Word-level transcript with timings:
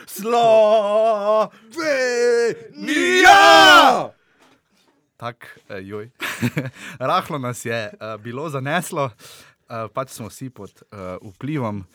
Slovenija! 0.08 0.66
Tako, 5.18 5.46
eh, 5.70 5.80
joj. 5.82 6.10
Rahlo 7.00 7.38
nas 7.38 7.66
je 7.66 7.94
uh, 7.94 8.22
bilo 8.22 8.50
zaneslo, 8.50 9.06
uh, 9.06 9.12
pač 9.94 10.10
smo 10.10 10.28
vsi 10.28 10.50
pod 10.50 10.72
uh, 10.92 11.32
vplivom 11.34 11.86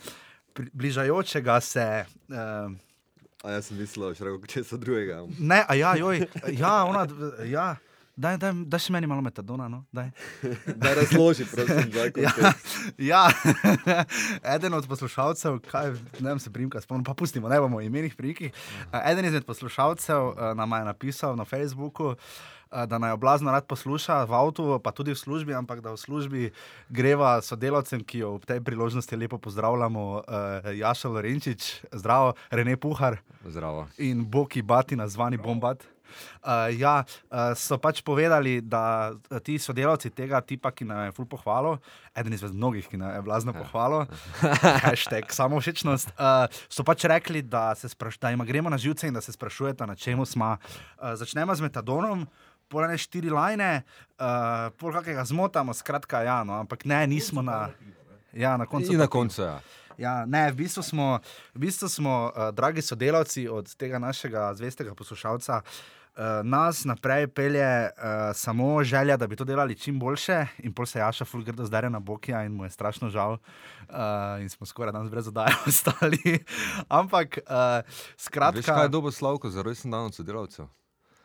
bližajočega 0.72 1.60
se. 1.60 2.04
Uh, 2.28 2.36
A 3.42 3.50
jaz 3.50 3.66
sem 3.66 3.76
mislil, 3.80 4.14
če 4.48 4.64
so 4.64 4.76
drugega. 4.76 5.22
ne, 5.38 5.64
a 5.68 5.74
ja, 5.74 5.96
joj, 5.96 6.28
ja, 6.52 6.84
ona, 6.84 7.06
ja. 7.48 7.76
Daj, 8.20 8.36
daj, 8.36 8.52
daj 8.68 8.80
še 8.84 8.92
meni 8.92 9.08
malo 9.08 9.22
metadona, 9.24 9.64
no, 9.72 9.78
daj. 9.96 10.10
Da 10.82 10.92
razloži, 10.92 11.46
prosim, 11.48 11.88
zdaj 11.88 12.10
Ja, 12.20 12.32
kontekst. 12.34 12.76
ja. 13.00 13.22
eden 14.54 14.76
od 14.76 14.84
poslušalcev, 14.84 15.56
kaj, 15.64 15.94
ne 16.20 16.28
vem, 16.28 16.38
se 16.38 16.52
primka, 16.52 16.82
spomnim, 16.84 17.04
pa 17.04 17.16
pustimo, 17.16 17.48
ne 17.48 17.56
bomo 17.56 17.80
o 17.80 17.84
imenih 17.84 18.12
prikih. 18.14 18.52
Eden 18.92 19.24
izmed 19.24 19.48
poslušalcev 19.48 20.20
eh, 20.30 20.54
nam 20.54 20.72
je 20.72 20.84
napisal 20.84 21.32
na 21.36 21.46
Facebooku, 21.48 22.12
eh, 22.12 22.84
da 22.86 22.98
naj 23.00 23.16
oblazno 23.16 23.54
rad 23.56 23.64
posluša 23.64 24.24
v 24.28 24.36
avtu, 24.36 24.66
pa 24.84 24.92
tudi 24.92 25.16
v 25.16 25.18
službi, 25.18 25.56
ampak 25.56 25.80
da 25.80 25.94
v 25.96 26.02
službi 26.02 26.42
greva 26.90 27.38
sodelavcem, 27.40 28.04
ki 28.04 28.20
jo 28.20 28.34
ob 28.36 28.44
tej 28.44 28.60
priložnosti 28.60 29.16
lepo 29.16 29.38
pozdravljamo, 29.38 30.04
uh, 30.18 30.68
Jaša 30.76 31.08
Lorenčič, 31.08 31.70
zdravo, 31.92 32.36
Rene 32.52 32.76
Puhar 32.76 33.16
Zdravo. 33.48 33.88
in 33.96 34.28
Boki 34.28 34.60
Bati, 34.62 34.92
nazvani 34.96 35.40
Bombat. 35.40 35.88
Uh, 36.40 36.68
ja, 36.76 37.04
uh, 37.04 37.52
so 37.58 37.78
pač 37.80 38.02
povedali, 38.06 38.60
da 38.60 39.12
uh, 39.12 39.38
ti 39.44 39.58
sodelavci 39.58 40.10
tega 40.14 40.40
tipa, 40.40 40.72
ki 40.72 40.88
nam 40.88 41.08
je 41.08 41.14
ful 41.16 41.28
pohvalo, 41.28 41.78
eden 42.16 42.34
izmed 42.34 42.54
mnogih, 42.56 42.88
ki 42.88 43.00
nam 43.00 43.14
je 43.14 43.22
blazno 43.26 43.54
pohvalo, 43.56 44.06
hashtag 44.86 45.32
samo 45.34 45.60
všečnost, 45.60 46.14
uh, 46.16 46.46
so 46.68 46.86
pač 46.86 47.04
rekli, 47.10 47.42
da, 47.42 47.74
se 47.74 47.88
spraš, 47.88 48.18
da 48.18 48.30
jim 48.30 48.44
gremo 48.46 48.70
na 48.70 48.78
živce 48.80 49.08
in 49.08 49.14
da 49.14 49.20
se 49.20 49.32
sprašujete, 49.32 49.86
na 49.86 49.96
čemu 49.96 50.26
smo. 50.26 50.56
Uh, 50.98 51.14
začnemo 51.14 51.54
z 51.54 51.68
metadonom. 51.68 52.26
Polne 52.70 52.94
štiri 52.94 53.32
lajne, 53.34 53.82
uh, 54.22 54.70
pol 54.78 54.94
kakega 54.94 55.24
zmotamo, 55.26 55.74
skratka, 55.74 56.22
ja, 56.22 56.44
no, 56.46 56.54
ampak 56.62 56.86
ne, 56.86 57.02
nismo 57.10 57.42
na. 57.42 57.74
Ja, 58.30 58.54
na 58.54 58.66
koncu. 58.66 58.94
Na 58.94 59.10
koncu, 59.10 59.42
ja. 59.42 59.58
Ja, 59.98 60.24
ne, 60.24 60.48
v 60.54 60.62
bistvu 60.62 60.82
smo, 60.86 61.18
v 61.52 61.66
bistvu 61.66 61.90
smo 61.90 62.30
uh, 62.30 62.54
dragi 62.54 62.82
sodelavci 62.82 63.48
od 63.50 63.74
tega 63.74 63.98
našega 63.98 64.54
zvestega 64.54 64.94
poslušalca. 64.94 65.60
Uh, 65.60 65.99
nas 66.44 66.84
naprej 66.84 67.26
pelje 67.28 67.64
uh, 67.84 67.90
samo 68.34 68.84
želja, 68.84 69.16
da 69.16 69.26
bi 69.26 69.36
to 69.36 69.44
delali 69.44 69.74
čim 69.74 69.98
boljše, 69.98 70.46
in 70.58 70.72
pol 70.72 70.86
se 70.86 70.98
Jaša 70.98 71.24
fulgrdo 71.24 71.64
zdaj 71.64 71.90
na 71.90 71.98
Bokija 72.00 72.42
in 72.44 72.52
mu 72.52 72.64
je 72.64 72.70
strašno 72.70 73.08
žal, 73.08 73.32
uh, 73.32 73.38
in 74.40 74.48
smo 74.48 74.66
skoraj 74.66 74.92
danes 74.92 75.10
brez 75.10 75.28
oddaje 75.28 75.54
ostali. 75.66 76.44
Ampak, 76.88 77.38
uh, 77.40 77.52
skratka, 78.16 78.56
Veš, 78.56 78.66
kaj 78.66 78.84
je 78.84 78.88
dobo 78.88 79.10
Slavko 79.10 79.50
za 79.50 79.62
rojsten 79.62 79.90
dan 79.90 80.00
od 80.02 80.14
sodelavcev? 80.14 80.66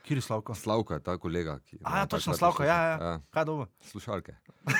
Kjer 0.04 0.18
je 0.18 0.22
Slavko? 0.22 0.56
Slavko 0.56 0.94
je 0.94 1.00
ta 1.00 1.18
kolega. 1.18 1.60
Ki 1.60 1.78
A, 1.84 1.98
ja, 1.98 2.06
točno 2.06 2.34
Slavko, 2.34 2.64
ja, 2.64 2.76
ja. 2.82 2.98
posluša- 2.98 3.22
Kaj 3.30 3.42
je 3.42 3.46
dobro? 3.46 3.68
Slušalke. 3.82 4.36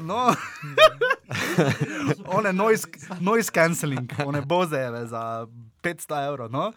No, 0.00 0.34
one 2.28 2.52
noise, 2.52 2.86
noise 3.20 3.50
cancelling, 3.50 4.12
one 4.20 4.40
bozeve 4.40 5.06
za 5.06 5.46
500 5.86 6.26
evrov. 6.26 6.50
No? 6.50 6.72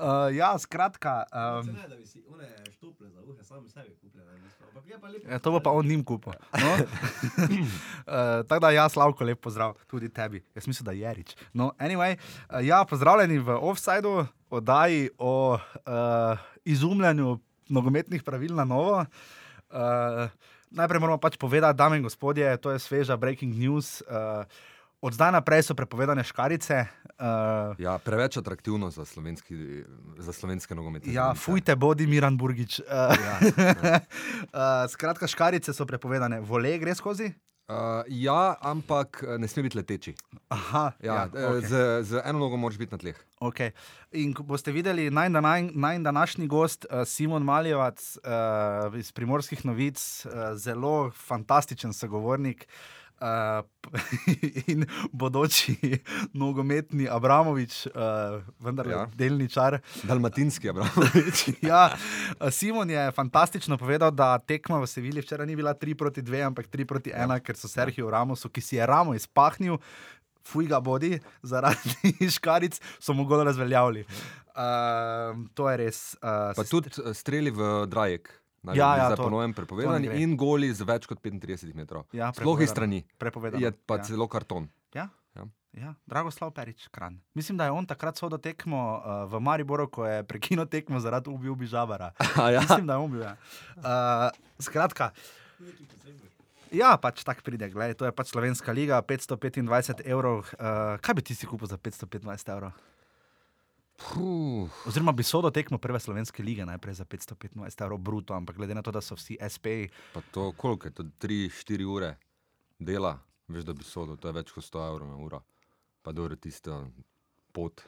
Uh, 0.00 0.32
ja, 0.32 0.56
skratka. 0.56 1.24
Um. 1.28 1.68
Ja, 5.28 5.36
to 5.38 5.52
bo 5.52 5.60
pa 5.60 5.70
on 5.70 5.84
njim 5.84 6.00
kupil. 6.04 6.32
No? 6.56 6.70
uh, 6.72 8.40
Tako 8.48 8.60
da, 8.64 8.70
ja, 8.72 8.88
Slavko, 8.88 9.24
lep 9.24 9.40
pozdrav 9.44 9.76
tudi 9.90 10.08
tebi. 10.08 10.40
Jaz 10.56 10.66
mislim, 10.66 10.84
da 10.84 10.92
je 10.96 11.14
rič. 11.14 11.36
No, 11.52 11.72
anyway, 11.78 12.16
uh, 12.16 12.64
ja, 12.64 12.84
pozdravljeni 12.88 13.38
v 13.38 13.58
Offsideu, 13.60 14.24
oddaji 14.50 15.10
o 15.18 15.54
uh, 15.54 16.38
izumljanju 16.64 17.38
nogometnih 17.68 18.22
pravil 18.24 18.54
na 18.56 18.64
novo. 18.64 19.04
Uh, 19.68 20.32
najprej 20.70 21.00
moramo 21.00 21.20
pač 21.20 21.36
povedati, 21.36 21.76
dame 21.76 22.00
in 22.00 22.02
gospodje, 22.02 22.56
to 22.56 22.72
je 22.72 22.78
sveža 22.78 23.16
breaking 23.16 23.52
news. 23.54 24.00
Uh, 24.08 24.48
od 25.00 25.14
zdaj 25.14 25.32
naprej 25.32 25.62
so 25.62 25.74
prepovedane 25.74 26.24
škarice. 26.24 26.84
Uh, 27.18 27.74
Ja, 27.78 27.98
preveč 27.98 28.36
atraktivno 28.36 28.90
za, 28.90 29.04
slovenski, 29.04 29.84
za 30.18 30.32
slovenske 30.32 30.74
nogometne. 30.74 31.12
Ja, 31.12 31.24
zvonice. 31.24 31.44
fujte, 31.44 31.76
bodi 31.76 32.06
Miran 32.06 32.38
Burgič. 32.38 32.80
Uh, 32.80 32.86
Ja, 32.88 33.34
uh, 33.40 34.90
skratka, 34.94 35.26
škarice 35.26 35.72
so 35.72 35.86
prepovedane, 35.86 36.40
vole 36.40 36.78
gre 36.78 36.94
skozi. 36.94 37.32
Uh, 37.68 38.00
ja, 38.08 38.56
ampak 38.64 39.20
ne 39.38 39.44
sme 39.48 39.62
biti 39.68 39.76
leteči. 39.76 40.14
Aha, 40.48 40.92
Ja, 41.04 41.14
ja, 41.14 41.40
ja, 41.40 41.48
okay. 41.52 41.66
z, 41.68 41.72
z 42.02 42.22
eno 42.24 42.38
nogo 42.38 42.56
moraš 42.56 42.78
biti 42.78 42.94
na 42.96 42.98
tleh. 42.98 43.16
Okay. 43.44 43.76
In 44.16 44.32
ko 44.32 44.42
boste 44.42 44.72
videli, 44.72 45.10
naj, 45.10 45.28
naj, 45.28 45.68
naj 45.76 45.98
današnji 46.00 46.46
gost, 46.46 46.86
uh, 46.88 47.04
Simon 47.04 47.44
Maljevac 47.44 48.16
uh, 48.24 48.96
iz 48.98 49.12
Primorskih 49.12 49.66
novic, 49.68 50.00
uh, 50.24 50.56
zelo 50.56 51.10
fantastičen 51.10 51.92
sogovornik. 51.92 52.64
Uh, 52.64 52.97
in 54.72 54.84
bodoči 55.12 55.74
nogometni 56.32 57.08
Abramovič, 57.10 57.86
uh, 57.86 58.42
vendar 58.62 58.86
ja. 58.90 59.06
Delničar. 59.14 59.80
Dalmatinski, 60.02 60.70
Abramovič. 60.70 61.48
Ja, 61.68 61.90
Simon 62.50 62.90
je 62.90 63.10
fantastično 63.12 63.78
povedal, 63.78 64.10
da 64.10 64.38
tekma 64.38 64.78
v 64.78 64.86
Sevilji 64.86 65.22
včeraj 65.22 65.46
ni 65.46 65.56
bila 65.56 65.74
3 65.74 65.94
proti 65.94 66.22
2, 66.22 66.46
ampak 66.46 66.70
3 66.70 66.84
proti 66.84 67.10
1, 67.10 67.34
ja. 67.34 67.40
ker 67.40 67.56
so 67.58 67.68
Sergio 67.68 68.10
Ramosu, 68.10 68.48
ki 68.48 68.60
si 68.60 68.76
je 68.76 68.86
ramo 68.86 69.14
izpahnil, 69.14 69.78
fuj 70.48 70.68
ga 70.70 70.80
bodi, 70.80 71.18
zaradi 71.42 72.14
škaric, 72.36 72.80
so 73.00 73.12
mu 73.12 73.26
golo 73.28 73.44
razveljavili. 73.44 74.06
Uh, 74.58 75.46
to 75.54 75.68
je 75.70 75.76
res. 75.76 75.98
Uh, 76.22 76.50
Pa 76.56 76.64
tudi 76.66 76.90
eh, 76.90 77.14
streli 77.14 77.50
v 77.54 77.86
Drajek. 77.86 78.30
Naj 78.62 78.76
Ja, 78.76 78.96
ja, 78.96 79.04
zdaj 79.10 79.16
to- 79.16 79.22
po 79.22 79.30
novem 79.30 79.52
to 79.52 79.60
ne 79.60 79.66
prepovedani 79.66 80.22
in 80.22 80.36
goli 80.36 80.72
z 80.74 80.84
več 80.84 81.06
kot 81.06 81.20
35 81.20 81.74
metrov. 81.74 82.04
Ja, 82.12 82.32
Sploh 82.32 82.60
iz 82.60 82.70
strani. 82.70 83.04
Je 83.58 83.72
pa 83.86 83.96
ja. 83.96 84.02
celo 84.02 84.28
karton. 84.28 84.68
Ja? 84.94 85.08
Ja. 85.36 85.44
Ja, 85.72 85.94
Dragoslav 86.06 86.50
Perič, 86.50 86.88
kran. 86.90 87.20
Mislim, 87.34 87.58
da 87.58 87.64
je 87.64 87.70
on 87.70 87.86
takrat 87.86 88.16
sodo 88.16 88.38
tekmo 88.38 88.98
uh, 88.98 89.30
v 89.30 89.40
Mariboru, 89.40 89.86
ko 89.86 90.06
je 90.06 90.24
prekinil 90.24 90.66
tekmo 90.66 90.98
zaradi 91.00 91.30
ubil 91.30 91.54
Bižabara. 91.54 92.12
Ja? 92.54 92.60
Mislim, 92.60 92.86
da 92.86 92.92
je 92.92 92.98
on 92.98 93.10
bil. 93.12 93.22
Ja. 93.22 93.36
Uh, 93.76 94.30
skratka. 94.58 95.12
Ja, 96.72 96.96
pač 97.00 97.24
tako 97.24 97.40
pride, 97.46 97.70
gledaj, 97.72 97.96
to 97.96 98.04
je 98.04 98.12
pač 98.12 98.28
Slovenska 98.28 98.72
liga, 98.76 99.00
525 99.00 100.04
evrov. 100.04 100.44
Uh, 100.60 101.00
kaj 101.00 101.14
bi 101.16 101.22
ti 101.24 101.34
si 101.34 101.48
kupil 101.48 101.68
za 101.68 101.78
525 101.80 102.52
evrov? 102.52 102.72
Puh, 103.98 104.70
Oziroma 104.86 105.12
bi 105.12 105.22
sodo 105.26 105.50
tekmo 105.50 105.78
prve 105.78 106.00
slovenske 106.00 106.42
lige 106.42 106.66
najprej 106.66 106.94
za 106.94 107.04
525 107.04 107.82
evrov 107.82 107.98
bruto, 107.98 108.34
ampak 108.34 108.56
glede 108.56 108.74
na 108.74 108.82
to, 108.82 108.94
da 108.94 109.00
so 109.02 109.18
vsi 109.18 109.36
SP, 109.42 109.90
pa 110.14 110.22
to 110.30 110.52
koliko 110.52 110.86
je 110.86 110.94
to? 110.94 111.02
3-4 111.02 111.84
ure 111.84 112.14
dela, 112.78 113.18
veš, 113.48 113.64
da 113.66 113.74
bi 113.74 113.84
sodel, 113.84 114.16
to 114.16 114.30
je 114.30 114.38
več 114.38 114.54
kot 114.54 114.64
100 114.64 114.86
evrov 114.88 115.10
na 115.10 115.18
uro. 115.18 115.42
Pa 116.02 116.12
dobro, 116.12 116.36
tista 116.36 116.78
pot, 117.52 117.82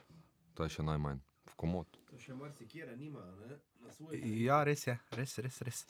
to 0.54 0.66
je 0.66 0.74
še 0.74 0.82
najmanj. 0.82 1.22
Komod. 1.60 2.00
To 2.08 2.16
še 2.16 2.32
marsikere 2.32 2.94
nima, 2.96 3.20
ne? 3.44 3.58
Na 3.84 3.92
svoj. 3.92 4.16
Ja, 4.40 4.62
res 4.64 4.86
je, 4.86 4.94
res, 5.12 5.34
res. 5.44 5.58
res. 5.66 5.82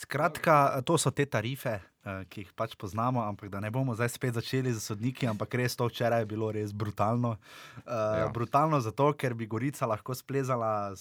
Skratka, 0.00 0.54
to 0.88 0.96
so 1.00 1.12
te 1.12 1.26
tarife, 1.28 1.74
eh, 1.78 2.22
ki 2.32 2.46
jih 2.46 2.54
pač 2.56 2.72
poznamo, 2.80 3.20
ampak 3.24 3.52
da 3.52 3.60
ne 3.60 3.68
bomo 3.72 3.92
zdaj 3.96 4.14
spet 4.14 4.38
začeli 4.38 4.72
z 4.72 4.80
sodniki, 4.80 5.28
ampak 5.28 5.58
res 5.60 5.76
to 5.76 5.88
včeraj 5.90 6.24
je 6.24 6.30
bilo 6.32 6.48
res 6.54 6.72
brutalno. 6.72 7.36
Uh, 7.84 8.24
ja. 8.24 8.32
Brutalno 8.32 8.80
zato, 8.84 9.10
ker 9.20 9.36
bi 9.36 9.48
Gorica 9.48 9.88
lahko 9.88 10.16
splezala 10.16 10.96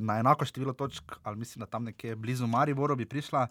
na 0.00 0.18
enako 0.24 0.48
število 0.48 0.72
točk, 0.72 1.20
ali 1.22 1.44
mislim, 1.44 1.66
da 1.66 1.70
tam 1.76 1.84
nekje 1.92 2.16
blizu 2.16 2.48
Mariboru 2.48 2.96
bi 2.96 3.08
prišla. 3.08 3.48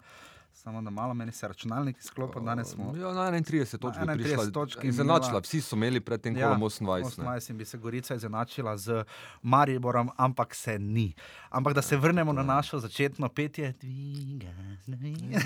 Samo 0.54 0.82
da 0.82 0.90
malo 0.90 1.14
meni 1.14 1.32
se 1.32 1.48
računalnik 1.48 1.98
izklopil, 1.98 2.42
danes 2.42 2.68
smo. 2.68 2.84
Ja, 2.96 3.12
na 3.12 3.32
31 3.32 3.78
točk 3.78 3.98
Na 4.04 4.14
bi 4.14 4.22
31 4.22 4.24
prišla. 4.24 4.50
točk 4.50 4.84
in 4.84 4.90
Izenačila, 4.90 5.40
vsi 5.40 5.60
so 5.60 5.76
imeli 5.76 6.00
predtem 6.00 6.36
Ja, 6.36 6.46
kolom 6.46 6.60
28. 6.60 7.18
ne. 7.18 7.24
28 7.24 7.50
in 7.50 7.56
bi 7.58 7.64
se 7.64 7.78
Gorica 7.78 8.14
izenačila 8.14 8.76
z 8.76 9.04
Mariborom, 9.42 10.10
ampak 10.16 10.54
se 10.54 10.78
ni. 10.78 11.14
Ampak 11.50 11.74
da 11.74 11.82
se 11.82 11.96
vrnemo 11.96 12.32
na 12.32 12.42
našo 12.42 12.78
začetno 12.78 13.28
petje. 13.28 13.72
Dviga, 13.80 14.52
dviga. 14.86 15.38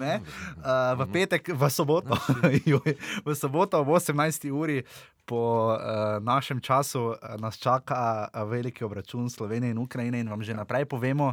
Ne? 0.00 0.20
Uh, 0.56 0.98
v 0.98 1.12
petek, 1.12 1.48
v 1.48 1.70
soboto, 1.70 2.16
joj, 2.66 2.96
v 3.24 3.34
soboto 3.34 3.80
ob 3.80 3.88
18. 3.88 4.50
uri 4.50 4.82
po 5.24 5.72
uh, 5.74 5.78
našem 6.20 6.60
času 6.60 7.00
uh, 7.00 7.16
nas 7.38 7.56
čaka 7.58 8.28
uh, 8.34 8.42
veliki 8.50 8.84
obračun 8.84 9.30
Slovenije 9.30 9.70
in 9.70 9.78
Ukrajine 9.78 10.20
in 10.20 10.28
vam 10.28 10.42
že 10.42 10.54
naprej 10.54 10.84
povemo. 10.84 11.32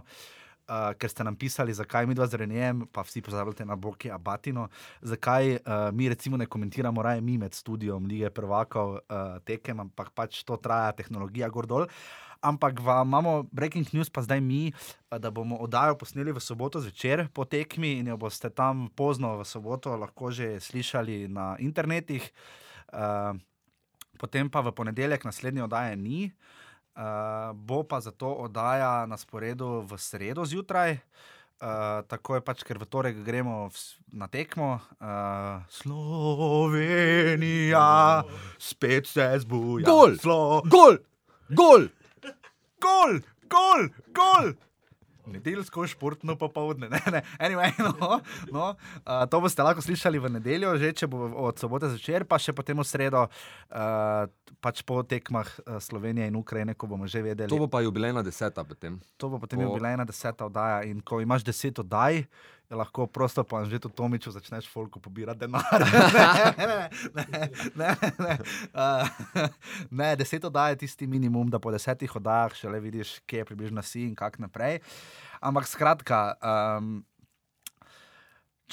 Uh, 0.63 0.95
ker 0.95 1.11
ste 1.11 1.25
nam 1.27 1.35
pisali, 1.35 1.73
zakaj 1.75 2.07
mi 2.07 2.15
dva 2.15 2.23
z 2.23 2.39
Renejem, 2.39 2.85
pa 2.87 3.03
vsi 3.03 3.19
pozabite 3.19 3.65
na 3.67 3.75
Boki 3.75 4.07
Abatino, 4.07 4.69
zakaj 5.03 5.59
uh, 5.59 5.91
mi 5.91 6.07
recimo 6.07 6.39
ne 6.39 6.47
komentiramo 6.47 7.03
raje 7.03 7.19
mi 7.19 7.35
med 7.37 7.51
študijom 7.51 8.07
lige 8.07 8.29
prvakov 8.31 8.93
uh, 8.95 9.43
tekem, 9.43 9.83
ampak 9.83 10.15
pač 10.15 10.39
to 10.47 10.55
traja, 10.55 10.95
tehnologija 10.95 11.51
gor 11.51 11.67
dol. 11.67 11.83
Ampak 12.39 12.79
vam 12.79 13.11
imamo 13.11 13.43
breaking 13.51 13.91
news, 13.91 14.07
pa 14.07 14.23
zdaj 14.23 14.39
mi, 14.39 14.71
da 15.11 15.31
bomo 15.31 15.59
oddajo 15.59 15.99
posneli 15.99 16.31
v 16.31 16.39
soboto 16.39 16.79
zvečer 16.79 17.27
po 17.35 17.43
tekmi 17.43 17.99
in 17.99 18.07
jo 18.07 18.15
boste 18.15 18.47
tam 18.47 18.87
pozno 18.95 19.43
v 19.43 19.43
soboto 19.43 19.99
lahko 19.99 20.31
že 20.31 20.63
slišali 20.63 21.27
na 21.27 21.59
internetih. 21.59 22.23
Uh, 22.87 23.35
potem 24.15 24.47
pa 24.47 24.63
v 24.63 24.71
ponedeljek 24.71 25.27
naslednje 25.27 25.67
oddaje 25.67 25.99
ni, 25.99 26.31
uh, 26.31 26.62
bo 27.53 27.83
pa 27.83 28.01
zato 28.01 28.33
oddaja 28.45 29.05
na 29.09 29.17
sporedu 29.17 29.81
v 29.81 29.97
sredo 29.97 30.45
zjutraj. 30.45 30.97
Uh, 31.63 32.03
tako 32.11 32.35
je 32.35 32.41
pač, 32.43 32.63
ker 32.67 32.75
v 32.75 32.85
torek 32.91 33.23
gremo 33.23 33.71
v, 33.71 33.77
na 34.19 34.27
tekmo. 34.27 34.83
Uh, 34.99 35.63
Slovenija, 35.71 36.67
spet 38.59 39.07
se 39.07 39.39
zbuja. 39.39 39.87
Gol! 39.87 40.19
Slo 40.19 40.61
Gol! 40.67 40.97
Gol! 41.49 41.87
gol, 42.83 43.19
gol, 43.47 43.81
gol. 44.11 44.45
Nedeljsko 45.27 45.87
športno 45.87 46.35
popoldne. 46.35 46.89
Ne, 46.93 46.99
ne. 47.11 47.21
Anyway, 47.39 47.71
no, 47.79 48.19
no, 48.51 48.65
uh, 48.75 49.23
to 49.25 49.39
boste 49.41 49.63
lahko 49.63 49.81
slišali 49.81 50.19
v 50.19 50.29
nedeljo, 50.37 50.75
že 50.77 50.91
če 50.93 51.07
bo 51.09 51.25
od 51.47 51.57
sobote 51.57 51.89
zvečer, 51.89 52.27
pa 52.27 52.37
še 52.37 52.53
potem 52.53 52.77
v 52.77 52.85
sredo, 52.85 53.25
uh, 53.27 54.27
pač 54.61 54.83
po 54.83 55.01
tekmah 55.03 55.47
Slovenije 55.79 56.27
in 56.27 56.35
Ukrajine, 56.35 56.75
ko 56.75 56.87
bomo 56.87 57.07
že 57.07 57.23
vedeli. 57.23 57.49
To 57.49 57.59
bo 57.59 57.67
pa 57.67 57.81
jubilejna 57.81 58.23
deseta 58.23 58.63
potem. 58.63 58.99
To 59.17 59.31
bo 59.31 59.39
potem 59.39 59.59
po- 59.59 59.67
jubilejna 59.67 60.05
deseta 60.05 60.45
oddaja. 60.47 60.83
In 60.87 61.01
ko 61.01 61.19
imaš 61.19 61.43
deset 61.43 61.79
oddaj, 61.79 62.23
je 62.73 62.77
lahko 62.77 63.05
prosto 63.07 63.43
po 63.43 63.57
Anžetu 63.61 63.89
Tomiču 63.89 64.31
začneš 64.33 64.65
folku 64.69 64.99
pobirati 64.99 65.45
denar. 65.45 65.61
ne, 66.57 66.65
ne, 66.67 66.89
ne, 67.13 67.95
ne, 68.01 68.11
ne. 68.19 68.37
Uh, 68.73 69.07
ne, 69.91 70.15
deset 70.17 70.45
oddaj 70.45 70.71
je 70.71 70.81
tisti 70.85 71.07
minimum, 71.07 71.49
da 71.53 71.61
po 71.61 71.71
desetih 71.71 72.15
oddajah 72.15 72.55
šele 72.57 72.79
vidiš, 72.81 73.19
kje 73.29 73.43
je 73.43 73.45
približno 73.45 73.85
si 73.85 74.07
in 74.07 74.15
kak 74.17 74.39
naprej. 74.41 74.79
Ampak 75.41 75.69
skratka. 75.69 76.33
Um, 76.41 77.03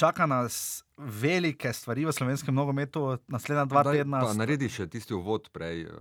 Čaka 0.00 0.24
nas 0.26 0.80
velike 1.00 1.72
stvari 1.72 2.04
v 2.04 2.12
slovenskem 2.12 2.54
nogometu, 2.54 3.18
naslednja 3.28 3.64
dva 3.64 3.82
Daj, 3.86 3.96
tedna. 4.00 4.20
Pa 4.24 4.34
naredi 4.36 4.68
še 4.72 4.86
tisti 4.90 5.14
uvod 5.16 5.48
prej 5.54 5.86
uh, 5.88 5.96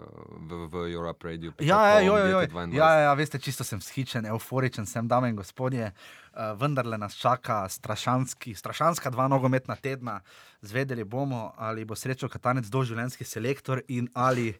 v, 0.49 0.59
v 0.71 0.83
Europe 0.91 1.27
Radio. 1.27 1.53
Ja, 1.63 1.79
ja, 1.95 2.03
jo, 2.03 2.17
jo, 2.19 2.27
jo. 2.33 2.43
DT22. 2.45 2.77
ja, 2.77 2.89
ja, 3.07 3.13
veste, 3.17 3.39
čisto 3.39 3.63
sem 3.67 3.81
vzhičen, 3.81 4.27
euforičen 4.33 4.89
sem, 4.89 5.07
dame 5.07 5.31
in 5.31 5.39
gospodje. 5.39 5.91
Uh, 6.29 6.53
vendarle 6.59 6.99
nas 6.99 7.17
čaka 7.19 7.63
strašanska 7.71 9.09
dva 9.09 9.27
nogometna 9.31 9.79
tedna. 9.79 10.19
Zvedeli 10.61 11.07
bomo, 11.07 11.53
ali 11.57 11.87
bo 11.87 11.95
srečo 11.95 12.29
Katanec 12.29 12.67
doživljenjski 12.67 13.25
selektor 13.25 13.83
in 13.87 14.11
ali 14.13 14.53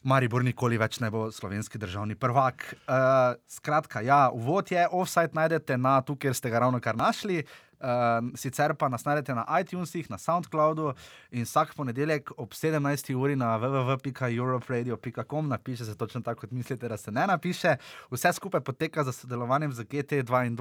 Maribor 0.00 0.40
nikoli 0.40 0.78
več 0.80 0.96
ne 1.04 1.10
bo 1.12 1.26
slovenski 1.28 1.78
državni 1.78 2.14
prvak. 2.16 2.64
Uh, 2.88 3.36
skratka, 3.48 4.00
ja, 4.00 4.30
uvod 4.32 4.70
je, 4.72 4.86
offside 4.96 5.36
najdete 5.36 5.76
na 5.76 5.98
tu, 6.00 6.16
kjer 6.16 6.32
ste 6.34 6.52
ga 6.52 6.62
ravno 6.64 6.80
kar 6.80 6.96
našli. 6.96 7.42
Uh, 7.80 7.86
sicer 8.36 8.74
pa 8.76 8.88
nas 8.88 9.04
najdete 9.04 9.34
na 9.34 9.46
iTunesih, 9.60 10.10
na 10.10 10.18
SoundCloudu 10.18 10.92
in 11.30 11.44
vsak 11.48 11.74
ponedeljek 11.74 12.30
ob 12.36 12.52
17. 12.52 13.14
uri 13.14 13.36
na 13.36 13.56
www.europradio.com 13.58 15.48
napiše 15.48 15.84
se 15.84 15.96
točno 15.96 16.20
tako, 16.20 16.40
kot 16.40 16.50
mislite, 16.50 16.88
da 16.88 16.96
se 16.96 17.10
ne 17.12 17.26
napiše. 17.26 17.76
Vse 18.10 18.32
skupaj 18.32 18.60
poteka 18.60 19.04
za 19.04 19.12
sodelovanjem 19.12 19.72
z 19.72 19.80
GT2, 19.80 20.56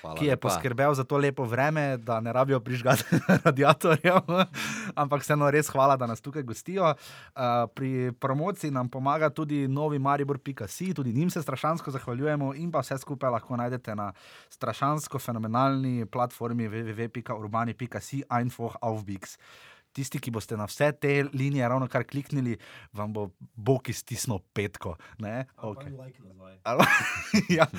Hvala 0.00 0.16
ki 0.16 0.24
je 0.24 0.30
lepa. 0.30 0.48
poskrbel 0.48 0.94
za 0.94 1.04
to 1.04 1.16
lepo 1.16 1.44
vreme, 1.44 1.96
da 1.96 2.20
ne 2.20 2.32
rabijo 2.32 2.60
prižgati 2.60 3.04
radiatorjev. 3.44 4.20
Ampak 4.94 5.22
vseeno 5.22 5.50
res 5.50 5.68
hvala, 5.68 5.96
da 5.96 6.06
nas 6.06 6.20
tukaj 6.20 6.42
gostijo. 6.42 6.84
Uh, 6.84 7.42
pri 7.74 8.12
promociji 8.12 8.70
nam 8.70 8.88
pomaga 8.88 9.30
tudi 9.30 9.68
novi 9.68 9.98
Maribor.si, 9.98 10.94
tudi 10.94 11.12
njim 11.12 11.30
se 11.30 11.42
strašansko 11.42 11.90
zahvaljujemo 11.90 12.54
in 12.54 12.70
pa 12.70 12.78
vse 12.78 12.98
skupaj 12.98 13.30
lahko 13.30 13.56
najdete 13.56 13.94
na 13.94 14.12
strašansko 14.48 15.18
fenomenalni 15.18 16.06
platformi 16.06 16.43
www.urbani.si 16.48 18.22
einfach 18.28 18.76
aufbix. 18.80 19.38
Tisti, 19.94 20.18
ki 20.18 20.32
boste 20.34 20.56
na 20.58 20.66
vse 20.66 20.88
te 20.98 21.22
linije 21.32 21.68
ravno 21.70 21.86
kar 21.88 22.02
kliknili, 22.02 22.56
vam 22.92 23.12
bo 23.14 23.28
Bog 23.54 23.88
iztisnil 23.88 24.40
petko. 24.52 24.96
Ne? 25.22 25.44
Okay. 25.56 25.92
Like 25.94 26.18
nazvaj. 26.22 26.56
Ali- 26.64 26.86
ja. 27.58 27.66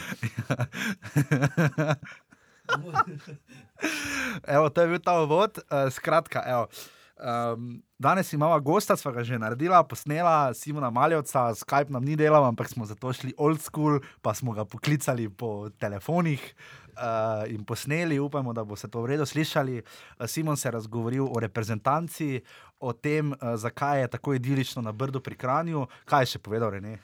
Evo, 4.47 4.69
to 4.69 4.81
je 4.81 4.87
bil 4.87 4.99
ta 5.03 5.19
uvod. 5.21 5.59
Uh, 5.69 5.91
skratka, 5.91 6.43
evo. 6.47 6.67
Um, 7.15 7.81
danes 7.97 8.33
imamo 8.33 8.59
gosta, 8.59 8.97
sva 8.99 9.11
ga 9.15 9.23
že 9.23 9.39
naredila, 9.39 9.83
posnela, 9.87 10.53
Simona 10.53 10.89
Maljevca, 10.91 11.53
Skype 11.55 11.89
nam 11.89 12.03
ni 12.03 12.15
delal, 12.19 12.43
ampak 12.43 12.67
smo 12.67 12.85
zato 12.85 13.13
šli 13.13 13.31
old 13.37 13.61
school, 13.61 14.01
pa 14.21 14.33
smo 14.35 14.51
ga 14.51 14.65
poklicali 14.65 15.29
po 15.29 15.69
telefonih 15.79 16.43
uh, 16.43 17.47
in 17.47 17.63
posneli. 17.63 18.19
Upamo, 18.19 18.53
da 18.53 18.63
bo 18.63 18.75
se 18.75 18.91
to 18.91 19.01
v 19.01 19.15
redu 19.15 19.25
slišali. 19.25 19.79
Uh, 19.79 20.27
Simon 20.27 20.57
se 20.57 20.67
je 20.67 20.71
razgovoril 20.71 21.23
o 21.23 21.39
reprezentanci, 21.39 22.41
o 22.79 22.91
tem, 22.93 23.31
uh, 23.31 23.55
zakaj 23.55 24.01
je 24.01 24.07
tako 24.07 24.33
idilično 24.33 24.81
na 24.81 24.91
Brdu 24.91 25.21
pri 25.23 25.37
Kranju. 25.37 25.87
Kaj 26.05 26.21
je 26.21 26.31
še 26.35 26.39
povedal 26.39 26.69
Rene? 26.69 26.99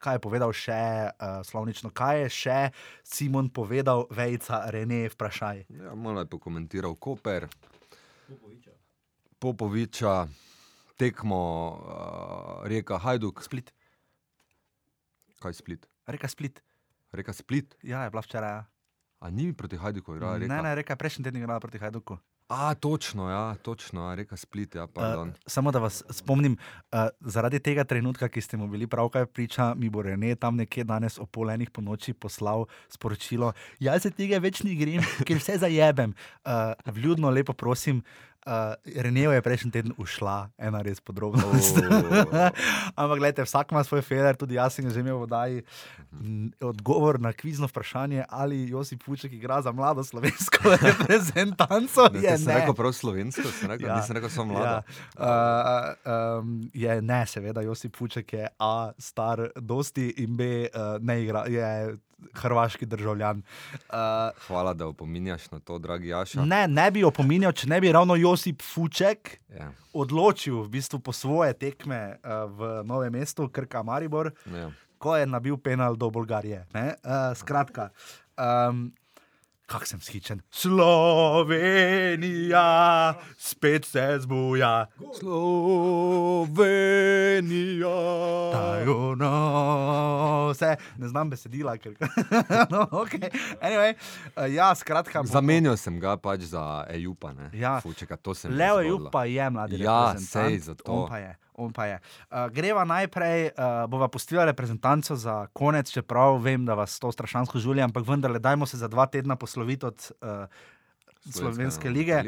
kaj 0.00 0.16
je 0.16 0.20
povedal 0.24 0.48
še 0.56 1.12
uh, 1.12 1.42
slovnično, 1.44 1.90
kaj 1.92 2.22
je 2.22 2.28
še 2.32 2.60
Simon 3.04 3.50
povedal, 3.52 4.06
vejca, 4.08 4.62
Rene, 4.72 5.10
vprašaj. 5.12 5.66
Ja, 5.68 5.92
malo 5.92 6.24
je 6.24 6.30
pokomentiral 6.32 6.96
Koper, 6.96 7.50
Popoviča. 8.30 8.69
Popoviča, 9.40 10.28
tekmo, 10.96 11.40
uh, 11.72 12.68
reka 12.68 12.98
Hajduk, 12.98 13.40
Split, 13.42 13.72
kaj 15.40 15.52
Split. 15.56 15.86
reka 16.06 16.28
Split. 16.28 16.60
Reka 17.12 17.32
Split, 17.32 17.74
Ja, 17.82 18.04
je 18.04 18.10
bila 18.10 18.20
včeraj. 18.22 18.50
Ja. 18.50 18.64
a 19.20 19.30
ni 19.30 19.52
proti 19.52 19.76
Hajduku 19.76 20.14
igrala 20.16 20.38
reka. 20.38 20.54
Ne, 20.54 20.62
ne, 20.62 20.74
reka 20.74 20.92
je 20.92 20.96
prejšnji 20.96 21.24
teden 21.24 21.42
igrala 21.42 21.60
proti 21.60 21.78
Hajduku. 21.78 22.18
A, 22.48 22.74
točno, 22.74 23.30
ja, 23.30 23.54
točno, 23.62 24.08
ja, 24.10 24.14
reka 24.14 24.36
Split, 24.36 24.74
ja, 24.74 24.86
pardon. 24.86 25.28
Uh, 25.28 25.34
samo 25.46 25.70
da 25.70 25.78
vas 25.78 26.02
spomnim, 26.10 26.56
uh, 26.92 27.08
zaradi 27.20 27.60
tega 27.60 27.84
trenutka, 27.84 28.28
ki 28.28 28.40
ste 28.40 28.56
mu 28.56 28.66
bili 28.68 28.86
pravkar 28.86 29.26
priča, 29.26 29.74
mi 29.74 29.88
bo 29.88 30.02
Rene 30.02 30.34
tam 30.34 30.56
nekje 30.56 30.84
danes 30.84 31.18
o 31.18 31.26
pol 31.26 31.50
enih 31.50 31.70
po 31.70 31.80
noči 31.80 32.12
poslal 32.12 32.66
sporočilo. 32.88 33.52
Jaz 33.78 34.02
se 34.02 34.10
tega 34.10 34.38
več 34.38 34.64
ne 34.66 34.74
grem, 34.74 35.04
ker 35.26 35.38
vse 35.38 35.58
zajebem. 35.62 36.14
Uh, 36.42 36.74
vljudno, 36.90 37.30
lepo 37.30 37.52
prosim. 37.52 38.02
Uh, 38.40 38.72
Renejo 38.96 39.32
je 39.32 39.42
prejšnji 39.42 39.70
teden 39.70 39.92
ušla, 40.00 40.48
ena 40.56 40.80
res 40.80 40.96
podrobnost. 41.00 41.76
O. 41.76 41.82
Ampak, 43.00 43.18
gledajte, 43.20 43.44
vsak 43.44 43.72
ima 43.72 43.84
svoj 43.84 44.00
feder, 44.00 44.32
tudi 44.36 44.56
jaz 44.56 44.74
sem 44.74 44.88
že 44.88 45.00
imel 45.04 45.20
v 45.20 45.26
oddaji. 45.28 45.56
M, 46.24 46.48
Odgovor 46.64 47.20
na 47.20 47.32
kvizno 47.36 47.68
vprašanje, 47.68 48.24
ali 48.28 48.64
Josip 48.68 49.04
Puček 49.04 49.32
igra 49.32 49.60
za 49.62 49.72
mlado 49.72 50.00
slovensko 50.04 50.72
reprezentanco, 50.88 52.08
Ne, 52.16 52.24
je 52.24 52.38
ne. 52.38 52.54
rekel 52.54 52.74
prav 52.74 52.92
slovensko, 52.96 53.44
sem 53.60 53.70
rekel, 53.70 53.88
ja. 53.92 54.00
nisem 54.00 54.16
rekel 54.16 54.32
samo 54.32 54.52
mlada. 54.56 54.82
Ja. 55.20 55.92
Uh, 56.00 56.40
um, 56.40 56.70
je 56.72 57.02
ne, 57.02 57.26
seveda, 57.26 57.60
Josip 57.60 57.96
Puček 57.96 58.32
je 58.32 58.48
A, 58.58 58.92
star, 58.98 59.50
dosti 59.56 60.14
in 60.16 60.36
B, 60.36 60.64
uh, 60.64 60.96
ne 61.00 61.22
igra, 61.22 61.44
je 61.44 61.96
hrvaški 62.34 62.86
državljan. 62.86 63.42
Uh, 63.72 64.30
Hvala, 64.46 64.74
da 64.74 64.86
opominjaš 64.86 65.50
na 65.50 65.60
to, 65.60 65.78
dragi 65.78 66.08
Jaša. 66.08 66.44
ne, 66.44 66.68
ne 66.68 66.90
bi 66.90 67.04
opominjal, 67.04 67.52
če 67.52 67.68
ne 67.68 67.80
bi 67.80 67.92
ravno 67.92 68.14
Josip 68.14 68.62
Fuček 68.62 69.38
Ja, 69.50 69.72
odločil 69.92 70.62
v 70.62 70.68
bistvu 70.68 70.98
po 70.98 71.12
svoje 71.12 71.52
tekme 71.52 72.16
uh, 72.22 72.46
v 72.50 72.84
novem 72.84 73.12
mestu, 73.12 73.48
Krka 73.48 73.82
Maribor, 73.82 74.32
ja. 74.46 74.70
ko 74.98 75.16
je 75.16 75.26
nabil 75.26 75.56
penal 75.56 75.96
do 75.96 76.10
Bolgarije. 76.10 76.66
ne. 76.74 76.94
Uh, 77.04 77.34
skratka. 77.34 77.90
Um, 78.38 78.92
Kak 79.70 79.86
sem 79.86 80.00
skičen? 80.02 80.40
Slovenija, 80.50 81.44
spet 83.38 83.84
se 83.86 84.18
zbuja. 84.18 84.86
Slovenija. 85.20 86.50
Dajo 88.52 89.14
no, 89.14 90.48
vse, 90.50 90.76
ne 90.98 91.08
znam 91.08 91.30
besedila, 91.30 91.76
ker. 91.78 91.92
no, 92.72 92.88
okay. 92.90 93.30
anyway, 93.60 93.94
uh, 94.36 94.54
ja, 94.54 94.74
skratka. 94.74 95.22
Zamenjal 95.24 95.76
sem 95.76 96.00
ga 96.00 96.16
pač 96.18 96.40
za 96.50 96.84
Ejupa, 96.90 97.32
ne? 97.32 97.50
Ja. 97.54 97.80
Fučeka, 97.80 98.16
to 98.16 98.34
sem 98.34 98.50
Leo 98.50 98.80
Jup 98.80 99.10
pa 99.12 99.24
je 99.24 99.50
mladi 99.50 99.82
Ja, 99.84 100.18
sej, 100.18 100.60
pa 100.82 101.18
je. 101.18 101.36
On 101.60 101.72
pa 101.76 101.86
je. 101.86 101.98
Uh, 102.00 102.48
greva 102.48 102.86
najprej, 102.88 103.50
uh, 103.52 103.84
bova 103.90 104.08
pustila 104.08 104.48
reprezentanco 104.48 105.16
za 105.16 105.46
konec, 105.52 105.92
čeprav 105.92 106.40
vem, 106.40 106.64
da 106.64 106.74
vas 106.74 106.96
to 106.98 107.12
strašansko 107.12 107.60
žuli, 107.60 107.84
ampak 107.84 108.06
vendarle, 108.08 108.40
dajmo 108.40 108.66
se 108.66 108.80
za 108.80 108.88
dva 108.88 109.04
tedna 109.06 109.36
posloviti 109.36 109.86
od 109.86 110.10
uh, 110.24 110.48
Slovenske 111.28 111.90
lige. 111.92 112.22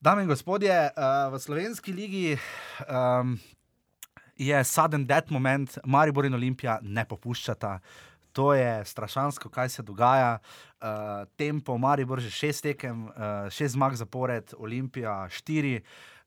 Dame 0.00 0.22
in 0.22 0.28
gospodje, 0.28 0.76
uh, 0.92 1.32
v 1.32 1.38
slovenski 1.40 1.92
ligi 1.92 2.36
um, 2.84 3.38
je 4.36 4.64
sudden 4.64 5.06
death 5.06 5.32
moment, 5.32 5.78
Maribor 5.84 6.26
in 6.28 6.36
Olimpija 6.36 6.78
ne 6.82 7.06
popuščata. 7.08 7.78
To 8.34 8.50
je 8.54 8.84
strašansko, 8.84 9.48
kaj 9.48 9.68
se 9.68 9.82
dogaja. 9.82 10.38
Uh, 10.82 11.24
tempo, 11.38 11.78
Maribor 11.78 12.20
že 12.20 12.30
šest 12.30 12.66
tekem, 12.66 13.06
uh, 13.08 13.48
šest 13.48 13.78
zmag 13.78 13.94
zapored, 13.96 14.52
Olimpija 14.58 15.28
štiri. 15.30 15.80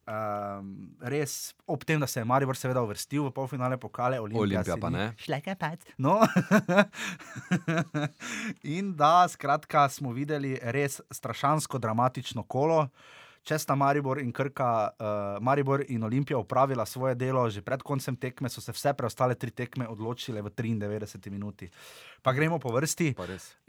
Um, 0.08 0.96
res, 1.04 1.52
ob 1.68 1.82
tem, 1.84 2.00
da 2.00 2.08
se 2.08 2.22
je 2.22 2.26
Maribor 2.26 2.56
seveda 2.56 2.80
uvrstil 2.80 3.26
v 3.26 3.32
polfinale 3.36 3.76
pokale, 3.76 4.22
Olimpija, 4.24 4.62
Olimpija 4.64 4.78
pa 4.80 4.92
ne. 4.94 5.10
Šlekepec. 5.20 5.84
No. 6.00 6.22
In 8.78 8.94
da, 8.96 9.28
skratka, 9.28 9.84
smo 9.92 10.14
videli 10.16 10.56
res 10.64 11.02
strašansko 11.12 11.82
dramatično 11.84 12.46
kolo. 12.48 12.86
Če 13.48 13.56
sta 13.64 13.78
Maribor 13.80 14.20
in 14.20 14.34
Krka, 14.36 14.92
uh, 14.92 15.38
Maribor 15.40 15.80
in 15.88 16.04
Olimpija 16.04 16.36
upravila 16.36 16.84
svoje 16.84 17.16
delo, 17.16 17.46
že 17.48 17.64
pred 17.64 17.80
koncem 17.80 18.18
tekme 18.20 18.52
so 18.52 18.60
se 18.60 18.76
vse 18.76 18.92
preostale 18.92 19.38
tri 19.40 19.56
tekme 19.56 19.88
odločile 19.88 20.44
v 20.44 20.52
93 20.52 21.32
minuti. 21.32 21.70
Pa 22.20 22.36
gremo 22.36 22.60
po 22.60 22.76
vrsti. 22.76 23.16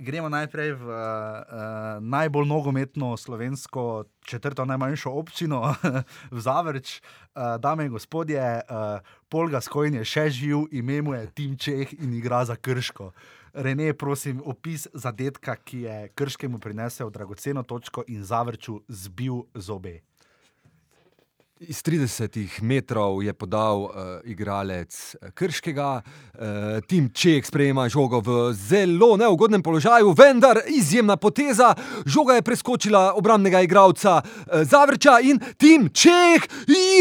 Gremo 0.03 0.27
najprej 0.35 0.75
v 0.75 0.83
uh, 0.83 2.03
najbolj 2.03 2.51
nogometno 2.51 3.15
slovensko, 3.15 4.11
četrto 4.27 4.67
najmanjšo 4.67 5.15
občino, 5.15 5.63
v 6.35 6.39
Zavrč. 6.43 6.99
Uh, 7.39 7.55
dame 7.63 7.87
in 7.87 7.95
gospodje, 7.95 8.43
uh, 8.43 8.99
Polga 9.31 9.63
Skojn 9.63 10.03
je 10.03 10.05
še 10.05 10.27
živ, 10.27 10.67
ime 10.75 10.99
mu 11.07 11.15
je 11.15 11.23
Tim 11.31 11.55
Čeh 11.55 11.95
in 12.03 12.19
igra 12.19 12.43
za 12.43 12.59
Krško. 12.59 13.15
Rene, 13.53 13.93
prosim, 13.95 14.43
opis 14.45 14.87
zadetka, 14.95 15.57
ki 15.57 15.81
je 15.81 15.97
Krškemu 16.15 16.59
prinesel 16.59 17.11
dragoceno 17.11 17.63
točko 17.63 18.05
in 18.09 18.25
Zavrču 18.25 18.81
zbil 18.89 19.43
zobe. 19.55 20.01
Iz 21.61 21.83
30 21.83 22.63
metrov 22.63 23.19
je 23.19 23.33
podal 23.35 23.83
uh, 23.83 23.91
igralec 24.23 24.95
eh, 24.95 25.31
Krškega, 25.35 26.03
uh, 26.03 26.79
Tim 26.87 27.11
Ček 27.11 27.47
sprejema 27.47 27.89
žogo 27.91 28.21
v 28.23 28.53
zelo 28.55 29.17
neugodnem 29.19 29.63
položaju, 29.63 30.15
vendar 30.15 30.63
izjemna 30.71 31.17
poteza. 31.17 31.75
Žoga 32.07 32.39
je 32.39 32.47
preskočila 32.47 33.15
obrambnega 33.19 33.61
igralca 33.67 34.23
uh, 34.23 34.63
Zavrča 34.63 35.19
in 35.21 35.43
Tim 35.59 35.91
Ček, 35.91 36.47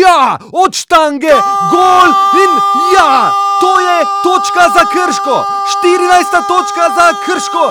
ja, 0.01 0.39
od 0.49 0.73
štange, 0.73 1.37
gol 1.69 2.09
in 2.41 2.57
ja, 2.97 3.29
to 3.61 3.71
je 3.77 3.97
točka 4.25 4.73
za 4.73 4.83
Krško, 4.89 5.37
14. 5.85 6.33
točka 6.49 6.85
za 6.97 7.07
Krško, 7.29 7.65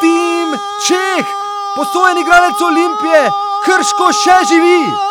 Tim 0.00 0.56
Ček, 0.88 1.28
posojen 1.76 2.24
igralec 2.24 2.56
Olimpije, 2.64 3.28
Krško 3.68 4.08
še 4.24 4.40
živi. 4.48 5.09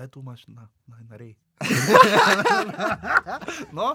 Da 0.00 0.08
tu 0.08 0.20
imaš 0.20 0.46
na, 0.48 0.68
na, 0.86 0.96
na 1.10 1.16
rej. 1.16 1.34
no, 3.76 3.94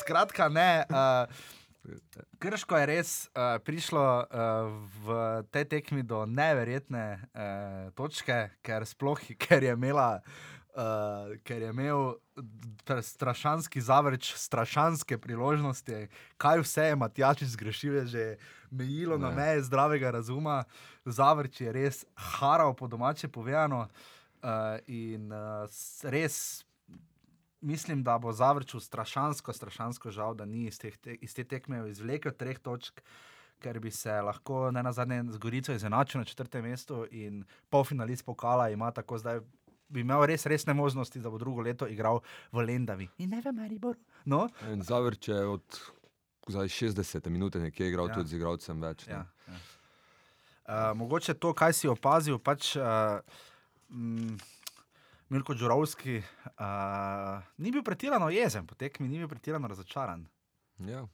skratka, 0.00 0.48
ne. 0.48 0.86
Uh, 0.88 1.28
Krško 2.38 2.78
je 2.78 2.86
res 2.86 3.10
uh, 3.36 3.60
prišlo 3.60 4.24
uh, 4.24 4.24
v 5.04 5.18
tej 5.52 5.68
tekmi 5.68 6.00
do 6.00 6.24
neverjetne 6.24 7.20
uh, 7.20 7.92
točke, 7.92 8.56
ker, 8.64 8.88
sploh, 8.88 9.20
ker 9.36 9.68
je 9.68 9.76
imela. 9.76 10.24
Uh, 10.72 11.36
ker 11.44 11.60
je 11.60 11.76
imel 11.76 12.16
tr- 12.88 13.04
strašanski 13.04 13.84
zavrč, 13.84 14.32
strašanske 14.32 15.18
priložnosti, 15.20 16.06
kaj 16.40 16.64
vse 16.64 16.88
je 16.88 16.96
Matjač 16.96 17.42
zgrešil, 17.52 18.00
je 18.00 18.06
že 18.06 18.24
mejilo 18.70 19.18
na 19.18 19.28
Ne. 19.28 19.36
meje 19.36 19.68
zdravega 19.68 20.10
razuma. 20.10 20.64
Zavrč 21.04 21.60
je 21.60 21.72
res 21.72 22.06
haral, 22.16 22.72
po 22.72 22.88
domače 22.88 23.28
povedano. 23.28 23.92
Uh, 23.92 24.16
in 24.86 25.32
uh, 25.32 25.66
res 26.02 26.64
mislim, 27.60 28.02
da 28.02 28.18
bo 28.18 28.32
Zavrču 28.32 28.80
strašansko, 28.80 29.52
strašansko 29.52 30.10
žal, 30.10 30.34
da 30.34 30.44
ni 30.44 30.66
iz, 30.66 30.78
teh, 30.78 30.96
te, 30.96 31.14
iz 31.14 31.34
te 31.34 31.44
tekme 31.44 31.82
izvlekel 31.90 32.32
treh 32.32 32.58
točk, 32.58 33.02
ker 33.58 33.80
bi 33.80 33.90
se 33.90 34.20
lahko 34.22 34.70
ne 34.70 34.82
na 34.82 34.92
zadnje 34.92 35.24
z 35.32 35.38
Gorico 35.38 35.72
izenačil 35.72 36.20
na 36.20 36.24
četrtem 36.24 36.64
mestu 36.64 37.06
in 37.10 37.44
polfinalist 37.70 38.24
pokala 38.24 38.70
ima 38.70 38.90
tako 38.90 39.18
zdaj. 39.18 39.40
Bi 39.88 40.00
imel 40.00 40.26
res 40.28 40.46
resne 40.46 40.74
možnosti, 40.74 41.20
da 41.20 41.30
bo 41.30 41.38
drugo 41.38 41.62
leto 41.64 41.86
igral 41.88 42.20
v 42.52 42.60
Lendavi. 42.60 43.08
In 43.18 43.30
ne 43.30 43.40
v 43.40 43.52
Mariboru. 43.52 43.98
No, 44.24 44.48
In 44.68 44.82
Zavrč 44.82 45.28
je 45.28 45.46
od 45.46 45.80
zdaj 46.48 46.68
60 46.68 47.28
minut 47.28 47.54
nekje 47.54 47.88
igral 47.88 48.08
ja. 48.08 48.14
tudi 48.14 48.28
z 48.28 48.36
igralcem 48.36 48.80
več. 48.80 49.06
ne. 49.06 49.12
Ja, 49.14 49.26
ja. 49.48 49.60
Uh, 50.68 50.96
mogoče 50.96 51.34
to, 51.34 51.54
kaj 51.56 51.72
si 51.72 51.88
opazil, 51.88 52.36
pač 52.38 52.76
uh, 52.76 53.24
mm, 53.88 54.38
Milko 55.28 55.54
Džurovski 55.54 56.18
uh, 56.18 57.42
ni 57.56 57.72
bil 57.72 57.82
pretirano 57.84 58.30
jezen 58.30 58.66
po 58.66 58.74
tekmi, 58.74 59.08
ni 59.08 59.18
bil 59.18 59.28
pretirano 59.28 59.68
razočaran. 59.68 60.26
Ja. 60.78 61.06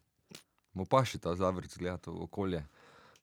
Mu 0.75 0.87
pa 0.91 1.05
še 1.07 1.19
ta 1.23 1.35
zavrč 1.39 1.77
zgleda 1.79 1.99
to 2.09 2.15
okolje. 2.27 2.65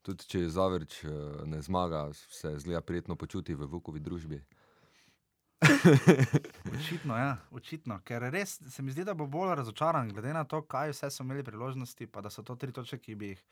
Tudi 0.02 0.26
če 0.26 0.40
zavrč 0.50 1.04
eh, 1.06 1.12
ne 1.46 1.60
zmaga, 1.62 2.08
se 2.14 2.56
zgleda 2.64 2.82
prijetno 2.82 3.16
počuti 3.16 3.54
v 3.54 3.68
Vukovi 3.70 4.00
družbi. 4.02 4.40
Očitno, 6.74 7.18
ja, 7.18 7.36
očitno, 7.54 8.00
ker 8.06 8.26
res 8.34 8.56
se 8.74 8.82
mi 8.82 8.92
zdi, 8.96 9.06
da 9.06 9.14
bo 9.14 9.28
bolj 9.30 9.54
razočaran, 9.60 10.10
glede 10.10 10.34
na 10.34 10.42
to, 10.44 10.64
kaj 10.66 10.96
vse 10.96 11.12
so 11.14 11.22
imeli 11.22 11.46
priložnosti, 11.46 12.08
pa 12.10 12.24
da 12.26 12.32
so 12.34 12.42
to 12.42 12.56
tri 12.58 12.74
točke, 12.74 12.98
ki 12.98 13.16
bi 13.16 13.30
jih. 13.36 13.44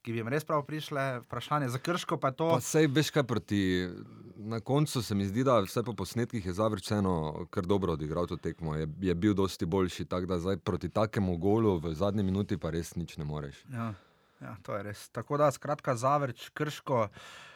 Ki 0.00 0.14
bi 0.14 0.22
jim 0.22 0.30
res 0.32 0.46
prav 0.48 0.62
prišle, 0.64 1.20
vprašanje 1.26 1.68
za 1.68 1.78
krško, 1.78 2.16
pa 2.16 2.30
je 2.30 2.36
to. 2.38 2.48
Pa 2.56 2.60
sej 2.64 2.88
veš 2.88 3.10
kaj 3.12 3.26
proti. 3.28 3.60
Na 4.40 4.60
koncu 4.64 5.02
se 5.04 5.14
mi 5.14 5.26
zdi, 5.28 5.44
da 5.44 5.58
vse 5.60 5.82
po 5.84 5.92
posnetkih 5.92 6.46
je 6.46 6.54
Zavrč 6.56 6.86
vseeno 6.86 7.46
kar 7.52 7.66
dobro 7.68 7.92
odigral 7.92 8.26
to 8.26 8.38
tekmo. 8.40 8.72
Je, 8.74 8.88
je 9.00 9.14
bil 9.14 9.34
dosti 9.36 9.66
boljši, 9.66 10.06
tako 10.08 10.30
da 10.32 10.38
zdaj 10.40 10.56
proti 10.64 10.88
takemu 10.88 11.36
golu 11.36 11.76
v 11.78 11.92
zadnji 11.94 12.24
minuti 12.24 12.56
pa 12.56 12.72
res 12.72 12.94
nič 12.96 13.18
ne 13.20 13.28
moreš. 13.28 13.60
Ja, 13.68 13.92
ja, 14.40 14.56
to 14.64 14.78
je 14.78 14.88
res. 14.88 15.08
Tako 15.12 15.36
da, 15.36 15.50
skratka, 15.52 15.96
Zavrč, 16.00 16.48
Krško, 16.56 17.02
uh, 17.04 17.49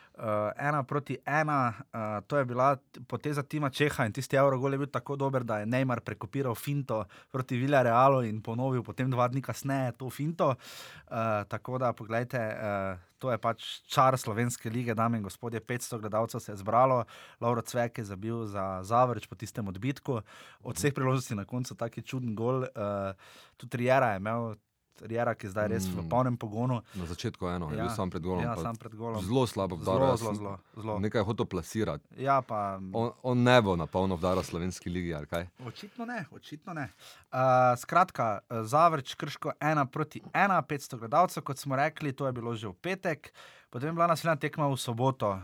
ena 0.57 0.83
proti 0.83 1.17
ena, 1.27 1.75
uh, 1.75 2.27
to 2.27 2.37
je 2.37 2.45
bila 2.45 2.77
poteza 3.07 3.43
Tima 3.43 3.71
Čeha 3.71 4.07
in 4.07 4.13
tisti 4.13 4.37
Eurogol 4.37 4.73
je 4.73 4.79
bil 4.79 4.87
tako 4.87 5.17
dober, 5.17 5.45
da 5.45 5.59
je 5.59 5.67
Neymar 5.67 6.01
prekopiral 6.01 6.55
finto 6.55 7.05
proti 7.33 7.57
Villarealu 7.57 8.23
in 8.25 8.43
ponovil 8.43 8.83
potem 8.83 9.11
dva 9.11 9.29
dni 9.29 9.43
kasneje 9.43 9.93
to 9.99 10.11
finto. 10.11 10.55
Uh, 10.55 11.43
tako 11.49 11.79
da, 11.79 11.93
poglejte. 11.93 12.39
Uh, 12.39 13.15
To 13.25 13.31
je 13.33 13.39
pač 13.41 13.63
čar 13.89 14.19
slovenske 14.21 14.69
lige, 14.69 14.93
dame 14.93 15.17
in 15.17 15.25
gospodje. 15.25 15.61
500 15.61 15.97
gledalcev 16.03 16.43
se 16.45 16.53
je 16.53 16.61
zbralo, 16.61 17.05
Lauro 17.41 17.63
Cvek 17.63 17.99
je 17.99 18.05
zabil 18.05 18.45
za 18.47 18.83
Zavrč 18.85 19.25
po 19.27 19.35
tistem 19.35 19.69
odbitku. 19.69 20.21
Od 20.61 20.77
vseh 20.77 20.93
priložnosti 20.93 21.33
na 21.33 21.47
koncu 21.49 21.73
taki 21.73 22.03
čuden 22.05 22.35
gol. 22.37 22.69
Uh, 22.77 23.17
tudi 23.57 23.81
Rijera 23.81 24.13
je 24.13 24.21
imel, 24.21 24.55
Rijera, 25.01 25.35
ki 25.35 25.47
je 25.47 25.51
zdaj 25.51 25.69
res 25.69 25.85
v 25.87 25.97
Mm. 25.97 26.09
polnem 26.09 26.37
pogonu. 26.37 26.83
Na 26.95 27.05
začetku 27.05 27.47
eno, 27.47 27.67
je 27.69 27.77
Ja, 27.77 27.83
bil 27.83 27.91
sam 27.91 28.11
pred 28.11 28.23
golom. 28.23 28.43
Ja, 28.43 28.55
sam 28.57 28.77
pred 28.77 28.95
golom. 28.95 29.19
Zelo 29.21 29.43
slabo 29.45 29.77
vdaro. 29.77 30.17
zelo, 30.17 30.35
zelo, 30.35 30.53
zelo. 30.77 30.99
Nekaj 30.99 31.21
je 31.21 31.25
hotel 31.25 31.47
plasirati. 31.47 32.05
Ja, 32.17 32.41
pa 32.41 32.79
On, 32.93 33.11
on 33.23 33.39
ne 33.39 33.59
bo 33.59 33.75
na 33.75 33.87
polno 33.87 34.15
vdaro 34.15 34.41
slovenski 34.41 34.87
ligi, 34.87 35.11
ali 35.11 35.27
kaj? 35.27 35.49
očitno 35.61 36.05
ne, 36.05 36.25
očitno 36.31 36.73
ne. 36.73 36.89
Uh, 37.29 37.39
skratka, 37.77 38.39
Zavrč, 38.63 39.15
Krško, 39.15 39.53
ena 39.59 39.85
proti 39.85 40.23
ena, 40.33 40.63
500 40.63 40.99
gledalcev, 40.99 41.43
kot 41.43 41.59
smo 41.59 41.75
rekli, 41.75 42.13
to 42.13 42.27
je 42.27 42.33
bilo 42.33 42.55
že 42.55 42.69
v 42.69 42.75
petek. 42.75 43.33
Potem 43.69 43.89
je 43.89 43.93
bila 43.93 44.07
naslednja 44.07 44.37
tekma 44.37 44.69
v 44.69 44.77
soboto, 44.77 45.31
uh, 45.31 45.41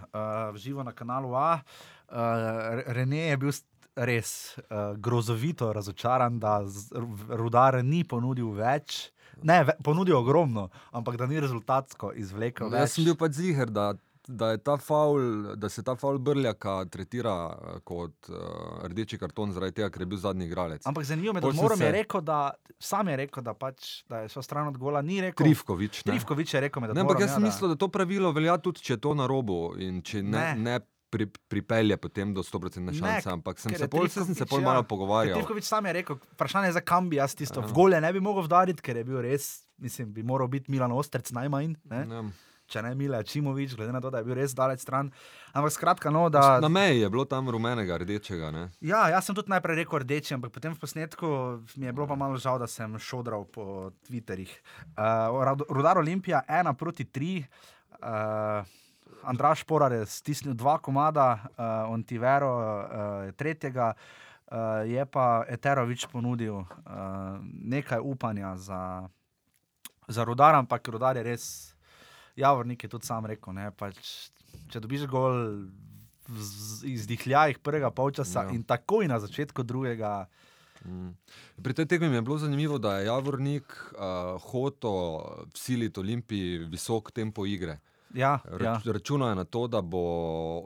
v 0.50 0.56
živo 0.56 0.82
na 0.82 0.92
kanalu 0.92 1.34
A. 1.34 1.60
Uh, 2.06 2.16
Rene 2.86 3.28
je 3.28 3.36
bil 3.36 3.52
res 3.96 4.30
uh, 4.60 4.94
grozovito 4.96 5.72
razočaran, 5.72 6.38
da 6.38 6.62
rudar 7.28 7.84
ni 7.84 8.04
ponudil 8.04 8.50
več. 8.52 9.10
Ne, 9.42 9.58
ponudil 9.82 10.16
ogromno, 10.16 10.68
ampak 10.92 11.16
da 11.16 11.26
ni 11.26 11.40
rezultatsko 11.40 12.12
izvlekel. 12.14 12.68
No, 12.68 12.76
Jaz 12.76 12.92
sem 12.92 13.04
bil 13.04 13.14
pač 13.14 13.32
ziger, 13.32 13.66
da, 13.68 13.92
da, 14.26 14.50
je 14.50 14.58
ta 14.58 14.76
faul, 14.78 15.20
da 15.56 15.68
se 15.68 15.82
ta 15.82 15.94
faul 15.94 16.18
brljaka 16.20 16.84
tretira 16.86 17.34
eh, 17.50 17.80
kot 17.82 18.28
uh, 18.28 18.36
rdeči 18.84 19.18
karton, 19.18 19.50
zaradi 19.50 19.72
tega, 19.74 19.88
ker 19.88 20.02
je 20.02 20.06
bil 20.06 20.18
zadnji 20.18 20.46
igralec. 20.46 20.84
Ampak 20.84 21.04
zanimivo 21.04 21.34
je, 21.34 21.40
da 21.40 21.52
Morom 21.52 21.80
je 21.80 21.86
se- 21.86 21.92
rekel, 21.92 22.20
da 22.22 22.38
sam 22.80 23.08
je 23.08 23.16
rekel, 23.18 23.42
da, 23.42 23.54
pač, 23.54 23.88
da 24.06 24.18
je 24.18 24.28
šel 24.28 24.42
stran 24.42 24.68
od 24.68 24.78
gola, 24.78 25.02
ni 25.02 25.20
rekel. 25.20 25.42
Trifkovič. 25.42 26.04
ne. 26.04 26.12
Trifkovič 26.12 26.54
je 26.54 26.60
rekel, 26.60 26.80
med 26.80 26.94
Ne, 26.94 27.00
ampak 27.00 27.20
jaz 27.20 27.32
sem 27.32 27.42
da- 27.42 27.46
mislil, 27.46 27.68
da 27.68 27.76
to 27.76 27.88
pravilo 27.88 28.32
velja 28.32 28.58
tudi, 28.58 28.80
če 28.80 28.92
je 28.92 29.00
to 29.00 29.14
na 29.14 29.26
robu 29.26 29.58
in 29.78 30.02
če 30.02 30.22
ne, 30.22 30.38
Ne. 30.54 30.54
ne. 30.56 30.80
Pri, 31.10 31.26
pripelje 31.50 31.96
potem 31.98 32.30
do 32.30 32.42
100% 32.46 32.86
Ne, 32.86 32.92
šanse, 32.94 33.30
ampak 33.32 33.58
sem 33.58 33.74
se, 33.74 33.88
pol, 33.90 34.06
saj 34.06 34.28
sem 34.28 34.36
se 34.38 34.46
pol 34.46 34.62
ja. 34.62 34.68
malo 34.68 34.84
Ker 34.84 34.90
pogovarjal. 34.92 35.40
Trifkovič 35.40 35.66
sam 35.66 35.88
je 35.90 35.94
rekel, 35.98 36.20
vprašanje 36.36 36.70
je 36.70 36.76
za 36.78 36.82
kam 36.86 37.08
bi 37.10 37.18
jaz 37.18 37.34
tisto. 37.34 37.58
Ja. 37.58 37.66
V 37.66 37.74
gole 37.74 37.98
ne 37.98 38.12
bi 38.14 38.22
mogel 38.22 38.46
vdariti, 38.46 38.78
ker 38.78 39.00
je 39.00 39.02
bil 39.08 39.18
res, 39.26 39.66
mislim, 39.82 40.12
bi 40.14 40.22
moral 40.22 40.46
biti 40.46 40.70
Milan 40.70 40.94
Ostrec 40.94 41.32
najmanj, 41.34 41.74
ne? 41.90 42.04
Ja. 42.06 42.22
če 42.70 42.82
ne 42.86 42.92
Mile 42.94 43.20
Čimovič, 43.26 43.74
glede 43.74 43.90
na 43.90 44.00
to, 44.02 44.12
da 44.14 44.20
je 44.22 44.28
bil 44.28 44.38
res 44.38 44.54
daleč 44.54 44.84
stran. 44.84 45.10
Ampak 45.50 45.74
skratka, 45.74 46.12
no, 46.14 46.28
da. 46.32 46.60
Na 46.62 46.70
meji 46.70 47.02
je 47.02 47.10
bilo 47.10 47.24
tam 47.26 47.50
rumenega, 47.50 47.98
rdečega. 47.98 48.52
Ne? 48.54 48.64
Ja, 48.78 49.08
jaz 49.10 49.26
sem 49.26 49.34
tudi 49.34 49.50
najprej 49.50 49.82
rekel 49.82 50.04
rdeči, 50.04 50.36
ampak 50.38 50.54
potem 50.54 50.76
v 50.76 50.82
posnetku 50.82 51.30
mi 51.74 51.90
je 51.90 51.94
bilo 51.96 52.06
pa 52.06 52.14
malo 52.14 52.38
žal, 52.38 52.60
da 52.62 52.70
sem 52.70 52.94
šodral 53.02 53.48
po 53.50 53.90
Twitterjih. 54.06 54.54
Uh, 54.94 55.58
Rudar 55.66 55.98
Olimpija, 55.98 56.44
ena 56.46 56.74
proti 56.78 57.10
tri. 57.10 57.40
Uh, 57.98 58.62
Andraš 59.22 59.64
Porar 59.64 59.92
je 59.92 60.06
stisnil 60.06 60.54
dva 60.54 60.78
komada, 60.78 61.38
uh, 61.56 61.92
Ontivero 61.92 62.52
uh, 62.56 63.26
je 63.26 63.32
tretjega. 63.32 63.94
Uh, 64.50 64.82
je 64.82 65.06
pa 65.06 65.44
Eterovič 65.46 66.08
ponudil 66.10 66.54
uh, 66.54 66.66
nekaj 67.62 68.00
upanja 68.02 68.56
za, 68.56 69.06
za 70.08 70.24
rudar, 70.24 70.54
ampak 70.58 70.88
rudar 70.88 71.16
je 71.16 71.22
res, 71.22 71.44
javornik 72.34 72.82
je 72.82 72.90
tudi 72.90 73.06
sam 73.06 73.26
rekel. 73.26 73.54
Ne, 73.54 73.70
pač, 73.70 74.30
če 74.72 74.82
dobiš 74.82 75.06
gol 75.06 75.68
izdihljajih 76.82 77.58
prvega 77.58 77.90
polčasa 77.90 78.42
Ja. 78.46 78.50
in 78.50 78.62
takoj 78.62 79.06
na 79.08 79.20
začetku 79.20 79.62
drugega. 79.62 80.26
Mm. 80.84 81.12
Pri 81.62 81.74
tej 81.74 81.86
tekmi 81.86 82.08
mi 82.08 82.16
je 82.16 82.22
bilo 82.22 82.38
zanimivo, 82.38 82.78
da 82.78 82.98
je 82.98 83.06
Javornik 83.06 83.66
uh, 83.68 84.40
hotel 84.50 85.20
vsiliti 85.54 86.00
Olimpiji 86.00 86.58
visok 86.58 87.12
tempo 87.12 87.46
igre. 87.46 87.78
Ja, 88.14 88.40
Rač, 88.44 88.86
ja. 88.86 88.92
Računajo 88.92 89.34
na 89.34 89.44
to, 89.44 89.66
da 89.66 89.80
bo 89.80 90.00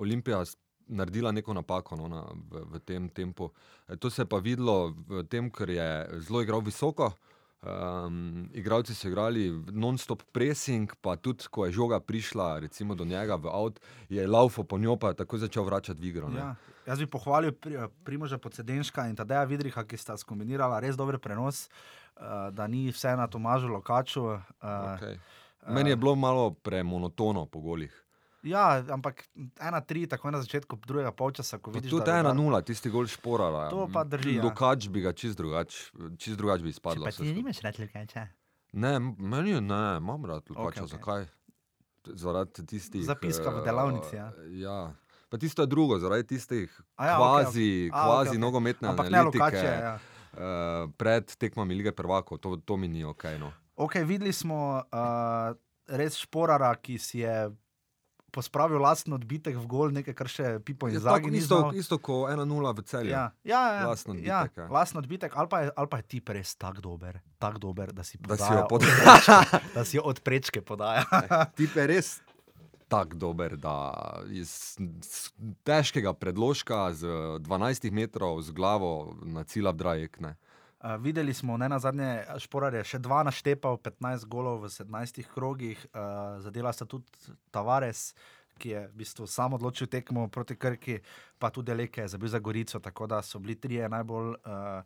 Olimpija 0.01 0.43
naredila 0.89 1.33
neko 1.33 1.55
napako 1.55 1.97
no, 1.97 2.09
na, 2.09 2.25
v, 2.51 2.65
v 2.73 2.81
tem 2.85 3.09
tempu. 3.09 3.51
E, 3.89 3.97
To 3.97 4.11
se 4.11 4.23
je 4.23 4.27
pa 4.27 4.39
videlo 4.39 4.95
v 5.09 5.25
tem, 5.25 5.51
ker 5.51 5.71
je 5.71 6.09
zelo 6.21 6.43
igral 6.43 6.61
visoko. 6.61 7.13
Um, 7.65 8.51
igralci 8.53 8.93
so 8.95 9.09
igrali 9.09 9.49
non-stop 9.73 10.23
pressing, 10.33 10.93
pa 11.01 11.17
tudi 11.17 11.49
ko 11.49 11.65
je 11.65 11.73
žoga 11.73 11.97
prišla 12.01 12.59
recimo, 12.61 12.93
do 12.95 13.05
njega 13.05 13.39
v 13.41 13.49
avt, 13.49 13.81
je 14.09 14.27
laufo 14.29 14.65
po 14.65 14.77
njo, 14.79 14.99
pa 15.01 15.09
je 15.09 15.25
takoj 15.25 15.39
začel 15.39 15.65
vračati 15.65 16.01
v 16.01 16.05
igro. 16.05 16.29
ne. 16.29 16.39
Ja. 16.39 16.55
Jaz 16.87 17.01
bi 17.01 17.07
pohvalil 17.09 17.53
pri, 17.57 17.89
Primoža 18.05 18.37
Podsedenška 18.37 19.09
in 19.09 19.17
Tadeja 19.17 19.45
Vidriha, 19.49 19.85
ki 19.89 19.97
sta 19.97 20.17
skombinirala 20.21 20.77
res 20.85 20.97
dober 20.97 21.17
prenos, 21.17 21.71
uh, 22.21 22.53
da 22.53 22.67
ni 22.69 22.93
vse 22.93 23.17
na 23.17 23.25
Tomažu 23.27 23.73
Lokaču. 23.73 24.21
Uh, 24.21 25.01
Okay. 25.01 25.17
Meni 25.69 25.91
je 25.91 25.97
bilo 25.97 26.15
malo 26.15 26.51
premonotono 26.51 27.47
po 27.47 27.61
golih. 27.61 28.05
Ja, 28.45 28.85
ampak 28.93 29.25
ena 29.61 29.81
tri, 29.81 30.07
tako 30.07 30.31
na 30.31 30.41
začetku 30.45 30.77
drugega 30.87 31.13
polčasa, 31.13 31.59
ko 31.59 31.73
Pa 31.73 31.79
vidiš, 31.79 31.91
Tudi 31.91 32.11
ena 32.13 32.33
nula, 32.37 32.61
tisti 32.61 32.91
gol 32.93 33.09
šporala. 33.09 33.71
To 33.73 33.89
pa 33.93 34.05
drži, 34.05 34.37
ja. 34.37 34.45
Lukač 34.45 34.89
bi 34.93 35.01
ga 35.01 35.15
čist 35.17 35.41
drugače 35.41 36.13
čist 36.21 36.37
drugač 36.37 36.61
bi 36.61 36.69
izpadlo. 36.69 37.09
vse 37.09 37.25
skupaj. 37.25 37.33
nimaš 37.33 37.63
rad 37.65 37.81
Lukača. 37.81 38.27
Ne, 38.73 38.99
meni 39.01 39.57
je 39.57 39.61
ne, 39.65 39.97
imam 39.97 40.29
rad 40.29 40.45
Lukača. 40.51 40.85
Okej, 40.85 40.85
okej. 40.85 40.93
Zakaj? 40.93 41.27
Zaradi 42.05 42.67
tistih. 42.69 43.05
Zapiska 43.05 43.49
v 43.49 43.63
eh, 43.63 43.65
delavnici, 43.65 44.17
ja. 44.17 44.29
ja. 44.61 44.79
Pa 45.33 45.41
tisto 45.41 45.65
je 45.65 45.67
drugo, 45.67 45.97
zaradi 45.99 46.27
tistih 46.37 46.69
A 47.01 47.07
ja, 47.07 47.17
kvazi, 47.17 47.89
okej. 47.89 47.97
A, 47.97 48.05
kvazi 48.05 48.21
okej, 48.21 48.29
okej. 48.29 48.45
nogometne 48.45 48.89
Ampak 48.89 49.09
ne 49.09 49.19
analitike. 49.19 49.41
Lukače. 49.41 49.73
Ja. 49.81 49.95
eh, 50.37 50.89
pred 51.01 51.37
tekmami 51.39 51.75
lige 51.75 51.97
prvakov, 51.97 52.39
to, 52.39 52.57
to 52.61 52.77
mi 52.77 52.89
ni 52.89 53.05
ok. 53.05 53.25
No. 53.41 53.53
Ok, 53.77 53.95
videli 54.07 54.33
smo 54.33 54.83
uh, 54.83 55.57
res 55.91 56.19
šporara, 56.23 56.75
ki 56.79 56.99
si 56.99 57.25
je 57.25 57.51
pospravil 58.35 58.83
lasten 58.83 59.15
odbitek 59.15 59.55
v 59.55 59.67
gol, 59.71 59.93
nekaj, 59.95 60.15
kar 60.19 60.31
še 60.31 60.59
Pipo 60.67 60.91
in 60.91 60.99
Je 60.99 61.03
Zagi 61.05 61.31
ni 61.31 61.39
znal. 61.39 61.71
isto 61.79 62.01
kot 62.03 62.35
1-0 62.35 62.51
v 62.51 62.83
celju. 62.83 63.13
Ja, 63.15 63.31
ja, 63.47 63.63
ja, 63.79 63.87
Lasten 63.87 64.19
ja, 64.19 64.43
odbitek, 64.43 64.59
ja. 64.59 64.67
lasten 64.75 64.99
odbitek, 64.99 65.37
ali 65.39 65.49
pa 65.51 65.59
je, 65.63 65.71
ali 65.71 65.89
pa 65.91 66.03
je 66.03 66.07
tip 66.17 66.35
res 66.35 66.55
tako 66.59 66.83
dober, 66.83 67.23
tak 67.39 67.63
dober, 67.63 67.95
da 67.95 68.03
si, 68.03 68.19
Da 68.19 68.35
si 68.35 68.51
od 68.51 68.71
prečke, 68.75 69.39
da 69.79 69.87
si 69.87 69.99
jo 69.99 70.03
od 70.11 70.19
prečke 70.27 70.63
podaja. 70.67 71.07
Tip 71.59 71.79
je 71.79 71.87
res 71.87 72.09
tako 72.91 73.17
dober, 73.17 73.57
da 73.57 73.95
iz 74.31 74.77
težkega 75.67 76.13
predložka 76.15 76.91
z 76.95 77.07
12 77.43 77.91
metrov 77.95 78.43
z 78.43 78.55
glavo 78.55 79.15
na 79.23 79.47
cila 79.47 79.73
drajek. 79.73 80.21
Ne. 80.21 80.35
Uh, 80.85 81.01
videli 81.01 81.35
smo, 81.35 81.57
ne 81.57 81.69
na 81.69 81.79
zadnje, 81.79 82.27
Šporar 82.45 82.75
je 82.77 82.83
še 82.85 82.99
dva 83.01 83.23
naštepal, 83.25 83.79
15 83.81 84.27
golov 84.29 84.67
v 84.67 84.69
17 84.69 85.23
krogih, 85.33 85.81
uh, 85.97 86.37
zadela 86.45 86.75
sta 86.77 86.85
tudi 86.85 87.09
Tavares, 87.49 88.11
ki 88.61 88.69
je 88.69 88.83
v 88.91 89.01
bistvu 89.01 89.25
sam 89.25 89.57
odločil 89.57 89.89
tekmo 89.89 90.27
proti 90.29 90.59
Krki, 90.61 90.99
pa 91.41 91.49
tudi 91.49 91.73
Leke 91.73 92.05
je 92.05 92.13
zabil 92.13 92.29
za 92.29 92.39
Gorico, 92.39 92.81
tako 92.85 93.09
da 93.09 93.23
so 93.25 93.41
bili 93.41 93.57
trije 93.57 93.89
najbolj 93.89 94.29
uh, 94.37 94.85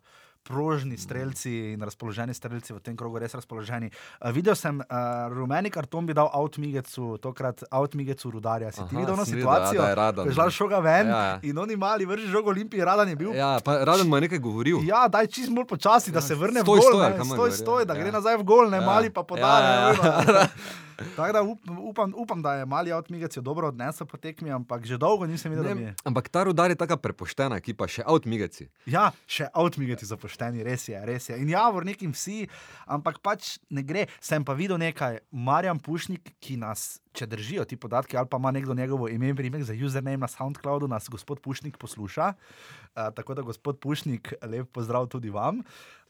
prožni 0.49 0.97
strelci 0.97 1.51
in 1.69 1.79
razpoloženi 1.79 2.33
strelci 2.33 2.73
v 2.73 2.79
tem 2.79 2.95
krogu, 2.95 3.17
res 3.17 3.29
razpoloženi. 3.31 3.91
Uh, 4.17 4.31
videl 4.31 4.55
sem, 4.55 4.79
uh, 4.79 4.85
rumeni 5.29 5.69
karton 5.69 6.03
bi 6.03 6.13
dal 6.13 6.25
Outmigecu, 6.33 7.19
tokrat 7.19 7.61
Outmigecu 7.71 8.31
Rudarja. 8.31 8.71
Si 8.71 8.81
ti 8.81 8.89
Aha, 8.89 8.97
videl 8.97 9.13
ono 9.13 9.23
sem 9.23 9.35
videl, 9.35 9.45
ja, 9.45 9.53
situacijo? 9.55 9.81
da 9.81 9.87
je 9.87 9.95
Radan, 9.95 10.25
je 10.27 10.33
ne. 10.35 10.51
šoga 10.51 10.79
ven 10.79 11.07
Ja, 11.07 11.19
ja. 11.23 11.39
in 11.43 11.57
oni 11.57 11.75
mali 11.77 12.05
vrži 12.05 12.27
žogo 12.27 12.49
Olimpiji, 12.49 12.81
Radan 12.81 13.07
je 13.07 13.15
bil 13.15 13.31
Ja, 13.31 13.59
pa 13.59 13.77
Raden 13.79 14.07
mu 14.07 14.17
je 14.17 14.21
nekaj 14.21 14.39
govoril. 14.39 14.81
Ja, 14.83 15.05
daj 15.07 15.27
čist 15.29 15.51
bolj 15.51 15.65
počasi, 15.67 16.09
da 16.09 16.17
Ja, 16.17 16.21
se 16.23 16.35
vrne 16.35 16.61
stoj, 16.61 16.75
v 16.75 16.81
gol. 16.81 16.91
stoj, 16.91 17.25
stoj, 17.27 17.51
stoj, 17.53 17.81
da 17.85 17.93
ja. 17.93 18.01
gre 18.01 18.11
nazaj 18.11 18.35
v 18.35 18.43
gol, 18.43 18.65
ne 18.67 18.77
Ja. 18.77 18.83
mali 18.83 19.09
pa 19.09 19.21
Ja, 19.21 19.23
podaja. 19.23 19.93
ja, 19.93 20.23
ne, 20.25 20.47
Tako 21.15 21.31
da 21.33 21.41
up, 21.43 21.59
upam, 21.79 22.13
upam, 22.17 22.41
da 22.41 22.53
je 22.53 22.65
mali 22.65 22.91
avtmigec 22.91 23.37
jo 23.37 23.41
dobro 23.41 23.67
odnesel 23.67 24.07
po 24.07 24.17
tekmi, 24.17 24.51
ampak 24.51 24.85
že 24.85 24.97
dolgo 24.97 25.27
nisem 25.27 25.51
videl. 25.51 25.75
Ne, 25.77 25.93
ampak 26.03 26.29
ta 26.29 26.43
rudar 26.43 26.71
je 26.71 26.77
tako 26.79 26.97
prepoštena 26.97 27.59
ekipa, 27.59 27.87
še 27.87 28.03
avtmigeci. 28.05 28.69
Ja, 28.89 29.09
še 29.29 29.49
avtmigeci 29.53 30.09
zapošteni, 30.09 30.63
res 30.65 30.87
je, 30.89 30.99
res 31.05 31.29
je. 31.29 31.37
In 31.39 31.51
javor 31.51 31.87
nekim 31.87 32.11
vsi, 32.15 32.49
ampak 32.87 33.21
pač 33.23 33.57
ne 33.69 33.83
gre. 33.85 34.07
Sem 34.23 34.43
pa 34.45 34.55
videl 34.57 34.79
nekaj, 34.81 35.21
Marjan 35.31 35.79
Pušnik, 35.79 36.33
ki 36.43 36.59
nas, 36.59 36.99
če 37.15 37.29
držijo 37.29 37.65
ti 37.69 37.79
podatki, 37.79 38.19
ali 38.19 38.29
pa 38.29 38.41
ima 38.41 38.51
nekdo 38.55 38.75
njegovo 38.77 39.09
ime 39.09 39.31
in 39.31 39.39
primek 39.39 39.63
za 39.63 39.73
username 39.73 40.25
na 40.25 40.29
SoundCloudu, 40.31 40.87
nas 40.91 41.09
gospod 41.09 41.41
Pušnik 41.45 41.79
posluša. 41.79 42.33
Uh, 42.33 43.09
tako 43.15 43.39
da, 43.39 43.47
gospod 43.47 43.79
Pušnik, 43.79 44.33
lep 44.43 44.71
pozdrav 44.75 45.07
tudi 45.07 45.31
vam. 45.33 45.63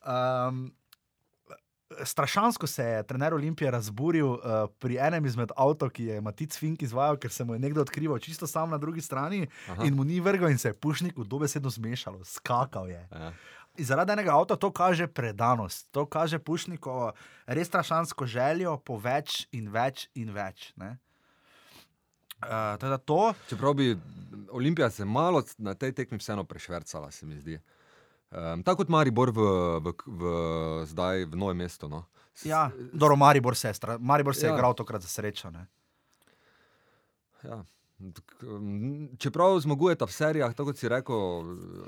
Um, 0.04 0.70
Strašansko 2.04 2.68
se 2.68 2.84
je 2.84 3.04
trener 3.04 3.34
Olimpije 3.34 3.72
razburil 3.72 4.28
uh, 4.28 4.40
pri 4.80 4.98
enem 5.02 5.26
izmed 5.26 5.52
avtomobilov, 5.56 5.94
ki 5.94 6.06
je 6.06 6.22
Matic 6.22 6.58
Fink 6.58 6.82
izvajal, 6.82 7.18
ker 7.18 7.32
se 7.32 7.44
mu 7.44 7.54
je 7.54 7.60
nekdo 7.60 7.82
odkrival 7.82 8.20
čisto 8.20 8.48
sam 8.48 8.70
na 8.70 8.78
drugi 8.78 9.02
strani 9.02 9.48
Aha. 9.70 9.84
in 9.86 9.96
mu 9.96 10.04
ni 10.04 10.20
vrgel 10.20 10.50
in 10.50 10.58
se 10.58 10.70
je 10.70 10.74
pušnik 10.74 11.18
v 11.18 11.26
dobesedno 11.26 11.70
zmešalo, 11.70 12.24
skakal 12.24 12.90
je. 12.90 13.08
Ja. 13.12 13.34
In 13.78 13.86
zaradi 13.86 14.12
enega 14.12 14.36
avta 14.38 14.56
to 14.56 14.72
kaže 14.72 15.08
predanost, 15.08 15.88
to 15.92 16.06
kaže 16.06 16.40
pušnikovo 16.40 17.12
res 17.46 17.68
strašansko 17.68 18.26
željo 18.26 18.78
po 18.78 18.98
več 18.98 19.48
in 19.52 19.70
več 19.72 20.10
in 20.14 20.34
več. 20.34 20.74
ne. 20.76 20.98
Uh, 22.40 23.00
to, 23.06 23.34
Čeprav 23.50 23.74
bi 23.74 23.98
Olimpija 24.52 24.90
se 24.90 25.06
malo 25.06 25.44
na 25.58 25.74
tej 25.74 25.92
tekmi 25.92 26.18
vseeno 26.18 26.44
prešvrcala, 26.44 27.12
se 27.12 27.26
mi 27.26 27.40
zdi. 27.40 27.60
Um, 28.32 28.64
tako 28.64 28.78
kot 28.78 28.90
Maribor 28.90 29.32
v, 29.32 29.42
v, 29.80 29.88
v, 30.06 30.22
zdaj 30.86 31.26
v 31.26 31.36
novem 31.36 31.58
mestu. 31.58 31.90
No. 31.90 32.06
S- 32.36 32.46
ja, 32.46 32.70
dobro, 32.94 33.16
Maribor 33.16 33.56
se 33.56 33.68
je, 33.68 33.74
stra- 33.74 33.98
Maribor 34.00 34.36
se 34.36 34.46
je 34.46 34.50
Ja. 34.50 34.56
igral 34.56 34.74
tokrat 34.74 35.02
za 35.02 35.08
srečo. 35.08 35.50
Ne. 35.50 35.68
Ja. 37.44 37.64
K- 38.00 38.48
m, 38.50 38.80
Čeprav 39.18 39.60
zmagujeta 39.60 40.06
v 40.06 40.12
serijah, 40.12 40.54
tako 40.54 40.72
kot 40.72 40.78
si 40.78 40.88
rekel, 40.88 41.20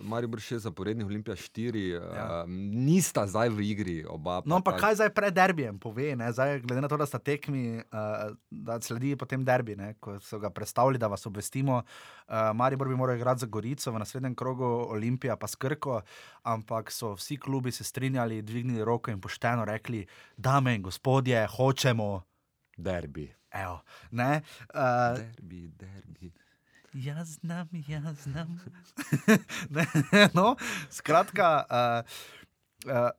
Maribor 0.01 0.39
še 0.39 0.59
zaporednih, 0.59 1.05
Olimpija 1.05 1.35
štiri, 1.35 1.89
Ja. 1.89 2.01
ja. 2.03 2.39
nista 2.47 3.23
zdaj 3.23 3.47
v 3.49 3.63
igri 3.63 3.95
oba. 4.03 4.41
No, 4.43 4.55
ampak 4.55 4.75
kaj 4.77 4.95
zdaj 4.95 5.09
pred 5.09 5.31
derbijem 5.31 5.79
pove, 5.79 6.11
ne? 6.11 6.27
zdaj, 6.29 6.59
glede 6.61 6.81
na 6.81 6.87
to, 6.87 6.97
da 6.97 7.05
sta 7.05 7.15
tekmi, 7.17 7.79
uh, 7.79 8.25
da 8.49 8.75
sledi 8.77 9.15
potem 9.15 9.39
derbi, 9.41 9.75
ne? 9.75 9.93
ko 9.95 10.19
so 10.19 10.35
ga 10.35 10.49
predstavili, 10.49 10.97
da 10.97 11.07
vas 11.07 11.23
obvestimo. 11.23 11.79
Uh, 12.27 12.51
Maribor 12.51 12.87
bi 12.87 12.95
moral 12.95 13.15
igrati 13.15 13.39
za 13.39 13.47
Gorico, 13.47 13.87
v 13.89 13.99
naslednjem 13.99 14.35
krogu 14.35 14.65
Olimpija 14.89 15.35
pa 15.35 15.47
skrko, 15.47 16.01
ampak 16.43 16.91
so 16.91 17.15
vsi 17.15 17.37
klubi 17.37 17.71
se 17.71 17.83
strinjali, 17.83 18.41
dvignili 18.41 18.83
roko 18.83 19.11
in 19.11 19.21
pošteno 19.21 19.63
rekli, 19.63 20.03
dame 20.35 20.75
in 20.75 20.81
gospodje, 20.81 21.47
hočemo. 21.47 22.11
Derbi. 22.81 23.29
Evo, 23.51 23.81
ne, 24.11 24.41
uh, 24.73 25.17
Derbi, 25.17 25.67
derbi. 25.79 26.31
Jaz 26.93 27.39
znam, 27.39 27.69
jaz 27.87 28.23
znam. 28.23 28.59
ne, 29.75 29.85
no, 30.33 30.55
skratka, 30.89 31.63
uh, 31.69 32.91
uh, 32.91 33.09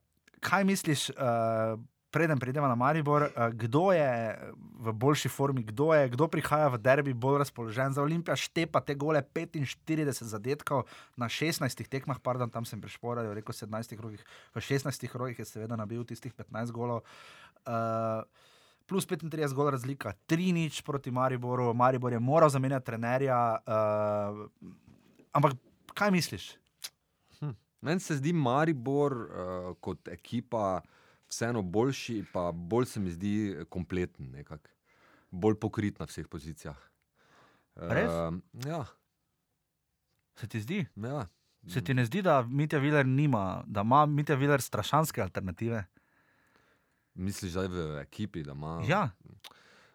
kaj 0.41 0.65
misliš, 0.65 1.11
uh, 1.11 1.81
preden 2.13 2.39
pridemo 2.39 2.69
na 2.69 2.75
Maribor, 2.75 3.23
uh, 3.23 3.49
kdo 3.53 3.93
je 3.93 4.39
v 4.85 4.93
boljši 4.93 5.29
formi, 5.29 5.63
kdo, 5.63 5.95
je, 5.95 6.09
kdo 6.13 6.29
prihaja 6.29 6.69
v 6.69 6.79
derbi 6.79 7.15
bolj 7.15 7.39
razpoložen 7.39 7.97
za 7.97 8.03
Olimpijo, 8.03 8.37
štepa 8.37 8.85
te 8.85 8.95
gole 8.95 9.23
45 9.25 10.25
zadetkov 10.29 10.85
na 11.17 11.33
16 11.33 11.89
tekmah, 11.89 12.21
pardon, 12.21 12.53
tam 12.53 12.69
sem 12.69 12.81
prešporal, 12.81 13.33
rekel 13.33 13.57
17 13.57 13.97
rogih, 14.01 14.21
v 14.53 14.61
16 14.61 15.17
rogih 15.17 15.41
je 15.41 15.49
seveda 15.49 15.81
nabil 15.81 16.05
tistih 16.05 16.35
15 16.37 16.77
golov. 16.77 17.07
Uh, 17.65 18.21
Plus 18.87 19.07
35 19.07 19.55
gol 19.55 19.71
razlika, 19.71 20.13
3 20.29 20.53
nič 20.53 20.83
proti 20.83 21.11
Mariboru, 21.11 21.75
Maribor 21.75 22.13
je 22.13 22.19
moral 22.19 22.51
zamenjati 22.51 22.87
trenerja. 22.87 23.39
Uh, 23.59 24.49
ampak 25.33 25.55
kaj 25.95 26.11
misliš? 26.11 26.57
Meni 27.81 28.01
se 28.01 28.15
zdi 28.17 28.33
Maribor 28.33 29.13
uh, 29.13 29.29
kot 29.81 30.09
ekipa 30.09 30.81
vseeno 31.27 31.63
boljši, 31.63 32.25
pa 32.33 32.53
bolj 32.53 32.87
se 32.87 33.01
mi 33.01 33.11
zdi 33.11 33.33
kompleten, 33.69 34.31
nekak. 34.31 34.69
bolj 35.31 35.55
pokrit 35.57 35.99
na 35.99 36.07
vseh 36.07 36.29
pozicijah. 36.29 36.77
Res? 37.75 38.11
Uh, 38.11 38.39
ja, 38.67 38.85
Se 40.37 40.47
ti 40.47 40.61
zdi? 40.61 40.87
ja. 40.97 41.27
Se 41.69 41.81
ti 41.81 41.95
ne 41.95 42.05
zdi, 42.05 42.23
da 42.23 42.43
Mitja 42.43 42.79
Viler 42.79 43.07
nima, 43.07 43.63
da 43.67 43.81
ima 43.81 44.07
Mitja 44.07 44.35
Viler 44.35 44.61
strašanske 44.61 45.23
alternative? 45.23 45.85
Misliš, 47.15 47.53
da 47.53 47.63
je 47.63 47.69
v 47.71 48.01
ekipi, 48.01 48.43
da 48.43 48.53
ima. 48.53 48.83
Ja, 48.85 49.11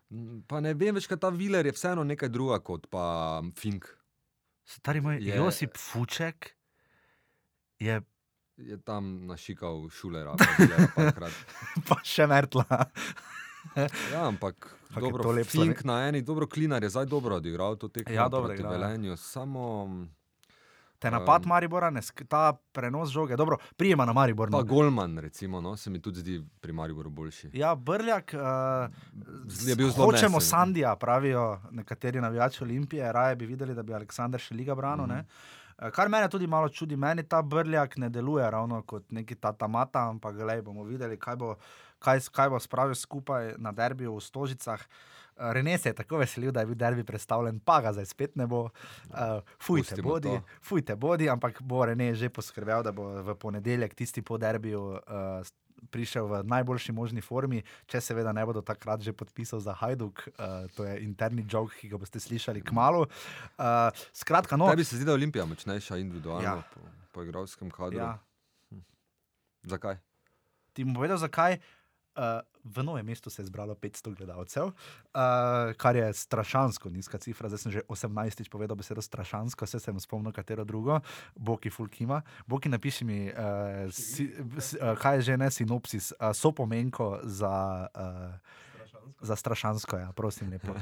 Mm, 0.10 0.40
Pa 0.42 0.62
ne 0.62 0.72
vem 0.74 0.96
več, 0.96 1.04
kaj 1.04 1.18
ta 1.18 1.28
Viler 1.30 1.66
je 1.66 1.74
vseeno 1.74 2.00
nekaj 2.02 2.30
druga 2.30 2.60
kot 2.62 2.86
pa 2.88 3.02
Fink. 3.54 3.84
stari 4.66 5.02
moj 5.02 5.18
Je- 5.20 5.36
Josip 5.36 5.76
Fuček 5.76 6.54
je 7.78 8.02
Je 8.58 8.78
tam 8.80 9.28
našikal 9.28 9.90
šulera, 9.90 10.32
pa 10.96 11.28
pa 11.84 11.98
še 12.02 12.24
Mertla. 12.26 12.64
Ja, 14.08 14.24
ampak 14.24 14.56
Fak 14.88 15.04
dobro, 15.04 15.44
Fink 15.44 15.84
na 15.84 16.08
eni, 16.08 16.22
dobro, 16.22 16.48
Klinar 16.48 16.80
je 16.80 16.90
zdaj 16.90 17.06
dobro 17.06 17.36
odigral 17.36 17.76
to 17.76 17.90
tekmo 17.90 18.16
Ja, 18.16 18.30
dobro 18.30 18.48
proti 18.48 18.62
igra, 18.62 18.72
ja. 18.72 18.78
Velenju, 18.80 19.18
samo 19.18 19.90
Te 21.00 21.12
napad 21.12 21.46
Um, 21.46 21.50
Maribora, 21.50 21.90
ne, 21.90 22.02
ta 22.28 22.54
prenos 22.72 23.10
žoge, 23.10 23.36
dobro, 23.36 23.58
prijema 23.78 24.06
na 24.06 24.14
Maribor. 24.14 24.50
pa 24.52 24.58
No. 24.58 24.64
Golman, 24.64 25.18
recimo, 25.18 25.62
no, 25.62 25.76
se 25.78 25.90
mi 25.90 26.02
tudi 26.02 26.20
zdi 26.20 26.46
pri 26.62 26.74
Mariboru 26.74 27.10
boljši. 27.10 27.50
Ja, 27.54 27.76
Brljak, 27.76 28.34
uh, 28.34 28.42
Je 29.68 29.76
bil 29.76 29.90
zelo 29.90 30.06
hočemo 30.06 30.38
nesen. 30.38 30.50
Sandija, 30.50 30.96
pravijo 30.96 31.62
nekateri 31.72 32.22
navijači 32.22 32.64
Olimpije, 32.64 33.12
raje 33.12 33.36
bi 33.36 33.46
videli, 33.46 33.76
da 33.76 33.84
bi 33.84 33.94
Aleksandr 33.94 34.40
še 34.40 34.56
liga 34.56 34.76
branil. 34.76 35.06
Mhm. 35.06 35.14
Mm 35.14 35.20
-hmm. 35.20 35.92
Kar 35.92 36.10
mene 36.10 36.30
tudi 36.30 36.48
malo 36.48 36.70
čudi, 36.70 36.96
meni 36.96 37.24
ta 37.24 37.42
Brljak 37.42 37.98
ne 37.98 38.10
deluje 38.10 38.52
ravno 38.52 38.82
kot 38.82 39.12
neki 39.12 39.36
tatamata, 39.36 40.10
ampak 40.10 40.36
gledaj, 40.36 40.62
bomo 40.62 40.84
videli, 40.84 41.20
kaj 41.20 41.36
bo, 41.36 41.56
kaj, 42.00 42.20
kaj 42.32 42.50
bo 42.50 42.60
spravil 42.60 42.96
skupaj 42.96 43.54
na 43.58 43.72
derbiju 43.72 44.16
v 44.16 44.22
Stožicah. 44.22 44.82
Eh, 44.82 45.18
Rene 45.40 45.78
se 45.78 45.90
je 45.90 45.94
tako 45.96 46.18
veselil, 46.18 46.52
da 46.52 46.60
je 46.60 46.66
bil 46.66 46.76
derbi 46.76 47.04
predstavljen, 47.04 47.60
pa 47.60 47.82
ga 47.82 47.94
zdaj 47.94 48.06
spet 48.06 48.36
ne 48.36 48.48
bo. 48.48 48.64
Uh, 49.08 49.40
fujte, 49.58 49.90
Pustimo 49.92 50.10
bodi, 50.10 50.30
to. 50.30 50.42
fujte, 50.62 50.96
bodi, 50.96 51.30
ampak 51.30 51.62
bo 51.62 51.86
Rene 51.86 52.16
že 52.16 52.30
poskrbel, 52.30 52.82
da 52.82 52.92
bo 52.92 53.22
v 53.22 53.36
ponedeljek, 53.36 53.94
tisti 53.94 54.22
po 54.22 54.38
derbiju, 54.38 54.82
uh, 54.98 55.46
prišel 55.90 56.26
v 56.26 56.42
najboljši 56.44 56.92
možni 56.92 57.22
formi, 57.22 57.60
če 57.86 58.02
seveda 58.02 58.34
ne 58.34 58.42
bodo 58.42 58.62
takrat 58.62 58.98
že 59.00 59.14
podpisal 59.14 59.60
za 59.60 59.74
Hajduk, 59.74 60.26
uh, 60.32 60.66
to 60.74 60.84
je 60.84 60.98
interni 61.00 61.46
jok, 61.46 61.70
ki 61.76 61.88
ga 61.88 61.98
boste 61.98 62.18
slišali 62.18 62.62
k 62.62 62.74
malu. 62.74 63.06
Uh, 63.56 63.88
skratka, 64.12 64.58
no, 64.58 64.70
Tebi 64.70 64.82
se 64.84 64.98
zdi, 64.98 65.06
da 65.06 65.12
je 65.12 65.22
Olimpija 65.22 65.46
močnejša 65.46 65.98
individualno 65.98 66.44
Ja. 66.44 66.56
po, 66.66 66.82
po 67.12 67.22
igralskem 67.22 67.70
kadru. 67.70 68.00
ja, 68.00 68.18
Ja. 68.72 68.82
Zakaj? 69.66 69.98
ti 70.74 70.84
bom 70.84 70.94
povedal, 70.94 71.18
zakaj. 71.18 71.54
Uh, 71.54 71.77
v 72.64 72.84
novem 72.84 73.06
mestu 73.06 73.30
se 73.30 73.42
je 73.42 73.46
zbralo 73.46 73.76
500 73.76 74.16
gledalcev, 74.16 74.66
uh, 74.66 74.74
kar 75.78 75.96
je 75.96 76.14
strašansko 76.14 76.90
nizka 76.90 77.18
cifra. 77.18 77.50
Zdaj 77.50 77.60
sem 77.60 77.72
že 77.72 77.82
18-tič 77.88 78.50
povedal 78.52 78.76
besedo 78.76 79.02
strašansko, 79.02 79.66
vse 79.66 79.80
sem 79.80 80.00
spomnil, 80.00 80.36
katero 80.36 80.66
drugo, 80.68 81.00
Boki 81.36 81.70
Fulkima. 81.70 82.22
Boki, 82.48 82.70
napiši 82.70 83.06
mi, 83.06 83.20
uh, 83.32 83.88
si, 83.94 84.32
s, 84.60 84.76
uh, 84.76 84.98
kaj 85.00 85.22
je 85.22 85.32
že 85.32 85.38
ne 85.38 85.50
sinopsis, 85.52 86.12
uh, 86.18 86.34
so 86.36 86.52
pomenko 86.52 87.20
za. 87.24 87.88
Uh, 87.96 88.66
Za 89.18 89.34
strašansko, 89.34 89.98
ja, 89.98 90.12
prosim, 90.14 90.52
lepo. 90.52 90.76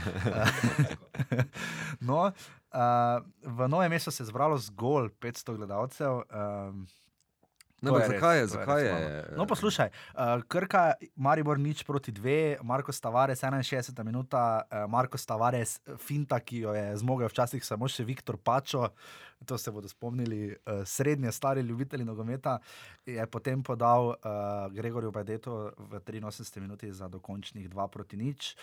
no, 2.10 2.34
uh, 2.74 3.22
v 3.40 3.68
novem 3.70 3.88
mestu 3.88 4.12
se 4.12 4.24
je 4.24 4.28
zbralo 4.28 4.58
zgolj 4.58 5.14
500 5.22 5.56
gledalcev. 5.56 6.26
Um, 6.28 6.84
Ne, 7.82 7.92
ampak 7.92 8.08
je 8.08 8.12
res, 8.16 8.22
zakaj 8.22 8.36
je? 8.38 8.40
to 8.40 8.40
je 8.40 8.48
Zakaj 8.48 8.82
res 8.82 8.88
je 8.88 8.94
malo. 8.94 9.38
No, 9.38 9.46
poslušaj, 9.46 9.90
uh, 9.92 10.44
Krka, 10.48 10.84
Maribor 11.16 11.60
nič 11.60 11.84
proti 11.84 12.12
dve, 12.16 12.58
Marko 12.64 12.96
Stavares 12.96 13.44
61 13.44 14.04
minuta, 14.04 14.64
uh, 14.64 14.86
Marko 14.88 15.20
Stavares 15.20 15.80
finta, 16.00 16.40
ki 16.40 16.64
jo 16.64 16.74
je 16.76 16.86
zmogel 17.04 17.28
včasih 17.28 17.66
samo 17.66 17.90
še 17.92 18.08
Viktor 18.08 18.38
Pačo, 18.38 18.90
to 19.46 19.58
se 19.58 19.72
bodo 19.72 19.92
spomnili 19.92 20.56
uh, 20.56 20.82
srednje 20.88 21.32
stari 21.32 21.62
ljubitelji 21.62 22.08
nogometa, 22.08 22.58
je 23.06 23.28
potem 23.28 23.64
podal 23.64 24.16
uh, 24.16 24.72
Gregorju 24.72 25.12
Bajdetu 25.12 25.76
v 25.78 26.00
83 26.00 26.64
minuti 26.64 26.92
za 26.92 27.12
dokončnih 27.12 27.70
2 27.70 27.88
proti 27.92 28.18
nič. 28.18 28.56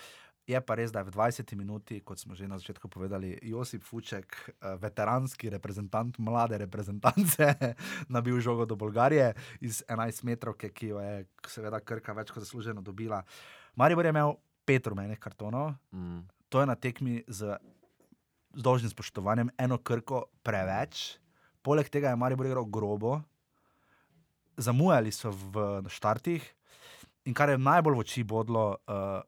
Je 0.43 0.59
pa 0.59 0.75
res, 0.75 0.91
da 0.91 1.01
je 1.01 1.07
v 1.07 1.15
20 1.15 1.55
minuti, 1.55 2.01
kot 2.03 2.19
smo 2.19 2.35
že 2.35 2.51
na 2.51 2.59
začetku 2.59 2.91
povedali, 2.91 3.39
Josip 3.47 3.87
Fuček, 3.87 4.27
eh, 4.35 4.75
veteranski 4.75 5.47
reprezentant 5.51 6.19
mlade 6.19 6.59
reprezentance, 6.59 7.47
nabil 8.11 8.41
žogo 8.43 8.67
do 8.67 8.75
Bolgarije 8.75 9.35
iz 9.63 9.85
11 9.87 10.25
metrov, 10.27 10.59
ki 10.59 10.87
jo 10.91 10.99
je 10.99 11.27
seveda 11.47 11.79
Krka 11.79 12.13
več 12.13 12.35
kot 12.35 12.43
zasluženo 12.43 12.83
dobila. 12.83 13.23
Maribor 13.79 14.05
je 14.05 14.11
imel 14.11 14.35
pet 14.67 14.87
rumenih 14.87 15.19
kartonov, 15.19 15.75
Mm. 15.95 16.27
to 16.51 16.61
je 16.61 16.67
na 16.67 16.75
tekmi 16.75 17.23
z, 17.29 17.57
z 18.53 18.63
dolžnim 18.63 18.91
spoštovanjem 18.91 19.51
eno 19.59 19.79
krko 19.79 20.27
preveč. 20.43 21.19
Poleg 21.63 21.87
tega 21.89 22.11
je 22.11 22.19
Maribor 22.19 22.47
igral 22.47 22.67
grobo, 22.67 23.23
zamujali 24.59 25.13
so 25.15 25.31
v 25.31 25.87
štartih 25.89 26.43
in 27.25 27.35
kar 27.35 27.49
je 27.49 27.59
najbolj 27.59 27.95
v 27.95 28.03
oči 28.03 28.25
bodlo. 28.27 28.77
Uh, 28.91 29.23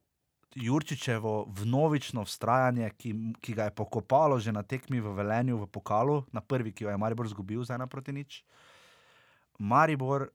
Jurčičevo 0.54 1.50
vnovično 1.50 2.22
vztrajanje, 2.22 2.90
ki, 2.98 3.12
ki 3.42 3.54
ga 3.54 3.68
je 3.68 3.74
pokopalo 3.74 4.38
že 4.38 4.52
na 4.52 4.62
tekmi 4.62 5.00
v 5.00 5.14
Velenju, 5.16 5.58
v 5.58 5.66
pokalu, 5.66 6.22
na 6.32 6.40
prvi, 6.40 6.72
ki 6.72 6.84
jo 6.84 6.90
je 6.90 6.96
Maribor 6.96 7.26
izgubil, 7.26 7.64
za 7.64 7.74
ena 7.74 7.86
proti 7.86 8.14
nič. 8.14 8.44
Maribor, 9.58 10.28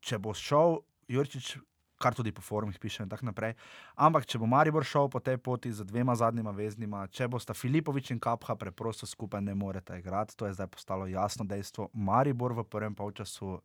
če 0.00 0.18
bo 0.18 0.34
šel 0.34 0.82
Jurčič, 1.10 1.56
kar 1.98 2.14
tudi 2.14 2.32
po 2.32 2.42
forumih 2.42 2.78
piše 2.78 3.02
in 3.02 3.08
tako 3.08 3.26
naprej. 3.30 3.54
Ampak, 3.96 4.26
če 4.26 4.38
bo 4.38 4.46
Maribor 4.50 4.84
šel 4.86 5.08
po 5.10 5.22
tej 5.24 5.38
poti 5.38 5.72
z 5.72 5.86
dvema 5.86 6.14
zadnjima 6.18 6.52
veznima, 6.54 7.06
če 7.08 7.28
bosta 7.32 7.54
Filipovič 7.56 8.12
in 8.14 8.20
Kapha 8.20 8.58
preprosto 8.60 9.06
skupaj 9.06 9.42
ne 9.42 9.54
moreta 9.54 9.98
igrati, 9.98 10.36
to 10.36 10.46
je 10.46 10.54
zdaj 10.54 10.68
postalo 10.70 11.06
jasno 11.10 11.46
dejstvo. 11.48 11.90
Maribor 11.94 12.54
v 12.54 12.66
prvem 12.68 12.94
polčasu 12.94 13.58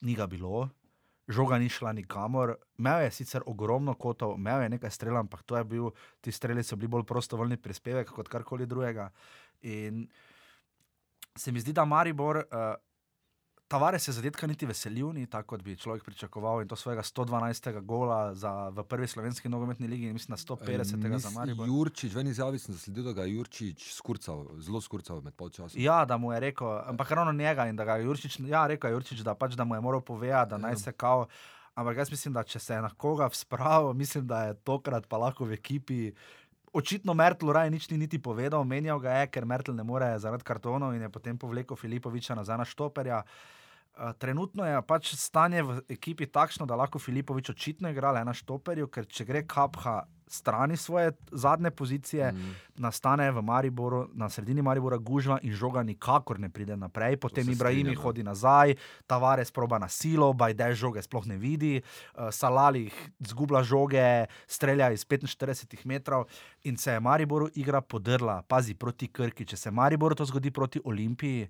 ni 0.00 0.14
ga 0.14 0.26
bilo. 0.30 0.68
Žoga 1.28 1.56
ni 1.58 1.70
šla 1.72 1.94
nikamor, 1.96 2.54
imel 2.78 3.06
je 3.06 3.10
sicer 3.16 3.42
ogromno 3.46 3.94
kotov, 3.94 4.34
imel 4.36 4.62
je 4.62 4.72
nekaj 4.74 4.90
strelov, 4.92 5.24
ampak 5.24 5.42
to 5.48 5.56
je 5.56 5.64
bil, 5.64 5.90
ti 6.20 6.32
streli 6.32 6.62
so 6.62 6.76
bili 6.76 6.90
bolj 6.92 7.06
prostovoljni 7.08 7.56
prispevek 7.56 8.10
kot 8.12 8.28
karkoli 8.28 8.66
drugega. 8.66 9.08
In 9.62 10.04
se 11.36 11.52
mi 11.52 11.60
zdi, 11.60 11.72
da 11.72 11.84
Maribor, 11.84 12.36
uh, 12.36 12.74
Tavares 13.68 14.04
se 14.04 14.12
zadetka 14.12 14.46
niti 14.46 14.66
veselil, 14.66 15.12
ni 15.16 15.24
tako, 15.26 15.54
kot 15.54 15.62
bi 15.64 15.76
človek 15.76 16.04
pričakoval. 16.04 16.60
In 16.62 16.68
to 16.68 16.76
svojega 16.76 17.02
112. 17.02 17.80
gola 17.80 18.34
za, 18.34 18.68
v 18.68 18.84
prvi 18.84 19.08
slovenski 19.08 19.48
nogometni 19.48 19.88
ligi, 19.88 20.12
mislim, 20.12 20.34
na 20.34 20.36
150. 20.36 20.84
za 20.84 20.96
Mislim, 20.96 21.32
Maribor. 21.34 21.68
Jurčič, 21.68 22.12
v 22.12 22.20
eni 22.20 22.30
izjavi 22.30 22.60
sem 22.60 22.76
zasledil, 22.76 23.04
da 23.08 23.12
ga 23.16 23.24
je 23.24 23.34
Jurčič 23.34 23.88
skurcal, 23.94 24.44
zelo 24.60 24.80
skurcal 24.84 25.22
med 25.24 25.34
polčasom. 25.34 25.80
Ja, 25.80 26.04
da 26.04 26.16
mu 26.16 26.32
je 26.32 26.40
rekel, 26.40 26.68
ampak 26.84 27.10
ravno 27.10 27.32
njega 27.32 27.66
in 27.66 27.76
da 27.76 27.84
ga 27.84 27.96
je 27.96 28.04
Jurčič, 28.04 28.38
ja, 28.44 28.66
rekel 28.66 28.90
je 28.90 28.98
Jurčič, 28.98 29.24
da, 29.24 29.34
pač, 29.34 29.56
da 29.56 29.64
mu 29.64 29.74
je 29.74 29.80
moral 29.80 30.04
povedati, 30.04 30.50
da 30.50 30.58
naj 30.58 30.76
se 30.76 30.92
kao. 30.92 31.26
Ampak 31.74 31.96
jaz 31.96 32.10
mislim, 32.10 32.34
da 32.34 32.44
če 32.46 32.58
se 32.58 32.74
je 32.74 32.82
na 32.82 32.90
koga 32.90 33.26
spravil, 33.32 33.92
mislim, 33.98 34.26
da 34.26 34.44
je 34.44 34.54
tokrat 34.54 35.08
pa 35.08 35.18
lahko 35.18 35.48
v 35.48 35.56
ekipi. 35.56 36.12
Očitno 36.74 37.14
Mertl 37.14 37.54
raje 37.54 37.70
nič 37.70 37.86
ni 37.90 38.02
niti 38.02 38.18
povedal, 38.18 38.66
menjal 38.66 38.98
ga 38.98 39.22
je, 39.22 39.30
ker 39.30 39.46
Mertl 39.46 39.72
ne 39.72 39.86
more 39.86 40.08
zaradi 40.18 40.42
kartonov 40.42 40.94
in 40.94 41.06
je 41.06 41.10
potem 41.10 41.38
povlekel 41.38 41.78
Filipoviča 41.78 42.34
nazaj 42.34 42.58
na 42.58 42.66
štoperja. 42.66 43.22
Uh, 43.22 43.63
trenutno 44.18 44.66
je 44.66 44.82
pač 44.82 45.14
stanje 45.14 45.62
v 45.62 45.78
ekipi 45.88 46.26
takšno, 46.26 46.66
da 46.66 46.76
lahko 46.76 46.98
Filipovič 46.98 47.50
očitno 47.50 47.90
igra 47.90 48.12
le 48.12 48.24
na 48.24 48.34
štoperju, 48.34 48.88
ker 48.90 49.06
če 49.06 49.24
gre 49.24 49.44
Kapha 49.46 50.02
strani 50.26 50.76
svoje 50.76 51.12
zadnje 51.32 51.70
pozicije, 51.70 52.32
mm. 52.32 52.54
nastane 52.76 53.30
v 53.30 53.42
Mariboru, 53.42 54.08
na 54.12 54.28
sredini 54.28 54.62
Maribora 54.62 54.96
gužva 54.96 55.38
in 55.42 55.52
žoga 55.52 55.82
nikakor 55.82 56.40
ne 56.40 56.48
pride 56.48 56.76
naprej. 56.76 57.16
Potem 57.16 57.46
ja. 57.94 58.00
hodi 58.00 58.22
nazaj, 58.22 58.74
Tavares 59.06 59.50
proba 59.50 59.78
na 59.78 59.88
silo, 59.88 60.32
Bajde 60.32 60.74
žoge 60.74 61.02
sploh 61.02 61.26
ne 61.26 61.36
vidi, 61.36 61.82
uh, 61.82 62.32
Salalih 62.32 62.94
zgublja 63.20 63.62
žoge, 63.62 64.26
strelja 64.46 64.90
iz 64.90 65.06
45 65.06 65.86
metrov 65.86 66.24
in 66.64 66.76
se 66.76 66.92
je 66.92 67.00
Mariboru 67.00 67.48
igra 67.54 67.80
podrla, 67.80 68.42
pazi 68.48 68.74
proti 68.74 69.08
Krki. 69.08 69.44
Če 69.44 69.56
se 69.56 69.70
Mariboru 69.70 70.14
to 70.14 70.24
zgodi 70.24 70.50
proti 70.50 70.80
Olimpiji, 70.84 71.48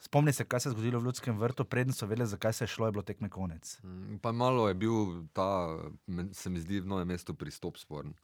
spomni 0.00 0.32
se, 0.32 0.44
kaj 0.44 0.60
se 0.60 0.68
je 0.68 0.72
zgodilo 0.72 0.98
v 0.98 1.04
Ljudskem 1.04 1.36
vrtu, 1.36 1.64
preden 1.64 1.92
so 1.92 2.06
vedeli, 2.06 2.28
zakaj 2.28 2.52
se 2.52 2.64
je 2.64 2.68
šlo, 2.68 2.86
je 2.86 2.92
bilo 2.92 3.02
tekme 3.04 3.28
konec. 3.28 3.78
Mm, 3.82 4.18
Pa 4.18 4.32
malo 4.32 4.68
je 4.68 4.74
bil 4.74 4.92
ta, 5.32 5.68
se 6.32 6.50
mi 6.50 6.60
zdi, 6.60 6.80
v 6.80 6.86
novem 6.86 7.08
mestu 7.08 7.34
pristop 7.34 7.76
sporen. 7.76 8.14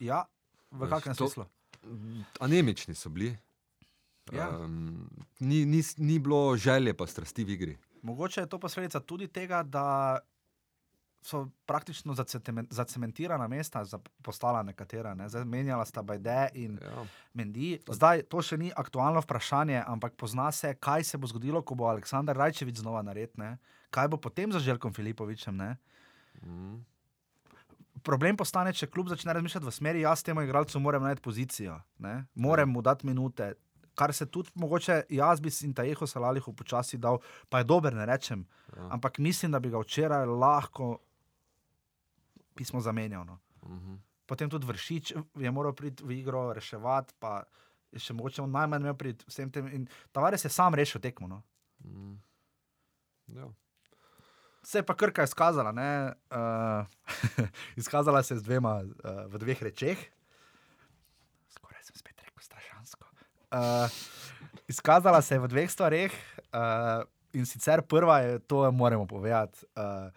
Ja, 0.00 0.24
v 0.70 0.80
Veš, 0.80 0.90
kakšnem 0.90 1.14
to- 1.14 1.26
smislu? 1.26 1.46
Anemični 2.40 2.94
so 2.94 3.08
bili. 3.08 3.36
Ja. 4.28 4.48
Um, 4.50 5.06
ni, 5.38 5.64
ni, 5.64 5.78
ni 5.98 6.18
bilo 6.18 6.56
želje, 6.56 6.94
pa 6.94 7.06
strasti 7.06 7.44
v 7.44 7.50
igri. 7.50 7.74
Mogoče 8.02 8.40
je 8.40 8.46
to 8.46 8.58
posledica 8.58 9.00
tudi 9.00 9.28
tega, 9.28 9.62
da 9.62 10.18
so 11.26 11.38
praktično 11.66 12.14
zacemen- 12.14 12.68
zacementirana 12.70 13.48
mesta 13.48 13.84
za- 13.84 13.98
postala 14.22 14.62
nekatera. 14.62 15.14
Ne? 15.14 15.28
Zdaj 15.28 15.44
menjala 15.44 15.84
sta 15.84 16.02
Bajde 16.02 16.48
in 16.54 16.78
Ja. 16.78 17.04
Mendi. 17.34 17.80
Zdaj 17.84 18.22
to 18.24 18.38
še 18.40 18.56
ni 18.56 18.70
aktualno 18.72 19.20
vprašanje, 19.20 19.82
ampak 19.84 20.14
pozna 20.14 20.52
se, 20.52 20.74
kaj 20.76 21.04
se 21.04 21.18
bo 21.18 21.26
zgodilo, 21.26 21.62
ko 21.62 21.74
bo 21.74 21.84
Aleksandar 21.86 22.36
Rajčevič 22.36 22.76
znova 22.76 23.02
naredil. 23.02 23.56
Kaj 23.90 24.08
bo 24.08 24.16
potem 24.18 24.52
za 24.52 24.58
Željkom 24.60 24.92
Filipovičem? 24.92 25.56
Ne? 25.56 25.76
Mm. 26.40 26.84
Problem 28.02 28.36
postane, 28.36 28.72
če 28.72 28.86
klub 28.86 29.08
začne 29.08 29.32
razmišljati 29.32 29.66
v 29.66 29.72
smeri, 29.72 30.00
jaz 30.00 30.22
temu 30.22 30.42
igralcu 30.42 30.78
moram 30.78 31.02
najti 31.02 31.22
pozicijo, 31.22 31.74
ne? 31.98 32.26
moram 32.34 32.70
mu 32.70 32.82
dati 32.82 33.06
minute. 33.06 33.54
Kar 33.94 34.12
se 34.12 34.26
tudi 34.26 34.50
mogoče 34.54 35.02
jaz 35.08 35.40
bi 35.40 35.50
in 35.62 35.72
Tajeho 35.72 36.06
Salalihu 36.06 36.52
počasi 36.52 36.98
dal, 36.98 37.18
pa 37.48 37.58
je 37.58 37.64
dober, 37.64 37.94
ne 37.94 38.06
rečem. 38.06 38.44
Ja. 38.68 38.88
Ampak 38.90 39.18
mislim, 39.18 39.52
da 39.52 39.58
bi 39.58 39.70
ga 39.70 39.78
včeraj 39.78 40.26
lahko 40.26 40.98
pismo 42.56 42.80
zamenjal. 42.80 43.24
No. 43.28 43.38
Mhm. 43.66 44.00
Potem 44.26 44.50
tudi 44.50 44.66
vršič 44.66 45.14
je 45.38 45.50
moral 45.54 45.76
priti 45.76 46.02
v 46.02 46.18
igro, 46.18 46.50
reševati. 46.56 47.14
Pa 47.22 47.44
še 47.94 48.16
mogoče 48.16 48.42
on 48.42 48.50
najmanj 48.50 48.82
imel 48.82 48.96
pri 48.98 49.14
vsem 49.28 49.52
tem. 49.52 49.68
In 49.70 49.86
Tavares 50.10 50.44
je 50.44 50.50
sam 50.50 50.74
rešil 50.74 51.00
tekmo. 51.00 51.30
No. 51.30 51.42
Mm. 51.86 52.18
Ja. 53.38 53.46
Se 54.66 54.82
je 54.82 54.86
pa 54.86 54.96
krka 54.98 55.22
izkazala, 55.22 55.70
ne? 55.70 56.12
Uh, 56.26 56.82
izkazala 57.80 58.22
se 58.26 58.34
je 58.34 58.42
z 58.42 58.48
dvema, 58.48 58.80
uh, 58.82 59.24
v 59.30 59.38
dveh 59.38 59.62
rečeh. 59.70 60.00
Skoraj 61.54 61.86
sem 61.86 61.94
spet 61.94 62.18
rekel, 62.26 62.42
strašansko. 62.42 63.06
Uh, 63.54 63.86
izkazala 64.66 65.22
se 65.22 65.38
je 65.38 65.44
v 65.46 65.52
dveh 65.54 65.70
stvareh. 65.70 66.16
Uh, 66.50 67.06
in 67.30 67.46
sicer 67.46 67.84
prva 67.86 68.18
je, 68.26 68.40
to 68.42 68.66
moramo 68.74 69.06
povedati. 69.06 69.62
Uh, 69.78 70.10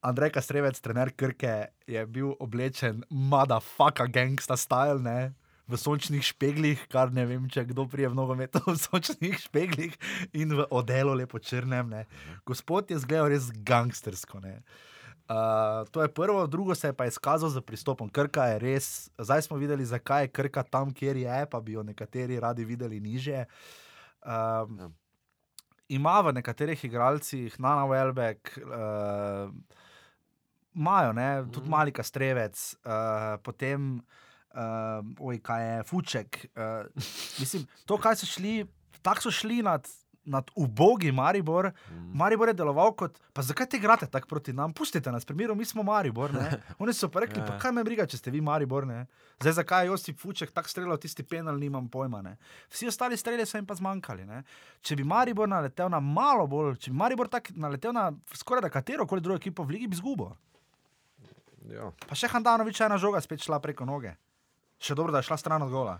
Andrej 0.00 0.32
Kastrevec, 0.32 0.80
trener 0.80 1.12
Krke, 1.12 1.72
je 1.86 2.06
bil 2.06 2.32
oblečen, 2.40 3.04
motherfucker, 3.10 4.08
gangsta 4.08 4.56
style, 4.56 5.00
ne? 5.04 5.34
v 5.70 5.78
sončnih 5.78 6.24
špeglih, 6.26 6.80
kar 6.90 7.12
ne 7.14 7.22
vem, 7.28 7.44
če 7.46 7.62
kdo 7.68 7.86
prije 7.86 8.10
v 8.10 8.18
nogometu 8.18 8.58
v 8.66 8.74
sončnih 8.74 9.38
špeglih 9.38 9.94
in 10.34 10.56
v 10.58 10.66
odelu 10.74 11.14
lepo 11.14 11.38
črnem. 11.38 11.86
Ne? 11.86 12.02
Gospod 12.42 12.90
je 12.90 12.98
zgledal 12.98 13.30
res 13.30 13.52
gangstersko. 13.54 14.42
Ne? 14.42 14.56
Uh, 15.30 15.86
to 15.94 16.02
je 16.02 16.10
prvo, 16.10 16.42
drugo 16.50 16.74
se 16.74 16.90
je 16.90 16.96
pa 16.96 17.06
izkazal 17.06 17.54
z 17.54 17.62
pristopom. 17.62 18.10
Krka 18.10 18.50
je 18.50 18.56
res, 18.58 18.86
zdaj 19.14 19.46
smo 19.46 19.60
videli, 19.62 19.86
zakaj 19.86 20.26
je 20.26 20.32
krka 20.34 20.66
tam, 20.66 20.90
kjer 20.90 21.22
je, 21.22 21.38
pa 21.46 21.62
bi 21.62 21.78
jo 21.78 21.86
nekateri 21.86 22.40
radi 22.42 22.66
videli 22.66 22.98
niže. 22.98 23.46
Um, 24.26 24.74
Ja. 24.80 24.90
Ima 25.90 26.20
v 26.22 26.30
nekaterih 26.38 26.78
igralcih, 26.86 27.50
Nana 27.58 27.82
Welbeck, 27.82 28.54
uh, 28.62 29.50
imajo, 30.80 31.12
ne, 31.12 31.28
tudi 31.44 31.60
Mhm. 31.62 31.70
mali 31.70 31.92
kastrevec, 31.92 32.56
uh, 32.80 32.90
potem, 33.40 34.00
uh, 34.50 34.60
oj, 35.20 35.38
kaj 35.40 35.66
je, 35.68 35.82
fuček. 35.84 36.28
Uh, 36.50 36.86
mislim, 37.38 37.66
to, 37.84 37.98
kaj 37.98 38.16
so 38.16 38.26
šli, 38.28 38.64
tako 39.00 39.22
so 39.22 39.30
šli 39.32 39.62
nad, 39.62 39.84
nad 40.22 40.50
ubogi 40.54 41.12
Maribor. 41.12 41.70
Mm. 41.88 42.10
Maribor 42.14 42.48
je 42.48 42.54
deloval 42.54 42.92
kot, 42.92 43.18
pa 43.32 43.42
zakaj 43.42 43.66
te 43.66 43.76
igrate 43.76 44.06
tako 44.06 44.28
proti 44.28 44.52
nam? 44.52 44.72
Pustite 44.72 45.10
nas, 45.10 45.24
primeru, 45.24 45.54
mi 45.54 45.64
smo 45.64 45.82
Maribor. 45.82 46.30
Ne? 46.30 46.44
Oni 46.78 46.92
so 46.92 47.08
pa 47.08 47.20
rekli, 47.20 47.40
Ja. 47.40 47.46
pa 47.46 47.58
kaj 47.58 47.72
me 47.72 47.82
briga, 47.82 48.04
če 48.06 48.18
ste 48.18 48.30
vi 48.30 48.40
Maribor. 48.40 48.84
Ne? 48.86 49.06
Zdaj, 49.40 49.52
zakaj 49.54 49.84
je 49.84 49.88
Josip 49.88 50.18
Fuček 50.18 50.52
tako 50.52 50.68
streljal 50.68 50.98
tisti 50.98 51.24
penal, 51.24 51.56
nimam 51.56 51.88
pojma. 51.88 52.20
Ne? 52.22 52.36
Vsi 52.68 52.86
ostali 52.86 53.16
strelje 53.16 53.46
so 53.46 53.56
jim 53.56 53.66
pa 53.66 53.74
zmanjkali. 53.74 54.26
Ne? 54.26 54.42
Če 54.80 54.96
bi 54.96 55.04
Maribor 55.04 55.48
naletel 55.48 55.88
na 55.88 56.00
malo 56.00 56.46
bolj, 56.46 56.76
če 56.76 56.90
bi 56.90 56.96
Maribor 56.98 57.28
tak 57.28 57.50
naletel 57.56 57.92
na 57.92 58.10
skoraj 58.34 58.62
da 58.62 58.70
katero 58.70 59.06
koli 59.06 59.20
drugo 59.20 59.38
ekipo 59.38 59.64
v 59.64 59.70
ligi, 59.70 59.88
bi 59.88 59.96
izgubil. 59.96 60.36
Ja. 61.70 61.92
Pa 62.02 62.14
še 62.14 62.26
Handanovič 62.28 62.74
je 62.74 62.84
ena 62.84 62.98
žoga 62.98 63.20
spet 63.20 63.40
šla 63.40 63.60
preko 63.60 63.84
noge. 63.84 64.16
Še 64.76 64.94
dobro, 64.94 65.12
da 65.12 65.18
je 65.18 65.28
šla 65.28 65.36
stran 65.36 65.62
od 65.62 65.70
gola. 65.70 65.98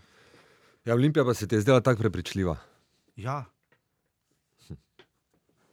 ja, 0.85 0.95
Olimpija 0.95 1.25
pa 1.25 1.35
se 1.35 1.47
ti 1.47 1.55
je 1.55 1.61
zdela 1.61 1.81
tako 1.81 2.01
prepričljiva. 2.01 2.57
Ja, 3.17 3.45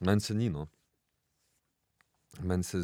Meni 0.00 0.20
se 0.20 0.34
ni. 0.34 0.48
No. 0.48 0.68
Meni 2.40 2.62
se 2.62 2.78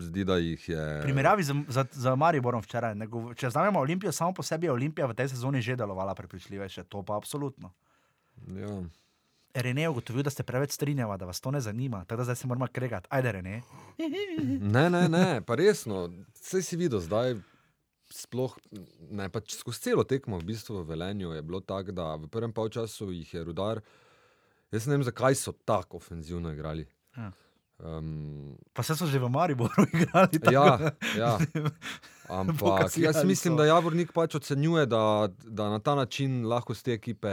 zdi, 0.00 0.24
da 0.24 0.36
jih 0.36 0.68
je. 0.68 0.84
primerjavi 1.02 1.42
z, 1.42 1.52
z, 1.68 1.84
z 1.92 2.14
Mariborom 2.16 2.62
včeraj. 2.62 2.94
ne 2.94 3.06
gov- 3.06 3.34
Če 3.34 3.50
znamo 3.50 3.76
Olimpijo, 3.78 4.12
samo 4.12 4.32
po 4.32 4.42
sebi 4.42 4.64
je 4.64 4.72
Olimpija 4.72 5.06
v 5.06 5.14
tej 5.14 5.28
sezoni 5.28 5.60
že 5.60 5.76
delovala 5.76 6.14
prepričljiveje, 6.14 6.84
to 6.84 7.02
pa 7.02 7.16
absolutno. 7.16 7.72
Ja. 8.48 8.72
Rene 9.54 9.82
je 9.82 9.88
ugotovil, 9.88 10.22
da 10.22 10.30
ste 10.30 10.42
preveč 10.46 10.72
strinjava, 10.76 11.16
da 11.16 11.26
vas 11.26 11.40
to 11.40 11.50
ne 11.50 11.60
zanima, 11.60 12.04
tako 12.04 12.20
da 12.20 12.24
zdaj 12.24 12.36
se 12.36 12.46
moramo 12.46 12.66
kregati. 12.72 13.06
Ajde, 13.10 13.32
Rene. 13.32 13.62
Ne, 14.60 14.90
ne, 14.90 15.08
ne, 15.08 15.40
pa 15.46 15.54
resno. 15.54 16.08
Vse 16.38 16.62
si 16.62 16.76
videl 16.76 17.00
zdaj. 17.00 17.34
Sploh 18.10 18.56
ne, 19.10 19.28
pač 19.30 19.54
skozi 19.54 19.84
celo 19.84 20.02
tekmo, 20.04 20.38
v 20.38 20.48
bistvu 20.48 20.80
v 20.80 20.88
Velenju 20.88 21.30
je 21.30 21.42
bilo 21.46 21.60
tako, 21.62 21.94
da 21.94 22.14
v 22.18 22.26
prvem 22.26 22.52
polčasu 22.52 23.12
jih 23.14 23.34
je 23.34 23.44
rudar. 23.46 23.82
Jaz 24.74 24.86
ne 24.86 24.96
vem, 24.98 25.04
zakaj 25.06 25.34
so 25.38 25.52
tako 25.52 25.98
ofenzivno 26.02 26.50
igrali. 26.52 26.86
Ja. 27.16 27.30
Um, 27.78 28.56
Pa 28.74 28.82
se 28.82 28.96
so 28.96 29.06
že 29.06 29.18
v 29.18 29.30
Mariboru 29.30 29.86
igrali. 29.94 30.38
Tako. 30.38 30.54
ja, 30.54 30.90
ja. 31.16 31.38
Ampak 32.30 32.96
jaz 32.96 33.24
mislim, 33.24 33.56
da 33.56 33.66
Javornik 33.66 34.12
pač 34.12 34.34
ocenjuje, 34.34 34.86
da, 34.86 35.28
da 35.44 35.70
na 35.70 35.78
ta 35.78 35.94
način 35.94 36.46
lahko 36.46 36.74
z 36.74 36.82
te 36.82 36.92
ekipe 36.92 37.28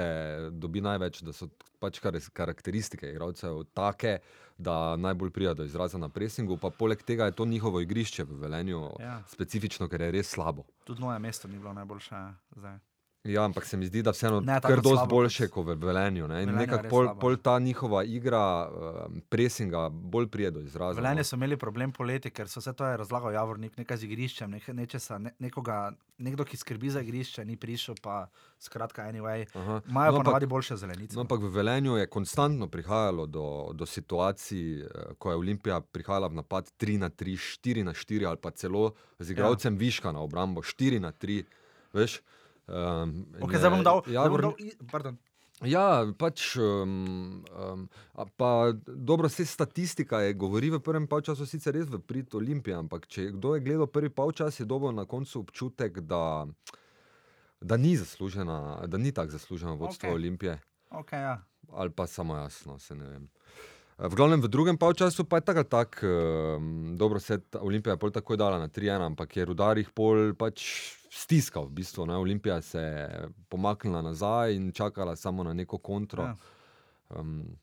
dobi 0.52 0.82
največ, 0.82 1.22
da 1.22 1.34
so 1.34 1.50
pač 1.80 2.00
kar, 2.02 2.18
karakteristike 2.34 3.12
igralcev 3.12 3.64
take, 3.78 4.18
da 4.58 4.96
najbolj 4.98 5.30
prija 5.32 5.54
do 5.54 5.64
izraza 5.64 5.98
na 5.98 6.10
presingu. 6.10 6.58
Pa 6.58 6.70
poleg 6.70 7.04
tega 7.06 7.26
je 7.26 7.38
to 7.38 7.46
njihovo 7.46 7.82
igrišče 7.82 8.24
v 8.24 8.40
Velenju 8.42 8.84
Ja. 9.00 9.22
specifično, 9.30 9.88
ker 9.88 10.02
je 10.02 10.12
res 10.12 10.30
slabo. 10.34 10.66
Tudi 10.84 11.02
moje 11.02 11.20
mesto 11.20 11.48
ni 11.48 11.60
bilo 11.60 11.74
najboljše. 11.74 12.16
Zdaj. 12.56 12.80
Ja, 13.28 13.44
ampak 13.44 13.66
se 13.66 13.78
mi 13.78 13.86
zdi, 13.86 14.02
da 14.02 14.12
vseeno 14.12 14.40
Ne, 14.40 14.60
kar 14.62 14.82
dosti 14.82 15.08
boljše 15.10 15.44
kot- 15.44 15.66
kot 15.66 15.78
v 15.78 15.86
Velenju. 15.86 16.28
Ne? 16.28 16.44
In 16.44 16.50
Velenje 16.50 16.68
nekako 16.68 16.90
pol, 16.90 17.04
slabo. 17.04 17.20
pol 17.20 17.36
ta 17.38 17.60
njihova 17.60 18.04
igra, 18.04 18.42
uh, 18.64 18.72
presinga, 19.30 19.90
bolj 19.90 20.28
prije 20.28 20.52
do 20.52 20.60
izraza. 20.62 20.96
Velenje 20.96 21.18
no. 21.18 21.24
so 21.24 21.36
imeli 21.36 21.58
problem 21.58 21.92
poleti, 21.92 22.30
ker 22.30 22.48
so 22.48 22.60
vse 22.60 22.74
to 22.74 22.86
je 22.86 22.98
razlagal 22.98 23.34
Javornik, 23.34 23.78
nekaj 23.78 23.98
z 23.98 24.04
igriščem, 24.04 24.52
nekaj, 24.52 24.76
nečesa, 24.76 25.18
ne, 25.18 25.34
nekoga, 25.40 25.92
nekdo, 26.18 26.46
ki 26.46 26.58
skrbi 26.58 26.90
za 26.90 27.02
igrišče, 27.02 27.46
ni 27.46 27.58
prišel, 27.58 27.96
pa 28.02 28.28
skratka, 28.60 29.04
anyway. 29.04 29.46
Aha. 29.54 29.82
Imajo 29.86 30.12
No, 30.12 30.18
ampak- 30.18 30.24
ponavadi 30.24 30.46
boljše 30.46 30.76
zelenice. 30.78 31.16
No, 31.16 31.22
ampak 31.22 31.40
v 31.40 31.50
Velenju 31.50 31.98
je 31.98 32.08
konstantno 32.08 32.68
prihajalo 32.68 33.26
do, 33.26 33.46
do 33.74 33.86
situacij, 33.86 34.80
eh, 34.80 34.88
ko 35.18 35.32
je 35.32 35.38
Olimpija 35.38 35.82
prihajala 35.82 36.28
v 36.28 36.34
napad 36.36 36.72
3 36.78 36.98
na 36.98 37.10
3, 37.10 37.36
4 37.36 37.84
na 37.84 37.94
4 37.94 38.26
ali 38.26 38.38
pa 38.38 38.52
celo 38.52 38.92
z 39.20 39.32
igralcem 39.32 39.74
ja. 39.74 39.80
viška 39.80 40.12
na 40.12 40.20
obrambo 40.20 40.62
4 40.62 41.00
na 41.00 41.12
3. 41.12 41.44
Veš, 41.94 42.22
um, 42.68 43.26
okay, 43.42 43.58
zdaj 43.58 43.72
bom 43.74 43.84
dal. 43.84 44.04
zdaj 44.08 44.30
bom 44.30 44.42
dal 44.42 44.56
pardon. 44.92 45.18
Ja, 45.66 46.06
pač. 46.18 46.54
Um, 46.62 47.42
um, 47.58 47.88
pa 48.38 48.74
dobro, 48.86 49.26
vse 49.26 49.46
statistika 49.46 50.22
je 50.22 50.36
govori 50.38 50.70
v 50.70 50.80
prvem 50.80 51.08
polčasu, 51.10 51.48
sicer 51.50 51.74
res 51.74 51.90
v 51.90 51.98
prid 51.98 52.36
Olimpije, 52.38 52.78
ampak 52.78 53.10
če 53.10 53.32
kdo 53.34 53.56
je 53.58 53.66
gledal 53.66 53.90
prvi 53.90 54.14
polčas, 54.14 54.60
je 54.60 54.70
dobil 54.70 54.94
na 54.94 55.08
koncu 55.10 55.42
občutek, 55.42 55.98
da, 56.06 56.46
da 57.62 57.78
ni 57.78 57.96
zaslužena, 57.98 58.86
da 58.86 59.02
ni 59.02 59.10
tako 59.12 59.34
zasluženo 59.34 59.76
vodstvo 59.82 60.14
okay. 60.14 60.16
Olimpije 60.16 60.60
Okay, 60.92 61.20
ja. 61.20 61.42
ali 61.74 61.90
pa 61.90 62.08
samo 62.08 62.36
jasno, 62.36 62.80
se 62.80 62.96
ne 62.96 63.08
vem. 63.08 63.30
V 63.98 64.14
glavnem, 64.16 64.42
v 64.42 64.48
drugem 64.48 64.78
polčasu 64.78 65.26
pa 65.26 65.42
je 65.42 65.50
tako 65.50 65.60
ali 65.60 65.70
tako, 65.70 66.08
um, 66.58 66.98
dobro, 66.98 67.20
se 67.20 67.34
je 67.34 67.40
Olimpija 67.60 67.94
je 67.94 68.00
pol 68.00 68.12
takoj 68.12 68.38
dala 68.38 68.60
na 68.60 68.70
3-1, 68.70 69.06
ampak 69.06 69.38
je 69.38 69.46
rudar 69.46 69.78
jih 69.78 69.90
pol 69.90 70.36
pač 70.38 70.94
stiskal. 71.10 71.66
V 71.68 71.78
bistvu, 71.80 72.06
ne? 72.06 72.18
Olimpija 72.18 72.62
se 72.62 72.80
je 72.80 73.30
pomaknila 73.50 74.02
nazaj 74.02 74.56
in 74.56 74.72
čakala 74.72 75.16
samo 75.16 75.44
na 75.44 75.54
neko 75.54 75.78
kontro. 75.78 76.24
Ja. 76.24 76.36
Um, 77.10 77.58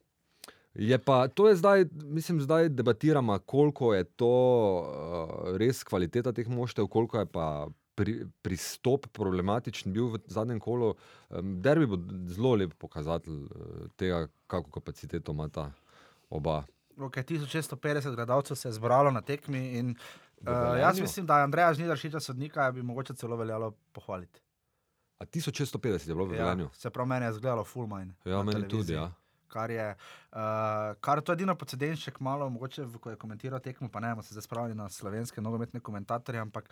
je 0.74 0.98
pa 0.98 1.28
to 1.28 1.48
je 1.48 1.56
zdaj, 1.56 1.84
mislim, 1.92 2.40
zdaj 2.40 2.68
debatiramo, 2.68 3.38
koliko 3.38 3.94
je 3.94 4.04
to 4.04 4.34
uh, 4.80 5.56
res 5.56 5.84
kvaliteta 5.84 6.32
teh 6.32 6.48
moštev, 6.48 6.86
koliko 6.86 7.18
je 7.18 7.26
pa 7.26 7.68
pri, 7.94 8.26
pristop 8.42 9.06
problematičen 9.12 9.92
bil 9.92 10.10
v 10.16 10.20
zadnjem 10.26 10.60
kolu. 10.60 10.94
Um, 11.30 11.60
derbi 11.62 11.86
bo 11.86 11.98
zelo 12.26 12.54
lep 12.54 12.74
pokazatelj 12.78 13.34
uh, 13.34 13.88
tega, 13.96 14.26
kako 14.46 14.70
kapaciteto 14.70 15.32
ima 15.32 15.48
ta 15.48 15.70
oba. 16.30 16.64
Okay, 16.96 17.24
1650 17.24 18.14
gledalcev 18.14 18.56
se 18.56 18.68
je 18.68 18.72
zbralo 18.72 19.10
na 19.10 19.20
tekmi. 19.20 19.78
In, 19.78 19.94
uh, 20.46 20.78
jaz 20.80 21.00
mislim, 21.00 21.26
da 21.26 21.34
Andreja 21.34 21.74
Žnidaršiča 21.74 22.20
sodnika 22.20 22.72
bi 22.72 22.82
mogoče 22.82 23.14
celo 23.14 23.36
veljalo 23.36 23.70
pohvaliti. 23.92 24.40
A 25.18 25.24
1650 25.24 26.08
je 26.08 26.14
bilo 26.14 26.24
v 26.24 26.38
Velenju. 26.38 26.68
se 26.72 26.90
pravi, 26.90 27.08
meni 27.08 27.26
je 27.26 27.32
zgledalo 27.32 27.64
full 27.64 27.86
mine. 27.86 28.14
Ja, 28.24 28.42
meni 28.42 28.68
tudi. 28.68 28.92
Ja. 28.92 29.12
Kar 29.48 29.70
je, 29.70 29.90
uh, 30.32 30.38
kar 31.00 31.20
to 31.20 31.32
je 31.32 31.34
edino 31.34 31.54
pocedenšek, 31.54 32.20
malo, 32.20 32.50
mogoče, 32.50 32.86
ko 33.00 33.10
je 33.10 33.16
komentiral 33.16 33.60
tekmo, 33.60 33.88
pa 33.88 34.00
ne 34.00 34.10
bomo 34.10 34.22
se 34.22 34.34
zdaj 34.34 34.42
spravili 34.42 34.74
na 34.74 34.88
slovenske 34.88 35.40
nogometne 35.40 35.80
komentatorje, 35.80 36.40
ampak 36.40 36.70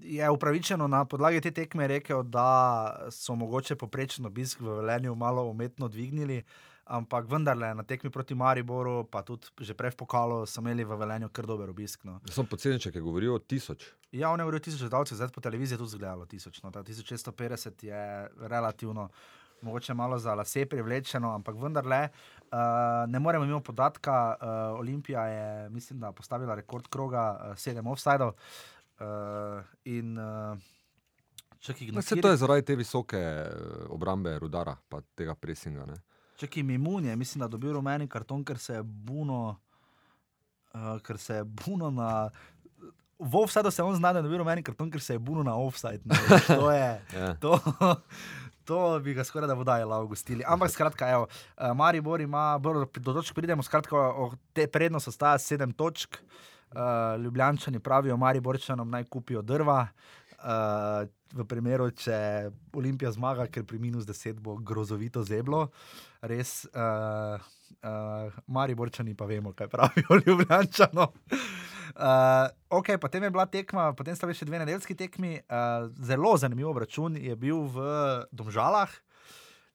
je 0.00 0.30
upravičeno 0.30 0.88
na 0.88 1.04
podlagi 1.04 1.40
te 1.40 1.50
tekme 1.50 1.86
rekel, 1.86 2.22
da 2.22 3.08
so 3.10 3.34
mogoče 3.34 3.76
poprečen 3.76 4.26
obisk 4.26 4.60
v 4.60 4.76
Velenju 4.80 5.14
malo 5.14 5.44
umetno 5.44 5.88
dvignili, 5.88 6.42
ampak 6.86 7.28
vendarle 7.30 7.74
na 7.74 7.82
tekmi 7.82 8.10
proti 8.10 8.34
Mariboru, 8.34 9.04
pa 9.10 9.22
tudi 9.22 9.48
že 9.60 9.74
prej 9.74 9.94
v 9.94 9.96
pokalu, 10.04 10.44
so 10.46 10.60
imeli 10.60 10.84
v 10.84 10.96
Velenju 10.96 11.28
kar 11.32 11.46
dober 11.46 11.70
obisk. 11.70 12.04
No. 12.04 12.20
Sem 12.28 12.46
podcenječek, 12.46 12.94
je 12.94 13.00
govoril 13.00 13.34
o 13.34 13.38
tisoč. 13.38 13.88
Ja, 14.12 14.30
on 14.30 14.40
je 14.40 14.44
govoril 14.44 14.60
1000 14.60 14.84
gledalcev, 14.84 15.16
zdaj 15.16 15.32
po 15.32 15.40
televiziji 15.40 15.74
je 15.74 15.80
tudi 15.80 15.96
zgledalo 15.96 16.26
1000. 16.26 16.60
No, 16.64 16.70
ta 16.70 16.82
1650 16.82 17.84
je 17.84 18.28
relativno, 18.48 19.08
mogoče 19.62 19.94
malo 19.94 20.18
za 20.18 20.34
lase 20.34 20.66
privlečeno, 20.66 21.32
ampak 21.34 21.56
vendarle 21.56 22.08
uh, 22.08 23.08
ne 23.08 23.18
moremo 23.18 23.44
mimo 23.44 23.60
podatka. 23.60 24.36
Uh, 24.36 24.80
Olimpija 24.80 25.26
je, 25.26 25.70
mislim, 25.70 26.00
da 26.00 26.12
postavila 26.12 26.54
rekord 26.54 26.88
kroga, 26.88 27.32
uh, 27.32 27.56
sedem 27.56 27.86
offsajdov. 27.86 28.36
Uh, 29.00 29.64
in 29.84 30.18
uh, 30.18 30.58
čakaj, 31.64 31.88
No, 31.92 32.00
Vse 32.00 32.20
to 32.20 32.28
je 32.28 32.36
zaradi 32.36 32.62
te 32.62 32.76
visoke 32.76 33.18
eh, 33.18 33.48
obrambe 33.88 34.38
rudara, 34.38 34.76
pa 34.88 35.00
tega 35.14 35.34
presinga. 35.34 35.86
Ne? 35.86 35.96
Čakaj, 36.36 36.62
Mimun 36.62 37.04
je, 37.04 37.16
mislim, 37.16 37.40
da 37.40 37.48
dobil 37.48 37.72
rumeni 37.72 38.08
karton, 38.08 38.44
ker 38.44 38.58
se 38.58 38.74
je 38.74 38.82
Buno, 38.82 39.56
uh, 40.74 41.00
ker 41.02 41.18
se 41.18 41.34
je 41.34 41.44
Buno 41.44 41.90
na. 41.90 42.30
V 43.18 43.36
offsajdu 43.38 43.70
se 43.70 43.82
on 43.82 43.94
zna, 43.96 44.12
da 44.12 44.18
je 44.18 44.22
dobil 44.26 44.38
rumeni 44.42 44.62
karton, 44.62 44.90
ker 44.90 45.00
se 45.00 45.14
je 45.14 45.18
Buno 45.18 45.42
na 45.42 45.54
veš, 45.54 46.46
To 46.46 46.70
je. 46.70 47.02
Ja. 47.18 47.34
To, 47.34 47.60
To 48.64 48.98
bi 48.98 49.14
ga 49.14 49.24
skoraj 49.24 49.48
da 49.48 49.54
vodajala 49.54 50.04
gostili. 50.04 50.44
Ampak 50.46 50.70
skratka, 50.70 51.10
evo, 51.10 51.26
eh, 51.56 51.74
Maribor 51.74 52.20
ima, 52.20 52.58
bolj 52.58 52.86
do 52.96 53.12
točk 53.12 53.34
pridemo, 53.34 53.62
skratka, 53.62 53.96
te 54.52 54.66
prednost 54.66 55.08
ostaja 55.08 55.38
sedem 55.38 55.72
točk. 55.72 56.16
Uh, 56.74 57.20
Ljubljančani 57.22 57.78
pravijo, 57.78 58.16
Mariborčanom 58.16 58.90
naj 58.90 59.04
kupijo 59.04 59.42
drva. 59.42 59.86
Uh, 60.38 61.06
v 61.34 61.44
primeru, 61.46 61.86
če 61.90 62.50
Olimpija 62.74 63.12
zmaga, 63.14 63.46
ker 63.46 63.62
pri 63.66 63.78
minus 63.78 64.06
10 64.06 64.40
bo 64.42 64.56
grozovito 64.56 65.22
zeblo, 65.22 65.68
res. 66.28 66.64
Uh, 66.72 67.38
uh, 67.84 68.32
Mariborčani 68.46 69.14
pa 69.14 69.28
vemo, 69.28 69.52
kaj 69.52 69.68
pravijo 69.68 70.18
Ljubljančanom. 70.26 71.08
Uh, 71.94 72.48
ok, 72.70 72.96
potem 73.00 73.22
je 73.22 73.30
bila 73.30 73.46
tekma, 73.46 73.92
potem 73.94 74.16
sta 74.16 74.26
bili 74.26 74.38
še 74.38 74.48
dve 74.48 74.60
nedeljski 74.64 74.96
tekmi. 74.98 75.38
Uh, 75.44 75.90
zelo 76.02 76.34
zanimiv 76.40 76.74
račun 76.78 77.18
je 77.20 77.36
bil 77.36 77.66
v 77.70 77.88
Domžalah. 78.32 78.90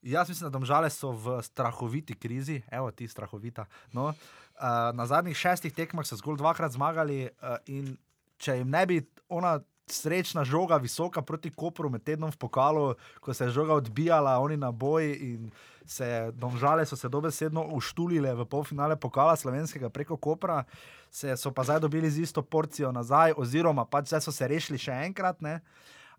Jaz 0.02 0.30
mislim, 0.32 0.48
da 0.48 0.56
domžale 0.56 0.88
so 0.90 1.12
v 1.12 1.42
strahoviti 1.44 2.16
krizi, 2.16 2.62
evo 2.72 2.88
ti 2.92 3.08
strahovita. 3.08 3.66
No, 3.92 4.14
uh, 4.14 4.68
na 4.96 5.06
zadnjih 5.06 5.36
šestih 5.36 5.76
tekmah 5.76 6.08
so 6.08 6.16
zgolj 6.16 6.40
dvakrat 6.40 6.72
zmagali, 6.72 7.26
uh, 7.28 7.60
in 7.68 7.98
če 8.40 8.62
jim 8.62 8.72
ne 8.72 8.86
bi 8.88 9.02
ona 9.28 9.58
srečna 9.92 10.46
žoga, 10.48 10.78
visoka 10.78 11.22
proti 11.22 11.52
Kopru 11.52 11.90
med 11.90 12.06
tednom 12.08 12.32
v 12.32 12.40
pokalu, 12.40 12.94
ko 13.20 13.34
se 13.34 13.50
je 13.50 13.56
žoga 13.58 13.76
odbijala, 13.76 14.38
oni 14.40 14.58
na 14.58 14.72
boj 14.72 15.12
in 15.12 15.52
se 15.90 16.06
je, 16.06 16.32
domžale 16.32 16.86
so 16.86 16.96
se 16.96 17.10
dobesedno 17.10 17.64
uštulile 17.74 18.34
v 18.36 18.46
polfinale 18.46 18.96
pokala 18.96 19.36
slovenskega 19.36 19.90
preko 19.90 20.18
Kopra, 20.18 20.64
se 21.12 21.38
so 21.38 21.52
pa 21.52 21.64
zdaj 21.64 21.80
dobili 21.80 22.12
z 22.12 22.22
isto 22.22 22.42
porcijo 22.42 22.92
nazaj, 22.92 23.34
oziroma 23.38 23.86
pač 23.86 24.12
zdaj 24.14 24.22
so 24.22 24.32
se 24.32 24.48
rešili 24.48 24.78
še 24.78 24.94
enkrat. 25.10 25.42
Ne? 25.42 25.60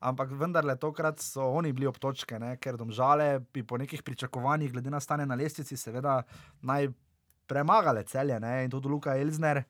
Ampak 0.01 0.33
vendarle, 0.35 0.75
tokrat 0.81 1.23
so 1.23 1.47
oni 1.55 1.71
bili 1.73 1.87
ob 1.87 2.01
točke, 2.03 2.39
ne? 2.43 2.57
ker 2.57 2.77
domžale 2.77 3.45
bi 3.55 3.63
po 3.63 3.79
nekih 3.79 4.03
pričakovanjih, 4.03 4.73
glede 4.73 4.91
na 4.91 5.01
stanje 5.01 5.27
na 5.27 5.39
lestvici, 5.39 5.77
seveda 5.77 6.23
naj 6.67 6.91
premagale 7.47 8.03
celje. 8.03 8.41
Ne? 8.41 8.65
In 8.65 8.75
tudi 8.75 8.91
Luka 8.91 9.15
Elzner 9.15 9.63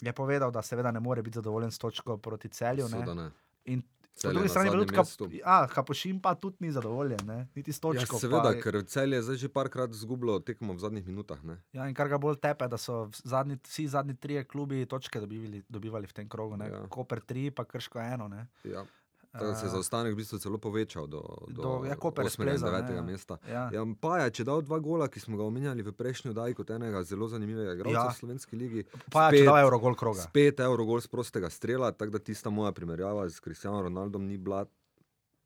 je 0.00 0.12
povedal, 0.12 0.52
da 0.52 0.60
seveda 0.62 0.92
ne 0.92 1.00
more 1.00 1.22
biti 1.22 1.40
zadovoljen 1.40 1.72
s 1.72 1.78
točko 1.78 2.18
proti 2.18 2.48
celju. 2.48 2.90
ne. 2.92 2.98
Seveda 2.98 3.14
ne. 3.14 3.30
In 3.72 3.82
po 4.22 4.32
drugi 4.32 4.48
strani 4.48 4.68
je 4.68 5.04
tudi 5.18 5.38
ja, 5.38 5.66
Kapošin, 5.66 6.20
pa 6.20 6.34
tudi 6.34 6.56
ni 6.60 6.72
zadovoljen, 6.72 7.20
ne? 7.26 7.48
niti 7.54 7.72
s 7.72 7.76
Ja, 7.76 7.80
točko. 7.80 8.18
seveda, 8.18 8.42
pa, 8.42 8.54
ker 8.54 8.84
cel 8.84 9.12
je 9.12 9.22
zdaj 9.22 9.36
že 9.36 9.48
parkrat 9.48 9.92
zgubilo 9.92 10.38
tekmo 10.40 10.74
v 10.74 10.78
zadnjih 10.78 11.06
minutah. 11.06 11.42
Ne? 11.44 11.56
Ja, 11.72 11.88
in 11.88 11.94
kar 11.94 12.08
ga 12.08 12.18
bolj 12.18 12.36
tepe, 12.36 12.68
da 12.68 12.76
so 12.76 13.08
zadnji, 13.24 13.56
vsi 13.64 13.88
zadnji 13.88 14.14
trije 14.14 14.44
klubi 14.44 14.86
točke 14.86 15.20
dobivali, 15.20 15.62
dobivali 15.68 16.06
v 16.06 16.12
tem 16.12 16.28
krogu. 16.28 16.56
Ja. 16.60 16.66
Ja. 16.66 16.86
Koper 16.88 17.20
tri, 17.20 17.50
pa 17.50 17.64
krško 17.64 17.98
eno. 18.00 18.28
Ne? 18.28 18.46
Ja. 18.64 18.84
Tako 19.30 19.44
da 19.44 19.54
se 19.54 19.62
je 19.62 19.68
Eh, 19.68 19.70
zaostanek 19.70 20.12
v 20.12 20.16
bistvu 20.16 20.38
celo 20.38 20.58
povečal 20.58 21.06
do, 21.06 21.20
do, 21.48 21.62
Do- 21.62 21.84
ja, 21.84 21.94
Koper 21.94 22.24
je 22.24 22.26
8. 22.26 22.32
in 22.32 22.34
splezal, 22.50 22.72
ne, 22.72 22.82
9. 22.82 22.96
ja. 22.96 23.02
mesta. 23.02 23.38
Ja. 23.46 23.70
Ja, 23.72 23.84
pa 23.94 24.18
je, 24.18 24.30
če 24.32 24.44
dal 24.44 24.58
dva 24.60 24.78
gola, 24.78 25.06
ki 25.06 25.20
smo 25.20 25.36
ga 25.36 25.44
omenjali 25.44 25.82
v 25.82 25.92
prejšnji 25.92 26.30
oddaji 26.30 26.54
kot 26.54 26.70
enega 26.70 27.02
zelo 27.02 27.28
zanimivega 27.28 27.72
igralca 27.72 27.94
Ja. 27.96 28.08
v 28.08 28.16
slovenski 28.16 28.56
ligi. 28.56 28.82
Pa 29.06 29.28
je, 29.28 29.38
če 29.38 29.44
da 29.44 29.60
Eurogol 29.60 29.94
kroga. 29.94 30.20
Spet 30.20 30.58
Eurogol 30.60 30.98
z 30.98 31.06
prostega 31.06 31.46
strela, 31.46 31.92
tako 31.92 32.10
da 32.10 32.18
tista 32.20 32.50
moja 32.50 32.72
primerjava 32.72 33.28
z 33.28 33.38
Cristiano 33.38 33.78
Ronaldom 33.80 34.26
ni 34.26 34.36
bila 34.36 34.66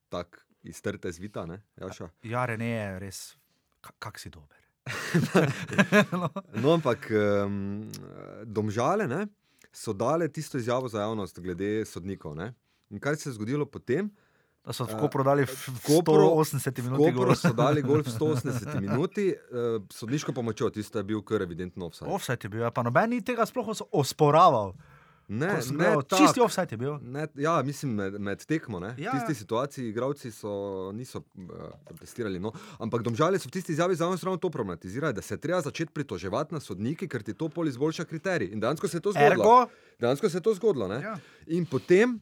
tako 0.08 0.40
iztrte 0.62 1.12
zvita, 1.12 1.44
ne, 1.44 1.60
Jaša? 1.76 2.08
Ja, 2.22 2.46
Rene 2.46 2.70
je 2.70 2.98
res, 2.98 3.36
ka- 3.82 3.92
kak 4.00 4.16
si 4.16 4.30
dober. 4.30 4.56
no. 6.12 6.28
No, 6.54 6.72
ampak 6.72 7.08
um, 7.10 7.84
domžale 8.44 9.04
ne, 9.06 9.26
so 9.68 9.92
dale 9.92 10.28
tisto 10.28 10.56
izjavo 10.56 10.88
za 10.88 11.00
javnost 11.00 11.40
glede 11.40 11.84
sodnikov. 11.84 12.32
Ne. 12.34 12.54
In 12.90 12.98
kaj 12.98 13.16
se 13.16 13.28
je 13.28 13.34
zgodilo 13.34 13.66
potem? 13.66 14.10
Da 14.62 14.72
so 14.72 14.86
tako 14.86 15.08
prodali 15.08 15.44
v 15.44 15.52
Kopru- 15.82 16.24
180 16.30 16.78
V 16.78 16.82
minut. 16.82 16.98
Kopru 16.98 17.34
so 17.34 17.52
dali 17.52 17.82
gol 17.82 18.00
v 18.00 18.08
180 18.16 18.80
minuti, 18.80 19.28
uh, 19.28 19.82
sodniško 19.86 20.32
pomočjo, 20.32 20.70
tisto 20.70 20.98
je 20.98 21.04
bil 21.04 21.20
kar 21.20 21.42
evidentno 21.42 21.86
offside. 21.86 22.08
Offside 22.08 22.38
je 22.42 22.48
bil, 22.48 22.60
ja, 22.60 22.70
pa 22.70 22.80
noben 22.80 23.10
ni 23.10 23.20
tega 23.20 23.44
sploh 23.44 23.68
os- 23.68 23.84
osporaval. 23.92 24.72
Ne, 25.26 25.46
ne, 25.48 25.56
gledal, 25.70 26.02
tak. 26.02 26.18
Čisti 26.18 26.40
offside 26.40 26.68
je 26.70 26.76
bil. 26.76 26.96
Ne, 27.02 27.26
ja, 27.34 27.62
mislim, 27.62 27.92
med, 27.94 28.12
med 28.14 28.40
tekmo. 28.40 28.76
Ne? 28.78 28.92
Ja, 28.98 29.08
V 29.10 29.14
tisti 29.14 29.32
ja. 29.32 29.34
situaciji 29.34 29.88
igravci 29.88 30.28
so, 30.30 30.52
niso 30.92 31.18
uh, 31.18 31.24
protestirali. 31.82 32.36
No? 32.38 32.52
Ampak 32.78 33.00
domžale 33.00 33.36
so 33.36 33.48
v 33.48 33.52
tisti 33.52 33.72
izjavi 33.72 33.96
za 33.96 34.04
ravno 34.04 34.36
to 34.36 34.48
problematizirali, 34.48 35.12
da 35.12 35.20
se 35.20 35.36
treba 35.36 35.60
začeti 35.60 35.92
pritoževati 35.92 36.52
na 36.52 36.60
sodniki, 36.60 37.04
ker 37.04 37.22
ti 37.22 37.32
to 37.32 37.48
pol 37.48 37.68
izboljša 37.68 38.04
kriterij. 38.04 38.48
In 38.48 38.60
dejansko 38.60 38.84
se 38.84 38.96
je 38.96 39.00
to 39.00 39.12
zgodilo. 39.12 39.32
Ergo, 39.34 39.56
Dejansko 39.98 40.28
se 40.28 40.36
je 40.36 40.42
to 40.42 40.54
zgodilo. 40.54 40.88
ne. 40.88 41.00
ja. 41.02 41.16
In 41.46 41.64
potem 41.64 42.20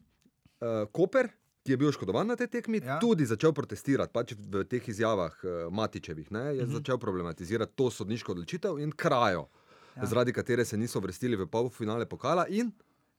uh, 0.63 0.87
Koper, 0.89 1.27
ki 1.59 1.71
je 1.71 1.77
bil 1.77 1.87
oškodovan 1.87 2.27
na 2.27 2.35
tej 2.35 2.47
tekmi, 2.49 2.77
Ja. 2.77 2.85
ja. 2.87 2.99
tudi 2.99 3.25
začel 3.25 3.51
protestirati, 3.51 4.11
pač 4.11 4.33
v 4.33 4.63
teh 4.65 4.83
izjavah 4.85 5.31
uh, 5.37 5.49
Matičevih, 5.69 6.27
ne, 6.29 6.39
je 6.53 6.63
Mhm. 6.63 6.73
začel 6.73 6.97
problematizirati 6.97 7.73
to 7.73 7.89
sodniško 7.89 8.31
odločitev 8.31 8.79
in 8.79 8.91
krajo, 8.93 9.47
Ja. 9.95 10.01
ja. 10.01 10.05
zaradi 10.05 10.33
katere 10.33 10.63
se 10.63 10.75
niso 10.75 10.99
vrstili 10.99 11.35
v 11.35 11.47
polfinale 11.47 12.05
pokala. 12.05 12.47
In 12.49 12.71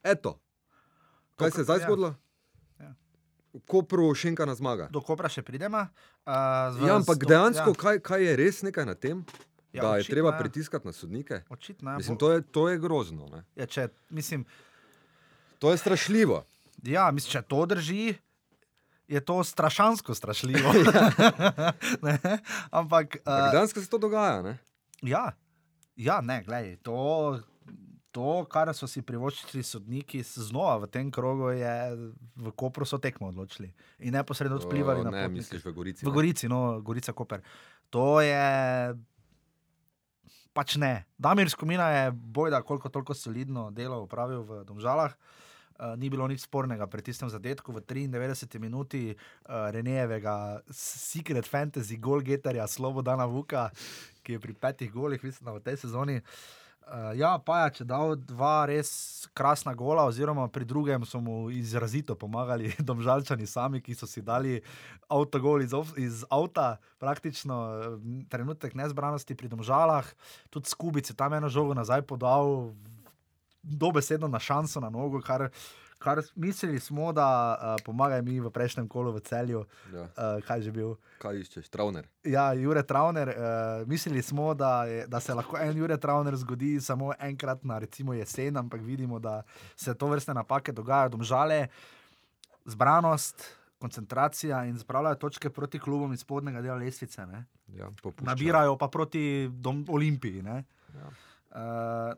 eto, 0.02 0.38
kaj 1.36 1.50
se 1.50 1.60
je 1.60 1.64
zdaj 1.64 1.78
ja. 1.78 1.84
zgodilo? 1.84 2.14
Ja. 2.78 2.94
Kopru 3.64 4.14
šenka 4.14 4.44
na 4.44 4.54
zmaga. 4.54 4.88
do 4.88 5.00
Kopra 5.00 5.28
še 5.28 5.42
pridemo. 5.42 5.78
Uh, 6.26 6.32
Ja, 6.80 6.96
ampak 6.96 7.18
dejansko, 7.20 7.70
ja. 7.70 7.74
kaj, 7.76 8.00
kaj 8.00 8.20
je 8.20 8.36
res 8.36 8.62
nekaj 8.62 8.84
na 8.84 8.94
tem, 8.96 9.24
Ja, 9.72 9.78
ja, 9.78 9.82
da 9.82 9.88
je 9.92 10.00
očitno, 10.00 10.12
treba 10.12 10.28
ja. 10.28 10.38
pritiskati 10.38 10.86
na 10.86 10.92
sodnike? 10.92 11.42
Očitno 11.48 11.90
je. 11.90 11.96
Mislim, 11.96 12.14
bo- 12.14 12.20
to 12.20 12.28
je, 12.28 12.42
to 12.44 12.68
je 12.68 12.78
grozno. 12.78 13.26
Ne? 13.28 13.40
Ja, 13.54 13.66
če, 13.66 13.88
mislim, 14.08 14.44
To 15.58 15.70
je 15.70 15.78
strašljivo. 15.78 16.44
Ja, 16.84 17.10
mislim, 17.10 17.32
če 17.32 17.42
to 17.42 17.66
drži, 17.66 18.14
je 19.08 19.20
to 19.20 19.44
strašansko 19.44 20.14
strašljivo. 20.14 20.72
Ampak. 22.70 23.16
Uh, 23.16 23.32
Uh, 23.32 23.52
dejansko 23.52 23.80
se 23.80 23.90
to 23.90 23.98
dogaja. 23.98 24.42
Ne? 24.42 24.58
ja, 25.02 25.32
ja, 25.96 26.20
ne, 26.20 26.42
gledaj, 26.42 26.76
to. 26.76 27.40
To, 28.14 28.44
kar 28.46 28.70
so 28.70 28.86
si 28.86 29.00
privoščili 29.02 29.64
sodniki, 29.66 30.20
znova 30.22 30.76
v 30.84 30.86
tem 30.86 31.08
krogu, 31.10 31.48
je 31.50 31.72
v 32.38 32.52
Kopru 32.54 32.86
so 32.86 32.94
tekmo 33.02 33.26
odločili 33.26 33.72
in 33.98 34.14
neposredno 34.14 34.60
vplivali 34.62 35.02
na 35.02 35.10
Ne, 35.10 35.22
potnike. 35.24 35.34
misliš 35.34 35.64
v 35.66 35.72
Gorici. 35.74 36.06
V 36.06 36.08
ne? 36.08 36.14
Gorici, 36.14 36.46
no, 36.46 36.78
Gorica 36.78 37.10
Koper. 37.10 37.42
To 37.90 38.22
je. 38.22 38.94
Pač 40.54 40.76
ne. 40.78 41.10
Damir 41.18 41.50
Skomina 41.50 41.90
je 41.90 42.12
bojda, 42.14 42.62
koliko 42.62 42.86
toliko 42.88 43.18
solidno 43.18 43.72
delo 43.74 43.98
upravil 44.06 44.46
v 44.46 44.62
Domžalah. 44.62 45.10
Uh, 45.10 45.43
ni 45.96 46.10
bilo 46.10 46.26
nič 46.30 46.46
spornega 46.46 46.86
pri 46.86 47.02
tistem 47.02 47.26
zadetku 47.26 47.74
v 47.74 47.82
93 47.82 48.62
minuti 48.62 49.10
uh, 49.10 49.70
Renejevega 49.74 50.62
Secret 50.70 51.46
Fantasy 51.46 51.98
Golgeterja 51.98 52.66
Slobodana 52.70 53.26
Vuka, 53.26 53.70
ki 54.22 54.38
je 54.38 54.42
pri 54.42 54.54
petih 54.54 54.90
golih, 54.92 55.18
mislim, 55.18 55.54
v 55.58 55.64
tej 55.64 55.82
sezoni. 55.82 56.22
Uh, 56.84 57.16
ja, 57.16 57.38
pa 57.40 57.64
je, 57.64 57.80
če 57.80 57.84
dal 57.88 58.12
dva 58.28 58.68
res 58.68 58.88
krasna 59.32 59.72
gola, 59.72 60.04
oziroma 60.04 60.44
pri 60.52 60.66
drugem 60.68 61.06
so 61.08 61.16
mu 61.16 61.48
izrazito 61.48 62.12
pomagali 62.12 62.74
domžalčani 62.90 63.48
sami, 63.48 63.80
ki 63.80 63.96
so 63.96 64.04
si 64.04 64.20
dali 64.20 64.60
avtogol 65.08 65.64
iz, 65.64 65.72
iz 65.96 66.20
avta, 66.28 66.76
praktično 67.00 67.56
eh, 67.56 67.96
trenutek 68.28 68.76
nezbranosti 68.76 69.32
pri 69.32 69.48
domžalah, 69.48 70.04
tudi 70.52 70.68
skubice 70.68 71.16
tam 71.16 71.32
eno 71.32 71.48
žogo 71.48 71.72
nazaj 71.72 72.04
podal, 72.04 72.76
dobesedno 73.64 74.28
na 74.28 74.38
šanso 74.38 74.80
na 74.80 74.90
nogo, 74.90 75.20
kar, 75.24 75.48
kar 75.98 76.20
mislili 76.36 76.80
smo, 76.80 77.12
da 77.12 77.26
uh, 77.52 77.84
pomaga 77.84 78.20
mi 78.22 78.36
v 78.40 78.50
prejšnjem 78.50 78.88
kolu 78.88 79.12
v 79.12 79.20
celju, 79.20 79.64
Ja. 79.94 80.02
uh, 80.04 80.44
kaj 80.44 80.60
že 80.62 80.72
bil. 80.72 80.94
Kaj 81.18 81.40
iščeš, 81.40 81.68
Travner? 81.72 82.04
Ja, 82.24 82.52
Jure 82.52 82.82
Travner, 82.82 83.28
uh, 83.32 83.88
mislili 83.88 84.22
smo, 84.22 84.52
da, 84.54 84.84
je, 84.84 85.06
da 85.06 85.20
se 85.20 85.34
lahko 85.34 85.56
en 85.56 85.76
Jure 85.76 85.96
Travner 85.96 86.36
zgodi 86.36 86.80
samo 86.80 87.12
enkrat 87.18 87.64
na 87.64 87.78
recimo 87.78 88.12
jesen, 88.14 88.56
ampak 88.56 88.80
vidimo, 88.80 89.18
da 89.18 89.42
se 89.76 89.94
to 89.94 90.06
vrste 90.06 90.34
napake 90.34 90.72
dogajajo, 90.72 91.08
domžale, 91.08 91.68
zbranost, 92.64 93.44
koncentracija 93.78 94.64
in 94.64 94.78
spravljajo 94.78 95.14
točke 95.14 95.50
proti 95.50 95.78
klubom 95.78 96.12
iz 96.12 96.20
spodnjega 96.20 96.62
dela 96.62 96.76
lestvice. 96.76 97.20
Ja, 97.68 97.90
popuščajo. 98.02 98.26
Nabirajo 98.26 98.76
pa 98.78 98.88
proti 98.88 99.50
Olimpiji. 99.88 100.42
Ne? 100.42 100.64
Ja. 100.94 101.08
Uh, 101.54 102.14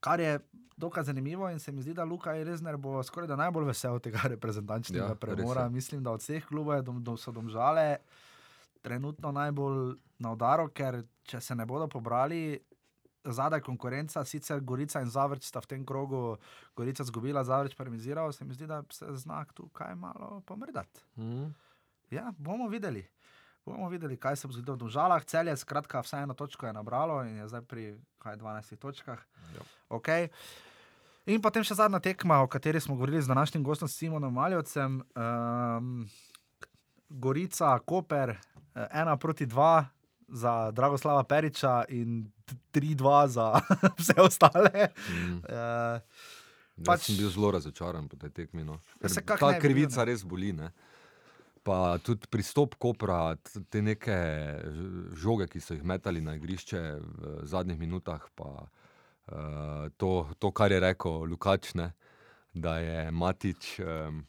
kar 0.00 0.20
je 0.20 0.38
dokaj 0.76 1.04
zanimivo, 1.04 1.50
in 1.50 1.58
se 1.58 1.72
mi 1.72 1.82
zdi, 1.82 1.94
da 1.94 2.04
Luka 2.04 2.32
Rezner 2.34 2.76
bo 2.76 3.02
skoraj 3.02 3.28
da 3.28 3.36
najbolj 3.36 3.64
vesel 3.64 3.98
tega 3.98 4.20
reprezentančnega 4.34 5.04
Ja, 5.04 5.14
premora. 5.14 5.62
je. 5.62 5.70
Mislim, 5.70 6.02
da 6.02 6.10
od 6.10 6.20
vseh 6.20 6.44
klubov 6.44 6.74
je 6.74 6.82
dom, 6.82 7.04
dom, 7.04 7.16
so 7.16 7.32
domžale 7.32 7.96
trenutno 8.80 9.32
najbolj 9.32 9.94
na 10.18 10.32
udaru, 10.32 10.68
ker 10.68 11.02
če 11.22 11.40
se 11.40 11.54
ne 11.54 11.66
bodo 11.66 11.88
pobrali. 11.88 12.58
Zadaj 13.22 13.60
konkurenca, 13.60 14.24
sicer 14.24 14.60
Gorica 14.60 15.00
in 15.00 15.10
Zavrč 15.10 15.44
sta 15.44 15.60
v 15.60 15.66
tem 15.66 15.82
krogu, 15.84 16.38
Gorica 16.74 17.04
zgubila, 17.04 17.44
Zavrč 17.44 17.74
pa 17.76 17.84
remiziral, 17.84 18.32
se 18.32 18.44
mi 18.44 18.54
zdi, 18.54 18.64
da 18.66 18.80
se 18.90 19.04
znak 19.12 19.52
tukaj 19.52 19.94
malo 19.94 20.40
pomrdati. 20.40 21.04
Mhm. 21.18 21.50
Ja, 22.10 22.32
bomo 22.38 22.68
videli. 22.68 23.04
Bomo 23.64 23.88
videli, 23.88 24.16
kaj 24.16 24.36
se 24.36 24.48
bo 24.48 24.52
zgodilo 24.52 24.76
v 24.76 24.78
Domžalah. 24.78 25.24
Cel 25.24 25.48
je, 25.48 25.56
skratka, 25.56 26.00
vsaj 26.00 26.22
eno 26.22 26.34
točko 26.34 26.66
je 26.66 26.72
nabralo 26.72 27.22
in 27.24 27.36
je 27.36 27.48
zdaj 27.48 27.62
pri 27.62 27.84
kaj, 28.18 28.36
12 28.36 28.76
točkah. 28.76 29.20
Ja. 29.54 29.62
Okay. 29.90 30.28
In 31.26 31.42
potem 31.44 31.62
še 31.62 31.76
zadnja 31.76 32.00
tekma, 32.00 32.40
o 32.42 32.48
kateri 32.48 32.80
smo 32.80 32.96
govorili 32.96 33.22
z 33.22 33.28
današnjim 33.28 33.62
gostom 33.62 33.88
Simonom 33.88 34.34
Maljovcem. 34.34 35.02
Um, 35.14 36.08
Gorica, 37.08 37.78
Koper, 37.78 38.30
eh, 38.30 38.86
ena 38.92 39.16
proti 39.16 39.46
dva 39.46 39.84
za 40.28 40.70
Dragoslava 40.70 41.24
Periča 41.24 41.84
in 41.88 42.30
t- 42.46 42.56
tri 42.70 42.94
dva 42.94 43.28
za 43.28 43.60
vse 43.98 44.14
ostale. 44.18 44.88
Mm. 45.10 45.36
Uh, 45.36 46.00
Pač... 46.80 46.86
Pač- 46.86 47.06
Sem 47.10 47.18
bil 47.18 47.28
zelo 47.28 47.50
razočaran 47.50 48.08
po 48.08 48.16
tej 48.16 48.30
tekmi. 48.30 48.64
No. 48.64 48.78
Kak 49.02 49.36
Ta 49.36 49.50
bil, 49.52 49.60
krivica 49.60 50.00
ne. 50.00 50.06
res 50.08 50.24
boli. 50.24 50.52
Ne. 50.56 50.70
Pa 51.62 51.98
tudi 51.98 52.26
pristop 52.30 52.74
Kopra, 52.74 53.36
te 53.68 53.82
neke 53.82 54.14
žoge, 55.14 55.46
ki 55.46 55.60
so 55.60 55.74
jih 55.74 55.84
metali 55.84 56.20
na 56.20 56.34
igrišče 56.34 56.80
v 56.98 57.44
zadnjih 57.44 57.78
minutah, 57.78 58.24
pa 58.34 58.64
uh, 59.26 59.88
to, 59.96 60.26
to, 60.38 60.50
kar 60.50 60.72
je 60.72 60.80
rekel 60.80 61.24
Lukač, 61.24 61.74
ne, 61.74 61.92
da 62.54 62.78
je 62.78 63.10
Matič. 63.10 63.78
Um, 63.80 64.26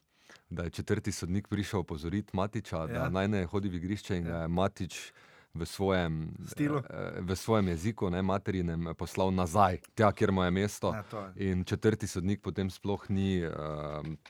Da 0.51 0.63
je 0.63 0.69
četrti 0.69 1.11
sodnik 1.11 1.47
prišel 1.47 1.79
opozoriti 1.79 2.35
Matiča, 2.35 2.87
da 2.87 2.93
Ja. 2.93 3.09
naj 3.09 3.27
ne 3.27 3.45
hodi 3.45 3.69
v 3.69 3.75
igrišče, 3.75 4.17
in 4.17 4.25
Ja. 4.25 4.31
ga 4.31 4.37
je 4.37 4.47
Matič 4.47 5.13
v 5.53 5.65
svojem, 5.65 6.35
Stilu. 6.47 6.77
eh, 6.79 7.21
v 7.21 7.35
svojem 7.35 7.67
jeziku, 7.67 8.09
ne 8.09 8.21
materinem, 8.21 8.95
poslal 8.95 9.31
nazaj, 9.31 9.79
tja, 9.95 10.11
kjer 10.11 10.31
mu 10.31 10.43
je 10.43 10.51
mesto. 10.51 10.95
to 11.09 11.19
je. 11.19 11.51
In 11.51 11.63
četrti 11.63 12.07
sodnik 12.07 12.41
potem 12.41 12.69
sploh 12.69 13.09
ni 13.09 13.39
uh, 13.39 13.53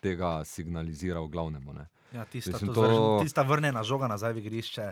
tega 0.02 0.46
signaliziral 0.46 1.28
glavnemu. 1.28 1.74
Ne. 1.74 1.88
Ja, 2.12 2.26
tista, 2.26 2.52
Mislim, 2.52 2.74
to... 2.74 2.74
to- 2.74 2.88
Zvržen, 2.88 3.26
tista 3.26 3.42
vrnjena 3.42 3.84
žoga 3.84 4.08
nazaj 4.08 4.34
v 4.34 4.38
igrišče, 4.44 4.88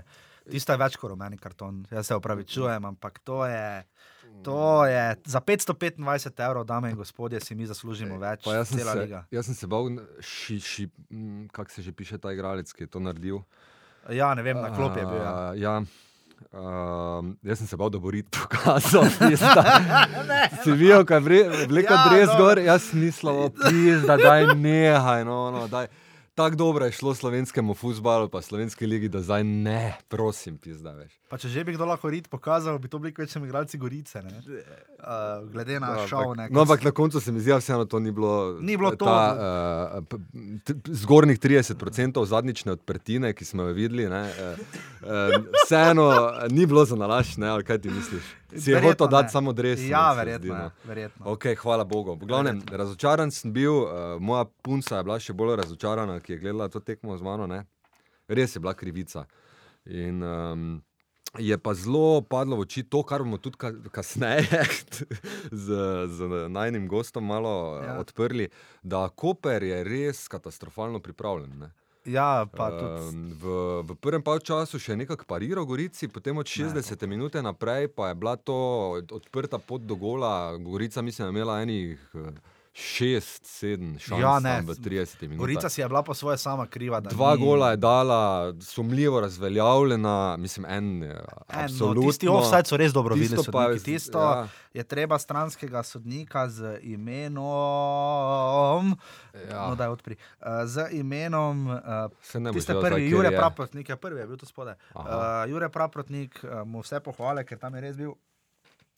tista 0.51 0.73
je 0.73 0.79
več 0.79 0.95
kot 0.95 1.11
rumeni 1.11 1.37
karton. 1.37 1.83
Jaz 1.91 2.07
se 2.07 2.15
opravičujem, 2.15 2.85
ampak 2.85 3.19
to 3.19 3.45
je. 3.45 3.83
To 4.43 4.85
je 4.85 5.15
za 5.25 5.41
525 5.41 6.45
evrov, 6.45 6.63
dame 6.63 6.91
in 6.91 6.95
gospodje, 6.95 7.41
si 7.41 7.55
mi 7.55 7.65
zaslužimo 7.65 8.19
več. 8.21 8.45
Jaz 8.47 8.69
sem, 8.69 8.79
se, 8.79 8.93
liga. 8.93 9.25
jaz 9.31 9.45
sem 9.45 9.55
se 9.57 9.67
bal, 9.67 9.89
ši, 10.21 10.59
ši, 10.59 10.85
kako 11.51 11.71
se 11.71 11.81
že 11.81 11.91
piše 11.91 12.17
ta 12.17 12.31
igralec, 12.31 12.71
ki 12.71 12.83
je 12.83 12.87
to 12.87 12.99
naredil. 13.03 13.41
Ja, 14.09 14.31
ne 14.37 14.45
vem, 14.45 14.61
na 14.61 14.69
klop 14.71 14.95
je 14.95 15.03
bil. 15.03 15.17
Ja. 15.19 15.33
A, 15.33 15.53
ja. 15.59 15.75
Um, 16.55 17.35
jaz 17.43 17.59
sem 17.59 17.67
se 17.67 17.75
bal, 17.75 17.89
da 17.91 17.99
bo 17.99 18.13
rit 18.15 18.29
pokazal. 18.31 19.03
pizda. 19.19 19.63
Si 20.63 20.71
videl, 20.71 21.03
kaj 21.03 21.19
je 21.19 21.67
vlekel 21.67 21.97
Ja, 21.97 22.05
brez 22.07 22.27
no. 22.29 22.33
no. 22.33 22.39
gor, 22.39 22.61
jaz 22.63 22.93
nisem 22.93 23.49
pizda, 23.59 24.15
daj 24.15 24.55
nehaj. 24.55 25.25
No, 25.27 25.51
no, 25.51 25.67
daj. 25.67 25.89
Tako 26.39 26.55
dobro 26.55 26.85
je 26.85 26.91
šlo 26.91 27.15
slovenskemu 27.15 27.73
futbalu, 27.73 28.29
pa 28.29 28.41
slovenski 28.41 28.85
ligi, 28.85 29.09
da 29.09 29.19
zdaj 29.21 29.43
ne, 29.43 29.97
prosim, 30.07 30.57
pizda 30.57 30.93
več. 30.95 31.18
Pa 31.29 31.37
če 31.37 31.45
že 31.47 31.61
bi 31.61 31.73
kdo 31.73 31.85
lahko 31.85 32.09
rit 32.09 32.25
pokazal, 32.25 32.79
bi 32.79 32.87
to 32.87 32.97
bili 32.97 33.13
kvečem 33.13 33.43
igralci 33.45 33.77
Gorice. 33.77 34.17
ne. 34.19 34.33
Uh, 34.33 35.45
glede 35.45 35.79
na 35.79 35.87
Ja, 35.93 36.07
šov. 36.07 36.33
ne, 36.33 36.47
No, 36.49 36.61
ampak 36.61 36.81
na 36.81 36.91
koncu 36.91 37.19
se 37.19 37.31
mi 37.31 37.39
zdi, 37.39 37.51
da 37.51 37.57
vseeno 37.57 37.85
to 37.85 37.99
ni 37.99 38.11
bilo. 38.11 38.57
Ni 38.59 38.73
bilo 38.75 38.91
to. 38.91 39.05
Ta, 39.05 39.37
uh, 39.93 40.19
zgornjih 40.87 41.39
30% 41.39 42.25
zadnjične 42.25 42.71
odprtine, 42.71 43.33
ki 43.33 43.45
smo 43.45 43.63
jo 43.63 43.73
videli, 43.73 44.09
ne, 44.09 44.23
uh, 44.23 44.59
uh, 45.01 45.07
vseeno 45.61 46.09
ni 46.49 46.65
bilo 46.65 46.85
za 46.85 46.95
nalaš, 46.95 47.37
ne, 47.37 47.47
ali 47.47 47.63
kaj 47.63 47.77
ti 47.77 47.89
misliš? 47.89 48.23
Si 48.51 48.71
je 48.71 48.75
Verjetno 48.75 48.89
hotel 48.89 49.07
dati 49.09 49.31
samo 49.31 49.53
dres. 49.53 49.79
Ja, 49.81 50.13
verjetno. 50.13 50.55
je, 50.55 50.69
verjetno. 50.83 51.25
Ok, 51.27 51.45
hvala 51.55 51.83
Bogu. 51.83 52.15
V 52.15 52.25
glavnem, 52.25 52.61
razočaran 52.67 53.31
sem 53.31 53.53
bil, 53.53 53.73
uh, 53.75 53.89
moja 54.19 54.45
punca 54.61 54.97
je 54.97 55.03
bila 55.03 55.19
še 55.19 55.33
bolj 55.33 55.55
razočarana, 55.55 56.19
ki 56.19 56.33
je 56.33 56.39
gledala 56.39 56.67
to 56.67 56.79
tekmo 56.79 57.13
z 57.13 57.21
mano. 57.21 57.45
Ne? 57.47 57.65
Res 58.27 58.55
je 58.55 58.59
bila 58.59 58.73
krivica. 58.73 59.25
In, 59.85 60.23
um, 60.23 60.81
je 61.37 61.57
pa 61.57 61.73
zelo 61.73 62.21
padlo 62.21 62.57
v 62.57 62.65
oči 62.65 62.83
to, 62.83 63.03
kar 63.03 63.21
bomo 63.21 63.37
tudi 63.37 63.57
ka 63.57 63.69
kasneje 63.91 64.65
z, 65.65 65.67
z 66.09 66.49
najnim 66.49 66.87
gostom 66.87 67.25
malo 67.25 67.79
Ja. 67.79 67.85
ja. 67.85 67.99
odprli, 67.99 68.49
da 68.83 69.09
Koper 69.09 69.63
je 69.63 69.83
res 69.83 70.27
katastrofalno 70.27 70.99
pripravljen. 70.99 71.59
Ne? 71.59 71.69
Ja, 72.05 72.47
pa 72.47 72.71
tudi. 72.71 73.35
V, 73.41 73.45
v 73.83 73.95
prvem 74.01 74.23
času 74.23 74.79
še 74.79 74.95
nekako 74.95 75.27
pariral 75.27 75.65
Gorici, 75.65 76.07
potem 76.07 76.37
od 76.37 76.47
60 76.47 76.95
minut 77.07 77.35
naprej 77.35 77.91
pa 77.93 78.09
je 78.09 78.15
bila 78.15 78.35
to 78.35 78.97
odprta 79.11 79.59
pot 79.59 79.81
do 79.81 79.95
gola. 79.95 80.57
Gorica, 80.57 81.01
mislim, 81.01 81.27
je 81.27 81.29
imela 81.29 81.61
enih 81.61 81.99
6, 82.73 83.19
7 83.43 83.99
šans 83.99 84.21
Ja, 84.21 84.27
ja, 84.33 84.39
ne, 84.39 84.61
v 84.61 84.75
30 84.75 85.21
minutah. 85.21 85.37
Gorica 85.37 85.69
si 85.69 85.81
je 85.81 85.87
bila 85.87 86.03
po 86.03 86.13
svoje 86.13 86.37
sama 86.37 86.67
kriva. 86.67 86.99
Dva 86.99 87.35
ni- 87.35 87.45
gola 87.45 87.71
je 87.71 87.77
dala, 87.77 88.53
sumljivo 88.61 89.19
razveljavljena, 89.19 90.37
mislim, 90.37 90.65
en. 90.65 91.03
En, 91.03 91.17
Absolutno. 91.47 92.01
no, 92.01 92.07
tisti 92.07 92.27
offside 92.27 92.65
so 92.65 92.77
res 92.77 92.93
dobro 92.93 93.15
Tisto 93.15 93.35
videli. 93.35 93.51
pa 93.51 93.83
Tisto 93.83 94.19
ja. 94.21 94.47
je 94.73 94.83
treba 94.83 95.19
stranskega 95.19 95.83
sodnika 95.83 96.49
z 96.49 96.79
imenom. 96.81 97.45
Ja. 99.49 99.67
No, 99.69 99.75
daj 99.75 99.87
odpri. 99.87 100.15
Uh, 100.39 100.45
z 100.65 100.87
imenom. 100.91 101.67
Uh, 101.67 102.53
Tiste 102.53 102.73
prvi, 102.81 103.09
Jure. 103.09 103.37
Praprotnik, 103.37 103.89
je 103.89 103.95
prvi, 103.95 104.19
je 104.19 104.27
bil 104.27 104.37
to 104.37 104.45
spodaj. 104.45 104.73
Uh. 104.95 105.03
Jure 105.49 105.69
Praprotnik, 105.69 106.39
uh, 106.43 106.67
mu 106.67 106.81
vse 106.81 106.99
pohvale, 106.99 107.43
ker 107.43 107.57
tam 107.57 107.75
je 107.75 107.81
res 107.81 107.97
bil. 107.97 108.13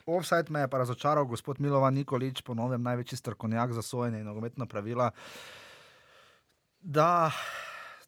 Offside 0.05 0.49
me 0.49 0.65
je 0.65 0.69
pa 0.69 0.77
razočaral 0.77 1.25
gospod 1.25 1.59
Milovan 1.59 1.93
Nikolič, 1.93 2.41
ponovem 2.41 2.83
največji 2.83 3.17
strokovnjak 3.17 3.73
za 3.73 3.81
sojenje 3.81 4.19
in 4.19 4.25
nogometna 4.25 4.65
pravila. 4.65 5.11
Da 6.81 7.31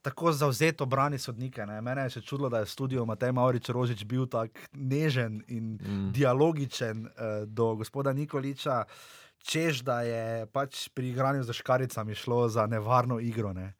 tako 0.03 0.31
zauzeto 0.31 0.85
brani 0.85 1.19
sodnike. 1.19 1.65
Ne. 1.65 1.81
Mene 1.81 2.03
je 2.07 2.17
še 2.17 2.21
čudilo, 2.27 2.49
da 2.51 2.59
je 2.61 2.67
v 2.67 2.73
studiu 2.73 3.05
Matej 3.07 3.31
Maurič 3.31 3.69
Rožič 3.71 4.03
bil 4.03 4.27
tako 4.27 4.67
nežen 4.75 5.39
in 5.47 5.77
mm. 5.79 6.09
dialogičen 6.15 7.05
uh, 7.07 7.45
do 7.47 7.73
gospoda 7.79 8.11
Nikoliča, 8.13 8.83
čež 9.47 9.83
da 9.87 10.01
je 10.03 10.45
pač 10.51 10.89
pri 10.91 11.13
igranju 11.13 11.47
z 11.47 11.55
škaricami 11.55 12.15
šlo 12.19 12.49
za 12.51 12.67
nevarno 12.67 13.19
igro. 13.23 13.53
Ne. 13.55 13.71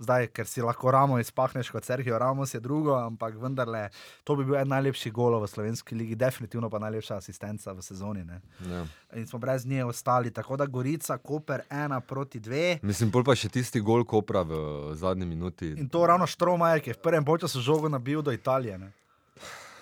Zdaj, 0.00 0.30
ker 0.32 0.46
si 0.48 0.62
lahko 0.64 0.88
ramo 0.90 1.18
izpahneš 1.20 1.68
kot 1.70 1.84
Sergio 1.84 2.18
Ramos, 2.18 2.54
je 2.54 2.60
drugo, 2.60 2.94
ampak 2.96 3.34
vendarle 3.36 3.90
to 4.24 4.32
bi 4.36 4.46
bil 4.48 4.56
en 4.56 4.70
najlepših 4.72 5.12
golov 5.12 5.44
v 5.44 5.50
slovenski 5.52 5.94
ligi, 5.94 6.16
definitivno 6.16 6.70
pa 6.72 6.80
najlepša 6.80 7.18
asistenca 7.20 7.74
v 7.76 7.84
sezoni. 7.84 8.24
Ne. 8.24 8.40
Ja. 8.64 8.86
In 9.12 9.26
smo 9.28 9.38
brez 9.38 9.66
nje 9.66 9.84
ostali. 9.84 10.32
Tako 10.32 10.56
da 10.56 10.66
Gorica, 10.66 11.18
Koper, 11.18 11.66
ena 11.70 12.00
proti 12.00 12.40
dve. 12.40 12.78
Mislim, 12.82 13.12
pol 13.12 13.24
pa 13.24 13.36
še 13.36 13.52
tisti 13.52 13.80
gol 13.80 14.06
Kopra 14.08 14.40
v 14.40 14.56
zadnji 14.96 15.28
minuti. 15.28 15.74
In 15.76 15.88
to 15.88 16.06
ravno 16.06 16.24
Štromajer, 16.26 16.80
ki 16.80 16.90
je 16.90 16.96
v 16.96 17.02
prvem 17.04 17.28
času 17.40 17.60
žogo 17.60 17.88
nabil 17.88 18.22
do 18.22 18.32
Italije. 18.32 18.78
Ne. 18.78 18.92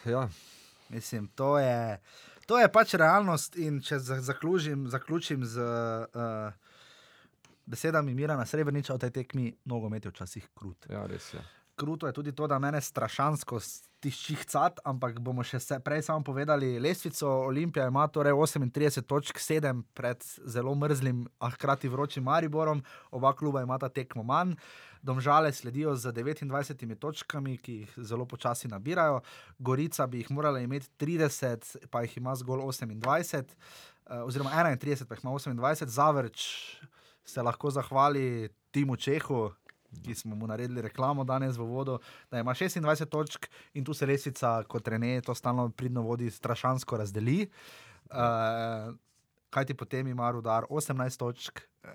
Ja. 0.04 0.28
Mislim, 0.88 1.28
to 1.34 1.58
je, 1.58 2.00
to 2.46 2.58
je 2.58 2.66
pač 2.68 2.94
realnost. 2.94 3.56
In 3.56 3.78
če 3.80 3.98
za- 3.98 4.20
zaključim, 4.20 4.88
zaključim 4.88 5.44
z 5.44 5.60
uh, 5.60 6.52
besedami 7.68 8.14
Mirana 8.14 8.46
Srebreniča 8.46 8.94
o 8.94 8.98
tej 8.98 9.12
tekmi, 9.20 9.52
nogomet 9.68 10.04
je 10.04 10.10
včasih 10.10 10.48
krut. 10.54 10.88
ja, 10.90 11.06
res 11.06 11.34
je. 11.34 11.44
Kruto 11.78 12.06
je 12.06 12.12
tudi 12.12 12.32
to, 12.34 12.46
da 12.50 12.58
mene 12.58 12.80
strašansko 12.80 13.60
tišči 14.02 14.36
cat, 14.50 14.80
ampak 14.86 15.20
bomo 15.22 15.44
še 15.46 15.60
se, 15.62 15.78
prej 15.82 16.02
samo 16.08 16.24
povedali, 16.26 16.72
lestvico 16.82 17.28
Olimpija 17.46 17.86
ima 17.86 18.06
torej 18.10 18.34
38 18.34 19.06
točk, 19.06 19.38
7 19.42 19.84
pred 19.94 20.26
zelo 20.46 20.74
mrzlim, 20.74 21.24
a 21.38 21.50
hkrati 21.54 21.90
vročim 21.90 22.26
Mariborom, 22.26 22.82
oba 23.10 23.32
kluba 23.34 23.62
imata 23.62 23.88
tekmo 23.88 24.26
manj. 24.26 24.56
Domžale 25.02 25.52
sledijo 25.54 25.94
z 25.94 26.10
29 26.10 26.98
točkami, 26.98 27.56
ki 27.62 27.74
jih 27.82 27.94
zelo 28.02 28.26
počasi 28.26 28.66
nabirajo. 28.68 29.20
Gorica 29.58 30.06
bi 30.10 30.24
jih 30.24 30.32
morala 30.34 30.58
imeti 30.58 30.90
30, 30.98 31.86
pa 31.90 32.02
jih 32.02 32.18
ima 32.18 32.34
zgolj 32.34 32.66
28, 32.66 33.54
eh, 34.10 34.22
oziroma 34.26 34.50
31, 34.50 35.06
pa 35.06 35.14
jih 35.14 35.24
ima 35.24 35.38
28. 35.38 35.94
Zavrč 35.94 36.48
se 37.28 37.42
lahko 37.42 37.70
zahvali 37.70 38.48
Timu 38.70 38.96
Čehu, 38.96 39.50
ki 40.04 40.14
smo 40.14 40.36
mu 40.36 40.46
naredili 40.46 40.82
reklamo 40.82 41.24
danes 41.24 41.56
v 41.56 41.64
vodu, 41.64 41.98
da 42.30 42.40
ima 42.40 42.54
26 42.54 43.08
točk 43.08 43.48
in 43.74 43.84
tu 43.84 43.94
se 43.94 44.06
lesica, 44.06 44.62
kot 44.68 44.88
Rene, 44.88 45.20
to 45.20 45.34
stalno 45.34 45.68
pridno 45.70 46.02
vodi, 46.02 46.30
strašansko 46.30 46.96
razdeli. 46.96 47.48
Uh, 48.10 48.94
kaj 49.50 49.64
ti 49.64 49.74
potem 49.74 50.08
ima 50.08 50.30
Rudar 50.30 50.64
18 50.70 51.18
točk, 51.18 51.60
uh, 51.84 51.90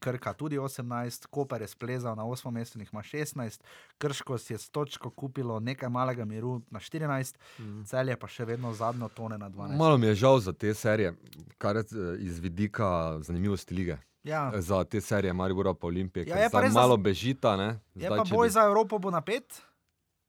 Krka 0.00 0.32
tudi 0.32 0.58
18, 0.58 1.26
Koper 1.26 1.62
je 1.62 1.68
splezal 1.68 2.16
na 2.16 2.24
8 2.24 2.50
mesto, 2.50 2.78
njih 2.78 2.90
ima 2.92 3.02
16, 3.02 3.60
Krško 3.98 4.38
si 4.38 4.52
je 4.52 4.58
s 4.58 4.70
točko 4.70 5.10
kupilo 5.10 5.60
nekaj 5.60 5.88
malega 5.88 6.24
miru 6.24 6.60
na 6.70 6.80
14, 6.80 7.36
mm. 7.58 7.84
celje 7.84 8.16
pa 8.16 8.28
še 8.28 8.44
vedno 8.44 8.72
zadnjo 8.74 9.08
tone 9.08 9.38
na 9.38 9.50
12. 9.50 9.76
Malo 9.76 9.98
mi 9.98 10.06
je 10.06 10.14
žal 10.14 10.40
za 10.40 10.52
te 10.52 10.74
serije, 10.74 11.14
kar 11.58 11.76
je 11.76 11.80
eh, 11.80 12.16
iz 12.20 12.38
vidika 12.38 13.18
zanimivosti 13.20 13.74
lige. 13.74 13.98
Ja. 14.28 14.52
Za 14.54 14.84
te 14.84 15.00
serije 15.00 15.32
Maribora 15.32 15.74
pa 15.74 15.86
Olimpije, 15.86 16.26
Ja, 16.26 16.36
ja, 16.36 16.42
je 16.42 16.50
pa 16.50 16.60
res, 16.60 16.70
zdaj 16.70 16.82
malo 16.82 16.96
bežita. 16.96 17.56
Ne? 17.56 17.80
Je 17.94 18.08
pa 18.08 18.24
boj 18.24 18.50
za 18.50 18.62
Evropo 18.62 18.98
bo 18.98 19.10
napet, 19.10 19.62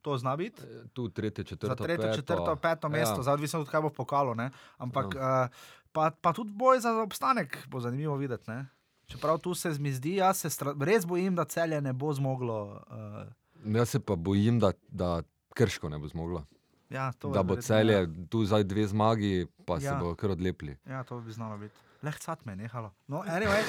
to 0.00 0.18
zna 0.18 0.36
biti. 0.36 0.62
Tu 0.92 1.08
tretje, 1.08 1.44
četrto, 1.44 1.66
za 1.66 1.74
tretje, 1.76 2.06
peto. 2.06 2.16
četrto, 2.16 2.56
peto 2.56 2.88
mesto, 2.88 3.16
Ja. 3.16 3.22
zdaj 3.22 3.34
odvisno 3.34 3.60
od 3.60 3.68
kaj 3.68 3.80
bo 3.80 3.90
pokalo. 3.90 4.34
Ne? 4.34 4.50
Ampak 4.78 5.14
ja. 5.14 5.44
uh, 5.44 5.56
pa, 5.92 6.10
pa 6.10 6.32
tudi 6.32 6.52
boj 6.52 6.80
za 6.80 6.92
obstanek 6.96 7.66
bo 7.68 7.80
zanimivo 7.80 8.16
videti. 8.16 8.50
Ne? 8.50 8.66
Čeprav 9.06 9.38
tu 9.38 9.54
se 9.54 9.74
mi 9.78 9.92
zdi, 9.92 10.14
jaz 10.16 10.36
se 10.38 10.48
res 10.80 11.06
bojim, 11.06 11.34
da 11.34 11.44
celje 11.44 11.80
ne 11.80 11.92
bo 11.92 12.12
zmoglo. 12.12 12.80
Uh, 13.64 13.74
Jaz 13.76 13.88
se 13.88 14.00
pa 14.00 14.16
bojim, 14.16 14.60
da, 14.60 14.72
da 14.88 15.22
Krško 15.54 15.88
ne 15.88 15.98
bo 15.98 16.08
zmoglo. 16.08 16.44
ja, 16.90 17.12
Da 17.22 17.42
bo 17.42 17.54
verjetno, 17.54 17.62
celje 17.62 18.08
tu 18.30 18.44
zdaj 18.44 18.64
dve 18.64 18.86
zmagi, 18.86 19.46
pa 19.66 19.74
ja. 19.74 19.80
Ja. 19.80 19.90
se 19.90 20.04
bo 20.04 20.14
kar 20.14 20.30
odlepili. 20.30 20.76
Ja, 20.86 21.04
to 21.04 21.20
bi 21.20 21.32
znalo 21.32 21.58
biti. 21.58 21.74
Leh 22.02 22.16
cat 22.18 22.44
me 22.46 22.52
je 22.52 22.56
nehalo. 22.56 22.92
No, 23.08 23.22
anyway. 23.28 23.60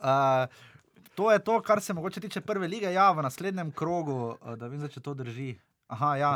uh, 0.00 0.46
to 1.16 1.32
je 1.32 1.38
to, 1.38 1.60
kar 1.60 1.80
se 1.80 1.92
mogoče 1.92 2.20
tiče 2.20 2.40
prve 2.40 2.68
lige. 2.68 2.92
Ja, 2.92 3.10
v 3.12 3.22
naslednjem 3.22 3.72
krogu, 3.72 4.36
uh, 4.40 4.54
da 4.56 4.70
vem, 4.72 4.88
če 4.88 5.00
to 5.00 5.14
drži. 5.14 5.54
Aha, 5.92 6.16
ja. 6.16 6.32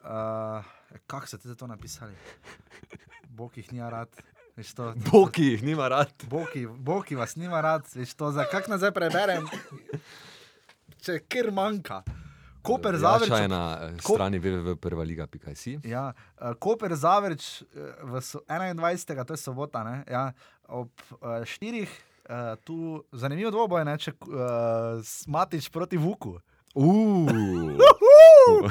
Uh, 0.00 0.64
Kako 1.06 1.26
ste 1.26 1.38
te 1.38 1.54
to 1.54 1.66
napisali? 1.66 2.14
Bog 3.28 3.58
jih 3.58 3.72
nima 3.72 3.90
rad. 3.90 4.08
To? 4.76 4.92
Boki 5.12 5.44
jih 5.44 5.62
nima 5.62 5.88
rad. 5.88 6.10
Boki, 6.28 6.66
boki 6.66 7.16
vas 7.16 7.36
nima 7.36 7.60
rad, 7.60 7.86
veš 7.94 8.12
to, 8.14 8.32
za 8.32 8.44
kak 8.44 8.68
nazaj 8.68 8.90
preberem. 8.92 9.46
Če 11.00 11.20
kjer 11.24 11.48
manjka. 11.54 12.02
Koper 12.62 12.96
Zavrč. 12.96 13.30
Je 13.30 13.48
na 13.48 13.62
eh, 13.82 13.96
Ko- 13.98 14.14
strani 14.14 14.38
www.prvaliga.si. 14.38 15.78
Ja, 15.82 16.12
uh, 16.36 16.52
Koper 16.54 16.94
Zavrč 16.94 17.62
uh, 17.62 17.68
v 18.04 18.20
so- 18.20 18.44
21. 18.46 19.24
to 19.24 19.32
je 19.32 19.38
sobota, 19.38 19.82
ne? 19.82 20.04
Ja, 20.06 20.32
ob 20.64 20.90
4. 21.20 21.86
Uh, 22.30 22.54
tu 22.62 22.76
zanimivo 23.12 23.50
dvoboj, 23.50 23.84
ne, 23.84 23.96
če 23.98 24.12
uh, 24.14 25.00
Matič 25.26 25.66
proti 25.68 25.96
Vuku. 25.96 26.36
Uh, 26.74 27.26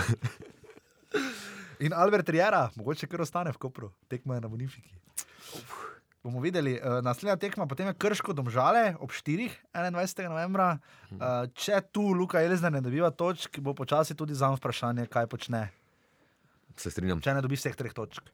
In 1.80 1.94
Albert 1.94 2.30
Riera, 2.30 2.70
mogoče 2.76 3.08
kar 3.08 3.22
ostane 3.22 3.52
v 3.52 3.58
Kopru, 3.58 3.92
tekmo 4.08 4.34
je 4.34 4.42
na 4.42 4.48
Bonifiki. 4.48 4.96
Bomo 6.20 6.42
videli, 6.44 6.76
uh, 6.76 7.00
naslednja 7.00 7.38
tekma, 7.40 7.64
potem 7.64 7.88
je 7.88 7.96
Krško 7.96 8.34
domžale 8.36 8.92
ob 9.00 9.12
4. 9.16 9.48
21. 9.72 10.28
novembra. 10.28 10.76
Uh, 11.12 11.48
če 11.56 11.80
tu 11.96 12.12
Luka 12.12 12.42
Elizner 12.44 12.74
ne 12.76 12.82
dobiva 12.84 13.08
točk, 13.08 13.62
bo 13.64 13.72
počasi 13.72 14.18
tudi 14.20 14.36
za 14.36 14.52
vprašanje, 14.52 15.08
kaj 15.08 15.30
počne, 15.32 15.70
se 16.76 16.92
strinjam. 16.92 17.24
če 17.24 17.38
ne 17.38 17.44
dobi 17.46 17.56
vseh 17.56 17.72
treh 17.72 17.96
točk. 17.96 18.28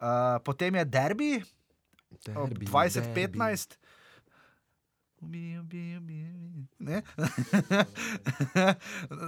Uh, 0.00 0.40
potem 0.48 0.80
je 0.80 0.84
derbi, 0.88 1.30
ob 2.32 2.56
20-15. 2.56 3.76
Ubi, 5.20 5.58
ubi, 5.60 5.84
ubi, 6.00 6.18
ubi. 6.80 7.00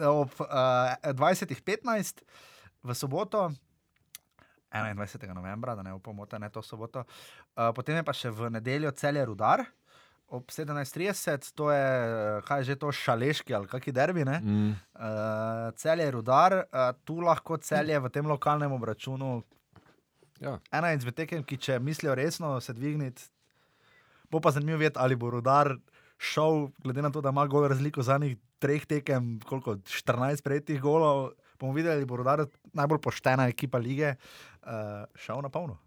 Ob 0.08 0.32
uh, 0.40 0.96
20-15 1.12 2.24
v 2.84 2.96
soboto, 2.96 3.48
21. 4.72 5.34
novembra, 5.34 5.74
da 5.74 5.82
ne 5.82 5.90
bo 5.92 5.98
pomota, 5.98 6.38
ne 6.38 6.50
to 6.50 6.62
soboto. 6.62 7.04
Uh, 7.56 7.72
potem 7.74 7.96
je 7.96 8.04
pa 8.04 8.12
še 8.12 8.30
v 8.30 8.50
nedeljo 8.50 8.90
celje 8.90 9.24
rudar. 9.24 9.64
Ob 10.28 10.50
17:30, 10.52 11.54
to 11.56 11.70
je, 11.72 11.80
eh, 11.80 12.40
kaj 12.44 12.60
je 12.60 12.64
že 12.64 12.74
to, 12.76 12.92
šaleški 12.92 13.54
ali 13.54 13.66
kakšni 13.66 13.92
derbi. 13.92 14.24
ne? 14.24 14.40
Mm, 14.40 14.74
Uh, 14.98 15.72
celje 15.76 16.04
je 16.04 16.10
rudar, 16.10 16.52
uh, 16.52 16.92
tu 17.04 17.20
lahko 17.20 17.56
celje 17.56 17.98
v 17.98 18.08
tem 18.10 18.26
lokalnem 18.26 18.72
obračunu. 18.72 19.42
ja. 20.40 20.58
Ena 20.70 20.92
izmed 20.92 21.14
tekem, 21.14 21.42
ki 21.42 21.56
če 21.56 21.78
mislijo 21.78 22.14
resno 22.14 22.60
se 22.60 22.72
dvigniti, 22.72 23.22
bo 24.30 24.40
pa 24.40 24.50
zanimivo 24.50 24.78
videti, 24.78 24.98
ali 24.98 25.16
bo 25.16 25.30
rudar 25.30 25.78
šel, 26.18 26.68
glede 26.82 27.02
na 27.02 27.10
to, 27.10 27.20
da 27.20 27.30
ima 27.30 27.46
gol 27.46 27.68
razliko 27.68 28.02
zadnjih 28.02 28.36
treh 28.58 28.84
tekem, 28.86 29.40
koliko 29.40 29.76
14 29.76 30.42
prejetih 30.42 30.80
golov. 30.80 31.32
Bomo 31.58 31.72
videli, 31.72 31.94
ali 31.94 32.04
bo 32.04 32.16
rudar 32.16 32.44
najbolj 32.72 33.00
poštena 33.00 33.48
ekipa 33.48 33.78
lige 33.78 34.14
uh, 34.14 34.18
šel 35.16 35.40
na 35.40 35.48
polno. 35.48 35.78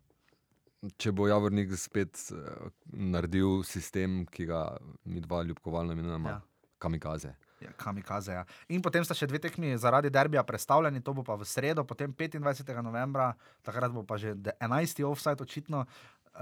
Če 0.97 1.11
bo 1.11 1.27
Javornik 1.27 1.69
spet 1.73 2.17
uh, 2.31 2.39
naredil 2.85 3.61
sistem, 3.61 4.25
ki 4.25 4.45
ga 4.45 4.63
mi 5.05 5.21
dva 5.21 5.43
ljubkovalno 5.43 5.93
imenujemo, 5.93 6.29
Ja. 6.29 6.39
kamikaze. 6.77 7.35
Ja, 7.59 7.69
kamikaze. 7.73 8.33
Ja. 8.33 8.43
In 8.67 8.81
potem 8.81 9.05
sta 9.05 9.13
še 9.13 9.27
dve 9.27 9.37
tekmi 9.39 9.75
zaradi 9.77 10.09
derbija 10.09 10.41
predstavljeni, 10.41 11.01
to 11.01 11.13
bo 11.13 11.21
pa 11.21 11.35
v 11.35 11.45
sredo, 11.45 11.83
potem 11.83 12.09
25. 12.11 12.73
novembra, 12.81 13.27
takrat 13.61 13.91
bo 13.91 14.01
pa 14.01 14.17
že 14.17 14.33
de- 14.35 14.55
11. 14.59 15.03
offside, 15.03 15.37
očitno 15.39 15.83
uh, 15.83 16.41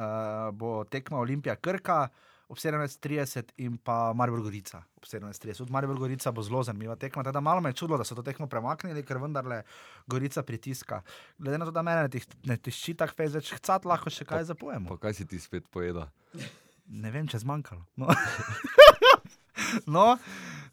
bo 0.53 0.85
tekma 0.85 1.19
Olimpija 1.19 1.57
Krka 1.57 2.07
ob 2.49 2.57
17:30 2.57 3.53
in 3.61 3.77
pa 3.77 4.13
Maribor 4.13 4.41
Gorica 4.41 4.81
ob 4.97 5.05
17:30. 5.05 5.61
Tudi 5.61 5.71
Maribor 5.71 5.99
Gorica 6.01 6.31
bo 6.31 6.43
zelo 6.43 6.63
zanimiva 6.63 6.95
tekma, 6.95 7.23
teda 7.23 7.41
malo 7.41 7.61
me 7.61 7.69
je 7.69 7.73
čudilo, 7.73 7.97
da 7.97 8.03
so 8.03 8.15
to 8.15 8.25
tekmo 8.25 8.47
premaknili, 8.49 9.05
ker 9.05 9.21
vendarle 9.21 9.61
Gorica 10.07 10.43
pritiska. 10.43 11.01
Glede 11.37 11.57
na 11.57 11.65
to, 11.65 11.71
da 11.71 11.81
mene 11.81 12.09
ne 12.43 12.57
tišči 12.57 12.97
tako 12.97 13.13
fejs, 13.21 13.37
več 13.37 13.53
hcat 13.59 13.85
lahko 13.85 14.09
še 14.09 14.25
kaj 14.25 14.49
zapojemo. 14.49 14.89
Pa 14.89 14.97
kaj 15.07 15.21
si 15.21 15.27
ti 15.29 15.39
spet 15.39 15.69
pojedel? 15.69 16.09
Ne 16.89 17.11
vem, 17.13 17.27
če 17.29 17.43
zmanjkalo. 17.45 17.85
No, 18.01 18.09
no 19.95 20.05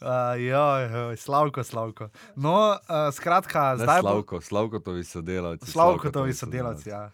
uh, 0.00 0.40
joj, 0.40 0.88
joj, 0.96 1.16
slavko, 1.20 1.64
slavko. 1.64 2.08
No, 2.36 2.56
uh, 2.72 3.12
skratka, 3.12 3.74
Ne, 3.76 3.84
zdaj 3.84 4.02
bo 4.02 4.08
Slavko, 4.08 4.40
Slavkotovi 4.40 5.04
sodelavci. 5.04 5.70
Slavkotovi 5.70 6.34
sodelavci. 6.34 6.88
Ja. 6.88 7.10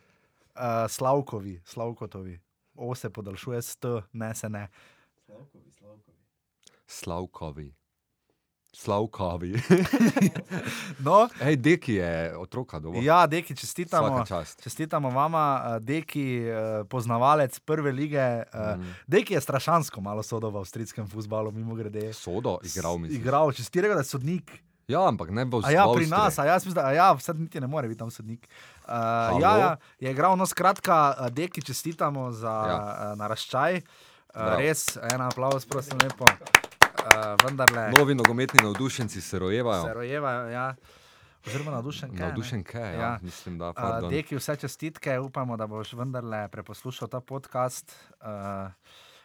Uh, 0.55 0.87
Slavkovi, 0.87 1.61
Slavkotovi. 1.67 2.39
O 2.75 2.95
se 2.95 3.11
podaljšuje 3.11 3.63
s 3.63 3.77
T, 3.77 3.89
ne 4.13 4.35
se 4.35 4.49
ne. 4.49 4.69
Slavkovi, 5.27 5.71
Slavkovi. 5.71 6.19
Slavkovi. 6.87 7.73
Slavkovi. 8.73 9.53
No, 11.07 11.29
Hej, 11.41 11.57
deki 11.57 11.95
je 11.95 12.37
otroka 12.39 12.79
doma. 12.79 12.99
ja, 13.03 13.27
deki, 13.27 13.57
čestitamo. 13.57 14.25
Čestitamo 14.63 15.11
vama, 15.11 15.63
uh, 15.67 15.85
Deki, 15.85 16.41
uh, 16.41 16.89
poznavalec 16.89 17.59
prve 17.59 17.93
lige. 17.93 18.43
Mm. 18.55 18.95
Deki 19.07 19.35
je 19.35 19.41
strašansko 19.41 20.01
malo 20.01 20.23
sodo 20.23 20.51
v 20.51 20.57
avstrijskem 20.57 21.09
futbalu, 21.09 21.51
mimo 21.51 21.75
grede. 21.75 22.13
Sodo 22.13 22.59
igral, 22.65 22.99
mislim. 22.99 23.21
Igral, 23.21 23.53
če 23.53 23.65
si 23.65 23.71
ti 23.71 23.81
rekel, 23.81 23.97
da 23.97 24.01
je 24.01 24.09
sodnik. 24.09 24.53
Ja, 24.89 25.09
ampak 25.09 25.31
ne 25.31 25.45
bo 25.45 25.61
A 25.65 25.71
ja, 25.71 25.85
pri 25.95 26.07
nas, 26.07 26.39
a 26.39 26.45
jaz 26.45 26.65
mislim, 26.65 26.83
da 26.83 26.89
a 26.89 26.93
ja, 26.93 27.13
vse 27.13 27.35
niti 27.35 27.61
ne 27.61 27.67
more 27.67 27.89
biti 27.89 27.99
tam 27.99 28.11
sodnik. 28.11 28.49
Uh, 28.49 28.72
Halo? 28.87 29.41
ja, 29.41 29.57
ja, 29.59 29.77
je 30.01 30.11
igral, 30.11 30.37
no 30.37 30.47
skratka, 30.47 31.15
uh, 31.21 31.29
deki 31.29 31.63
čestitamo 31.63 32.31
za 32.33 32.51
Ja. 32.69 32.79
uh, 33.13 33.19
naraščaj. 33.19 33.83
Uh, 34.35 34.57
res, 34.59 34.97
en 34.97 35.21
aplaus, 35.21 35.67
prosim, 35.67 35.99
lepo. 36.03 36.25
Uh, 36.25 37.37
vendarle, 37.45 37.91
Novi 37.91 38.15
nogometni 38.15 38.63
navdušenci 38.63 39.21
se 39.21 39.39
rojevajo. 39.39 39.83
se 39.85 39.95
rojevajo, 39.95 40.49
ja. 40.51 40.75
oziroma 41.47 41.71
navdušen. 41.71 42.11
kaj? 42.17 42.27
Navdušen 42.27 42.65
kaj, 42.65 42.95
ja. 42.95 43.01
Ja. 43.01 43.19
mislim, 43.23 43.59
da. 43.59 43.69
Uh, 43.69 43.75
pardon. 43.77 44.11
deki, 44.11 44.37
vse 44.37 44.57
čestitke, 44.57 45.19
upamo, 45.19 45.57
da 45.57 45.67
boš 45.67 45.93
vendarle 45.93 46.49
preposlušal 46.49 47.09
ta 47.09 47.21
podcast. 47.21 47.93
Uh, 48.21 48.73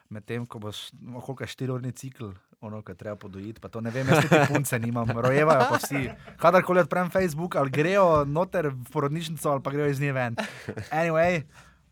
Medtem 0.10 0.46
ko 0.46 0.60
boš, 0.60 0.90
koliko 1.26 1.44
je 1.44 1.48
štiriurni 1.48 1.92
cikl, 1.92 2.32
ono, 2.62 2.82
ki 2.82 2.96
treba 2.96 3.16
podojiti, 3.20 3.62
pa 3.62 3.70
to 3.70 3.82
ne 3.82 3.92
vem, 3.92 4.08
jaz 4.08 4.26
te 4.30 4.40
punce 4.48 4.80
nimam, 4.80 5.10
rojevajo 5.12 5.68
pa 5.70 5.78
vsi. 5.78 6.08
Kadarkoli 6.42 6.82
odprem 6.82 7.10
Facebook, 7.12 7.56
ali 7.56 7.74
grejo 7.74 8.26
noter 8.26 8.72
v 8.72 8.92
porodnišnico, 8.94 9.50
ali 9.52 9.64
pa 9.64 9.72
grejo 9.76 9.92
iz 9.92 10.00
nje 10.00 10.14
ven. 10.14 10.38
Anyway, 10.92 11.44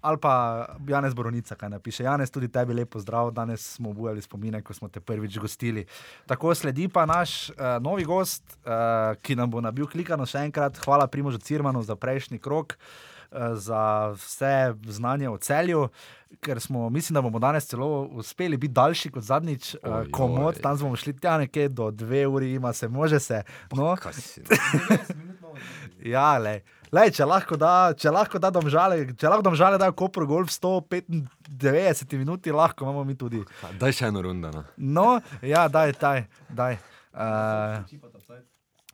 ali 0.01 0.17
pa 0.21 0.65
Janez 0.87 1.13
Boronica, 1.13 1.55
kaj 1.55 1.69
napiše. 1.69 2.03
Janez, 2.03 2.31
tudi 2.31 2.47
tebi 2.47 2.73
lepo 2.73 2.99
zdrav, 2.99 3.31
danes 3.33 3.65
smo 3.75 3.89
obujali 3.89 4.21
spomine, 4.21 4.61
ko 4.61 4.73
smo 4.73 4.87
te 4.87 4.99
prvič 4.99 5.39
gostili. 5.41 5.85
Tako 6.25 6.55
sledi 6.55 6.87
pa 6.87 7.05
naš 7.05 7.49
uh, 7.49 7.55
novi 7.81 8.05
gost, 8.05 8.43
uh, 8.63 9.17
ki 9.21 9.35
nam 9.35 9.51
bo 9.51 9.61
nabil 9.61 9.89
klikano 9.89 10.25
še 10.25 10.45
enkrat. 10.45 10.77
Hvala 10.85 11.07
Primožu 11.07 11.41
Cirmanu 11.41 11.83
za 11.83 11.97
prejšnji 11.97 12.39
krok. 12.39 12.77
eh, 12.77 13.14
Za 13.53 14.09
vse 14.15 14.73
znanje 14.87 15.29
o 15.29 15.37
celju, 15.37 15.87
ker 16.41 16.59
smo, 16.59 16.89
mislim, 16.89 17.13
da 17.13 17.21
bomo 17.21 17.39
danes 17.39 17.67
celo 17.67 18.03
uspeli 18.11 18.57
biti 18.57 18.73
daljši 18.73 19.11
kot 19.11 19.23
zadnjič, 19.23 19.73
uh, 19.75 19.79
Ojoj. 19.83 20.11
komod, 20.11 20.61
tam 20.61 20.77
smo 20.77 20.95
šli 20.95 21.17
tja 21.19 21.37
nekje 21.37 21.69
do 21.69 21.91
dve 21.91 22.27
uri, 22.27 22.53
ima 22.53 22.73
se, 22.73 22.87
može 22.87 23.19
se. 23.19 23.43
No, 23.71 23.95
Kaj 23.95 24.13
si? 24.13 24.41
90 24.41 25.15
minut 25.15 25.39
imamo. 25.39 25.55
Ja, 26.05 26.37
lej. 26.37 26.61
Lej, 26.93 27.11
če 27.17 27.25
lahko 27.27 27.57
da, 27.59 27.93
če 27.97 28.11
lahko 28.13 28.39
da 28.39 28.51
domžale, 28.53 29.01
če 29.17 29.29
lahko 29.31 29.43
domžale 29.43 29.79
da 29.81 29.89
Koper 29.91 30.23
gol 30.29 30.45
v 30.45 30.53
195 30.53 32.17
minuti, 32.17 32.53
lahko 32.55 32.85
imamo 32.85 33.03
mi 33.03 33.17
tudi. 33.19 33.41
Daj 33.79 33.95
še 33.97 34.11
eno 34.11 34.21
rundo. 34.23 34.51
No. 34.53 34.63
No, 34.77 35.07
ja, 35.41 35.67
daj, 35.67 35.95
daj. 35.99 36.27
daj. 36.49 36.77
Uh. 37.15 38.14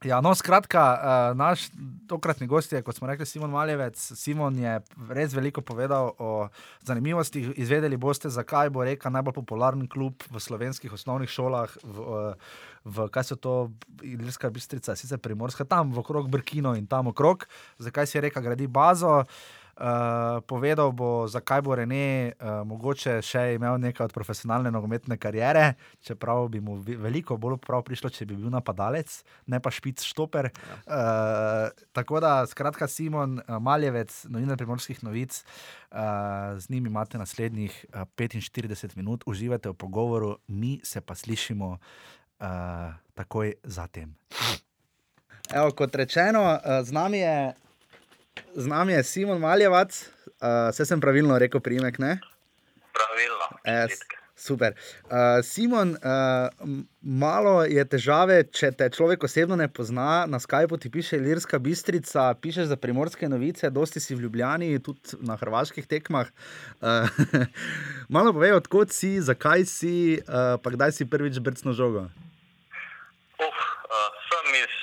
Ja, 0.03 0.21
no, 0.21 0.33
skratka, 0.35 0.81
uh, 0.81 1.37
naš 1.37 1.67
tokratni 2.09 2.47
gost 2.47 2.73
je, 2.73 2.81
kot 2.81 2.97
smo 2.97 3.07
rekli, 3.07 3.25
Simon 3.25 3.51
Maljevec. 3.53 3.99
Simon 4.17 4.57
je 4.59 4.79
res 5.09 5.33
veliko 5.33 5.61
povedal 5.61 6.11
o 6.19 6.47
zanimivostih. 6.87 7.53
Izvedeli 7.61 7.97
boste, 7.97 8.29
zakaj 8.29 8.69
bo 8.69 8.83
reka 8.83 9.09
najbolj 9.13 9.37
popularen 9.37 9.87
klub 9.87 10.25
v 10.29 10.41
slovenskih 10.41 10.93
osnovnih 10.93 11.29
šolah. 11.29 11.77
V, 11.83 12.01
uh, 12.01 12.59
v 12.85 13.07
kaj 13.13 13.29
so 13.29 13.37
to, 13.37 13.55
Ilirska 14.01 14.49
bistrica, 14.49 14.95
sicer 14.97 15.21
primorska, 15.21 15.65
tam 15.69 15.93
okrog 15.97 16.29
Brkino 16.33 16.73
in 16.75 16.89
tam 16.89 17.13
okrog, 17.13 17.45
zakaj 17.77 18.09
si 18.09 18.21
reka 18.21 18.41
gradi 18.41 18.67
bazo. 18.67 19.21
Uh, 19.21 19.61
povedal 20.45 20.91
bo, 20.93 21.25
zakaj 21.27 21.61
bo 21.65 21.75
Rene 21.75 22.34
uh, 22.38 22.61
mogoče 22.67 23.17
še 23.25 23.55
imel 23.55 23.79
nekaj 23.82 24.09
od 24.09 24.13
profesionalne 24.13 24.71
nogometne 24.73 25.17
kariere, 25.17 25.73
čeprav 26.05 26.45
bi 26.53 26.61
mu 26.61 26.77
veliko 26.82 27.38
bolj 27.41 27.57
prav 27.63 27.82
prišlo, 27.88 28.11
če 28.13 28.27
bi 28.29 28.38
bil 28.38 28.51
napadalec, 28.53 29.09
ne 29.49 29.61
pa 29.63 29.71
špic 29.73 30.03
štoper. 30.05 30.51
Uh, 30.86 31.71
tako 31.97 32.21
da, 32.21 32.45
skratka, 32.49 32.86
Simon 32.91 33.39
uh, 33.41 33.57
Maljevec, 33.63 34.13
novinar 34.29 34.59
primorskih 34.61 35.01
novic, 35.07 35.41
uh, 35.41 36.59
z 36.61 36.69
njim 36.69 36.91
imate 36.91 37.17
naslednjih 37.17 37.73
uh, 37.89 38.05
45 38.19 38.97
minut, 38.99 39.25
uživate 39.25 39.73
v 39.73 39.79
pogovoru, 39.82 40.36
mi 40.47 40.77
se 40.84 41.01
pa 41.01 41.17
slišimo 41.17 41.73
uh, 41.73 42.93
takoj 43.17 43.55
zatem. 43.63 44.13
Evo, 45.49 45.73
kot 45.75 45.95
rečeno, 45.95 46.45
uh, 46.53 46.79
z 46.86 46.93
nami 46.93 47.25
je. 47.25 47.38
Z 48.55 48.67
nami 48.67 48.93
je 48.93 49.03
Simon 49.03 49.39
Maljevac, 49.39 49.91
uh, 49.91 50.71
vse 50.71 50.86
sem 50.86 51.01
pravilno 51.01 51.39
rekel, 51.39 51.59
primek. 51.59 51.99
Ne? 51.99 52.19
Pravilno. 52.95 53.47
E, 53.63 53.88
s- 53.88 53.89
čestitke. 53.89 54.17
Super. 54.41 54.73
Uh, 55.05 55.43
Simon, 55.45 55.93
uh, 56.01 56.49
malo 57.01 57.61
je 57.61 57.84
težave, 57.86 58.39
če 58.49 58.71
te 58.73 58.88
človek 58.89 59.21
osebno 59.27 59.53
ne 59.53 59.67
pozna. 59.69 60.25
Na 60.25 60.39
Skypu 60.41 60.79
ti 60.82 60.89
piše 60.89 61.19
Lirska 61.21 61.59
bistrica, 61.61 62.34
pišeš 62.41 62.71
za 62.71 62.77
primorske 62.79 63.29
novice, 63.29 63.69
dosti 63.69 64.01
si 64.01 64.17
v 64.17 64.25
Ljubljani, 64.25 64.79
tudi 64.82 65.19
na 65.21 65.38
hrvaških 65.38 65.86
tekmah. 65.86 66.32
Uh, 66.82 67.05
malo 68.15 68.34
povej, 68.34 68.57
odkot 68.57 68.89
si, 68.89 69.21
zakaj 69.21 69.67
si, 69.69 70.17
uh, 70.25 70.57
pa 70.57 70.73
kdaj 70.73 70.97
si 70.97 71.05
prvič 71.05 71.38
brcno 71.38 71.77
žogo. 71.77 72.07
Uh, 73.38 73.45
uh, 73.45 74.09
sem 74.25 74.57
iz 74.57 74.73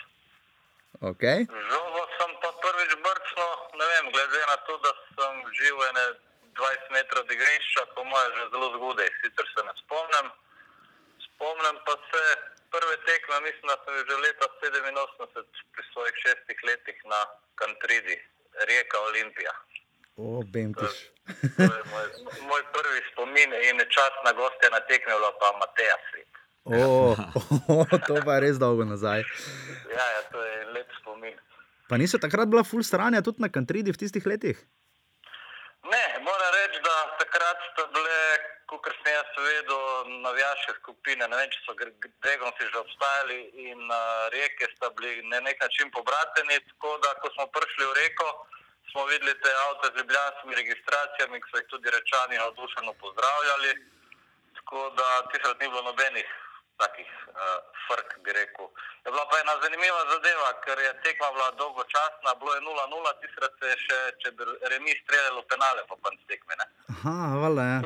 Okay. 0.99 1.47
Žogo 1.47 2.01
sem 2.19 2.31
pa 2.43 2.51
prvič 2.59 2.91
brcno, 2.99 3.47
ne 3.79 3.85
vem, 3.87 4.05
glede 4.11 4.41
na 4.51 4.57
to, 4.67 4.75
da 4.83 4.91
sem 5.15 5.33
živel 5.55 5.83
ene 5.87 6.05
20 6.59 6.91
metrov 6.91 7.23
od 7.23 7.31
igrišča, 7.31 7.81
po 7.95 8.03
mojem 8.03 8.31
že 8.35 8.45
zelo 8.51 8.67
zgodaj, 8.75 9.09
sicer 9.23 9.45
se 9.47 9.61
ne 9.63 9.73
spomnim. 9.79 10.27
Spomnim 11.23 11.77
pa 11.87 11.95
se 12.11 12.23
prve 12.73 12.95
tekme, 13.07 13.35
mislim, 13.47 13.67
da 13.71 13.77
sem 13.79 13.95
že 13.95 14.15
leta 14.25 14.45
87 14.59 15.71
pri 15.71 15.83
svojih 15.93 16.15
šestih 16.23 16.59
letih 16.67 16.97
na 17.05 17.21
Kantridi, 17.55 18.17
Rijeka 18.67 18.97
Olimpija. 18.99 19.53
O, 20.19 20.43
Bemtiš. 20.43 21.15
To 21.55 21.63
je 21.63 21.83
moj, 21.93 22.07
moj 22.49 22.63
prvi 22.75 23.01
spomin 23.11 23.53
in 23.55 23.77
gostja 24.35 24.69
na 24.75 24.81
tekme 24.89 25.13
bila 25.15 25.31
pa 25.39 25.47
Mateja 25.63 25.95
Svit. 26.11 26.38
O, 26.63 27.15
o, 27.73 27.85
to 28.07 28.19
pa 28.25 28.37
je 28.37 28.41
res 28.43 28.59
dolgo 28.59 28.85
nazaj. 28.85 29.23
Ja, 29.89 30.05
ja, 30.15 30.21
to 30.31 30.43
je 30.43 30.65
lep 30.75 30.89
spomin. 30.99 31.37
Pa 31.89 31.97
niso 31.97 32.19
takrat 32.21 32.49
bila 32.51 32.63
full 32.67 32.83
stranja 32.83 33.23
tudi 33.25 33.41
na 33.41 33.49
Kantridi 33.49 33.89
v 33.89 33.97
tistih 33.97 34.25
letih? 34.27 34.59
Ne, 35.89 36.05
moram 36.21 36.51
reči, 36.53 36.79
da 36.83 36.95
takrat 37.17 37.57
sta 37.71 37.87
bile, 37.95 38.19
kot 38.69 38.85
sem 38.91 39.13
jaz 39.15 39.29
vedel, 39.41 39.85
navijaške 40.25 40.75
skupine. 40.81 41.25
Ne 41.25 41.39
vem, 41.39 41.49
če 41.49 41.59
so 41.65 41.73
Gregom 41.79 42.51
si 42.59 42.67
že 42.67 42.77
obstajali 42.83 43.39
in 43.71 43.79
uh, 43.87 44.27
reke 44.35 44.69
sta 44.75 44.91
bili 44.99 45.23
na 45.31 45.39
nek 45.41 45.57
način 45.63 45.89
pobrateni. 45.95 46.59
Tako 46.73 46.99
da, 47.05 47.15
ko 47.23 47.31
smo 47.33 47.47
prišli 47.55 47.87
v 47.87 47.95
reko, 48.01 48.27
smo 48.91 49.07
videli 49.09 49.33
te 49.39 49.55
avto 49.65 49.89
z 49.89 50.03
ljubljanskimi 50.03 50.59
registracijami, 50.61 51.41
ki 51.41 51.49
so 51.49 51.63
jih 51.63 51.71
tudi 51.73 51.95
rečani 51.95 52.37
navdušeno 52.43 52.93
pozdravljali. 53.01 53.73
Tako 54.59 54.85
da 54.99 55.07
tisoč 55.31 55.57
ni 55.57 55.71
bilo 55.71 55.81
nobenih 55.89 56.29
takih 56.79 57.09
uh, 57.27 57.57
frk, 57.85 58.09
bi 58.19 58.31
rekel. 58.33 58.67
Je 59.03 59.11
bila 59.11 59.25
pa 59.25 59.39
ena 59.39 59.53
zanimiva 59.63 60.01
zadeva, 60.09 60.49
ker 60.63 60.77
je 60.79 60.91
tekma 61.01 61.27
bila 61.31 61.49
dolgočasna, 61.53 62.35
bilo 62.35 62.51
je 62.53 62.61
0-0, 62.61 63.15
tisoč 63.21 63.51
se 63.59 63.67
je 63.67 63.77
še, 63.77 63.97
če 64.21 64.29
bi 64.31 64.41
remi 64.65 64.93
streljalo 65.01 65.41
penale 65.43 65.81
po 65.87 65.95
koncu 65.97 66.23
tekme. 66.27 66.53
Ne? 66.55 66.65
Aha, 66.89 67.15
valjda 67.37 67.63
je. 67.65 67.77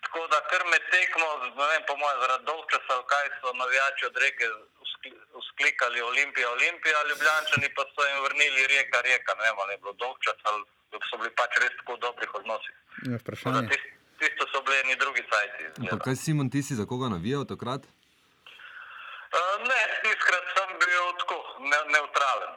Tako 0.00 0.20
da 0.26 0.38
kar 0.42 0.62
med 0.66 0.82
tekmo, 0.90 1.26
ne 1.52 1.66
vem, 1.66 1.82
po 1.86 1.94
mojem, 1.96 2.18
zaradi 2.20 2.44
dolgčasa, 2.44 2.94
kaj 3.06 3.26
so 3.36 3.52
navijači 3.54 4.06
od 4.06 4.16
reke 4.16 4.46
uskli- 4.80 5.12
usklikali 5.34 6.00
Olimpija, 6.02 6.50
Olimpija, 6.50 6.98
Ljubljančani 7.04 7.68
pa 7.74 7.82
so 7.86 8.02
jim 8.02 8.18
vrnili 8.22 8.66
reka, 8.68 8.98
reka, 9.02 9.34
ne 9.34 9.44
vem, 9.44 9.56
ali 9.58 9.72
je 9.72 9.78
bilo 9.78 9.92
dolgčas 9.94 10.38
ali 10.44 10.62
so 11.04 11.16
bili 11.16 11.30
pač 11.32 11.52
res 11.56 11.72
tako 11.76 11.94
v 11.94 12.00
dobrih 12.00 12.34
odnosih. 12.34 12.74
Da 13.02 13.16
Vprašanje. 13.16 13.68
tis- 13.68 13.88
Tisto 14.20 14.44
so 14.48 14.60
bili 14.62 14.76
eni 14.78 14.96
drugi 14.96 15.22
sajti. 15.24 15.62
Pa 15.90 15.96
kaj 15.98 16.16
Simon, 16.16 16.50
ti 16.50 16.60
si 16.62 16.74
za 16.74 16.84
koga 16.84 17.08
navijal 17.08 17.44
takrat? 17.46 17.82
Uh, 19.30 19.56
ne, 19.62 19.80
tiskrat 20.02 20.48
sem 20.56 20.70
bil 20.82 21.10
tako 21.22 21.36
ne, 21.62 21.78
neutralen. 21.94 22.56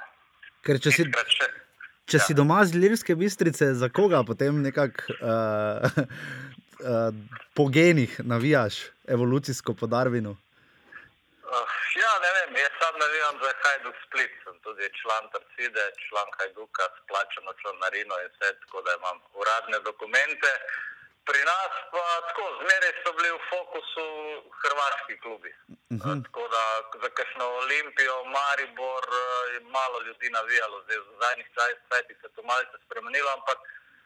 Ker 0.65 0.79
če 0.81 0.93
si, 0.95 1.03
še. 1.35 1.49
če 2.09 2.21
si 2.23 2.33
doma 2.37 2.63
z 2.65 2.79
Lirske 2.79 3.13
bistrice, 3.19 3.73
za 3.77 3.89
koga 3.93 4.23
potem 4.25 4.61
nekako 4.63 5.17
uh, 5.19 5.99
uh, 6.81 7.11
po 7.57 7.67
genih 7.69 8.15
navijaš, 8.25 8.79
evolucijsko 9.05 9.75
po 9.77 9.91
Darwinu? 9.91 10.33
Uh, 10.33 11.75
ja, 11.99 12.13
ne 12.25 12.31
vem, 12.39 12.57
jaz 12.63 12.73
sam 12.81 12.97
vem 13.03 13.37
za 13.43 13.51
Hajduk 13.61 13.97
Split. 14.07 14.33
Sem 14.41 14.57
tudi 14.65 14.89
član 15.01 15.29
Tarcide, 15.35 15.85
član 16.07 16.29
Hajduka 16.39 16.89
s 16.95 17.05
plačano 17.09 17.53
članarino 17.61 18.17
in 18.23 18.33
vse, 18.33 18.49
tako 18.65 18.81
da 18.81 18.97
imam 18.97 19.21
uradne 19.41 19.77
dokumente. 19.89 20.51
Pri 21.27 21.41
nas 21.51 21.73
pa 21.91 22.03
tako, 22.27 22.45
zmeraj 22.61 22.93
so 23.03 23.11
bili 23.17 23.29
v 23.31 23.39
fokusu 23.49 24.07
hrvaški 24.61 25.15
klubi. 25.23 25.51
Uh 25.95 25.97
-huh. 26.01 26.15
Tako 26.25 26.43
da 26.55 26.63
za 27.03 27.09
kakšno 27.17 27.45
Olimpijo, 27.61 28.15
Maribor 28.35 29.05
eh, 29.11 29.53
je 29.53 29.59
malo 29.77 29.97
ljudi 30.07 30.27
navijalo, 30.29 30.81
zdaj 30.83 30.97
v 30.97 31.15
zadnjih 31.21 31.47
časih 31.55 32.15
se 32.19 32.27
je 32.27 32.33
to 32.35 32.41
malce 32.43 32.75
spremenilo, 32.85 33.29
ampak 33.37 33.59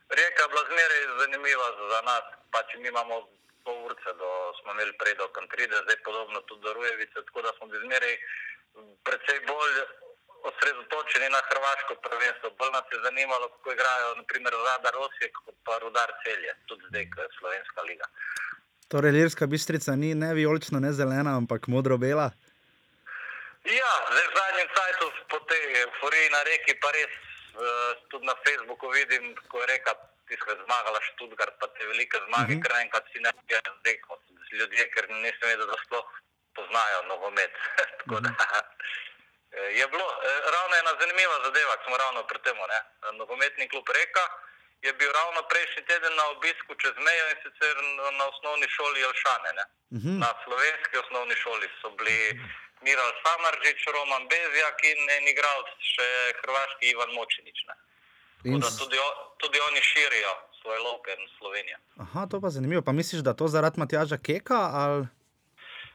Rijeka 0.09 0.41
je 0.43 0.49
bila 0.51 0.63
zmeraj 0.71 1.01
zanimiva 1.19 1.67
za 1.91 2.01
nas. 2.09 2.25
Pač 2.51 2.67
mi 2.75 2.87
imamo 2.87 3.15
pol 3.63 3.77
urce, 3.87 4.09
do, 4.21 4.29
smo 4.57 4.71
imeli 4.71 4.93
prej 5.01 5.15
do 5.21 5.27
Kantride, 5.37 5.75
zdaj 5.83 5.97
podobno 6.07 6.41
tudi 6.41 6.61
do 6.61 6.73
Rujevice, 6.73 7.25
tako 7.27 7.41
da 7.41 7.51
smo 7.57 7.67
bili 7.67 7.85
zmeraj 7.87 8.15
precej 9.05 9.39
bolj 9.49 9.75
osredotočeni 10.49 11.27
na 11.35 11.41
hrvaško 11.49 11.93
prvenstvo. 12.05 12.47
Bolj 12.59 12.71
nas 12.77 12.87
je 12.93 12.99
zanimalo, 13.07 13.45
kako 13.53 13.71
igrajo 13.71 14.15
naprimer 14.21 14.53
Zadar 14.65 14.95
Osijek, 15.05 15.33
kot 15.45 15.55
pa 15.65 15.73
Rudar 15.81 16.09
Celje, 16.23 16.51
tudi 16.67 16.83
zdaj, 16.89 17.05
ko 17.11 17.17
je 17.21 17.29
Slovenska 17.39 17.81
liga. 17.89 18.07
Torej, 18.91 19.11
Lirska 19.11 19.45
bistrica 19.53 19.91
ni 19.95 20.15
ne 20.15 20.33
vijolična, 20.33 20.79
ne 20.79 20.91
zelena, 20.99 21.31
ampak 21.39 21.67
modro-bela. 21.67 22.27
Ja, 23.79 23.93
zdaj 24.11 24.27
v 24.31 24.35
zadnjem 24.39 24.69
času 24.77 25.05
po 25.31 25.39
tej 25.49 25.63
euforiji 25.83 26.29
na 26.35 26.41
reki 26.49 26.73
pa 26.81 26.89
res 26.95 27.11
uh, 27.11 27.91
tudi 28.09 28.25
na 28.25 28.35
Facebooku 28.45 28.87
vidim, 28.97 29.35
ko 29.51 29.59
je 29.59 29.67
reka, 29.73 29.91
ti 30.27 30.35
si 30.39 30.55
zmagala 30.63 30.99
Študgart, 31.09 31.59
pa 31.59 31.67
te 31.75 31.83
velike 31.91 32.17
zmage, 32.27 32.53
uh 32.53 32.59
-huh. 32.59 32.63
ker 32.63 32.71
enkrat 32.83 33.05
si 33.11 33.19
ne 33.19 33.31
vem, 33.49 33.67
zdaj 33.79 33.95
kot 34.07 34.23
ljudje, 34.59 34.83
ker 34.93 35.03
nisem 35.09 35.47
vedel, 35.51 35.67
da 35.67 35.77
sploh 35.83 36.07
poznajo 36.55 36.99
nogomet. 37.11 37.53
je 39.71 39.85
bilo, 39.87 40.07
eh, 40.19 40.39
ravno 40.47 40.73
ena 40.75 40.91
zanimiva 40.99 41.35
zadeva, 41.43 41.73
ko 41.73 41.83
smo 41.83 41.97
ravno 41.97 42.23
pri 42.23 42.39
tem, 42.39 42.57
nogometni 43.13 43.69
klub 43.69 43.87
Reka. 43.91 44.25
Je 44.81 44.93
bil 44.93 45.11
ravno 45.11 45.41
prejšnji 45.43 45.81
teden 45.85 46.13
na 46.15 46.25
obisku 46.27 46.71
čez 46.75 46.95
mejo 46.97 47.25
in 47.27 47.37
sicer 47.43 47.75
na- 48.11 48.27
osnovni 48.27 48.67
šoli 48.69 48.99
Jelšane. 48.99 49.49
Ne? 49.53 49.65
Uh 49.91 49.97
-huh. 49.97 50.15
Na 50.19 50.29
slovenski 50.43 50.95
osnovni 50.97 51.35
šoli 51.35 51.67
so 51.81 51.89
bili 51.89 52.17
Miral 52.81 53.11
Samaržič, 53.23 53.79
Roman 53.87 54.23
Bezjak 54.27 54.77
in 54.83 55.09
en 55.09 55.27
igralec, 55.27 55.69
še 55.85 56.07
hrvaški 56.39 56.85
Ivan 56.85 57.11
Močinič. 57.11 57.59
ne. 57.67 57.75
In, 58.45 58.61
tudi, 58.79 58.97
o- 58.99 59.35
tudi 59.37 59.57
oni 59.61 59.81
širijo 59.83 60.31
svoj 60.61 60.77
loke 60.79 61.11
in 61.11 61.27
Slovenijo. 61.37 61.77
aha, 61.99 62.27
to 62.31 62.41
pa 62.41 62.49
zanimivo. 62.49 62.81
Pa 62.81 62.91
misliš, 62.91 63.21
da 63.21 63.33
to 63.33 63.47
zaradi 63.47 63.79
Matjaža 63.79 64.17
Keka? 64.17 64.59
Ali... 64.73 65.03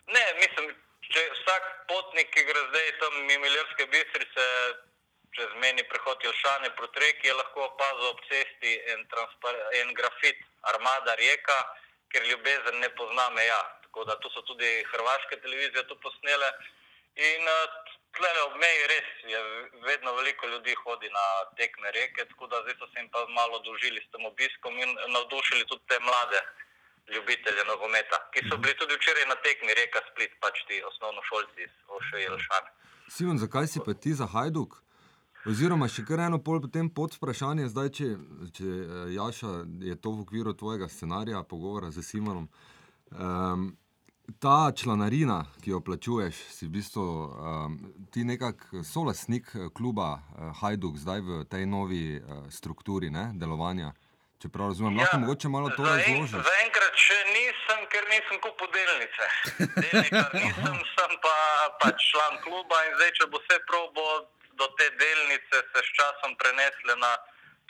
Ne, 0.09 0.25
mislim, 0.35 0.67
če 1.13 1.23
vsak 1.37 1.69
potnik, 1.91 2.31
ki 2.33 2.45
gre 2.49 2.63
zdaj 2.71 2.89
tam 3.01 3.19
mimo 3.29 3.47
Iljerske 3.49 3.87
bistrice, 3.93 4.47
čez 5.37 5.55
meni 5.65 5.85
prehod 5.89 6.25
Jelšane 6.25 6.73
proti 6.77 7.01
reki, 7.05 7.29
je 7.29 7.37
lahko 7.37 7.67
opazil 7.69 8.09
ob 8.11 8.21
cesti 8.29 8.73
en, 8.95 9.05
en 9.81 9.95
grafit 9.99 10.41
Armada 10.73 11.17
Rijeka, 11.21 11.59
ker 12.13 12.29
ljubezen 12.29 12.81
ne 12.81 12.91
pozna 12.97 13.29
meja. 13.37 13.61
Tako 13.87 14.05
da 14.09 14.17
tu 14.21 14.31
so 14.33 14.45
tudi 14.49 14.71
hrvaške 14.93 15.41
televizije 15.41 15.85
to 15.89 15.97
posnele. 16.05 16.49
In 17.29 17.49
tle 18.17 18.31
ob 18.47 18.57
meji 18.61 18.89
res 18.93 19.09
je 19.29 19.41
vedno 19.85 20.15
veliko 20.17 20.49
ljudi 20.49 20.75
hodi 20.85 21.09
na 21.13 21.27
tekme 21.61 21.93
reke, 21.97 22.25
tako 22.33 22.49
da 22.53 22.61
zdaj 22.65 22.77
so 22.81 22.89
se 22.93 23.01
jim 23.01 23.09
pa 23.13 23.25
malo 23.37 23.61
družili 23.69 24.01
s 24.01 24.11
tem 24.13 24.25
obiskom 24.29 24.79
in 24.79 24.97
navdušili 25.17 25.69
tudi 25.69 25.89
te 25.89 26.01
mlade 26.01 26.41
ljubitelje 27.15 27.65
nogometa, 27.73 28.19
ki 28.33 28.47
so 28.49 28.57
bili 28.63 28.75
tudi 28.79 28.95
včeraj 28.99 29.27
na 29.33 29.37
tekmi 29.45 29.75
Reka 29.81 30.01
Split, 30.11 30.33
pač 30.41 30.63
ti 30.69 30.83
osnovnošolci 30.91 31.59
iz 31.67 31.75
Oše 31.99 32.19
Jelšane. 32.27 32.71
Simon, 33.09 33.39
zakaj 33.39 33.67
si 33.67 33.79
pa 33.87 33.95
ti 33.95 34.15
za 34.15 34.27
Hajduk? 34.27 34.83
Oziroma, 35.43 35.89
še 35.91 36.05
kar 36.07 36.21
eno 36.23 36.39
pol 36.39 36.61
potem 36.63 36.87
pod 36.87 37.17
vprašanje, 37.19 37.67
zdaj, 37.73 37.89
če, 37.99 38.09
če 38.55 38.67
eh, 38.67 38.99
Jaša 39.17 39.53
je 39.91 39.97
to 39.99 40.15
v 40.15 40.23
okviru 40.23 40.55
tvojega 40.55 40.87
scenarija, 40.87 41.43
pogovora 41.43 41.91
z 41.91 42.05
Simonom. 42.07 42.47
Um, 43.11 43.73
ta 44.39 44.71
članarina, 44.77 45.41
ki 45.61 45.75
jo 45.75 45.81
plačuješ, 45.83 46.39
si 46.55 46.69
v 46.69 46.77
bistvu 46.79 47.03
um, 47.03 47.75
ti 48.15 48.23
nekako 48.25 48.85
solastnik 48.87 49.51
eh, 49.55 49.67
kluba 49.75 50.15
uh, 50.15 50.55
Hajduk 50.63 50.97
zdaj 51.03 51.21
v 51.27 51.43
tej 51.51 51.67
novi 51.67 52.05
uh, 52.17 52.47
strukturi 52.47 53.11
ne, 53.11 53.33
delovanja. 53.35 53.91
Čeprav 54.43 54.69
razumem, 54.69 54.99
lahko 54.99 55.19
mogoče 55.23 55.49
malo 55.49 55.69
to 55.77 55.85
razložiš. 55.87 56.31
Zaenkrat 56.49 56.95
še 57.07 57.19
nisem, 57.35 57.83
ker 57.93 58.09
nisem 58.11 58.41
kupil 58.43 58.71
delnice. 58.77 59.29
Delničar 59.83 60.35
nisem, 60.35 60.79
sem 60.95 61.13
pa 61.27 61.35
pač 61.85 62.03
član 62.11 62.41
kluba 62.43 62.81
in 62.89 62.97
zdaj, 62.97 63.13
če 63.19 63.29
bo 63.31 63.39
vse 63.45 63.61
probo 63.71 64.07
do 64.59 64.67
te 64.81 64.89
delnice, 65.05 65.63
se 65.71 65.85
s 65.87 65.95
časom 66.01 66.35
prenesle 66.43 66.99
na 67.05 67.13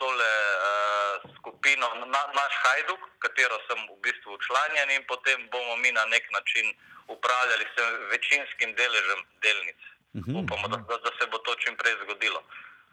tole 0.01 0.33
uh, 0.33 1.29
skupino, 1.37 1.93
na, 2.09 2.23
naš 2.41 2.55
Hajduk, 2.65 3.05
katero 3.21 3.61
sem 3.69 3.85
v 3.93 4.01
bistvu 4.09 4.41
učlanjen 4.41 4.97
in 4.97 5.05
potem 5.13 5.45
bomo 5.53 5.77
mi 5.85 5.93
na 5.93 6.09
nek 6.09 6.25
način 6.33 6.73
upravljali 7.13 7.69
s 7.69 7.77
večinskim 8.17 8.73
deležem 8.81 9.21
delnic. 9.45 9.81
Mhm. 10.17 10.37
Upamo, 10.41 10.73
da, 10.73 10.81
da, 10.89 10.97
da 11.05 11.13
se 11.21 11.29
bo 11.29 11.39
to 11.45 11.53
čim 11.61 11.77
prej 11.77 12.01
zgodilo. 12.05 12.41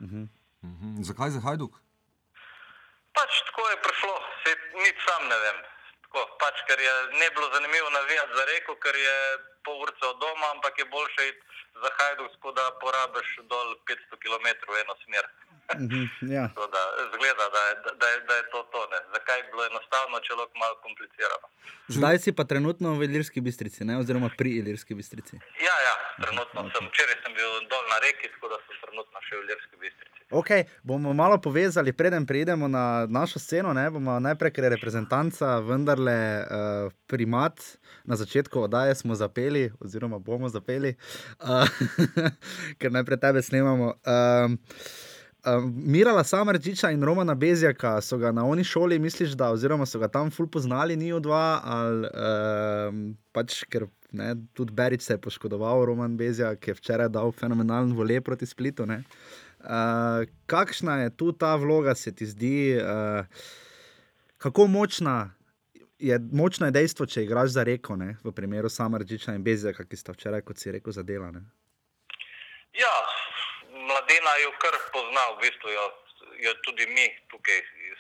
Mhm. 0.03 0.27
Zakaj 1.07 1.31
za 1.39 1.47
Hajduk? 1.47 1.79
Pač 3.13 3.41
tako 3.47 3.69
je 3.69 3.77
prišlo, 3.85 4.15
se 4.43 4.51
nič 4.85 4.97
sam 5.05 5.27
ne 5.27 5.37
vem. 5.43 5.57
Tako, 6.05 6.25
pač, 6.41 6.61
ker 6.67 6.79
je 6.81 6.93
ne 7.21 7.29
bilo 7.35 7.49
zanimivo 7.53 7.89
navijati 7.89 8.35
za 8.35 8.45
reko, 8.45 8.75
ker 8.75 8.95
je 8.95 9.15
pol 9.63 9.81
urce 9.85 10.05
od 10.05 10.17
doma, 10.21 10.51
ampak 10.55 10.79
je 10.79 10.85
boljše 10.85 11.27
iti 11.27 11.41
za 11.81 11.89
Hajduk, 11.97 12.31
tako 12.31 12.51
da 12.51 12.71
porabiš 12.81 13.35
dol 13.51 13.75
500 13.89 14.21
km 14.23 14.47
v 14.73 14.81
eno 14.81 14.95
smer. 15.03 15.25
Mhm, 15.75 16.31
ja. 16.37 16.45
Tako 16.47 16.67
da 16.75 16.81
zgleda, 17.13 17.45
da 17.55 17.61
je, 17.67 17.73
da 18.01 18.07
je, 18.11 18.17
da 18.29 18.33
je 18.39 18.43
to 18.53 18.59
to. 18.73 18.81
Ne. 18.91 18.99
Zakaj 19.13 19.37
je 19.39 19.43
bilo 19.51 19.63
enostavno, 19.71 20.15
če 20.25 20.33
lahko 20.39 20.55
malo 20.63 20.75
komplicirano? 20.85 21.47
Zdaj 21.87 22.17
si 22.23 22.31
pa 22.37 22.43
trenutno 22.51 22.93
v 22.99 23.03
Ilirski 23.07 23.41
bistrici, 23.41 23.85
ne? 23.85 23.97
oziroma 24.01 24.29
pri 24.37 24.49
Ilirski 24.59 24.93
bistrici. 24.99 25.35
Ja, 25.67 25.75
ja, 25.87 25.95
trenutno 26.23 26.59
sem. 26.73 26.83
Včeraj 26.91 27.17
sem 27.23 27.33
bil 27.37 27.51
dol 27.71 27.83
na 27.93 27.97
reki, 28.05 28.29
tako 28.33 28.47
da 28.53 28.57
sem 28.65 28.75
trenutno 28.85 29.17
še 29.27 29.35
v 29.37 29.43
Ljerski 29.49 29.75
bistrici. 29.83 30.19
Ok, 30.31 30.49
bomo 30.83 31.13
malo 31.13 31.37
povezali, 31.41 31.93
preden 31.93 32.25
preidemo 32.25 32.67
na 32.67 33.05
našo 33.09 33.39
sceno. 33.39 33.73
Ne? 33.73 33.89
Bomo 33.89 34.19
najprej, 34.19 34.53
ker 34.53 34.67
je 34.67 34.73
reprezentanca 34.75 35.57
vendarle 35.65 36.17
uh, 36.45 36.93
primat. 37.09 37.57
Na 38.05 38.15
začetku 38.15 38.61
oddaje 38.69 38.95
smo 38.95 39.15
zapeli, 39.15 39.71
oziroma 39.81 40.19
bomo 40.19 40.49
zapeli, 40.49 40.93
uh, 41.41 41.65
ker 42.79 42.93
najprej 42.93 43.21
tebe 43.25 43.41
snemamo. 43.41 43.93
Um, 44.05 44.59
Um, 45.45 45.71
Mirala 45.87 46.23
Samarčiča 46.23 46.91
in 46.91 47.03
Romana 47.03 47.35
Bezjaka 47.35 48.01
so 48.01 48.17
ga 48.17 48.31
na 48.31 48.43
oni 48.45 48.63
šoli, 48.63 48.99
misliš, 48.99 49.37
da 49.39 49.51
oziroma 49.55 49.85
so 49.85 49.99
ga 49.99 50.09
tam 50.11 50.31
ful 50.31 50.47
poznali, 50.47 50.97
ni 50.99 51.13
od 51.13 51.23
dva, 51.23 51.61
ali 51.63 52.09
um, 52.11 52.99
pač 53.31 53.61
ker 53.71 53.87
ne, 54.11 54.33
tudi 54.53 54.73
Berič 54.75 55.05
se 55.05 55.13
je 55.13 55.21
poškodoval, 55.21 55.85
Roman 55.85 56.17
Bezjak 56.17 56.67
je 56.67 56.75
včeraj 56.75 57.09
dal 57.15 57.31
fenomenalen 57.31 57.93
vole 57.95 58.19
proti 58.21 58.45
Splitu. 58.45 58.83
Uh, 58.83 60.27
kakšna 60.45 60.97
je 61.05 61.15
tu 61.15 61.31
ta 61.31 61.55
vloga, 61.55 61.95
se 61.95 62.11
ti 62.11 62.25
zdi, 62.25 62.75
uh, 62.75 63.23
kako 64.37 64.67
močna 64.67 65.31
je, 65.99 66.19
močno 66.31 66.67
je 66.67 66.71
dejstvo, 66.71 67.05
če 67.05 67.23
igraš 67.23 67.55
za 67.55 67.63
reko, 67.63 67.95
ne, 67.95 68.17
v 68.23 68.31
primeru 68.35 68.69
Samarčiča 68.69 69.35
in 69.35 69.43
Bezjaka, 69.43 69.87
ki 69.87 69.99
sta 69.99 70.15
včeraj, 70.15 70.43
kot 70.47 70.59
si 70.59 70.71
rekel, 70.71 70.95
zadelane. 70.95 71.43
Ja, 72.79 72.91
mladina 73.89 74.31
jo 74.43 74.51
kar 74.61 74.75
pozna, 74.93 75.23
v 75.33 75.37
bistvu 75.43 75.69
jo, 75.77 75.85
jo 76.45 76.53
tudi 76.65 76.85
mi 76.95 77.05
tukaj 77.31 77.59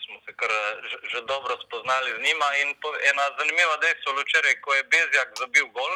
smo 0.09 0.17
se 0.25 0.31
kar 0.39 0.51
že, 0.89 0.97
že 1.11 1.19
dobro 1.31 1.53
spoznali 1.65 2.09
z 2.17 2.19
njima. 2.25 2.47
In 2.61 2.69
po, 2.81 2.89
ena 3.09 3.25
zanimiva 3.37 3.75
dejstva, 3.83 4.11
včeraj, 4.17 4.55
ko 4.63 4.69
je 4.73 4.83
Bezjak 4.93 5.29
zabil 5.41 5.65
gol 5.77 5.93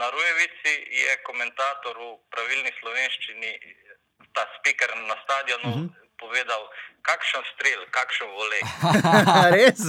na 0.00 0.06
Rujevici, 0.14 0.72
je 1.02 1.12
komentator 1.28 1.94
v 1.96 2.08
pravilni 2.32 2.72
slovenščini, 2.80 3.50
ta 4.36 4.44
speaker 4.56 4.90
na 5.10 5.16
stadionu, 5.24 5.70
uh 5.74 5.78
-huh. 5.80 5.88
povedal, 6.22 6.62
kakšen 7.02 7.42
strel, 7.52 7.80
kakšen 7.90 8.28
volej. 8.38 8.62
Res? 9.56 9.80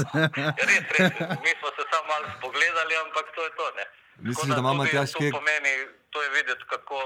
Ja, 0.59 0.65
res, 0.69 0.85
res. 0.95 1.13
Mi 1.45 1.51
smo 1.59 1.69
se 1.77 1.83
samo 1.91 2.05
malo 2.13 2.25
spogledali, 2.37 2.93
ampak 3.03 3.25
to 3.35 3.41
je 3.43 3.51
to. 3.59 3.65
Ne. 3.77 3.85
Misliš, 4.17 4.35
Tako 4.35 4.47
da 4.47 4.59
ima 4.59 4.71
tudi 4.71 4.79
Matjaž 4.79 5.11
to 5.11 5.19
pomeni, 5.37 5.73
to 6.09 6.23
je 6.23 6.29
videti, 6.29 6.63
kako 6.73 6.97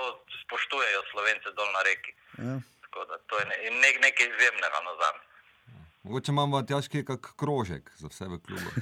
spoštujejo 0.43 1.01
Slovence 1.11 1.51
dol 1.57 1.69
na 1.77 1.81
reki. 1.89 2.11
Ja. 2.47 2.55
Tako 2.83 3.05
da 3.09 3.17
to 3.27 3.39
je 3.39 3.45
ne, 3.51 3.57
nek, 3.83 3.95
nekaj 4.05 4.25
izjemnega 4.31 4.79
na 4.87 4.93
zame. 5.01 5.21
Mogoče 6.03 6.31
imamo 6.31 6.61
težki 6.61 7.05
kak 7.05 7.23
krožek 7.39 7.91
za 8.01 8.07
vse 8.11 8.25
v 8.31 8.39
klubu. 8.45 8.71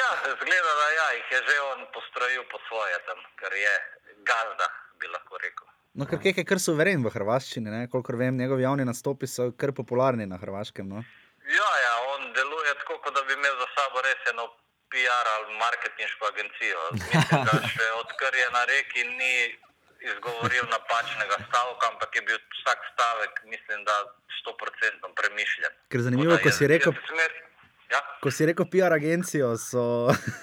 Ja, 0.00 0.08
zgleda, 0.22 0.72
da 0.80 0.86
ja, 0.98 1.06
jih 1.16 1.30
je 1.34 1.38
že 1.46 1.56
on 1.60 1.80
postrojil 1.94 2.44
po 2.50 2.58
svoje 2.68 2.94
tam, 3.06 3.18
ker 3.40 3.52
je 3.58 3.74
gazda, 4.22 4.68
bi 5.00 5.06
lahko 5.10 5.38
rekel. 5.42 5.66
No, 5.98 6.06
ker 6.06 6.22
je 6.22 6.44
kar 6.46 6.62
suveren 6.62 7.02
v 7.02 7.10
hrvaščini, 7.10 7.70
ne? 7.70 7.88
kolikor 7.90 8.16
vem, 8.20 8.38
njegovi 8.38 8.62
javni 8.62 8.86
nastopi 8.86 9.26
so 9.26 9.50
kar 9.58 9.72
popularni 9.74 10.26
na 10.30 10.38
hrvaškem. 10.38 10.86
No? 10.86 11.02
Ja, 11.50 11.70
ja, 11.84 11.94
on 12.14 12.30
deluje 12.38 12.74
tako, 12.84 13.00
kot 13.02 13.18
da 13.18 13.24
bi 13.26 13.34
imel 13.34 13.56
za 13.58 13.66
sabo 13.74 14.04
res 14.06 14.30
eno 14.30 14.46
PR 14.92 15.26
ali 15.34 15.58
marketinško 15.64 16.30
agencijo. 16.32 16.80
Mislim, 17.14 17.44
da 17.48 17.54
še 17.74 17.90
odkar 18.02 18.32
je 18.42 18.46
na 18.56 18.62
reki 18.72 19.04
ni 19.18 19.34
izgovoril 20.00 20.64
napačnega 20.70 21.36
stavka, 21.46 21.92
ampak 21.92 22.16
je 22.16 22.22
bil 22.28 22.38
vsak 22.56 22.78
stavek, 22.92 23.42
mislim, 23.44 23.84
da 23.84 23.96
100% 24.40 25.12
premišljen. 25.20 25.72
Ker 25.92 26.00
zanimivo, 26.00 26.36
Tako 26.36 26.48
da 26.48 26.50
ko 26.50 26.56
si 26.56 26.66
rekel, 26.66 26.94
Smer, 27.08 27.34
ja, 27.92 28.00
ko 28.22 28.30
si 28.30 28.48
rekel 28.48 28.68
PR 28.72 28.96
agencijo, 28.96 29.52
so 29.60 29.84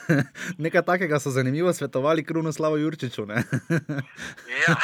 nekaj 0.63 0.85
takega 0.91 1.19
so 1.19 1.33
zanimivo 1.33 1.73
svetovali 1.73 2.25
Krunoslavu 2.25 2.77
Jurčiču. 2.77 3.25
Ne? 3.25 3.43
ja. 4.63 4.75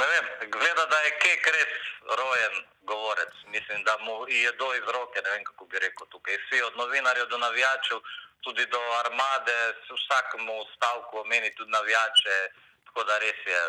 ne 0.00 0.06
vem, 0.12 0.26
gleda, 0.52 0.84
da 0.92 1.02
je 1.06 1.12
kek 1.24 1.52
res 1.56 1.74
rojen 2.20 2.64
govorec. 2.92 3.37
Mislim, 3.58 3.78
da 3.88 3.94
mu 4.06 4.14
jedo 4.44 4.68
iz 4.80 4.86
roke, 4.96 5.18
ne 5.24 5.30
vem 5.34 5.44
kako 5.50 5.64
bi 5.70 5.76
rekel 5.86 6.06
tukaj. 6.14 6.34
Vsi 6.42 6.58
od 6.68 6.74
novinarjev 6.80 7.26
do 7.32 7.38
navijačev, 7.46 7.98
tudi 8.44 8.64
do 8.74 8.82
armade, 9.02 9.58
vsakemu 9.98 10.56
stavku 10.74 11.12
omeni 11.24 11.50
tudi 11.58 11.70
navijače. 11.78 12.36
Tako 12.86 13.00
da 13.08 13.14
res 13.24 13.40
je. 13.52 13.60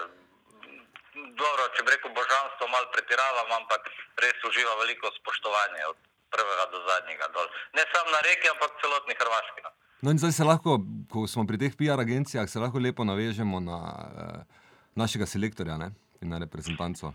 Dobro, 1.42 1.64
če 1.76 1.82
bi 1.84 1.92
rekel 1.96 2.12
božanstvo, 2.20 2.64
malo 2.76 2.88
pretiravam, 2.96 3.50
ampak 3.60 3.82
res 4.24 4.38
uživa 4.50 4.74
veliko 4.82 5.12
spoštovanja 5.20 5.90
od 5.94 5.98
prvega 6.34 6.66
do 6.74 6.80
zadnjega 6.90 7.28
dol. 7.36 7.48
Ne 7.78 7.84
samo 7.92 8.10
na 8.16 8.22
reki, 8.28 8.48
ampak 8.54 8.78
celotni 8.82 9.16
Hrvaški. 9.22 9.62
no. 9.66 9.72
No 10.02 10.12
in 10.12 10.18
zdaj 10.22 10.32
se 10.32 10.44
lahko, 10.44 10.78
ko 11.12 11.28
smo 11.28 11.44
pri 11.48 11.58
teh 11.60 11.74
PR 11.76 12.00
agencijah, 12.00 12.48
se 12.50 12.60
lahko 12.60 12.80
lepo 12.80 13.04
navežemo 13.04 13.60
na 13.60 13.80
eh, 13.80 14.60
našega 14.96 15.26
selektorja 15.26 15.78
ne? 15.78 15.92
in 16.22 16.30
na 16.30 16.38
reprezentanco. 16.40 17.14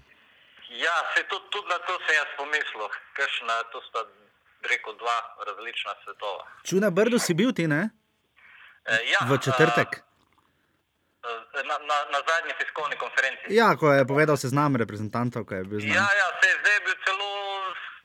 Ja, 0.77 0.95
se 1.13 1.23
tudi, 1.25 1.45
tudi 1.51 1.69
na 1.69 1.79
to 1.79 1.95
sem 2.01 2.15
jaz 2.15 2.31
pomislil, 2.37 2.83
kakšna 3.13 3.63
to 3.65 3.79
sta, 3.81 4.01
rekel, 4.65 4.93
dva 4.95 5.17
različna 5.41 5.93
svetova. 6.05 6.43
Čuna 6.65 6.91
Brdo 6.91 7.19
si 7.19 7.35
bil 7.35 7.53
ti, 7.53 7.67
ne? 7.67 7.91
E, 8.85 8.95
ja, 9.07 9.19
V 9.23 9.39
četrtek. 9.39 9.91
e, 9.95 10.03
Na, 11.63 11.79
na, 11.81 11.99
na 12.11 12.21
zadnji 12.21 12.53
tiskovni 12.59 12.97
konferenci. 12.97 13.45
Ja, 13.51 13.77
ko 13.77 13.93
je 13.93 14.05
povedal 14.05 14.37
seznam 14.37 14.77
reprezentantov, 14.77 15.45
ko 15.45 15.55
je 15.55 15.65
bil 15.65 15.79
ja, 15.81 15.85
znan. 15.85 16.11
ja 16.13 16.29
se 16.35 16.49
je 16.49 16.57
zdaj 16.59 16.79
bil 16.81 16.95
celo 17.05 17.29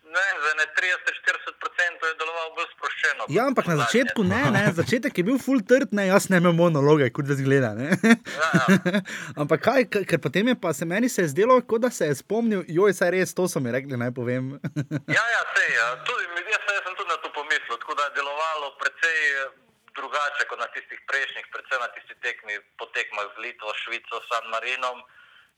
ne, 0.10 0.24
vem, 0.34 0.38
za 0.46 0.52
ne 0.60 0.66
30-40% 0.78 2.08
je 2.10 2.16
deloval 2.22 2.50
bolj 2.58 2.68
sproščeno. 2.74 3.28
Ja, 3.36 3.46
ampak 3.50 3.70
na 3.70 3.78
začetku 3.84 4.26
ne, 4.26 4.42
ne, 4.56 4.64
začetek 4.80 5.22
je 5.22 5.26
bil 5.28 5.38
full 5.42 5.62
trd, 5.70 5.94
ne, 5.98 6.08
jaz 6.10 6.30
ne 6.34 6.42
imam 6.42 6.58
monologe, 6.58 7.10
kot 7.14 7.30
da 7.30 7.38
zgleda. 7.38 7.72
Ne. 7.78 7.94
Ja, 7.94 8.50
ja. 8.58 9.02
ampak 9.42 9.64
kaj, 9.68 9.88
ker 10.10 10.22
potem 10.24 10.52
je 10.52 10.58
pa 10.62 10.74
se 10.74 10.88
meni 10.90 11.10
se 11.14 11.28
zdelo, 11.30 11.60
kot 11.62 11.86
da 11.86 11.94
se 11.94 12.10
je 12.10 12.18
spomnil, 12.22 12.66
joj, 12.80 12.96
saj 12.98 13.14
res, 13.16 13.36
to 13.38 13.48
so 13.52 13.62
mi 13.64 13.74
rekli, 13.76 14.00
naj 14.00 14.14
povem. 14.18 14.56
Ja, 15.18 15.24
ja, 15.36 15.42
sej, 15.54 15.70
ja. 15.76 15.88
Tudi, 16.08 16.26
jaz, 16.50 16.64
jaz 16.74 16.84
sem 16.86 16.96
tudi 16.98 17.10
na 17.10 17.18
to 17.24 17.30
pomislil, 17.34 17.78
tako 17.82 17.96
da 18.00 18.10
je 18.10 18.18
delovalo 18.18 18.74
precej 18.82 19.18
eh, 19.30 19.54
drugače 19.98 20.46
kot 20.50 20.62
na 20.62 20.68
tistih 20.74 21.00
prejšnjih, 21.10 21.48
predvsem 21.54 21.82
na 21.84 21.90
tistih 21.96 22.18
tekmi, 22.26 22.58
po 22.80 22.90
tekmah 22.98 23.30
z 23.36 23.46
Litvo, 23.46 23.74
Švico, 23.84 24.22
San 24.30 24.46
Marinom. 24.54 25.02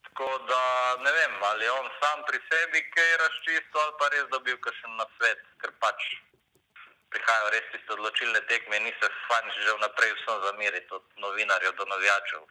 Tako 0.08 0.28
da 0.50 0.64
ne 1.06 1.12
vem, 1.18 1.34
ali 1.52 1.64
je 1.66 1.72
on 1.72 1.88
sam 2.00 2.24
pri 2.28 2.40
sebi 2.50 2.80
kaj 2.96 3.12
razčistil 3.24 3.80
ali 3.84 3.94
pa 4.00 4.10
res 4.14 4.26
dobil 4.36 4.58
kakšen 4.66 4.98
na 5.02 5.08
svet, 5.18 5.42
ker 5.62 5.72
pač 5.84 6.00
prihajajo 7.12 7.54
res 7.54 7.68
tiste 7.74 7.94
odločilne 7.98 8.42
tekme 8.50 8.80
in 8.80 8.88
ni 8.88 8.94
se 9.00 9.08
fajn 9.28 9.54
že 9.60 9.78
vnaprej 9.78 10.12
vsem 10.18 10.42
zameriti, 10.48 10.92
od 10.98 11.24
novinarjev 11.28 11.78
do 11.80 11.88
navijačev. 11.94 12.44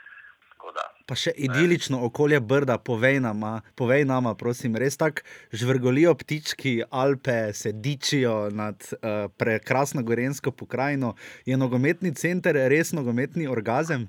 Da. 0.60 0.82
Pa 1.08 1.16
še 1.16 1.32
idilično 1.40 2.02
okolje 2.04 2.36
Brda, 2.44 2.74
povej 2.84 3.16
nama, 3.24 3.62
povej 3.80 4.04
nama 4.04 4.34
prosim, 4.36 4.74
res 4.76 4.98
tako 5.00 5.24
žvrgolijo 5.56 6.12
ptički, 6.20 6.74
Alpe 6.90 7.54
se 7.56 7.72
dičijo 7.72 8.50
nad 8.52 8.84
uh, 8.92 9.32
prekrasno 9.40 10.04
gorensko 10.04 10.52
pokrajino. 10.52 11.14
Je 11.48 11.56
nogometni 11.56 12.12
center 12.12 12.60
res 12.68 12.92
nogometni 12.92 13.48
orgazem? 13.48 14.04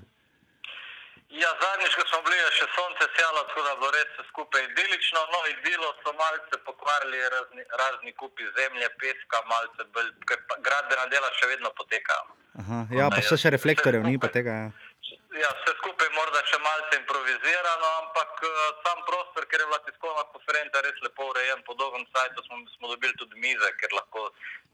Ja, 1.40 1.48
zadnjič, 1.62 1.94
ko 1.96 2.04
smo 2.10 2.18
bili, 2.26 2.36
je 2.36 2.48
še 2.58 2.66
sonce 2.76 3.04
sjalo, 3.16 3.40
tako 3.48 3.62
da 3.64 3.72
bilo 3.80 3.90
res 3.96 4.10
skupaj 4.28 4.66
idilično. 4.68 5.20
No, 5.32 5.38
idilo 5.54 5.88
so 6.04 6.12
malce 6.18 6.58
pokvarili 6.66 7.22
razni, 7.34 7.64
razni 7.80 8.12
kupi 8.20 8.44
zemlje, 8.58 8.88
peska, 9.00 9.40
malce 9.52 9.86
bolj, 9.96 10.10
ker 10.28 10.42
gradbena 10.66 11.06
dela 11.14 11.32
še 11.40 11.48
vedno 11.54 11.72
potekajo. 11.78 12.36
Aha, 12.60 12.80
ja, 12.92 13.08
pa 13.08 13.24
še, 13.24 13.40
še 13.40 13.54
reflektorjev 13.56 14.04
ni 14.04 14.20
pa 14.20 14.28
tega. 14.28 14.58
Ja. 14.66 14.91
Ja, 15.32 15.48
vse 15.56 15.72
skupaj 15.80 16.06
je 16.06 16.12
morda 16.12 16.40
še 16.44 16.58
malce 16.60 16.96
improvizirano, 16.98 17.86
ampak 18.02 18.32
uh, 18.44 18.50
sam 18.84 18.98
prostor, 19.08 19.46
ker 19.48 19.62
je 19.62 19.68
bila 19.70 19.78
tiskovna 19.86 20.24
konferenca 20.32 20.82
res 20.84 20.98
lepo 21.00 21.28
urejen, 21.30 21.62
po 21.64 21.72
dolgem 21.74 22.04
sajtu 22.12 22.44
smo, 22.44 22.58
smo 22.76 22.90
dobili 22.92 23.16
tudi 23.16 23.40
mize, 23.40 23.70
ker 23.80 23.94
lahko 23.96 24.26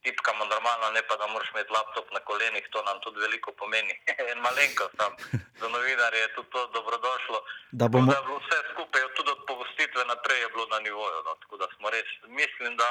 tipkamo 0.02 0.44
normalno, 0.50 0.90
ne 0.90 1.02
pa 1.06 1.14
da 1.16 1.30
moraš 1.30 1.52
imeti 1.54 1.70
laptop 1.70 2.10
na 2.10 2.20
kolenih, 2.20 2.66
to 2.74 2.82
nam 2.82 2.98
tudi 3.06 3.22
veliko 3.22 3.54
pomeni. 3.54 3.94
En 4.32 4.42
malenkost 4.42 4.98
tam 4.98 5.14
za 5.62 5.68
novinarje 5.68 6.20
je 6.20 6.34
tudi 6.34 6.50
to 6.50 6.66
dobrodošlo. 6.74 7.38
Da 7.72 7.86
bomo- 7.86 8.10
Tako 8.10 8.12
da 8.12 8.18
je 8.18 8.26
bilo 8.26 8.38
vse 8.42 8.58
skupaj, 8.74 9.02
tudi 9.14 9.30
od 9.30 9.42
pogostitve 9.46 10.04
naprej 10.04 10.40
je 10.40 10.48
bilo 10.48 10.66
na 10.66 10.78
nivoju. 10.80 11.22
No. 11.24 11.34
Tako 11.42 11.56
da 11.56 11.66
smo 11.76 11.90
res, 11.90 12.08
mislim, 12.26 12.76
da 12.76 12.90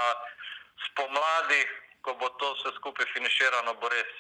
spomladi, 0.88 1.62
ko 2.02 2.14
bo 2.16 2.30
to 2.40 2.54
vse 2.54 2.70
skupaj 2.80 3.06
finiširano, 3.14 3.74
bo 3.76 3.90
res 3.90 4.12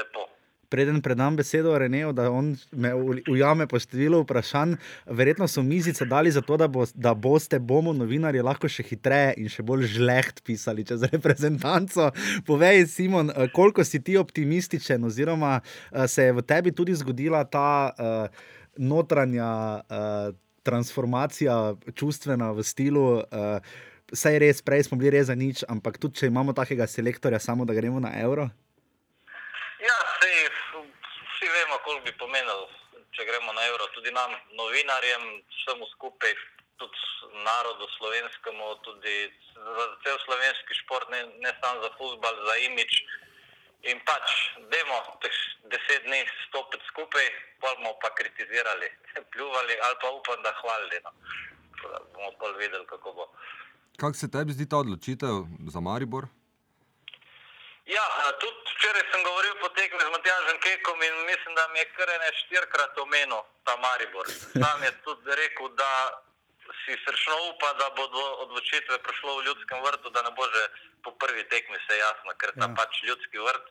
lepo. 0.00 0.28
Preden 0.70 1.00
predam 1.02 1.36
besedo 1.36 1.74
Reneju, 1.78 2.12
da 2.16 2.30
on 2.30 2.54
me 2.70 2.92
ujame 3.28 3.66
po 3.70 3.80
številu 3.82 4.22
vprašanj. 4.22 4.76
Verjetno 5.06 5.48
so 5.50 5.64
mizice 5.66 6.06
dali 6.06 6.30
zato, 6.30 6.56
da, 6.60 6.68
bo, 6.70 6.86
da 6.94 7.14
boste, 7.14 7.58
bomo 7.58 7.92
novinarji 7.96 8.44
lahko 8.46 8.70
še 8.70 8.86
hitreje 8.86 9.34
in 9.42 9.50
še 9.52 9.66
bolj 9.66 9.88
žleht 9.96 10.42
pisali 10.46 10.86
čez 10.86 11.04
reprezentanco. 11.10 12.10
Povej, 12.46 12.86
Simon, 12.90 13.34
eh, 13.34 13.50
koliko 13.54 13.84
si 13.84 14.02
ti 14.04 14.16
optimističen, 14.20 15.04
oziroma 15.04 15.58
eh, 15.60 16.06
se 16.08 16.30
je 16.30 16.38
v 16.38 16.46
tebi 16.46 16.72
tudi 16.72 16.94
zgodila 16.94 17.42
ta 17.44 17.90
uh, 17.90 18.48
notranja 18.76 19.50
uh, 19.80 20.34
transformacija, 20.62 21.74
čustvena 21.94 22.52
v 22.52 22.62
stilu. 22.62 23.06
Uh, 23.26 23.58
Saj 24.10 24.40
res, 24.42 24.58
prej 24.58 24.88
smo 24.88 24.98
bili 24.98 25.12
res 25.14 25.28
za 25.28 25.36
nič, 25.38 25.62
ampak 25.70 25.94
tudi 26.02 26.18
če 26.18 26.26
imamo 26.26 26.50
takega 26.50 26.88
selektorja, 26.90 27.38
samo 27.38 27.62
da 27.62 27.76
gremo 27.76 28.00
na 28.02 28.10
evro. 28.18 28.48
Ja, 29.78 29.98
koliko 31.90 32.06
bi 32.06 32.18
pomenilo, 32.22 32.66
če 33.14 33.26
gremo 33.26 33.52
na 33.52 33.62
evro. 33.66 33.86
Tudi 33.94 34.10
nam, 34.14 34.30
novinarjem, 34.58 35.24
vsemu 35.58 35.86
skupaj, 35.94 36.34
tudi 36.78 36.98
narodu 37.46 37.88
slovenskemu, 37.96 38.66
tudi 38.86 39.16
za 39.54 39.86
cel 40.04 40.18
slovenski 40.26 40.78
šport, 40.84 41.10
ne, 41.10 41.24
ne 41.44 41.52
samo 41.58 41.82
za 41.82 41.90
futbal, 41.98 42.38
za 42.46 42.54
imič. 42.68 43.02
In 43.90 43.98
pač, 44.06 44.26
dajmo 44.70 44.98
teh 45.24 45.36
deset 45.72 46.06
dni 46.06 46.20
stopiti 46.46 46.84
skupaj, 46.92 47.26
pa 47.64 47.74
bomo 47.78 47.96
pa 48.02 48.12
kritizirali, 48.18 48.88
pljuvali 49.32 49.74
ali 49.86 49.96
pa 50.02 50.08
upam, 50.18 50.42
da 50.46 50.54
hvalili. 50.60 51.00
No. 51.04 51.10
Da 51.82 51.98
bomo 52.14 52.30
pa 52.38 52.52
videli, 52.60 52.86
kako 52.86 53.16
bo. 53.18 53.26
Kako 53.98 54.14
se 54.14 54.30
tebi 54.30 54.54
zdi 54.54 54.68
ta 54.68 54.78
odločitev 54.84 55.42
za 55.74 55.80
Maribor? 55.80 56.30
Ja, 57.86 58.04
tudi 58.40 58.60
včeraj 58.76 59.04
sem 59.10 59.22
govoril 59.24 59.54
po 59.62 59.68
tekmi 59.78 60.00
z 60.00 60.10
Matjažem 60.14 60.58
Kekom 60.64 60.98
in 61.02 61.14
mislim, 61.30 61.52
da 61.58 61.64
mi 61.72 61.78
je 61.82 61.86
kar 61.96 62.08
ene 62.16 62.28
štirikrat 62.40 62.98
omenil 62.98 63.42
ta 63.66 63.74
Maribor. 63.84 64.26
Sam 64.60 64.78
je 64.84 64.92
tudi 65.04 65.30
rekel, 65.42 65.68
da 65.80 65.92
si 66.84 66.92
srčno 67.04 67.36
upa, 67.50 67.68
da 67.80 67.86
bo 67.96 68.04
do 68.14 68.24
odločitve 68.44 68.96
prišlo 69.06 69.30
v 69.38 69.44
ljudskem 69.46 69.78
vrtu, 69.86 70.06
da 70.14 70.20
ne 70.22 70.32
bo 70.36 70.44
že 70.54 70.62
po 71.04 71.10
prvi 71.20 71.42
tekmi 71.52 71.78
se 71.86 71.94
jasno, 72.04 72.30
ker 72.40 72.50
ta 72.60 72.68
Ja. 72.68 72.74
pač 72.78 72.92
ljudski 73.08 73.38
vrt 73.38 73.64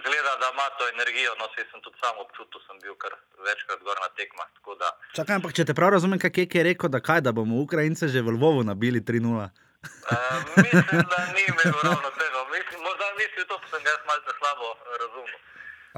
zgleda, 0.00 0.32
da 0.42 0.46
ima 0.54 0.66
to 0.78 0.88
energijo. 0.94 1.34
No, 1.40 1.44
saj 1.54 1.64
sem 1.70 1.80
tudi 1.84 1.98
sam 2.02 2.14
občutil, 2.24 2.60
sem 2.66 2.76
bil 2.84 2.94
kar 3.02 3.12
večkrat 3.46 3.80
gor 3.86 3.96
na 4.00 4.08
tekmah. 4.18 4.48
da 4.78 4.88
Čakaj, 5.16 5.34
ampak 5.34 5.52
če 5.56 5.64
te 5.64 5.74
prav 5.74 5.90
razumem, 5.96 6.18
kaj 6.18 6.32
je 6.54 6.62
rekel, 6.62 6.88
da 6.88 7.00
kaj, 7.00 7.20
da 7.20 7.32
bomo 7.32 7.60
Ukrajince 7.64 8.08
že 8.08 8.20
v 8.22 8.36
Lvovu 8.36 8.62
nabili 8.64 9.00
3-0. 9.00 9.24
Uh, 9.28 10.18
mislim, 10.56 11.04
da 11.12 11.18
ni 11.34 11.42
imel 11.48 11.72
ravno 11.84 12.10
tega. 12.20 12.37
Mislim, 12.50 12.78
morda 12.80 13.06
misli 13.14 13.42
to, 13.44 13.54
pa 13.56 13.66
sem 13.68 13.80
ga 13.80 13.90
jaz 13.90 14.02
malce 14.04 14.30
slabo 14.34 14.66
razumel. 14.96 15.38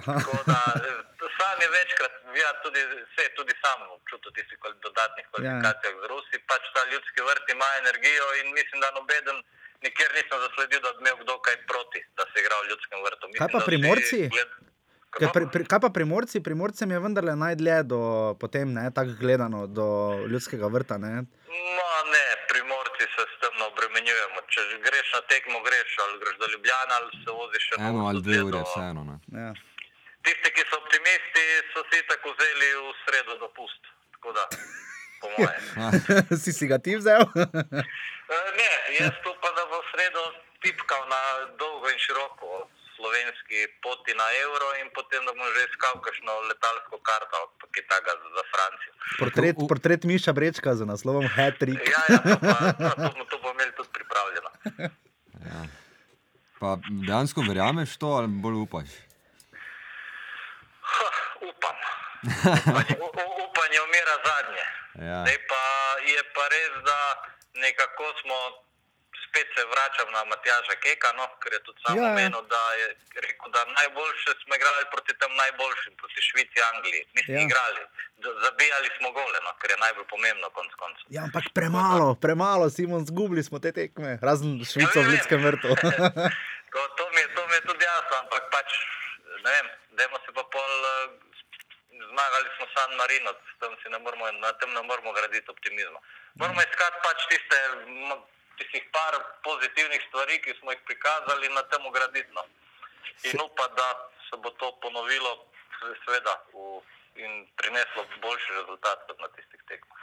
Tako 0.00 0.32
Da, 0.46 0.60
eh, 0.80 0.98
sam 1.38 1.56
je 1.60 1.68
večkrat, 1.70 2.12
ja, 2.34 2.50
tudi, 2.64 2.80
se 3.14 3.22
tudi 3.30 3.54
sam 3.62 3.78
občutil 3.90 4.28
v 4.28 4.36
tistih 4.36 4.58
kvali- 4.58 4.80
dodatnih 4.80 5.24
kvalifikacijah 5.30 5.94
z 5.94 6.06
Rusi. 6.06 6.36
Pač 6.46 6.64
ta 6.74 6.82
ljudski 6.86 7.20
vrt 7.22 7.46
ima 7.48 7.68
energijo 7.76 8.26
in 8.34 8.46
mislim, 8.52 8.78
da 8.80 8.88
nobeden 8.90 9.36
nikjer 9.82 10.10
nisem 10.12 10.38
zasledil, 10.40 10.80
da 10.80 10.90
bi 10.90 11.00
imel 11.00 11.16
kdo 11.18 11.34
kaj 11.40 11.56
proti, 11.64 12.00
da 12.16 12.24
se 12.24 12.36
igra 12.38 12.54
v 12.56 12.68
ljudskem 12.70 12.98
vrtu. 13.00 13.24
Mislim, 13.26 13.40
Kaj 13.40 13.50
pa 13.50 13.58
da 13.58 13.68
Primorci? 13.68 14.18
gled- 14.28 14.56
Kaj, 15.12 15.28
pri, 15.28 15.44
pri, 15.52 15.62
kaj 15.66 15.80
pa 15.80 15.90
primorci? 15.90 16.38
Primorcem 16.40 16.88
je 16.88 16.98
vendarle 17.00 17.34
najdlje 17.36 17.76
do 17.84 18.00
potem, 18.36 18.68
ne, 18.70 18.84
tako 18.90 19.10
gledano, 19.18 19.66
do 19.68 19.86
ljudskega 20.24 20.66
vrta. 20.68 20.94
Ne? 20.96 21.12
No, 21.74 21.88
ne, 22.06 22.26
primorci 22.46 23.04
se 23.08 23.22
s 23.24 23.34
tem 23.40 23.49
ne 24.00 24.12
obremenjujemo. 24.12 24.40
Če 24.48 24.60
greš 24.84 25.12
na 25.14 25.20
tekmo, 25.28 25.60
greš 25.62 25.96
ali 25.98 26.18
greš 26.20 26.36
do 26.38 26.46
Ljubljana 26.52 26.94
ali 27.00 27.10
se 27.24 27.30
voziš 27.30 27.62
še 27.68 27.74
Eno 27.78 28.06
ali 28.08 28.22
dve 28.22 28.42
ure, 28.42 28.62
vseeno. 28.64 29.20
Ja. 29.32 29.52
Tisti, 30.24 30.50
ki 30.52 30.62
so 30.70 30.76
optimisti, 30.76 31.44
so 31.72 31.84
si 31.90 32.02
tako 32.08 32.34
vzeli 32.34 32.68
v 32.76 32.92
sredo 33.04 33.38
dopust. 33.40 33.82
Tako 34.12 34.32
da, 34.32 34.44
po 35.20 35.28
moje. 35.36 35.56
si 36.42 36.52
si 36.52 36.66
ga 36.66 36.78
ti 36.78 36.96
vzel? 36.96 37.24
E, 38.30 38.36
Ne, 38.54 38.70
jaz 38.94 39.16
upam, 39.26 39.54
da 39.56 39.64
bo 39.66 39.80
v 39.80 39.86
sredo 39.90 40.20
tipkal 40.62 41.02
na 41.10 41.18
dolgo 41.58 41.90
in 41.90 41.98
široko 41.98 42.68
slovenski 43.00 43.58
poti 43.80 44.12
na 44.14 44.26
evro 44.38 44.68
in 44.76 44.90
potem, 44.90 45.24
da 45.24 45.32
bom 45.32 45.48
že 45.50 45.64
iskal 45.64 45.96
kakšno 45.98 46.32
letalsko 46.44 47.00
karto 47.00 47.38
kaj 47.66 47.82
takega 47.86 48.12
za- 48.14 48.30
za 48.30 48.44
Francijo. 48.46 48.92
portret, 49.18 49.54
U- 49.56 49.66
portret 49.66 50.04
Miša 50.04 50.32
Brečka 50.32 50.74
z 50.74 50.84
naslovom 50.84 51.24
Hattrick. 51.26 51.80
Ja, 51.82 52.02
ja, 52.06 52.18
to, 52.18 52.36
pa, 52.38 52.54
to, 52.74 53.08
bomo- 53.08 53.24
to 53.24 53.36
bomo 53.38 53.52
imeli 53.52 53.72
tudi 53.72 53.88
pripravljeno. 53.90 54.50
Ja. 55.42 55.60
Pa 56.60 56.68
dejansko 57.00 57.40
verjameš 57.42 57.96
to 57.96 58.08
ali 58.12 58.28
bolj 58.28 58.58
upaš? 58.60 58.90
Ha, 60.82 61.08
upam. 61.42 61.76
Upanje, 62.60 62.94
upanje 63.42 63.78
umira 63.80 64.16
zadnje. 64.22 64.64
Ja. 65.02 65.18
Zdaj 65.22 65.38
pa 65.48 65.62
je 66.04 66.20
pa 66.30 66.44
res, 66.46 66.72
da 66.82 66.98
nekako 67.56 68.04
smo, 68.20 68.38
spet 69.30 69.48
se 69.54 69.62
vračam 69.72 70.08
na 70.16 70.20
Matjaža 70.30 70.74
Keka, 70.82 71.10
no, 71.18 71.24
ker 71.42 71.52
je 71.56 71.60
tudi 71.66 71.78
sam 71.82 71.96
Ja, 71.96 72.02
ja. 72.02 72.10
omenil, 72.12 72.42
da 72.54 72.62
je 72.80 72.86
rekel, 73.26 73.48
da 73.56 73.60
najboljše 73.78 74.30
smo 74.42 74.52
igrali 74.58 74.84
proti 74.94 75.12
tem 75.20 75.32
najboljšim, 75.42 75.92
proti 76.00 76.20
Švici, 76.28 76.58
Angliji. 76.72 77.02
Nismo 77.14 77.34
Ja. 77.34 77.38
ja. 77.40 77.46
igrali, 77.46 77.82
zabijali 78.44 78.88
smo 78.98 79.08
gole, 79.18 79.38
no, 79.46 79.50
ker 79.60 79.70
je 79.70 79.78
najbolj 79.84 80.06
pomembno 80.14 80.46
konc 80.56 80.72
koncev. 80.82 81.06
Ja, 81.16 81.22
ampak 81.26 81.44
premalo, 81.58 82.08
premalo, 82.24 82.64
Simon, 82.70 83.06
zgubili 83.06 83.42
smo 83.48 83.58
te 83.58 83.70
tekme, 83.72 84.18
razen 84.22 84.50
Švico 84.72 84.98
v 85.00 85.08
ljudskem 85.12 85.40
vrtu. 85.46 85.70
To, 86.74 86.80
to, 86.96 87.04
mi 87.10 87.20
je, 87.20 87.28
to 87.34 87.42
mi 87.48 87.54
je 87.54 87.62
tudi 87.66 87.84
jasno, 87.84 88.14
ampak 88.22 88.42
pač, 88.54 88.70
ne 89.44 89.50
vem, 89.50 89.66
dajmo 89.98 90.18
se 90.22 90.30
pa 90.30 90.44
pol, 90.54 90.72
eh, 90.86 91.06
zmagali 92.10 92.48
smo 92.56 92.66
San 92.74 92.90
Marino, 92.94 93.30
ne 93.90 93.98
moremo, 93.98 94.24
na 94.38 94.52
tem 94.52 94.70
ne 94.70 94.82
moremo 94.86 95.10
graditi 95.12 95.50
optimizma. 95.50 95.98
Moramo 96.38 96.60
iskati 96.62 96.98
pač 97.02 97.18
tiste, 97.26 97.58
tistih 98.60 98.84
par 98.92 99.14
pozitivnih 99.48 100.00
stvari, 100.08 100.38
ki 100.44 100.54
smo 100.60 100.72
jih 100.72 100.82
prikazali 100.88 101.48
na 101.56 101.62
tem 101.72 101.84
graditi. 101.96 102.30
No. 102.36 102.44
In 103.28 103.40
upa, 103.46 103.66
da 103.78 103.88
se 104.28 104.36
bo 104.42 104.50
to 104.60 104.68
ponovilo, 104.82 105.32
seveda, 106.04 106.34
v, 106.52 106.80
in 107.24 107.32
prineslo 107.56 108.04
boljši 108.22 108.52
rezultat 108.60 108.98
kot 109.08 109.18
na 109.24 109.28
tistih 109.36 109.62
tekmah. 109.68 110.02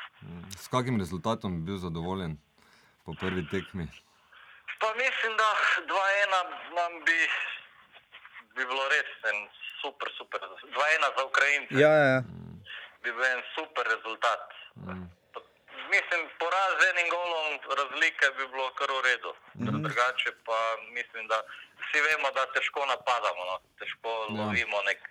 S 0.57 0.67
kakim 0.73 0.99
rezultatom 0.99 1.57
bi 1.57 1.71
bil 1.71 1.77
zadovoljen 1.77 2.37
po 3.05 3.13
prvi 3.21 3.45
tekmi? 3.53 3.85
Pa 4.81 4.89
mislim, 5.03 5.37
da 5.41 5.49
2-1 5.89 6.33
nam 6.79 6.91
bi, 7.05 7.19
bi 8.55 8.65
bilo 8.65 8.83
res 8.93 9.11
en 9.31 9.37
super, 9.81 10.09
super. 10.17 10.41
2-1 10.41 11.17
za 11.17 11.23
Ukrajince 11.25 11.73
Ja, 11.83 11.91
ja, 12.01 12.07
ja. 12.15 12.21
bi 13.03 13.11
bil 13.11 13.25
en 13.25 13.41
super 13.55 13.85
rezultat. 13.95 14.43
Mm. 14.75 15.07
Mislim, 15.95 16.21
poraz 16.39 16.71
z 16.79 16.83
enim 16.91 17.09
golom 17.09 17.59
razlike 17.79 18.25
bi 18.38 18.47
bilo 18.47 18.67
kar 18.79 18.89
v 18.91 19.01
redu. 19.01 19.31
Mhm. 19.59 19.81
Drugače 19.83 20.31
pa 20.45 20.59
mislim, 20.97 21.27
da 21.27 21.38
vsi 21.81 21.99
vemo, 22.07 22.31
da 22.31 22.45
težko 22.55 22.85
napadamo, 22.85 23.41
no. 23.49 23.55
težko 23.79 24.09
Ja. 24.09 24.27
lovimo 24.39 24.81
nek 24.89 25.01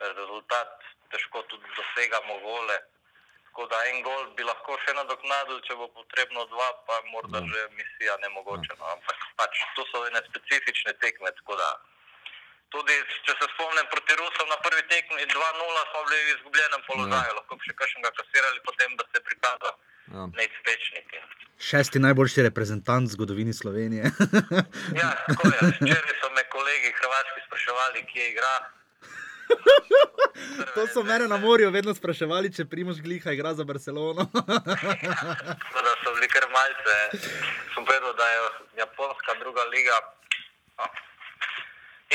rezultat, 0.00 0.72
težko 1.12 1.42
tudi 1.42 1.68
dosegamo 1.76 2.38
gole. 2.38 2.78
Tako 3.44 3.66
da 3.66 3.78
en 3.90 4.02
gol 4.02 4.22
bi 4.36 4.42
lahko 4.42 4.78
še 4.84 4.92
nadoknadil, 4.98 5.60
če 5.66 5.74
bo 5.80 5.86
potrebno 5.88 6.44
dva, 6.52 6.68
pa 6.86 6.94
morda 7.12 7.38
Ja. 7.38 7.46
že 7.52 7.60
misija 7.78 8.16
nemogoče. 8.24 8.72
No. 8.78 8.84
Ampak 8.96 9.16
pač 9.36 9.54
to 9.76 9.82
so 9.92 10.06
ene 10.06 10.20
specifične 10.30 10.92
tekme. 10.92 11.30
tako 11.40 11.56
da 11.56 11.68
Tudi, 12.74 12.94
če 13.26 13.32
se 13.38 13.46
spomnim 13.54 13.86
proti 13.86 14.14
Rusom 14.18 14.48
na 14.50 14.56
prvi 14.56 14.82
tekmi 14.90 15.22
2-0, 15.22 15.82
smo 15.90 16.00
bili 16.04 16.24
v 16.24 16.30
izgubljenem 16.34 16.82
položaju, 16.86 17.30
ja. 17.30 17.36
lahko 17.38 17.56
bi 17.56 17.62
še 17.68 17.74
kakšnega 17.80 18.10
kasirali, 18.18 18.60
potem 18.66 18.96
da 18.98 19.04
se 19.12 19.20
prikaza 19.28 19.70
Ja. 20.12 20.26
neizpečnik. 20.26 21.08
Šesti 21.58 21.98
najboljši 21.98 22.42
reprezentant 22.42 23.08
v 23.08 23.12
zgodovini 23.12 23.52
Slovenije. 23.52 24.04
Ja, 25.00 25.10
tako 25.28 25.48
je. 25.48 25.58
Včeraj 25.80 26.14
so 26.20 26.28
me 26.36 26.42
kolegi 26.52 26.90
hrvaški 26.98 27.40
spraševali, 27.46 28.06
kje 28.12 28.24
igra. 28.30 28.54
to 30.74 30.86
so 30.86 31.02
mene 31.02 31.28
na 31.28 31.36
morju 31.36 31.70
vedno 31.70 31.94
spraševali, 31.94 32.52
če 32.52 32.64
Primož 32.64 33.00
Gliha 33.00 33.32
igra 33.32 33.54
za 33.54 33.64
Barcelono. 33.64 34.24
Tako 34.34 35.80
da 35.86 35.92
so 36.02 36.14
bili 36.14 36.28
kar 36.28 36.46
malce. 36.52 36.96
Sem 37.74 37.84
povedal, 37.84 38.12
da 38.18 38.26
je 38.28 38.38
japonska 38.78 39.32
druga 39.40 39.64
liga. 39.74 39.96
No. 40.78 40.84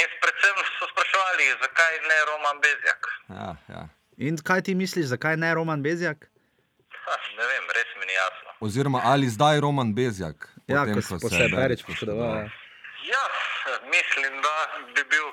In 0.01 0.09
predvsem 0.23 0.55
so 0.77 0.85
spraševali, 0.93 1.45
zakaj 1.63 1.93
ne 2.09 2.19
Roman 2.31 2.57
Bezjak. 2.65 3.01
Ja, 3.29 3.49
ja. 3.73 3.83
In 4.17 4.37
kaj 4.43 4.61
ti 4.61 4.75
misliš, 4.75 5.05
zakaj 5.15 5.37
ne 5.37 5.53
Roman 5.55 5.83
Bezjak? 5.83 6.29
Ne 7.37 7.45
vem, 7.51 7.63
res 7.77 7.89
mi 7.99 8.05
ni 8.05 8.13
jasno. 8.13 8.49
Oziroma, 8.59 8.99
ali 9.03 9.27
zdaj 9.29 9.59
Roman 9.65 9.93
Bezjak? 9.95 10.49
Ja, 10.67 10.83
potem, 10.85 11.01
ko, 11.01 11.19
ko 11.23 11.29
se 11.29 11.43
je 11.45 11.49
Perič 11.55 11.81
poškodoval. 11.87 12.35
ja. 12.37 12.49
Ja, 13.13 13.23
mislim, 13.95 14.33
da 14.45 14.55
bi 14.95 15.03
bil, 15.13 15.27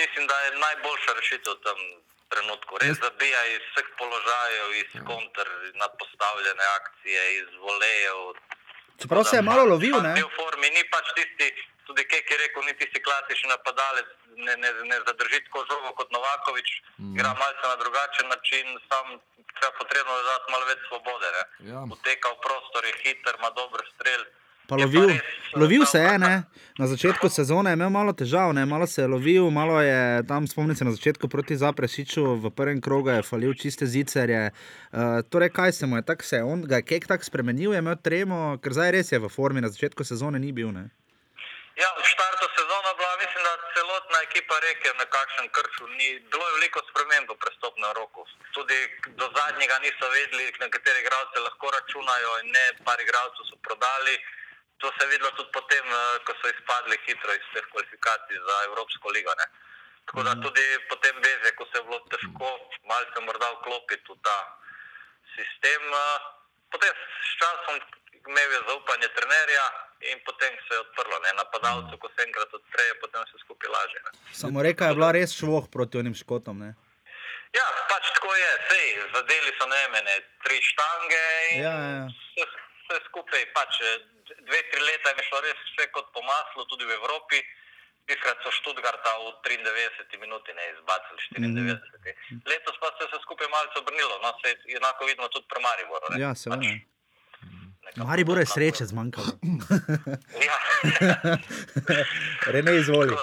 mislim, 0.00 0.26
da 0.26 0.36
je 0.44 0.50
najboljša 0.66 1.12
rešitev 1.20 1.52
v 1.52 1.60
tem 1.66 1.80
trenutku. 2.32 2.78
Res 2.82 2.96
zabija 2.98 3.40
iz 3.54 3.62
vseh 3.70 3.88
položajev, 4.00 4.66
iz 4.82 4.90
konter, 5.10 5.48
na 5.82 5.88
postavljene 6.00 6.64
akcije, 6.78 7.20
iz 7.40 7.48
volejev. 7.66 8.18
Čeprav 9.02 9.24
se 9.24 9.36
je 9.36 9.42
malo 9.42 9.64
lovil, 9.72 9.96
ne? 10.02 10.14
Ni 10.18 10.22
v 10.22 10.30
formi, 10.38 10.68
ni 10.76 10.82
pač 10.90 11.06
tisti 11.18 11.48
tudi 11.86 12.02
Kek 12.10 12.30
je 12.30 12.36
rekel, 12.44 12.62
ni 12.66 12.74
tisti 12.80 13.00
klasični 13.06 13.48
napadalec, 13.54 14.08
ne, 14.46 14.54
ne, 14.62 14.70
ne 14.90 14.96
zadrži 15.08 15.40
tako 15.46 15.64
žogo 15.70 15.90
kot 15.98 16.08
Novakovič, 16.16 16.68
mm. 16.98 17.14
igra 17.16 17.32
malce 17.40 17.64
na 17.72 17.76
drugačen 17.82 18.26
način, 18.34 18.66
sam 18.88 19.06
treba 19.56 19.72
potrebno 19.80 20.12
dati 20.30 20.46
malo 20.54 20.64
več 20.70 20.80
svobode. 20.88 21.28
Ne. 21.36 21.44
Ja. 21.72 21.80
Poteka 21.92 22.32
v 22.34 22.40
prostor, 22.46 22.82
je 22.88 22.94
hiter, 23.02 23.34
ima 23.40 23.50
dober 23.60 23.82
strel. 23.94 24.24
Pa 24.66 24.78
Je 24.80 24.86
lovil, 24.86 25.08
res, 25.08 25.20
eh, 25.20 25.58
lovil 25.60 25.84
se 25.86 26.00
je, 26.00 26.18
ne? 26.18 26.34
na 26.78 26.86
začetku 26.88 27.28
sezone 27.28 27.70
je 27.70 27.76
imel 27.76 27.90
malo 27.92 28.12
težav, 28.16 28.54
ne? 28.56 28.64
malo 28.66 28.86
se 28.86 29.02
je 29.02 29.08
lovil, 29.08 29.50
malo 29.50 29.76
je 29.80 30.24
tam, 30.28 30.46
spomnim 30.48 30.76
se 30.76 30.84
na 30.84 30.92
začetku 30.96 31.28
proti 31.28 31.56
Zapresiču, 31.56 32.24
v 32.40 32.50
prvem 32.50 32.80
krogu 32.80 33.12
je 33.12 33.22
falil 33.22 33.52
čiste 33.54 33.86
zicerje. 33.86 34.50
Uh, 34.92 35.20
torej, 35.28 35.52
kaj 35.52 35.72
se 35.72 35.86
mu 35.86 36.00
je, 36.00 36.02
tako 36.02 36.24
se 36.24 36.36
je 36.36 36.44
on, 36.44 36.64
ga 36.64 36.80
je 36.80 36.88
kek 36.88 37.06
tako 37.06 37.24
spremenil, 37.24 37.76
je 37.76 37.84
imel 37.84 37.96
tremo, 38.00 38.56
ker 38.64 38.72
zdaj 38.72 38.90
res 38.96 39.12
je 39.12 39.20
v 39.20 39.28
formi, 39.28 39.60
na 39.60 39.68
začetku 39.68 40.04
sezone 40.04 40.40
ni 40.40 40.52
bil. 40.52 40.72
Ne? 40.72 40.88
Ja, 41.74 41.90
v 41.98 42.06
štartu 42.06 42.46
sezona 42.54 42.94
bila, 42.94 43.16
mislim, 43.18 43.42
da 43.42 43.54
celotna 43.74 44.18
ekipa 44.22 44.54
reke 44.62 44.90
na 44.98 45.06
kakšen 45.10 45.48
krču. 45.50 45.86
Ni, 45.98 46.22
bilo 46.30 46.44
je 46.46 46.54
veliko 46.58 46.78
sprememb 46.90 47.26
v 47.30 47.40
prestopnem 47.42 47.90
roku. 47.98 48.22
Tudi 48.54 48.78
do 49.18 49.26
zadnjega 49.34 49.78
niso 49.82 50.06
vedeli, 50.14 50.54
na 50.62 50.70
katere 50.70 51.02
igralce 51.02 51.42
lahko 51.42 51.66
računajo 51.74 52.30
in 52.42 52.54
ne, 52.54 52.64
par 52.86 53.02
igralcev 53.02 53.42
so 53.50 53.58
prodali. 53.66 54.14
To 54.78 54.86
se 54.94 55.02
je 55.02 55.10
videlo 55.10 55.30
tudi 55.34 55.50
potem, 55.50 55.86
eh, 55.90 56.18
ko 56.22 56.32
so 56.38 56.46
izpadli 56.54 56.96
hitro 57.06 57.34
iz 57.34 57.46
teh 57.54 57.66
kvalifikacij 57.72 58.38
za 58.46 58.56
Evropsko 58.70 59.10
ligo. 59.10 59.34
Ne. 59.34 59.46
Tako 60.06 60.22
da 60.22 60.32
tudi 60.46 60.64
potem 60.88 61.16
veze, 61.26 61.56
ko 61.58 61.66
se 61.66 61.78
je 61.78 61.86
bilo 61.90 61.98
težko 62.14 62.46
malce 62.86 63.18
morda 63.26 63.50
vklopiti 63.58 64.12
v 64.12 64.16
ta 64.22 64.38
sistem. 65.34 65.82
eh, 65.90 66.34
Potem 66.74 66.92
s 67.28 67.32
časom 67.40 67.74
imel 68.28 68.50
je 68.52 68.60
zaupanje 68.68 69.08
trenerja 69.16 69.66
in 70.10 70.18
potem 70.26 70.52
se 70.64 70.74
je 70.74 70.80
odprlo. 70.80 71.16
Ne. 71.24 71.30
Napadalcu, 71.42 71.98
ko 72.02 72.08
se 72.14 72.20
enkrat 72.26 72.50
odpre, 72.58 72.84
potem 73.00 73.20
vse 73.26 73.38
skupaj 73.44 73.70
laže. 73.76 73.98
Ne. 74.06 74.10
Samo 74.42 74.62
reka 74.62 74.90
je 74.90 74.98
bila 74.98 75.10
res 75.14 75.36
švoh 75.38 75.70
proti 75.74 76.02
onim 76.02 76.16
škotom. 76.22 76.58
Ne? 76.64 76.70
Ja, 77.54 77.66
pač 77.90 78.10
tako 78.16 78.34
je, 78.34 78.52
sej, 78.70 78.86
zadeli 79.14 79.52
so 79.58 79.66
ne 79.70 79.82
mene, 79.94 80.14
tri 80.42 80.58
štange 80.58 81.24
in 81.50 81.60
Ja, 81.62 81.74
ja, 81.78 81.90
ja. 81.98 82.06
Vse, 82.10 82.44
vse 82.82 82.96
skupaj. 83.08 83.42
Pač, 83.54 83.72
dve, 84.48 84.60
tri 84.72 84.80
leta 84.82 85.14
je 85.14 85.26
šlo 85.28 85.38
res 85.46 85.60
vse 85.70 85.86
kot 85.94 86.10
po 86.10 86.22
maslu, 86.26 86.66
tudi 86.66 86.88
v 86.90 86.98
Evropi. 86.98 87.38
Tiskrat 88.06 88.36
so 88.44 88.50
Študgarta 88.52 89.10
v 89.16 89.26
93 89.42 90.20
minuti 90.20 90.50
ne 90.52 90.64
izbacili, 90.72 91.18
94. 91.40 92.12
Mm. 92.30 92.40
Letos 92.44 92.76
pa 92.76 92.88
se 92.90 93.00
je 93.00 93.08
vse 93.08 93.18
skupaj 93.22 93.48
malce 93.48 93.76
obrnilo, 93.78 94.14
no, 94.18 94.28
se 94.38 94.48
enako 94.76 95.00
vidimo 95.04 95.28
tudi 95.28 95.46
pri 95.48 95.60
Mariboru. 95.62 96.04
ne. 96.10 96.16
Ja, 96.18 96.30
seveda. 96.34 96.62
Pač, 97.84 97.96
Maribor 97.98 98.38
je 98.38 98.44
tako- 98.44 98.54
sreče 98.54 98.84
zmanjkalo. 98.86 99.30
Ja, 100.40 100.56
Rene 102.46 102.76
izvoli. 102.76 103.16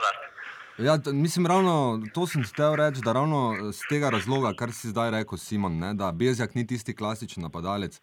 Ja, 0.78 0.98
mislim, 1.06 1.48
ravno 1.48 1.74
to 2.14 2.28
sem 2.28 2.44
hotel 2.44 2.76
reči, 2.76 3.02
da 3.02 3.14
ravno 3.14 3.40
z 3.72 3.82
tega 3.90 4.10
razloga, 4.10 4.54
kar 4.54 4.72
si 4.72 4.88
zdaj 4.88 5.12
rekel, 5.12 5.38
Simon, 5.38 5.78
ne, 5.78 5.94
da 5.94 6.12
Bezjak 6.12 6.56
ni 6.56 6.68
tisti 6.68 6.96
klasičen 6.96 7.44
napadalec, 7.44 8.00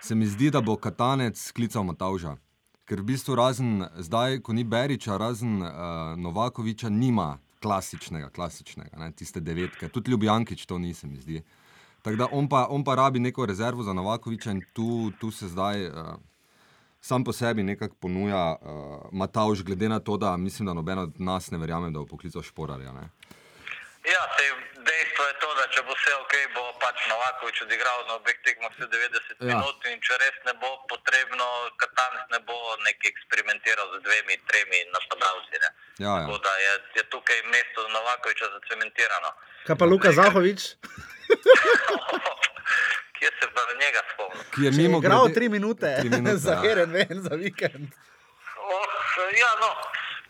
se 0.00 0.14
mi 0.14 0.26
zdi, 0.26 0.50
da 0.50 0.60
bo 0.60 0.76
Katanec 0.76 1.52
klical 1.52 1.82
Matavža. 1.82 2.36
Ker 2.86 3.00
v 3.02 3.08
bistvu 3.10 3.34
razen 3.34 3.82
zdaj, 3.98 4.40
ko 4.46 4.54
ni 4.54 4.62
Beriča, 4.64 5.16
razen 5.18 5.58
uh, 5.62 5.70
Novakoviča, 6.18 6.88
nima 6.88 7.38
klasičnega, 7.62 8.30
klasičnega, 8.30 8.94
ne, 9.00 9.10
tiste 9.12 9.40
devetke. 9.42 9.88
Tudi 9.88 10.10
Ljubjankič 10.10 10.66
to 10.66 10.78
ni, 10.78 10.94
se 10.94 11.06
mi 11.06 11.18
zdi. 11.18 11.42
Tako 12.02 12.16
da 12.16 12.28
on 12.30 12.48
pa, 12.48 12.66
on 12.70 12.84
pa 12.84 12.94
rabi 12.94 13.18
neko 13.18 13.46
rezervo 13.46 13.82
za 13.82 13.92
Novakoviča 13.92 14.54
in 14.54 14.62
tu, 14.72 15.10
tu 15.20 15.30
se 15.30 15.48
zdaj. 15.48 15.88
Uh, 15.88 16.14
sam 17.00 17.24
po 17.24 17.32
sebi 17.32 17.62
nekako 17.62 17.94
ponuja 18.00 18.56
uh, 18.60 19.08
Matavž, 19.12 19.62
glede 19.62 19.88
na 19.88 19.98
to, 19.98 20.16
da 20.16 20.36
mislim, 20.36 20.66
da 20.66 20.74
noben 20.74 20.98
od 20.98 21.20
nas 21.20 21.50
ne 21.50 21.58
verjame, 21.58 21.90
da 21.90 21.98
bo 21.98 22.06
poklical 22.06 22.42
šporarja. 22.42 22.92
Ne? 22.92 23.08
Ja, 24.06 24.22
sej, 24.38 24.54
dejstvo 24.86 25.22
je 25.24 25.34
to, 25.36 25.48
da 25.54 25.64
če 25.68 25.80
bo 25.82 25.92
vse 25.92 26.12
ok, 26.16 26.34
bo 26.54 26.62
pač 26.78 26.98
Novakovič 27.06 27.56
odigral 27.62 27.98
na 28.06 28.14
obeh 28.14 28.36
tekmah 28.40 28.70
vse 28.70 28.86
90 28.86 29.40
Ja. 29.40 29.46
minut 29.52 29.78
in 29.86 29.98
če 30.00 30.14
res 30.16 30.36
ne 30.44 30.54
bo 30.54 30.70
potrebno, 30.86 31.46
Katanc 31.76 32.30
ne 32.30 32.40
bo 32.40 32.56
nekaj 32.80 33.08
eksperimentiral 33.08 33.86
z 33.90 34.02
dvemi, 34.02 34.34
tremi 34.46 34.78
napadalci. 34.88 35.54
Ne. 35.56 35.70
Ja, 35.98 36.12
ja. 36.14 36.14
Tako 36.20 36.38
da 36.38 36.52
je, 36.58 36.72
je 36.94 37.04
tukaj 37.08 37.38
mesto 37.46 37.88
Novakoviča 37.88 38.46
zacementirano. 38.52 39.30
Kaj 39.64 39.76
pa 39.76 39.84
Luka 39.84 40.10
Zahovič? 40.12 40.60
Kje 43.12 43.28
se 43.32 43.46
pa 43.48 43.60
njega 43.74 44.00
spomnim? 44.08 44.44
Ki 44.50 44.60
je 44.62 44.70
mimo 44.72 44.98
igral 44.98 45.18
grede- 45.20 45.34
tri 45.34 45.48
minute, 45.48 45.88
tri 45.98 46.08
minute, 46.10 46.36
za 46.44 46.52
ja. 46.52 46.60
Heren 46.60 46.90
ven, 46.92 47.16
za 47.20 47.34
vikend. 47.36 47.88
Oh, 48.58 48.86
ja, 49.34 49.50
no, 49.58 49.70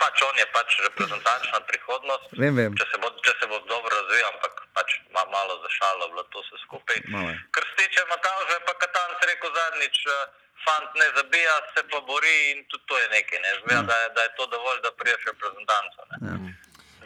pač 0.03 0.23
on 0.29 0.39
je 0.39 0.47
pač 0.57 0.79
reprezentančna 0.89 1.61
prihodnost. 1.71 2.27
Vem, 2.43 2.57
vem. 2.61 2.73
Če 2.79 2.87
se 2.93 2.99
bo, 3.03 3.11
če 3.27 3.35
se 3.41 3.47
bo 3.51 3.61
dobro 3.71 3.93
razvijal, 3.93 4.33
ampak 4.35 4.65
pač 4.79 4.97
ma, 5.15 5.23
malo 5.33 5.59
zašalo 5.67 6.11
bilo 6.13 6.25
to 6.33 6.43
vse 6.45 6.61
skupaj. 6.65 7.03
Malo 7.15 7.31
je. 7.31 7.39
Kar 7.57 7.69
se 7.69 7.75
tiče 7.83 8.05
Matavža, 8.13 8.59
pa 8.69 8.75
Katanc 8.83 9.25
rekel 9.31 9.55
zadnjič, 9.59 10.03
eh, 10.07 10.27
fant 10.67 11.01
ne 11.01 11.09
zabija, 11.19 11.57
se 11.75 11.87
pa 11.91 12.01
bori 12.11 12.37
in 12.53 12.65
tudi 12.71 12.85
to 12.89 12.99
je 13.03 13.09
nekaj. 13.17 13.43
Ne? 13.45 13.51
Zgleda, 13.61 13.83
da, 13.91 13.97
je, 14.03 14.09
da 14.17 14.29
je 14.29 14.35
to 14.39 14.47
dovolj, 14.55 14.81
da 14.87 14.93
priješ 15.01 15.29
reprezentanco. 15.33 16.09
Ja. 16.29 16.37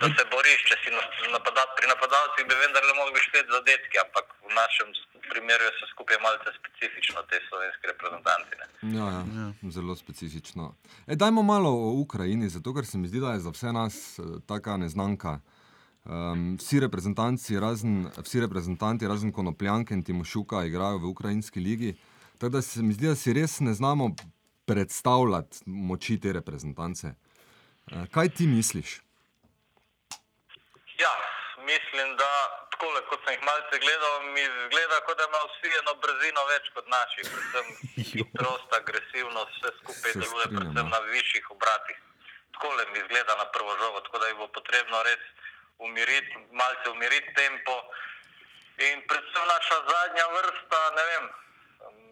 Da 0.00 0.06
se 0.16 0.24
boriš, 0.34 0.60
če 0.68 0.76
si 0.82 0.90
na- 0.96 1.10
napada, 1.36 1.62
pri 1.76 1.86
napadalcih 1.92 2.42
bi 2.48 2.54
vendarle 2.62 2.92
mogli 3.00 3.20
šteti 3.26 3.50
zadetki, 3.56 3.96
ampak 4.04 4.26
v 4.48 4.52
našem 4.60 4.88
primeru 5.32 5.62
je 5.66 5.72
vse 5.74 5.86
skupaj 5.92 6.16
malce 6.26 6.50
specifično, 6.60 7.18
te 7.30 7.36
slovenske 7.48 7.84
reprezentanci. 7.92 8.52
Ne? 8.60 8.66
Ja, 8.98 9.08
ja, 9.38 9.46
zelo 9.76 9.96
specifično. 9.96 10.64
E, 11.06 11.16
dajmo 11.16 11.42
malo 11.42 11.70
o 11.70 11.90
Ukrajini, 12.04 12.48
zato 12.48 12.74
ker 12.74 12.86
se 12.86 12.98
mi 12.98 13.08
zdi, 13.08 13.20
da 13.20 13.34
je 13.36 13.44
za 13.46 13.50
vse 13.50 13.72
nas 13.72 14.18
eh, 14.18 14.22
taka 14.48 14.76
neznanka. 14.76 15.40
Um, 16.04 16.56
vsi, 16.56 16.80
reprezentanci, 16.80 17.60
razen, 17.60 18.08
vsi 18.24 18.40
reprezentanti, 18.40 19.08
razen 19.08 19.32
Konopljanke 19.32 19.94
in 19.94 20.02
Timošuka, 20.02 20.64
igrajo 20.64 20.98
v 20.98 21.12
ukrajinski 21.12 21.60
ligi. 21.60 21.92
Tako 22.38 22.48
da 22.56 22.62
se 22.62 22.82
mi 22.82 22.96
zdi, 22.96 23.06
da 23.06 23.14
si 23.14 23.32
res 23.36 23.60
ne 23.60 23.74
znamo 23.74 24.14
predstavljati 24.64 25.60
moči 25.66 26.16
te 26.20 26.32
reprezentance. 26.32 27.12
Uh, 27.92 28.08
kaj 28.10 28.28
ti 28.28 28.46
misliš? 28.46 29.02
Ja, 31.00 31.12
mislim, 31.56 32.16
da 32.16 32.30
tako, 32.70 32.86
kot 33.08 33.20
sem 33.24 33.34
jih 33.34 33.42
malce 33.50 33.78
gledal, 33.84 34.14
mi 34.34 34.44
zgleda, 34.64 35.00
kot 35.06 35.16
da 35.18 35.24
ima 35.28 35.40
vsi 35.48 35.70
eno 35.80 35.94
brzino 36.02 36.42
več 36.52 36.68
kot 36.74 36.86
naši. 36.96 37.24
Predvsem 37.32 37.66
hitrost, 38.10 38.74
agresivnost, 38.80 39.56
vse 39.56 39.72
skupaj 39.78 40.16
deluje, 40.22 40.48
predvsem 40.56 40.90
na 40.94 41.00
višjih 41.14 41.50
obratih. 41.56 41.98
Tako 42.56 42.74
le 42.76 42.86
mi 42.92 43.04
zgleda 43.06 43.36
na 43.40 43.46
prvo 43.54 43.76
žogo, 43.82 44.04
tako 44.06 44.22
da 44.22 44.28
jih 44.28 44.38
bo 44.42 44.48
potrebno 44.58 45.02
res 45.08 45.24
umiriti, 45.88 46.44
malce 46.62 46.92
umiriti 46.92 47.34
tempo. 47.40 47.76
In 48.90 49.02
predvsem 49.08 49.50
naša 49.54 49.80
zadnja 49.88 50.28
vrsta, 50.36 50.84
ne 50.98 51.08
vem, 51.10 51.32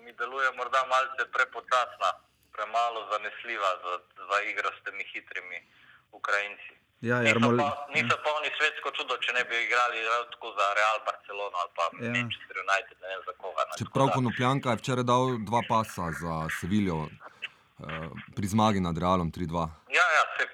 mi 0.05 0.17
deluje 0.21 0.53
morda 0.57 0.85
malce 0.95 1.31
prepočasna, 1.37 2.13
premalo 2.57 3.07
zanesljiva 3.13 3.77
za, 3.85 4.01
za 4.33 4.43
igro 4.51 4.73
s 4.73 4.85
temi 4.85 5.05
hitrimi 5.13 5.65
Ukrajinci. 6.13 6.88
Ja, 7.01 7.21
Niso 7.23 7.29
Jarmol, 7.31 7.59
pa, 7.63 7.87
niso 7.95 8.17
pa 8.25 8.31
oni 8.39 8.51
svetsko 8.59 8.91
čudo, 8.91 9.15
če 9.23 9.33
ne 9.37 9.45
bi 9.47 9.55
igrali 9.63 10.01
tako 10.35 10.51
za 10.59 10.67
Real 10.79 10.99
Barcelono 11.07 11.57
ali 11.63 11.71
pa 11.79 11.85
Ja. 11.95 12.07
ja. 12.07 12.11
Manchester 12.11 12.57
United, 12.67 12.97
ne 13.03 13.09
vem 13.13 13.23
za 13.27 13.35
koga. 13.39 13.63
ne. 13.69 13.79
Čeprav 13.79 14.09
Konopljanka 14.17 14.71
je 14.75 14.81
včeraj 14.83 15.07
dal 15.13 15.25
dva 15.51 15.63
pasa 15.71 16.11
za 16.23 16.35
Sevilijo 16.59 17.07
uh, 17.07 18.11
pri 18.37 18.47
zmagi 18.55 18.81
nad 18.83 18.99
Realom 18.99 19.31
3-2. 19.31 19.55
Ja, 19.99 20.07
ja, 20.19 20.25
se, 20.35 20.45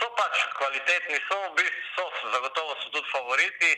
so 0.00 0.08
pač 0.16 0.34
kvalitetni, 0.56 1.16
so, 1.28 1.36
v 1.52 1.52
bistvu 1.60 1.84
so, 2.00 2.04
zagotovo 2.34 2.72
so 2.80 2.88
tudi 2.96 3.08
favoriti. 3.12 3.70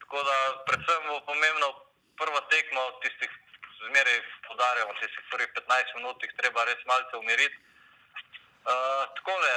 Tako 0.00 0.18
da 0.28 0.36
predvsem 0.64 1.00
bo 1.12 1.20
pomembno 1.28 1.68
prvo 2.16 2.40
tekmo, 2.52 2.80
tistih 3.04 3.28
zmeraj 3.84 4.18
podarjamo, 4.48 4.92
tistih 5.00 5.24
prvih 5.32 5.50
15 5.60 5.96
minut, 6.00 6.16
jih 6.24 6.32
treba 6.40 6.64
res 6.64 6.80
malce 6.88 7.20
umiriti. 7.20 7.56
Uh, 8.64 9.04
takole, 9.20 9.52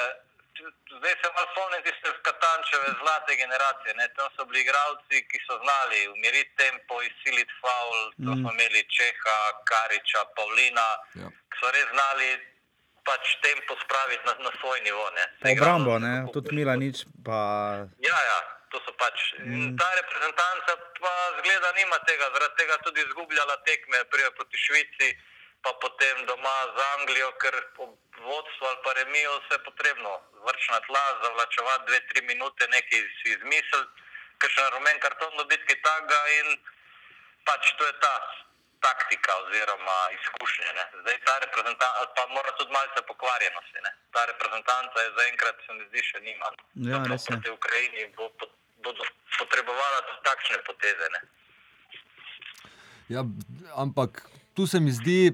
zdaj 0.98 1.14
se 1.22 1.28
malo 1.36 1.48
spomnim 1.52 1.82
tiste 1.88 2.08
Katančeve 2.28 2.88
zlate 3.02 3.32
generacije. 3.44 3.92
Ne? 4.00 4.06
Tam 4.16 4.28
so 4.36 4.42
bili 4.48 4.60
igralci, 4.66 5.16
ki 5.30 5.38
so 5.48 5.56
znali 5.64 6.00
umiriti 6.16 6.54
tempo, 6.64 6.94
izsiliti 7.10 7.54
faul. 7.62 8.00
To 8.26 8.32
smo 8.40 8.50
imeli 8.56 8.82
Čeha, 8.96 9.38
Kariča, 9.70 10.22
Pavlina, 10.36 10.90
Ja. 11.22 11.28
ki 11.50 11.56
so 11.62 11.68
res 11.76 11.88
znali 11.96 12.28
pač 13.08 13.24
tempo 13.48 13.72
spraviti 13.84 14.24
na, 14.30 14.34
na 14.46 14.52
svoj 14.60 14.80
nivo. 14.88 15.04
Obrambo, 15.54 15.94
tudi 16.36 16.50
Milanič, 16.58 16.98
pa 17.26 17.40
Ja, 18.10 18.18
ja, 18.32 18.40
to 18.72 18.78
so 18.86 18.92
pač. 19.02 19.18
Mm. 19.40 19.74
Ta 19.80 19.88
reprezentanca 20.02 20.72
pa 21.02 21.14
zgleda 21.40 21.70
nima 21.80 21.98
tega, 22.10 22.26
zaradi 22.34 22.56
tega 22.62 22.76
tudi 22.86 23.00
izgubljala 23.08 23.56
tekme, 23.70 23.98
prije 24.12 24.30
proti 24.38 24.58
Švici, 24.66 25.08
pa 25.64 25.72
potem 25.84 26.26
doma 26.26 26.58
z 26.76 26.78
Anglijo, 26.96 27.32
ker 27.42 27.56
po 27.76 27.84
vodstvu 28.28 28.64
ali 28.68 28.80
pa 28.84 28.92
remijo 28.94 29.34
se 29.48 29.54
je 29.56 29.64
potrebno 29.64 30.12
vrč 30.46 30.62
na 30.70 30.80
tla, 30.88 31.06
zavlačevati 31.24 31.86
dve, 31.88 32.00
tri 32.10 32.22
minute, 32.32 32.68
nekaj 32.68 33.00
si 33.20 33.28
izmisliti, 33.36 33.92
ker 34.40 34.50
še 34.52 34.62
na 34.64 34.70
rumen 34.76 35.00
karton 35.04 35.34
dobiti 35.38 35.66
kaj 35.68 35.80
takega 35.88 36.20
in 36.40 36.48
pač 37.48 37.74
to 37.78 37.84
je 37.86 37.96
ta 38.04 38.16
taktika 38.80 39.32
oziroma 39.44 39.98
izkušnje. 40.18 40.70
Ne. 40.78 40.86
Zdaj 41.02 41.18
ta 41.28 41.34
reprezentanca, 41.46 42.06
pa 42.16 42.24
mora 42.36 42.52
tudi 42.58 42.72
malce 42.72 43.02
pokvarjenosti. 43.12 43.80
Ne. 43.84 43.92
Ta 44.16 44.26
reprezentanca 44.32 44.98
je 45.04 45.10
zaenkrat, 45.18 45.58
se 45.66 45.74
mi 45.74 45.84
zdi, 45.90 46.04
še 46.12 46.20
nima. 46.24 46.48
Ja, 46.92 47.04
res 47.12 47.28
je. 47.28 47.36
Proti 47.36 47.52
Ukrajini 47.60 48.08
bo, 48.16 48.32
bodo 48.86 49.04
potrebovala 49.38 50.00
tudi 50.08 50.22
takšne 50.30 50.58
poteze. 50.70 51.12
Ne. 51.16 51.22
Ja, 53.10 53.26
ampak 53.76 54.24
tu 54.56 54.68
se 54.68 54.80
mi 54.80 54.92
zdi 54.96 55.34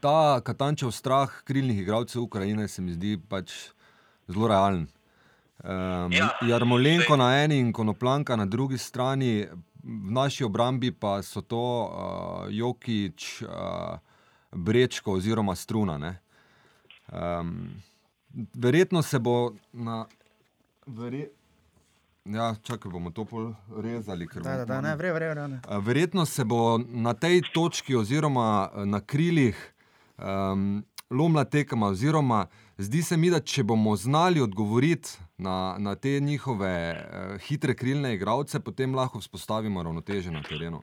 ta 0.00 0.40
Katančev 0.44 0.90
strah 0.90 1.30
krilnih 1.44 1.78
igralcev 1.80 2.22
Ukrajine, 2.22 2.68
se 2.68 2.82
mi 2.82 2.92
zdi 2.92 3.18
pač 3.28 3.52
zelo 4.28 4.48
realen. 4.48 4.86
Um, 5.64 6.12
Ja, 6.12 6.30
Jarmolenko 6.42 7.14
sej. 7.14 7.18
na 7.18 7.42
eni 7.44 7.58
in 7.58 7.72
Konoplanka 7.72 8.36
na 8.36 8.46
drugi 8.46 8.78
strani, 8.78 9.46
v 9.82 10.10
naši 10.12 10.44
obrambi 10.44 10.92
pa 10.92 11.22
so 11.22 11.40
to 11.40 11.58
uh, 11.58 12.46
Jokič, 12.50 13.42
uh, 13.42 13.98
Brečko 14.52 15.12
oziroma 15.12 15.54
Struna. 15.54 15.98
ne. 15.98 16.18
Um, 17.12 17.70
verjetno 18.54 19.02
se 19.02 19.18
bo 19.18 19.52
na. 19.72 20.06
Verje... 20.86 21.30
Ja, 22.24 22.54
čakaj, 22.66 22.90
bomo 22.90 23.10
to 23.10 23.26
rezali. 23.82 24.28
ker 24.28 24.42
Da, 24.42 24.56
da, 24.56 24.64
da, 24.64 24.80
ne, 24.80 24.94
vre, 24.96 25.12
vre, 25.12 25.28
vre. 25.34 25.48
Ne. 25.48 25.60
Eh, 25.68 25.78
Verjetno 25.82 26.26
se 26.26 26.44
bo 26.44 26.78
na 26.78 27.14
tej 27.14 27.42
točki, 27.54 27.96
oziroma 27.96 28.70
eh, 28.70 28.84
na 28.86 29.00
krilih, 29.00 29.58
um, 30.18 30.84
lomila 31.10 31.44
tekma. 31.44 31.88
Oziroma, 31.90 32.46
zdi 32.78 33.02
se 33.02 33.16
mi, 33.16 33.30
da 33.30 33.40
če 33.40 33.64
bomo 33.66 33.96
znali 33.96 34.40
odgovoriti 34.40 35.18
na, 35.36 35.74
na 35.78 35.96
te 35.96 36.20
njihove 36.20 36.74
uh, 36.94 37.40
hitre 37.42 37.74
krilne 37.74 38.14
igralce, 38.14 38.60
potem 38.60 38.94
lahko 38.94 39.18
vzpostavimo 39.18 39.82
ravnoteže 39.82 40.30
na 40.30 40.42
terenu. 40.46 40.78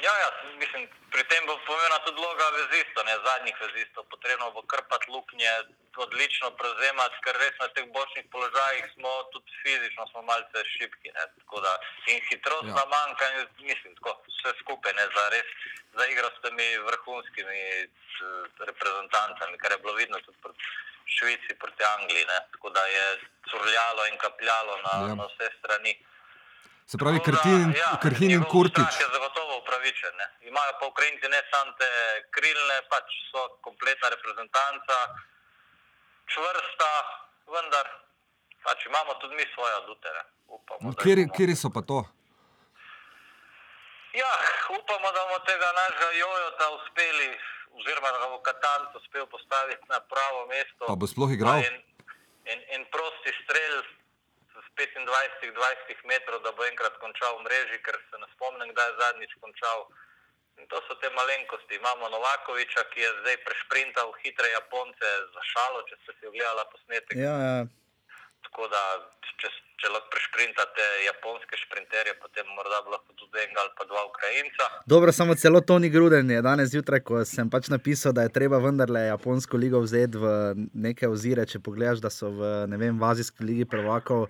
Ja, 0.00 0.14
ja, 0.22 0.28
mislim, 0.56 0.88
pri 1.12 1.28
tem 1.28 1.44
bo 1.44 1.60
pomembna 1.68 2.00
tudi 2.08 2.24
vloga 2.24 2.48
vezistov, 2.56 3.04
ne 3.04 3.20
zadnjih 3.28 3.56
vezistov. 3.66 4.08
Potrebno 4.08 4.48
bo 4.56 4.64
krpati 4.64 5.12
luknje, 5.12 5.52
odlično 5.98 6.50
prevzemati, 6.50 7.20
ker 7.24 7.34
res 7.36 7.54
na 7.60 7.68
teh 7.68 7.86
bočnih 7.86 8.26
položajih 8.30 8.84
smo 8.94 9.10
tudi 9.32 9.50
fizično 9.62 10.06
smo 10.06 10.22
malce 10.22 10.64
šipki. 10.66 11.08
Ne, 11.10 11.24
da, 11.62 11.72
in 12.06 12.20
hitrost 12.28 12.64
Ja. 12.64 12.74
nam 12.74 12.88
manjka, 12.88 13.24
in 13.30 13.36
mislim, 13.60 13.94
tako, 13.94 14.12
vse 14.28 14.50
skupaj, 14.60 14.92
ne, 14.92 15.04
za 15.06 15.24
res, 15.28 15.48
za 15.92 16.06
igro 16.06 16.28
s 16.28 16.40
temi 16.42 16.66
vrhunskimi 16.78 17.60
eh, 17.80 17.88
reprezentancami, 18.60 19.58
kar 19.58 19.70
je 19.72 19.78
bilo 19.78 19.94
vidno 19.94 20.18
tudi 20.18 20.38
proti 20.42 20.64
Švici, 21.06 21.54
proti 21.54 21.82
Angliji. 21.90 22.24
Ne, 22.24 22.38
tako 22.52 22.70
da 22.70 22.82
je 22.86 23.04
curljalo 23.50 24.06
in 24.06 24.18
kapljalo 24.18 24.76
na, 24.78 24.94
Ja. 25.02 25.14
na 25.14 25.24
vse 25.26 25.50
strani. 25.58 25.94
Se 26.86 26.98
pravi, 26.98 27.20
Krtin, 27.20 27.72
ja, 27.74 27.96
Krhin 28.02 28.30
in 28.30 28.44
Kurtič. 28.44 28.92
je 29.00 29.06
zagotovo 29.08 29.58
upravičen. 29.58 30.16
Ne. 30.16 30.26
Imajo 30.42 30.72
pa 30.80 30.86
Ukrajinci 30.86 31.28
ne 31.28 31.40
samo 31.50 31.72
te 31.72 31.88
krilne, 32.30 32.76
pač 32.90 33.06
so 33.30 33.40
kompletna 33.60 34.08
reprezentanca, 34.08 34.96
čvrsta, 36.26 36.90
vendar 37.46 37.86
pač 38.62 38.86
imamo 38.86 39.14
tudi 39.14 39.34
mi 39.34 39.44
svoje 39.54 39.74
adute. 39.74 40.08
ne. 40.08 40.22
Upamo, 40.48 40.90
da 40.90 41.02
Kjeri, 41.02 41.24
bomo- 41.24 41.34
kjeri 41.36 41.54
so 41.56 41.68
pa 41.70 41.82
to? 41.82 41.98
Ja, 44.14 44.32
upamo, 44.70 45.08
da 45.10 45.20
bomo 45.20 45.38
tega 45.40 45.68
našega 45.72 46.10
Jojota 46.12 46.66
uspeli, 46.70 47.28
oziroma 47.72 48.08
da 48.10 48.28
bo 48.28 48.38
Katanc 48.40 48.94
uspel 48.94 49.26
postaviti 49.26 49.82
na 49.88 50.00
pravo 50.02 50.46
mesto. 50.46 50.86
Pa 50.86 50.94
bo 50.94 51.06
sploh 51.06 51.32
igral? 51.32 51.58
In, 51.60 51.76
in, 52.46 52.60
in 52.70 52.82
prosti 52.86 53.32
strel 53.42 53.74
z 54.54 54.66
25-20 54.76 55.50
metrov, 56.04 56.38
da 56.42 56.52
bo 56.52 56.62
enkrat 56.64 56.94
končal 56.98 57.38
v 57.38 57.42
mreži, 57.42 57.78
ker 57.82 57.98
se 58.10 58.16
ne 58.16 58.28
spomnim, 58.34 58.70
kdaj 58.70 58.88
je 58.88 58.98
zadnjič 59.00 59.32
končal. 59.40 59.78
In 60.60 60.66
to 60.70 60.78
so 60.86 60.94
te 61.02 61.08
malenkosti. 61.18 61.78
Imamo 61.82 62.08
Novakoviča, 62.14 62.82
ki 62.92 63.00
je 63.00 63.10
zdaj 63.20 63.36
prešprintal 63.46 64.08
hitre 64.22 64.48
Japonce 64.56 65.08
za 65.34 65.42
šalo, 65.52 65.82
če 65.88 65.96
ste 66.02 66.10
si 66.18 66.30
ogledali 66.30 66.64
posnetek. 66.72 67.16
Ja, 67.18 67.34
ja. 67.46 67.58
Tako 68.46 68.68
da, 68.70 68.82
če, 69.40 69.50
če 69.82 69.90
lahko 69.90 70.10
prešprintate 70.14 70.84
japonske 71.04 71.58
šprinterje, 71.58 72.14
potem 72.22 72.48
morda 72.56 72.80
lahko 72.86 73.16
tudi 73.18 73.40
enega 73.42 73.64
ali 73.64 73.72
pa 73.78 73.86
dva 73.88 74.02
Ukrajinca. 74.10 74.68
Dobro, 74.86 75.14
samo 75.16 75.34
celo 75.34 75.60
Toni 75.60 75.90
Gruden 75.90 76.30
je 76.30 76.42
danes 76.44 76.70
zjutraj, 76.74 77.02
ko 77.08 77.22
sem 77.28 77.50
pač 77.50 77.70
napisal, 77.72 78.14
da 78.16 78.26
je 78.26 78.34
treba 78.36 78.60
vendarle 78.62 79.06
Japonsko 79.08 79.58
ligo 79.60 79.80
vzeti 79.82 80.20
v 80.20 80.34
neke 80.86 81.10
ozire. 81.10 81.48
Če 81.50 81.62
pogledaš, 81.64 82.04
da 82.04 82.12
so 82.14 82.30
v, 82.36 82.52
ne 82.70 82.78
vem, 82.80 83.00
v 83.00 83.08
Azijski 83.10 83.48
ligi 83.48 83.66
prvakov. 83.68 84.28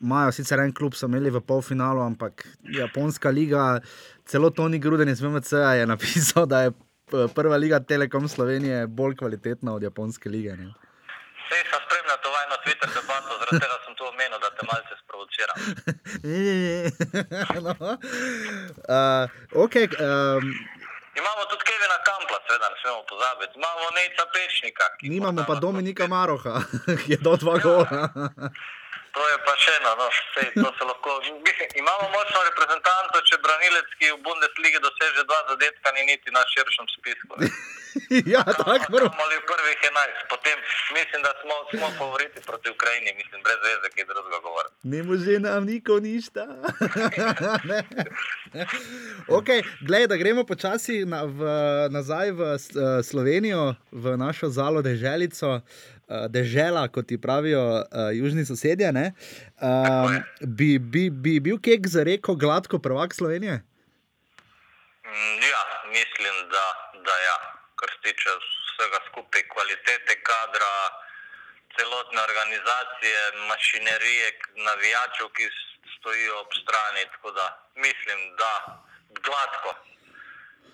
Imajo 0.00 0.32
sicer 0.32 0.62
en 0.62 0.72
klub, 0.72 0.94
so 0.96 1.10
imeli 1.10 1.32
v 1.32 1.42
polfinalu, 1.44 2.00
ampak 2.00 2.46
Japonska 2.72 3.28
liga, 3.34 3.82
celo 4.30 4.50
Toni 4.50 4.78
Gruden 4.78 5.08
iz 5.08 5.20
MMC 5.20 5.52
je 5.52 5.86
napisal, 5.86 6.46
da 6.46 6.60
je 6.60 6.70
p- 7.10 7.28
prva 7.34 7.56
liga 7.56 7.80
Telekom 7.80 8.28
Slovenije 8.28 8.86
bolj 8.88 9.16
kvalitetna 9.16 9.74
od 9.74 9.82
Japonske 9.82 10.28
lige. 10.28 10.52
Ne? 10.52 10.66
Sej 11.48 11.62
sem 11.66 11.80
spremljal 11.86 12.18
to 12.22 12.28
vajno 12.30 12.54
Twitter 12.64 12.88
debato, 12.94 13.30
zaradi 13.40 13.58
tega 13.58 13.76
sem 13.84 13.94
tu 13.94 14.04
omenil, 14.04 14.38
da 14.38 14.50
te 14.50 14.62
malce 14.70 14.94
sprovociram. 15.02 15.56
no. 17.66 17.72
uh, 18.88 19.24
okay, 19.64 19.84
um, 19.98 20.44
Imamo 21.20 21.40
tudi 21.50 21.64
Kevina 21.68 21.98
Kampla, 22.08 22.38
seveda 22.46 22.66
ne 22.72 22.76
smemo 22.82 23.00
pozabiti. 23.10 23.52
Imamo 23.60 23.84
Nejca 23.98 24.24
Pečnika. 24.34 24.86
ki 25.00 25.06
nimamo 25.08 25.42
pa 25.48 25.54
Dominika 25.54 26.06
Maroha, 26.06 26.54
ki 27.02 27.12
je 27.12 27.18
do 27.18 27.34
dva 27.36 27.58
gola. 27.58 27.88
To 29.14 29.22
je 29.28 29.36
pa 29.46 29.54
še 29.58 29.72
eno, 29.80 29.90
no, 29.98 30.06
sej, 30.34 30.48
to 30.54 30.68
se 30.78 30.84
lahko. 30.86 31.18
Imamo 31.82 32.04
močno 32.14 32.40
reprezentanco, 32.46 33.22
če 33.26 33.40
branilec, 33.42 33.88
ki 33.98 34.12
v 34.14 34.18
Bundesligi 34.26 34.78
doseže 34.84 35.26
dva 35.26 35.40
zadetka, 35.50 35.94
ni 35.98 36.06
niti 36.10 36.30
na 36.34 36.42
širšem 36.52 36.86
spisku. 36.94 37.34
ja, 38.34 38.42
tako 38.44 38.86
moramo. 38.94 39.10
Smo 39.10 39.26
v 39.34 39.42
prvih 39.50 39.78
11, 39.82 40.30
potem 40.30 40.56
mislim, 40.94 41.20
da 41.26 41.32
smo, 41.42 41.54
smo 41.74 41.86
favoriti 41.98 42.38
proti 42.46 42.70
Ukrajini, 42.70 43.10
mislim, 43.20 43.42
brez 43.42 43.60
veze, 43.66 43.90
kaj 43.94 44.04
drugega 44.12 44.38
govoriti. 44.46 44.74
Ne 44.82 45.02
može 45.02 45.38
nam 45.38 45.64
niko 45.64 46.00
ništa. 46.00 46.46
Okay, 49.28 49.62
glej, 49.80 50.06
da 50.06 50.16
gremo 50.16 50.44
počasi 50.44 51.04
na, 51.04 51.22
v, 51.22 51.40
nazaj 51.90 52.30
v 52.30 52.42
eh, 52.42 52.58
Slovenijo, 53.02 53.74
v 53.92 54.16
našo 54.16 54.48
zalo 54.48 54.82
deželico. 54.82 55.60
eh, 55.62 55.99
Dežela, 56.28 56.88
kot 56.88 57.06
ti 57.06 57.20
pravijo 57.20 57.62
uh, 57.62 57.84
južni 58.12 58.44
sosedje. 58.46 58.92
ne. 58.92 59.12
Um, 59.62 60.22
bi, 60.40 60.78
bi, 60.78 61.10
bi 61.10 61.40
bil 61.40 61.58
kek 61.62 61.86
za 61.86 62.02
reko 62.02 62.34
gladko 62.34 62.78
prvak 62.78 63.14
Slovenije? 63.14 63.62
Mm, 65.06 65.36
Ja, 65.52 65.62
mislim, 65.86 66.34
da, 66.54 66.66
da 67.06 67.14
ja, 67.28 67.36
kar 67.78 67.88
se 67.94 67.98
tiče 68.06 68.30
vsega 68.42 69.00
skupaj, 69.08 69.42
kvalitete 69.52 70.14
kadra, 70.30 70.74
celotne 71.76 72.20
organizacije, 72.28 73.18
mašinerije, 73.50 74.26
navijačev, 74.68 75.28
ki 75.36 75.44
stojijo 75.96 76.34
ob 76.40 76.50
strani. 76.62 77.02
Da 77.38 77.46
mislim, 77.86 78.20
da 78.40 78.52
gladko. 79.26 79.70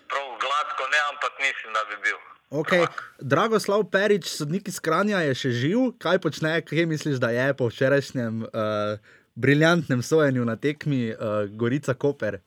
Prav 0.09 0.27
gladko 0.45 0.83
ne, 0.93 0.99
ampak 1.11 1.33
mislim, 1.47 1.73
da 1.77 1.81
bi 1.89 1.95
bil. 2.05 2.19
Okay. 2.47 2.79
prvak. 2.87 3.03
Dragoslav 3.19 3.83
Perič, 3.91 4.31
sodnik 4.31 4.67
iz 4.71 4.79
Kranja, 4.79 5.19
je 5.27 5.33
še 5.35 5.49
živ. 5.51 5.79
Kaj 5.99 6.19
počne, 6.23 6.55
kaj 6.63 6.87
misliš, 6.87 7.19
da 7.19 7.33
je 7.35 7.51
po 7.51 7.67
včerajšnjem 7.67 8.47
uh, 8.47 8.95
briljantnem 9.35 9.99
sojenju 9.99 10.45
na 10.47 10.55
tekmi 10.55 11.11
uh, 11.11 11.43
Gorica 11.51 11.91
Koper? 11.93 12.39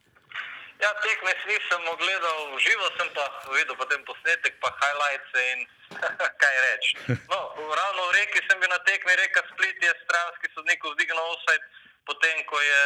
Ja, 0.81 0.91
tekme 1.05 1.33
nisem 1.53 1.83
ogledal, 1.93 2.39
živo 2.65 2.87
sem 2.97 3.09
pa 3.13 3.25
videl 3.53 3.77
potem 3.77 4.01
posnetek, 4.09 4.57
pa 4.65 4.73
highlights 4.81 5.33
in 5.53 5.59
kaj 6.43 6.57
reči. 6.65 6.93
No, 7.33 7.39
ravno 7.61 8.01
v 8.09 8.13
reki 8.17 8.41
sem 8.49 8.57
bil 8.57 8.73
na 8.73 8.81
tekmi, 8.89 9.13
reka 9.21 9.45
Split 9.53 9.77
je 9.85 9.93
stranski 10.05 10.49
sodnik 10.57 10.81
vzdignil 10.81 11.21
offside, 11.29 11.65
potem 12.11 12.37
ko 12.45 12.57
je 12.63 12.83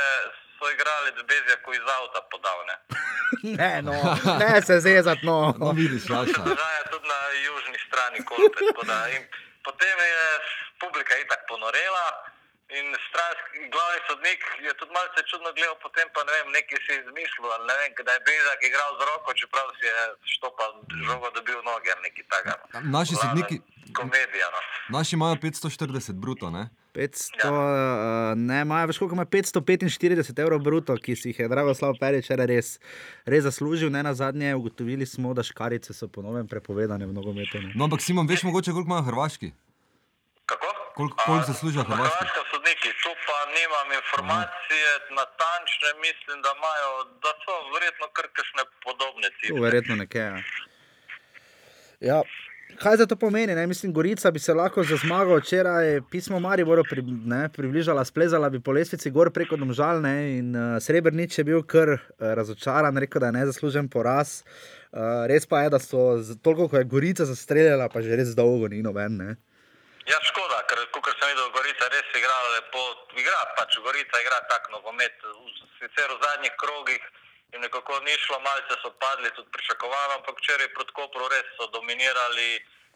so 0.56 0.64
igrali 0.70 1.08
Bezjaku 1.24 1.70
iz 1.72 1.86
avta 1.90 2.20
podal. 2.30 2.58
Ne. 2.66 2.76
Ne, 3.52 3.82
no, 3.82 3.92
ne 4.38 4.62
se 4.62 4.76
zezat, 4.80 5.20
no. 5.22 5.36
No, 5.58 5.68
vidiš, 5.72 6.04
Jaša. 6.06 6.42
Zdaj 6.48 6.74
je 6.76 6.84
tudi 6.90 7.06
na 7.08 7.18
južni 7.40 7.78
strani 7.86 8.18
Kolpe. 8.24 8.60
tako 8.62 8.82
da, 8.86 8.98
in 9.10 9.22
Potem 9.64 9.98
je 10.10 10.24
publika 10.78 11.14
itak 11.16 11.40
ponorela. 11.48 12.06
In 12.70 12.86
stranski 13.08 13.58
glavni 13.72 14.00
sodnik 14.08 14.40
je 14.60 14.72
tudi 14.74 14.92
malce 14.92 15.20
čudno 15.30 15.48
gledal, 15.52 15.76
potem 15.76 16.06
pa 16.14 16.20
ne 16.24 16.32
vem, 16.32 16.46
nekaj 16.52 16.78
si 16.78 16.92
izmislil, 16.94 17.44
ne 17.64 17.74
vem, 17.74 17.90
da 17.98 18.12
je 18.12 18.20
Bezak 18.20 18.60
igral 18.62 18.90
z 18.98 19.02
roko, 19.04 19.28
čeprav 19.34 19.66
si 19.78 19.84
je 19.86 19.96
štopal 20.34 20.70
žogo 21.06 21.28
dobil 21.30 21.58
noge 21.62 21.88
ali 21.90 22.02
nekaj 22.02 22.24
takega. 22.28 22.56
Naši 22.88 23.14
sodniki- 23.14 23.62
Komedija, 23.92 24.46
no. 24.50 24.60
Naši 24.90 25.12
imajo 25.14 25.34
540 25.36 26.12
bruto, 26.14 26.50
ne? 26.50 26.64
500, 26.94 27.42
uh, 27.42 27.54
ne, 28.38 28.60
imajo 28.62 28.86
več 28.86 28.98
kot 28.98 29.12
ima 29.12 29.24
545 29.26 30.38
evrov 30.38 30.60
bruto, 30.60 30.94
ki 30.96 31.16
si 31.16 31.28
jih 31.28 31.40
je 31.40 31.48
Dragoslav 31.48 31.98
Perič 31.98 32.30
res, 32.30 32.78
res 33.26 33.42
zaslužil. 33.42 33.90
Ne 33.90 34.02
na 34.02 34.14
zadnje 34.14 34.54
ugotovili 34.54 35.02
smo, 35.04 35.34
da 35.34 35.42
škarice 35.42 35.90
so 35.90 36.06
ponovno 36.08 36.46
prepovedane 36.46 37.02
v 37.02 37.12
nogometu. 37.12 37.58
No, 37.74 37.84
ampak 37.84 37.98
Simon, 38.00 38.26
veš 38.26 38.42
mogoče, 38.42 38.70
koliko 38.70 38.86
imajo 38.88 39.02
Hrvaški? 39.04 39.50
Kako? 40.46 40.70
Koliko- 40.94 41.18
koliko 41.18 41.46
zaslužijo 41.46 41.82
Hrvaški? 41.82 42.14
Hrvaški 42.16 42.42
sodniki, 42.52 42.88
tu 43.02 43.10
pa 43.26 43.38
nimam 43.50 43.88
informacije 43.92 44.88
natančne, 45.12 45.90
mislim, 45.98 46.38
da 46.40 46.50
imajo, 46.54 46.90
da 47.18 47.30
so 47.40 47.54
verjetno 47.74 48.06
kar 48.12 48.26
kakšne 48.30 48.62
podobne 48.80 49.28
ciljne. 49.36 49.60
verjetno 49.60 49.94
nekaj. 49.96 50.22
Ja. 50.22 50.36
Ja. 52.00 52.18
Kaj 52.78 52.96
za 52.96 53.06
to 53.06 53.16
pomeni? 53.16 53.54
Ne? 53.54 53.66
Mislim, 53.66 53.92
Gorica 53.92 54.30
bi 54.30 54.38
se 54.38 54.54
lahko 54.54 54.82
za 54.82 54.96
zmago 54.96 55.36
včeraj 55.36 56.00
pismo 56.10 56.40
Mariboru 56.40 56.82
pri, 56.90 57.02
ne, 57.02 57.48
približala, 57.48 58.04
splezala 58.04 58.50
bi 58.50 58.60
po 58.60 58.72
lestvici 58.72 59.10
gor 59.10 59.30
preko 59.30 59.56
domžal. 59.56 60.00
Ne, 60.02 60.38
in 60.38 60.56
uh, 60.56 60.82
Srebrnič 60.82 61.38
je 61.38 61.44
bil 61.44 61.62
kar 61.62 61.88
uh, 61.88 61.98
razočaran, 62.20 62.98
rekel, 62.98 63.20
da 63.20 63.30
je 63.30 63.38
nezaslužen 63.38 63.88
poraz. 63.88 64.42
Uh, 64.92 65.26
res 65.30 65.46
pa 65.46 65.62
je, 65.64 65.70
da 65.74 65.78
so 65.78 66.18
toliko, 66.42 66.68
ko 66.68 66.82
je 66.82 66.90
Gorica 66.90 67.24
zastreljala, 67.24 67.88
pa 67.88 68.02
že 68.02 68.16
res 68.16 68.34
dolgo 68.34 68.68
ni 68.68 68.82
noben. 68.82 69.18
Ne. 69.22 69.36
Ja, 70.10 70.18
škoda, 70.20 70.62
ker 70.68 70.82
kot 70.92 71.14
sem 71.14 71.30
videl, 71.30 71.50
Gorica 71.54 71.90
res 71.94 72.16
igra 72.18 72.38
lepo. 72.56 72.86
Igra 73.18 73.42
pač, 73.58 73.78
Gorica 73.86 74.24
igra 74.24 74.40
tak 74.50 74.72
nogomet. 74.74 75.14
Sicer 75.78 76.10
v 76.10 76.18
zadnjih 76.26 76.56
krogih 76.58 77.02
jim 77.54 77.62
nekako 77.62 78.00
ni 78.00 78.14
šlo, 78.24 78.40
malce 78.40 78.74
so 78.82 78.90
padli 79.02 79.30
tudi 79.36 79.50
pričakovano, 79.54 80.12
ampak 80.14 80.34
včeraj 80.38 80.68
proti 80.74 80.92
Kopru 80.98 81.28
res 81.34 81.46
so 81.56 81.66
dominirali. 81.76 82.48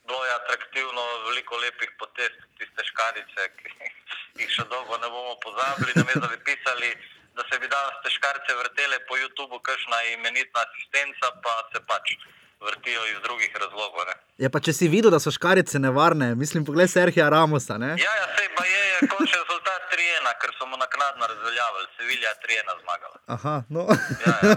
Bilo 0.06 0.24
je 0.24 0.32
atraktivno, 0.34 1.02
veliko 1.26 1.56
lepih 1.56 1.90
potez, 2.00 2.32
tiste 2.58 2.82
škarice, 2.90 3.42
ki 3.58 3.68
jih 4.40 4.50
še 4.56 4.64
dolgo 4.72 4.98
ne 4.98 5.08
bomo 5.14 5.34
pozabili. 5.44 5.94
Namesto 6.00 6.24
da 6.24 6.30
bi 6.32 6.38
pisali, 6.48 6.90
da 7.36 7.44
se 7.50 7.58
bi 7.62 7.70
danes 7.74 8.02
te 8.02 8.10
škarice 8.16 8.56
vrtele 8.60 8.98
po 9.06 9.20
YouTubu, 9.20 9.60
kakšna 9.68 10.02
imenitna 10.14 10.64
asistenca, 10.66 11.32
pa 11.44 11.54
se 11.72 11.84
pač 11.90 12.16
vrtijo 12.60 13.06
iz 13.06 13.18
drugih 13.22 13.56
razlogov. 13.56 14.02
Ne. 14.06 14.14
Ja, 14.38 14.50
pa 14.50 14.60
če 14.60 14.72
si 14.72 14.88
videl, 14.88 15.10
da 15.10 15.18
so 15.18 15.30
škarice 15.30 15.78
nevarne, 15.78 16.34
mislim, 16.34 16.64
poglej 16.64 16.88
Serhija 16.88 17.28
Ramosa. 17.28 17.78
Ne? 17.78 17.88
Ja, 17.96 18.12
ja, 18.14 18.26
sej 18.34 18.48
pa 18.56 18.64
je, 18.64 18.80
je 18.92 19.08
končni 19.08 19.36
rezultat 19.36 19.80
3-1, 19.92 20.00
ker 20.40 20.50
so 20.52 20.66
mu 20.66 20.76
naknadno 20.76 21.24
razveljavili, 21.26 21.86
Sevilja 21.96 22.30
3-1 22.38 22.82
zmagala. 22.82 23.16
Aha, 23.28 23.54
no. 23.68 23.82
Ja, 24.20 24.36
ja. 24.42 24.54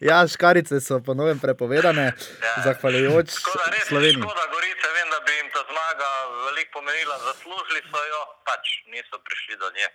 ja, 0.10 0.28
škarice 0.28 0.80
so 0.80 1.00
po 1.00 1.14
novem 1.14 1.38
prepovedane, 1.38 2.04
Ja. 2.42 2.54
zahvaljujoč 2.64 3.30
Škoda, 3.32 3.64
res 3.70 3.88
Sloveniji. 3.88 4.22
škoda, 4.22 4.44
Gorice, 4.52 4.88
vem, 4.94 5.08
da 5.10 5.20
bi 5.20 5.32
jim 5.32 5.48
ta 5.48 5.62
zmaga 5.64 6.08
veliko 6.46 6.70
pomenila, 6.74 7.16
zaslužili 7.20 7.80
so 7.84 8.00
jo, 8.04 8.20
pač 8.44 8.64
niso 8.86 9.16
prišli 9.18 9.54
do 9.56 9.68
nje. 9.70 9.88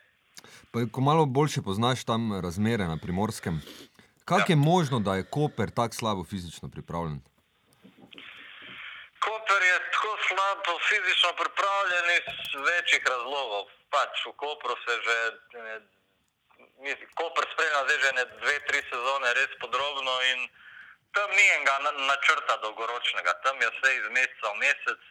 Pa, 0.71 0.79
ko 0.91 1.01
malo 1.01 1.25
boljše 1.25 1.61
poznaš 1.61 2.03
tam 2.03 2.39
razmere 2.41 2.85
na 2.85 2.97
primorskem, 2.97 3.61
kako 4.29 4.51
je 4.51 4.59
možno, 4.71 4.99
da 4.99 5.15
je 5.15 5.29
Koper 5.29 5.69
tako 5.71 5.95
slabo 5.95 6.21
fizično 6.23 6.67
pripravljen? 6.69 7.19
Koper 9.25 9.61
je 9.71 9.77
tako 9.85 10.13
slabo 10.27 10.73
fizično 10.89 11.29
pripravljen 11.41 12.05
iz 12.17 12.27
večjih 12.69 13.03
razlogov. 13.05 13.63
Pač 13.89 14.13
v 14.25 14.33
Kopru 14.33 14.75
se 14.85 14.93
že, 15.05 15.17
ne, 15.57 15.75
mi- 16.81 17.07
Koper 17.19 17.43
spremlja 17.51 17.81
zdaj 17.85 17.99
že 17.99 18.11
ne 18.13 18.25
dve, 18.35 18.55
tri 18.67 18.79
sezone 18.91 19.27
res 19.33 19.51
podrobno 19.61 20.13
in 20.31 20.39
tam 21.15 21.29
ni 21.37 21.45
enega 21.55 21.75
na- 21.85 21.97
načrta 22.11 22.53
dolgoročnega. 22.65 23.31
Tam 23.43 23.55
je 23.61 23.69
vse 23.69 23.89
iz 23.95 24.05
meseca 24.15 24.47
v 24.53 24.59
mesec, 24.65 25.01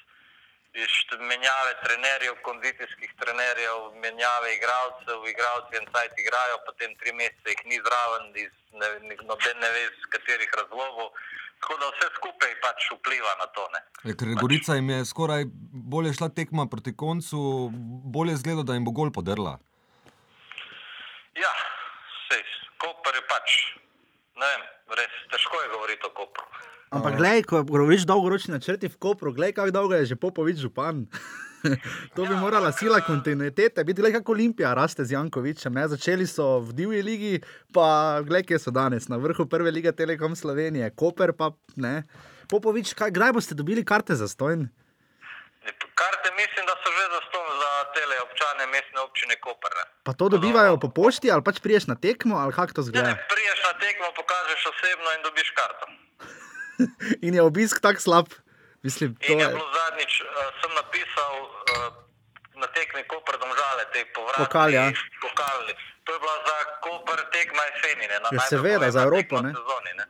menjave 1.30 1.72
trenerjev, 1.84 2.34
kondicijskih 2.42 3.10
trenerjev, 3.20 3.78
menjave 4.04 4.54
igralcev, 4.56 5.18
igralci 5.26 5.76
en 5.80 5.86
sajt 5.94 6.12
igrajo, 6.18 6.56
potem 6.66 6.94
tri 7.00 7.12
mesece 7.12 7.54
jih 7.54 7.62
ni 7.66 7.78
zraven, 7.86 8.24
iz 8.36 8.54
ne, 8.72 9.16
noben 9.30 9.58
ne 9.60 9.70
ve 9.70 9.82
iz 9.88 10.06
katerih 10.10 10.50
razlogov. 10.60 11.10
Tako 11.60 11.74
da 11.80 11.86
vse 11.90 12.08
skupaj 12.16 12.52
pač 12.62 12.86
vpliva 12.94 13.32
na 13.40 13.46
to. 13.46 13.64
Ne. 13.74 13.80
Ja, 14.10 14.14
ker 14.14 14.28
Gorica 14.40 14.76
jim 14.78 14.90
je 14.90 15.04
skoraj 15.04 15.44
bolje 15.94 16.12
šla 16.14 16.28
tekma 16.28 16.68
proti 16.70 16.94
koncu, 16.96 17.70
bolje 18.14 18.36
zgleda, 18.36 18.62
da 18.62 18.78
jim 18.78 18.84
bo 18.86 18.94
gol 18.94 19.10
podrla. 19.10 19.58
Ja, 21.34 21.52
sej, 22.28 22.44
Koper 22.78 23.18
je 23.18 23.24
pač, 23.26 23.58
ne 24.38 24.46
vem, 24.52 24.66
res 25.00 25.22
težko 25.34 25.62
je 25.64 25.72
govoriti 25.74 26.06
o 26.06 26.14
Kopru. 26.14 26.46
Ampak, 26.90 27.16
gledaj, 27.16 27.42
ko 27.42 27.62
govoriš 27.62 28.06
dolgoročni 28.08 28.54
načrti 28.54 28.88
v 28.88 28.96
Kopru, 28.96 29.32
gledaj, 29.32 29.52
kako 29.52 29.70
dolgo 29.70 29.94
je 29.94 30.06
že 30.06 30.16
Popovič 30.16 30.56
župan. 30.58 31.04
to 32.14 32.24
bi 32.24 32.34
morala 32.34 32.72
sila 32.72 33.00
kontinuitete, 33.00 33.84
biti 33.84 34.00
gledaj, 34.00 34.20
kako 34.20 34.32
Olimpija 34.32 34.74
raste 34.74 35.04
z 35.04 35.12
Jankovičem. 35.12 35.74
Ne? 35.74 35.88
Začeli 35.88 36.26
so 36.26 36.60
v 36.60 36.72
divji 36.72 37.02
ligi, 37.02 37.34
pa 37.74 38.20
gledaj, 38.22 38.46
kje 38.46 38.58
so 38.58 38.70
danes, 38.70 39.08
na 39.08 39.16
vrhu 39.16 39.46
prve 39.46 39.70
lige 39.70 39.92
Telekom 39.92 40.36
Slovenije, 40.36 40.90
Koper 40.90 41.32
pa 41.32 41.50
ne. 41.76 42.02
Popovič, 42.48 42.94
kaj, 42.94 43.10
kdaj 43.10 43.32
boste 43.32 43.54
dobili 43.54 43.84
karte 43.84 44.14
za 44.14 44.28
stojn? 44.28 44.68
Karte 45.94 46.28
mislim, 46.32 46.64
da 46.64 46.74
so 46.80 46.88
že 46.88 47.04
zaston 47.12 47.46
za 47.60 47.72
tele 47.92 48.16
občane 48.24 48.64
mestne 48.72 49.00
občine 49.04 49.34
Koper. 49.36 49.72
Ne. 49.74 49.84
Pa 50.02 50.12
to 50.12 50.28
dobivajo 50.28 50.78
po 50.80 50.88
pošti 50.88 51.28
ali 51.28 51.44
pač 51.44 51.60
priješ 51.60 51.84
na 51.86 51.96
tekmo, 51.98 52.38
ali 52.38 52.52
kako 52.52 52.72
to 52.72 52.80
Ne, 52.80 52.86
ne, 52.86 52.88
zgleda? 52.88 53.12
priješ 53.28 53.58
na 53.68 53.72
tekmo, 53.82 54.06
pokažeš 54.16 54.60
osebno 54.72 55.08
in 55.16 55.20
dobiš 55.26 55.50
karto. 55.58 55.84
In 57.26 57.34
je 57.34 57.42
obisk 57.42 57.80
tako 57.80 58.00
slab. 58.00 58.26
Mislim, 58.82 59.14
to 59.14 59.32
In 59.32 59.38
je 59.40 59.46
je. 59.46 59.52
zadnjič, 59.78 60.12
uh, 60.22 60.26
sem 60.60 60.72
napisal 60.74 61.32
uh, 61.42 61.48
na 62.54 62.66
tekmi 62.76 63.02
Koper 63.10 63.34
domžale, 63.42 63.82
te 63.92 64.00
povratne 64.14 64.44
Pokal, 64.44 64.70
ja. 64.74 64.84
pokalni. 65.22 65.74
To 66.04 66.12
je 66.14 66.18
bila 66.18 66.36
za 66.48 66.56
Koper 66.84 67.18
tekma 67.34 67.62
jeseni, 67.70 68.06
ne, 68.12 68.18
na 68.22 68.28
Ja, 68.32 68.40
seveda, 68.52 68.90
za 68.90 69.00
Evropo, 69.02 69.36
ne. 69.46 69.52
Sezoni, 69.58 69.92
ne. 70.00 70.06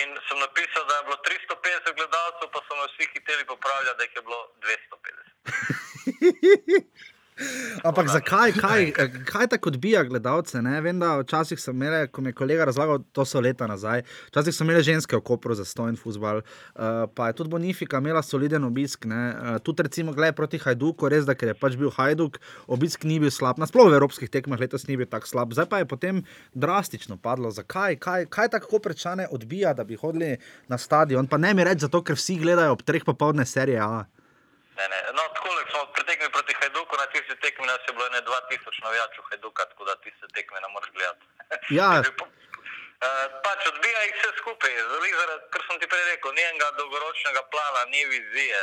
In 0.00 0.08
sem 0.26 0.38
napisal, 0.38 0.82
da 0.88 0.94
je 0.98 1.02
bilo 1.06 1.16
350 1.16 1.98
gledalcev, 1.98 2.48
pa 2.54 2.60
so 2.66 2.72
me 2.78 2.84
vsi 2.90 3.04
hiteli 3.14 3.44
popravljati, 3.52 3.96
da 3.98 4.02
jih 4.04 4.14
je 4.18 4.22
bilo 4.28 4.40
250. 4.66 6.94
Ampak 7.82 8.08
zakaj, 8.08 8.52
kaj, 8.52 8.92
kaj 9.26 9.46
tako 9.50 9.72
odbija 9.72 10.04
gledalce? 10.06 10.60
Ne? 10.62 10.78
Vem, 10.80 11.00
da 11.02 11.16
včasih 11.18 11.58
so 11.58 11.72
imeli, 11.74 12.06
ko 12.08 12.22
mi 12.22 12.30
je 12.30 12.36
kolega 12.38 12.64
razlagal, 12.64 13.00
to 13.12 13.24
so 13.26 13.42
leta 13.42 13.66
nazaj, 13.66 14.04
včasih 14.30 14.54
so 14.54 14.64
imeli 14.64 14.84
ženske 14.86 15.18
v 15.18 15.24
Kopru 15.26 15.56
za 15.58 15.66
stojen 15.66 15.98
futbal, 15.98 16.44
uh, 16.44 17.10
pa 17.14 17.28
je 17.28 17.36
tudi 17.40 17.50
Bonifika 17.50 17.98
imela 17.98 18.22
soliden 18.22 18.64
obisk. 18.64 19.06
Uh, 19.06 19.58
tudi 19.66 19.82
recimo, 19.82 20.14
gledaj 20.14 20.36
proti 20.38 20.62
Hajduku, 20.62 21.10
res 21.10 21.26
da 21.26 21.34
ker 21.34 21.50
je 21.50 21.58
pač 21.58 21.74
bil 21.80 21.90
Hajduk, 21.90 22.38
obisk 22.70 23.02
ni 23.04 23.18
bil 23.18 23.34
slab, 23.34 23.58
nasploh 23.58 23.90
v 23.90 23.98
evropskih 23.98 24.30
tekmah 24.30 24.60
letos 24.62 24.86
ni 24.86 24.96
bil 24.96 25.10
tako 25.10 25.26
slab, 25.26 25.58
zdaj 25.58 25.66
pa 25.66 25.82
je 25.82 25.90
potem 25.90 26.22
drastično 26.54 27.18
padlo. 27.18 27.50
Zakaj? 27.50 27.98
Kaj, 27.98 28.30
kaj 28.30 28.54
tako 28.54 28.76
Koprečane 28.78 29.26
odbija, 29.30 29.74
da 29.74 29.84
bi 29.84 29.98
hodili 29.98 30.36
na 30.70 30.78
stadion? 30.78 31.26
Pa 31.26 31.38
ne 31.38 31.54
mi 31.54 31.66
reči 31.66 31.88
zato, 31.88 32.02
ker 32.02 32.14
vsi 32.14 32.38
gledajo 32.38 32.78
ob 32.78 32.86
treh 32.86 33.02
popovdne 33.02 33.46
serije 33.46 33.82
A. 33.82 34.04
Ne, 34.78 34.86
ne. 34.90 35.00
No, 35.16 35.22
tako 35.34 35.48
smo 35.70 35.80
pretekli 35.94 36.28
proti 36.36 36.52
Hajduku, 36.60 36.92
na 37.02 37.06
tisti 37.12 37.34
tekmi 37.44 37.66
nas 37.70 37.82
je 37.86 37.92
bilo 37.96 38.08
ne 38.16 38.20
2000 38.50 38.84
navijačev 38.86 39.22
Hajduka, 39.30 39.62
tako 39.70 39.84
da 39.84 39.94
tiste 40.04 40.26
tekme 40.34 40.60
ne 40.60 40.68
moreš 40.74 40.90
gledati. 40.96 41.24
Ja. 41.70 41.90
Uh, 43.04 43.26
pač 43.44 43.66
odbija 43.68 44.00
jih 44.02 44.14
vse 44.16 44.30
skupaj, 44.38 44.72
zaradi, 44.90 45.10
zaradi, 45.18 45.44
ker 45.52 45.62
sem 45.66 45.80
ti 45.80 45.86
prej 45.92 46.04
rekel, 46.08 46.32
ni 46.32 46.42
enega 46.42 46.70
dolgoročnega 46.78 47.42
plana, 47.52 47.82
ni 47.92 48.00
vizije. 48.08 48.60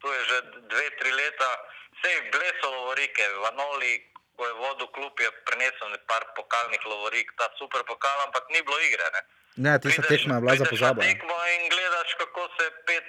Tu 0.00 0.12
je 0.12 0.20
že 0.28 0.38
dve, 0.70 0.84
tri 1.00 1.10
leta, 1.10 1.48
vse 1.96 2.12
bile 2.30 2.52
so 2.60 2.70
lovorike, 2.70 3.24
Vanoli, 3.42 3.94
ko 4.36 4.46
je 4.46 4.52
vodil 4.62 4.88
klub, 4.94 5.14
je 5.20 5.30
prinesel 5.48 5.90
nekaj 5.90 6.22
pokalnih 6.38 6.86
lovorik, 6.86 7.32
ta 7.40 7.48
super 7.58 7.82
pokal, 7.88 8.18
ampak 8.28 8.46
ni 8.54 8.62
bilo 8.62 8.78
igre. 8.86 9.10
Ne. 9.16 9.22
Ne, 9.56 9.72
tista 9.82 10.02
Prideš- 10.02 10.22
tekma 10.22 10.34
je 10.38 10.40
bila 10.40 10.54
za 10.54 10.64
prideš 10.64 10.80
na 10.80 10.86
pozabo. 10.86 11.02
ja. 11.02 11.08
tekmo 11.10 11.36
in 11.56 11.62
gledaš, 11.74 12.10
kako 12.22 12.42
se 12.60 12.64
pet 12.86 13.06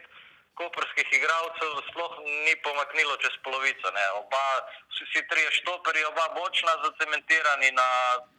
koperskih 0.60 1.08
igralcev 1.18 1.72
sploh 1.90 2.14
ni 2.46 2.54
pomaknilo 2.66 3.16
čez 3.24 3.36
polovico. 3.46 3.88
Oba, 4.22 4.44
vsi, 4.92 5.04
vsi 5.10 5.22
trije 5.32 5.50
štoperi, 5.60 6.04
oba 6.12 6.26
bočna, 6.38 6.74
zacementirani 6.86 7.70
na 7.82 7.90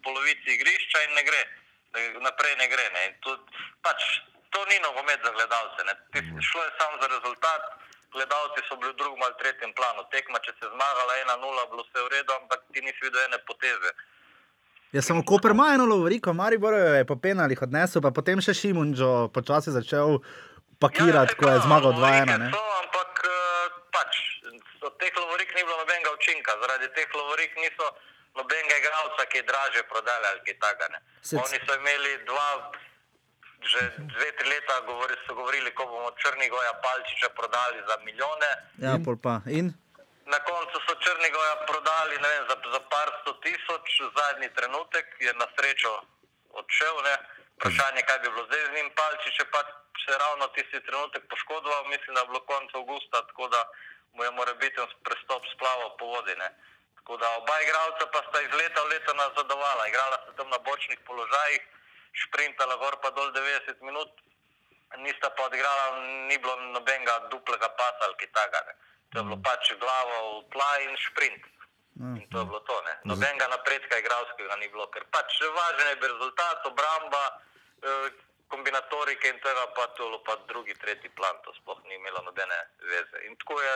polovici 0.05 0.49
igrišča 0.57 0.99
in 1.07 1.13
ne 1.19 1.23
gre. 1.29 1.43
Naprej 2.27 2.55
ne 2.63 2.67
gre. 2.73 2.87
Ne. 2.97 3.05
To, 3.25 3.37
pač, 3.85 4.01
to 4.53 4.61
ni 4.71 4.79
nogomet 4.87 5.21
za 5.25 5.33
gledalce. 5.37 5.81
Šlo 6.49 6.61
je 6.65 6.73
samo 6.81 6.95
za 7.03 7.09
rezultat. 7.17 7.63
Gledalci 8.13 8.61
so 8.69 8.77
bili 8.77 8.93
v 8.93 9.01
drugem 9.01 9.23
ali 9.25 9.41
tretjem 9.41 9.73
planu. 9.73 10.05
Tekma, 10.13 10.39
če 10.45 10.53
se 10.57 10.67
je 10.67 10.73
zmagala 10.73 11.13
1-0, 11.41 11.69
bilo 11.73 11.85
vse 11.89 12.01
v 12.05 12.09
redu, 12.13 12.33
ampak 12.41 12.61
ti 12.73 12.85
nisi 12.85 13.01
videl 13.01 13.25
ene 13.25 13.39
poteze. 13.49 13.93
Ja, 14.93 15.01
samo 15.01 15.25
Koper 15.25 15.51
ima 15.57 15.71
eno 15.73 15.87
lovoriko, 15.89 16.35
Maribor 16.37 16.75
je 16.77 17.07
po 17.09 17.17
penalih 17.17 17.63
odnesel, 17.65 18.03
pa 18.05 18.11
potem 18.13 18.45
še 18.45 18.53
Šimunčo 18.53 19.33
počasi 19.33 19.73
začel 19.73 20.21
pakirati, 20.85 21.35
Ja, 21.35 21.39
ko 21.39 21.45
je 21.55 21.59
zmagal 21.67 21.93
prav, 21.93 22.03
2-1. 22.03 22.13
lovorike 22.13 22.39
ne. 22.43 22.49
So, 22.55 22.63
ampak 22.83 23.13
eh, 23.25 23.67
pač, 23.95 24.13
od 24.89 24.95
teh 25.01 25.13
lovorik 25.23 25.51
ni 25.55 25.63
bilo 25.67 25.77
nobenega 25.83 26.11
učinka, 26.19 26.51
zaradi 26.63 26.87
teh 26.97 27.09
lovorik 27.15 27.53
niso 27.63 27.87
nobenega 28.39 28.75
igralca, 28.83 29.23
ki 29.31 29.37
je 29.39 29.49
draže 29.51 29.83
prodali 29.91 30.25
ali 30.31 30.41
kaj 30.47 30.57
takega. 30.65 30.99
Oni 31.45 31.59
so 31.67 31.73
imeli 31.81 32.13
dva, 32.31 32.49
že 33.63 33.81
dve, 34.11 34.29
tri 34.39 34.47
leta 34.51 34.81
govori, 34.91 35.15
so 35.27 35.35
govorili, 35.39 35.71
ko 35.77 35.87
bomo 35.87 36.11
Črnigoja 36.19 36.73
Palčiča 36.83 37.29
prodali 37.39 37.79
za 37.89 37.97
milijone. 38.07 38.51
Ja, 38.83 38.99
pol 39.05 39.17
pa. 39.17 39.35
In? 39.47 39.71
Na 40.27 40.39
koncu 40.49 40.77
so 40.87 40.95
Črnigoja 41.05 41.55
prodali 41.71 42.15
ne 42.23 42.29
vem, 42.33 42.43
za, 42.51 42.57
za 42.75 42.81
par 42.93 43.09
sto 43.21 43.33
tisoč, 43.45 43.87
zadnji 44.19 44.49
trenutek 44.57 45.07
je 45.21 45.33
na 45.39 45.47
srečo 45.55 45.93
odšel. 46.59 46.97
Ne. 47.07 47.15
Vprašanje, 47.57 48.03
kaj 48.09 48.19
bi 48.19 48.29
bilo 48.35 48.45
zdaj 48.49 48.63
z 48.67 48.73
njim, 48.77 48.89
Palčič 48.99 49.37
je 49.39 49.47
pač 49.55 49.69
se 50.05 50.13
ravno 50.25 50.47
tisti 50.55 50.81
trenutek 50.87 51.23
poškodoval, 51.31 51.85
mislim, 51.95 52.15
da 52.15 52.21
je 52.21 52.31
bilo 52.31 52.41
konec 52.51 52.71
avgusta, 52.75 53.27
tako 53.29 53.49
da 53.49 53.61
mu 54.15 54.25
je 54.25 54.31
mora 54.31 54.55
biti 54.55 54.81
prestop 55.07 55.43
splaval 55.55 55.97
po 55.99 56.07
vodi. 56.07 56.35
Ne. 56.43 56.51
Tako 56.97 57.17
da 57.17 57.27
oba 57.41 57.55
igralca 57.61 58.05
pa 58.13 58.21
sta 58.29 58.39
iz 58.43 58.53
leta 58.61 58.83
v 58.83 58.89
leto 58.93 59.13
nazadovala. 59.15 59.89
Igrala 59.89 60.17
sta 60.23 60.33
tam 60.39 60.49
na 60.55 60.59
bočnih 60.59 61.01
položajih, 61.07 61.63
sprintala 62.27 62.77
gor 62.77 62.95
pa 63.03 63.11
dol 63.11 63.33
90 63.33 63.83
minut, 63.89 64.11
nista 65.05 65.31
pa 65.37 65.43
odigrala, 65.49 65.85
ni 66.29 66.39
bilo 66.39 66.57
nobenega 66.77 67.19
duplega 67.33 67.69
pasa 67.69 68.03
ali 68.07 68.17
kaj 68.21 68.31
takega. 68.33 68.61
ne. 68.69 68.75
To 69.13 69.19
je 69.19 69.25
bilo 69.29 69.39
pač 69.45 69.73
glavo 69.77 70.17
v 70.41 70.45
tla 70.53 70.73
in 70.89 70.97
sprint. 71.07 71.45
In 72.01 72.25
to 72.33 72.39
je 72.41 72.47
bilo 72.49 72.61
to. 72.61 72.77
Ne. 72.89 72.95
Nobenega 73.05 73.47
napredka 73.49 73.99
igralskega 73.99 74.57
ni 74.57 74.69
bilo, 74.73 74.87
ker 74.95 75.05
pač 75.13 75.41
važen 75.43 75.89
je 75.93 75.97
bil 76.01 76.13
rezultat, 76.13 76.67
obramba, 76.67 77.25
eh, 77.83 78.09
kombinatorike 78.53 79.27
in 79.33 79.39
tega 79.47 79.65
pa 79.77 79.85
to 79.97 80.03
je 80.13 80.19
pa 80.27 80.35
drugi, 80.51 80.75
tretji 80.83 81.11
plan, 81.19 81.37
to 81.45 81.51
sploh 81.59 81.81
ni 81.89 81.95
imelo 82.01 82.21
nobene 82.29 82.59
veze. 82.93 83.17
In 83.29 83.33
tako 83.41 83.55
je 83.67 83.75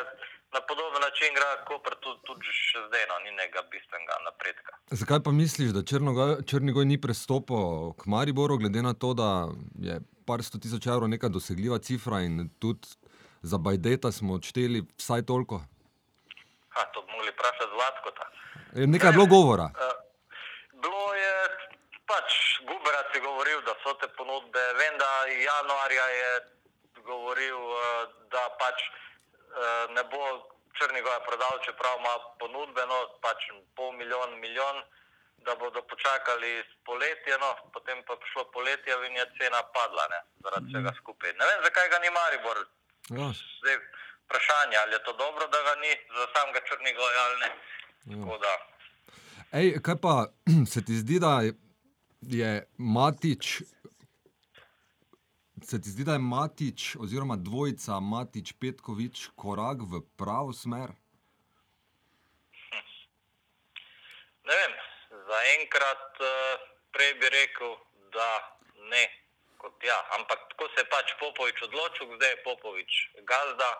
na 0.56 0.60
podoben 0.68 1.00
način 1.06 1.26
igra 1.32 1.48
Koper 1.68 1.94
tudi, 2.04 2.20
tudi 2.28 2.46
še 2.68 2.78
zdaj, 2.88 3.04
no, 3.10 3.16
ni 3.24 3.30
nekega 3.40 3.62
bistvenega 3.72 4.18
napredka. 4.28 4.72
Zakaj 5.00 5.20
pa 5.26 5.32
misliš, 5.42 5.70
da 5.76 5.86
Črnigoj 6.50 6.84
ni 6.92 7.00
prestopil 7.00 7.96
k 7.98 8.10
Mariboru, 8.14 8.60
glede 8.62 8.82
na 8.88 8.94
to, 8.94 9.14
da 9.22 9.30
je 9.88 10.00
par 10.28 10.42
sto 10.46 10.58
tisoč 10.62 10.86
evrov 10.86 11.08
neka 11.08 11.28
dosegljiva 11.32 11.78
cifra 11.78 12.20
in 12.26 12.48
tudi 12.62 12.88
za 13.42 13.58
Bajdeta 13.58 14.12
smo 14.12 14.34
odšteli 14.38 14.82
vsaj 14.98 15.22
toliko? 15.30 15.62
Ha, 16.74 16.82
to 16.92 17.02
bi 17.02 17.12
mogli 17.12 17.30
vprašati 17.30 17.72
Zlatkota. 17.74 18.24
Nekaj 18.94 19.08
je 19.08 19.12
bilo 19.12 19.26
govora. 19.26 19.70
Uh, 19.72 19.94
bilo 20.82 21.14
je 21.14 21.34
pač, 22.10 22.30
Guberac 22.68 23.14
je 23.14 23.20
govoril, 23.20 23.60
da 23.66 23.74
so 23.82 23.94
te 24.00 24.08
ponudbe. 24.18 24.62
Vem, 24.80 24.98
da 24.98 25.10
januarja 25.28 26.06
je 26.20 26.30
govoril, 27.06 27.58
uh, 27.58 28.04
da 28.32 28.44
pač 28.60 28.78
uh, 28.86 29.94
ne 29.94 30.04
bo 30.12 30.22
Črnigoja 30.76 31.20
prodal, 31.24 31.56
čeprav 31.64 31.96
ima 31.98 32.14
ponudbe, 32.40 32.82
no 32.86 32.98
pač 33.24 33.48
pol 33.76 33.92
milijon, 33.96 34.36
milijon, 34.40 34.82
da 35.46 35.54
bodo 35.56 35.80
počakali 35.92 36.50
poletje, 36.84 37.38
no 37.40 37.50
potem 37.72 38.02
pa 38.06 38.16
prišlo 38.20 38.44
poletje 38.52 38.92
in 39.08 39.16
je 39.16 39.26
cena 39.38 39.62
padla, 39.72 40.04
ne, 40.12 40.20
zaradi 40.44 40.68
vsega 40.72 40.92
skupaj. 41.00 41.32
Ne 41.40 41.48
vem, 41.48 41.62
zakaj 41.68 41.88
ga 41.92 41.98
ni 42.04 42.10
Maribor. 42.18 42.58
Ja, 43.18 43.28
Zdaj, 43.62 43.76
vprašanje, 44.26 44.76
ali 44.82 44.92
je 44.98 45.02
to 45.06 45.12
dobro, 45.12 45.46
da 45.46 45.62
ga 45.68 45.74
ni 45.80 45.92
za 46.18 46.26
samega 46.34 46.60
Črnigoja 46.68 47.22
ali 47.26 47.36
ne. 47.44 47.50
Da. 48.44 48.54
Ej, 49.58 49.78
kaj 49.82 49.96
pa 50.02 50.14
se 50.72 50.84
ti 50.84 51.00
zdi, 51.02 51.22
da 51.24 51.40
je 52.20 52.66
Matič, 52.78 53.62
se 55.62 55.80
ti 55.80 55.90
zdi, 55.90 56.04
da 56.04 56.12
je 56.12 56.18
Matič 56.18 56.96
oziroma 56.96 57.36
dvojica 57.36 58.00
Matič 58.00 58.52
Petkovič 58.60 59.28
korak 59.36 59.82
v 59.82 60.00
pravo 60.16 60.52
smer? 60.52 60.92
Ne 64.46 64.54
vem, 64.60 64.74
zaenkrat 65.10 66.20
uh, 66.22 66.28
prej 66.94 67.14
bi 67.20 67.28
rekel, 67.28 67.72
da 68.14 68.30
ne, 68.90 69.04
kot 69.58 69.84
ja. 69.84 69.98
Ampak 70.18 70.38
tako 70.54 70.68
se 70.74 70.80
je 70.84 70.90
pač 70.90 71.14
Popovič 71.20 71.62
odločil, 71.62 72.14
zdaj 72.16 72.30
je 72.30 72.42
Popovič 72.44 72.92
gazda, 73.26 73.70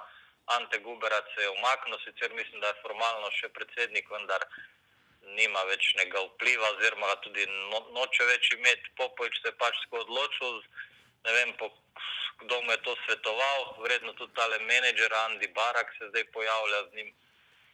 Ante 0.47 0.79
Guberac 0.79 1.27
se 1.35 1.43
je 1.43 1.51
umaknil, 1.51 1.99
sicer 2.05 2.31
mislim, 2.35 2.61
da 2.61 2.67
je 2.71 2.81
formalno 2.83 3.31
še 3.35 3.49
predsednik, 3.55 4.11
vendar 4.11 4.43
nima 5.35 5.65
več 5.70 5.94
nekega 5.98 6.23
vpliva, 6.28 6.70
oziroma 6.77 7.11
ga 7.12 7.16
tudi 7.24 7.47
no, 7.73 7.81
noče 7.97 8.28
več 8.31 8.53
imeti. 8.55 8.94
Popovič 9.01 9.40
se 9.43 9.51
je 9.51 9.59
pač 9.59 9.78
tako 9.85 10.05
odločil, 10.05 10.62
ne 11.27 11.36
vem, 11.39 11.53
po, 11.61 11.70
kdo 12.44 12.62
mu 12.62 12.73
je 12.77 12.81
to 12.86 12.97
svetoval, 13.05 13.61
verjetno 13.82 14.15
tudi 14.20 14.35
tale 14.39 14.59
menedžer 14.70 15.12
Andi 15.24 15.48
Barak 15.57 15.93
se 15.98 16.11
zdaj 16.12 16.27
pojavlja 16.36 16.82
z 16.89 17.01
njim 17.01 17.11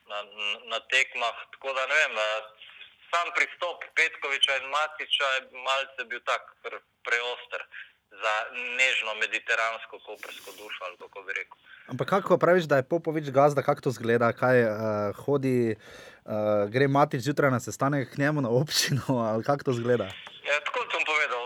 na, 0.09 0.23
na, 0.23 0.49
na 0.77 0.81
tekmah. 0.93 1.37
Tako 1.57 1.75
da 1.77 1.87
ne 1.87 2.01
vem, 2.01 2.21
sam 3.13 3.33
pristop 3.37 3.85
Petkoviča 3.99 4.59
in 4.61 4.71
Matiča 4.73 5.29
je 5.37 5.41
malce 5.67 6.09
bil 6.09 6.23
tak 6.25 6.47
pre, 6.63 6.79
preoster 7.05 7.67
za 8.13 8.35
nežno 8.79 9.15
mediteransko 9.21 9.99
kopersko 10.07 10.51
dušo, 10.59 10.81
ali 10.87 10.97
kako 11.01 11.23
bi 11.27 11.33
rekel. 11.33 11.59
Ampak 11.93 12.09
kako 12.09 12.39
praviš, 12.39 12.65
da 12.65 12.77
je 12.77 12.89
Popovič 12.89 13.31
gazda, 13.31 13.63
kako 13.63 13.81
to 13.81 13.91
zgleda, 13.91 14.33
kaj 14.33 14.65
uh, 14.65 14.73
hodi, 15.25 15.77
uh, 16.25 16.71
gre 16.71 16.89
mati 16.89 17.21
zjutraj 17.21 17.51
na 17.51 17.61
sestanek 17.61 18.15
k 18.15 18.19
njemu 18.19 18.41
na 18.41 18.51
občino, 18.51 19.03
ali 19.31 19.45
kako 19.45 19.65
to 19.65 19.73
zgleda? 19.73 20.09
Ja, 20.49 20.57
tako 20.67 20.81
sem 20.91 21.03
povedal. 21.07 21.43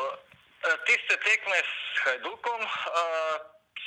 eh, 0.67 0.77
Tiste 0.87 1.15
tekme 1.27 1.59
s 1.63 1.75
Hajdukom 2.05 2.61
uh, 2.63 3.37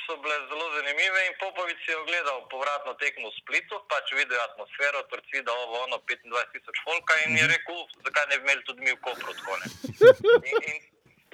so 0.06 0.16
bile 0.22 0.36
zelo 0.50 0.66
zanimive 0.76 1.20
in 1.28 1.34
Popovič 1.40 1.80
je 1.88 1.96
ogledal 1.96 2.38
povratno 2.52 2.92
tekmo 3.02 3.28
v 3.30 3.36
Splitu, 3.40 3.76
pač 3.90 4.06
videl 4.18 4.40
atmosfero, 4.48 5.02
torcida, 5.10 5.52
ovo, 5.64 5.84
ono, 5.86 5.96
25 6.08 6.52
tisoč 6.52 6.76
folka 6.84 7.14
in 7.26 7.36
je 7.38 7.46
rekel, 7.46 7.78
zakaj 8.04 8.26
ne 8.30 8.36
bi 8.38 8.44
imeli 8.44 8.62
tudi 8.66 8.80
mi 8.84 8.92
v 8.96 9.00
Kopru 9.06 9.32
tako 9.38 9.56
ne. 9.60 9.66
In, 10.50 10.56
in, 10.70 10.76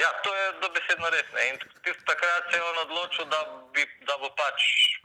ja, 0.03 0.11
to 0.25 0.31
je 0.35 0.45
dobesedno 0.61 1.09
res. 1.15 1.29
Ne. 1.35 1.43
In 1.49 1.57
tist, 1.85 2.03
takrat 2.05 2.51
se 2.53 2.59
je 2.59 2.63
on 2.63 2.79
odločil, 2.85 3.25
da, 3.33 3.41
bi, 3.73 3.83
da 4.09 4.15
bo 4.21 4.29
pač 4.37 4.61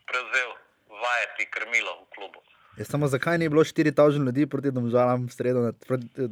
prevzel 0.09 0.51
vajeti 0.91 1.47
krmilo 1.55 1.93
v 2.01 2.05
klubu. 2.15 2.39
Je 2.71 2.85
samo 2.85 3.07
zakaj 3.07 3.37
ni 3.37 3.49
bilo 3.49 3.63
4000 3.63 3.91
ljudi 4.25 4.43
proti 4.45 4.71
domžalam 4.71 5.19
v 5.21 5.31
sredo 5.31 5.59
na, 5.61 5.71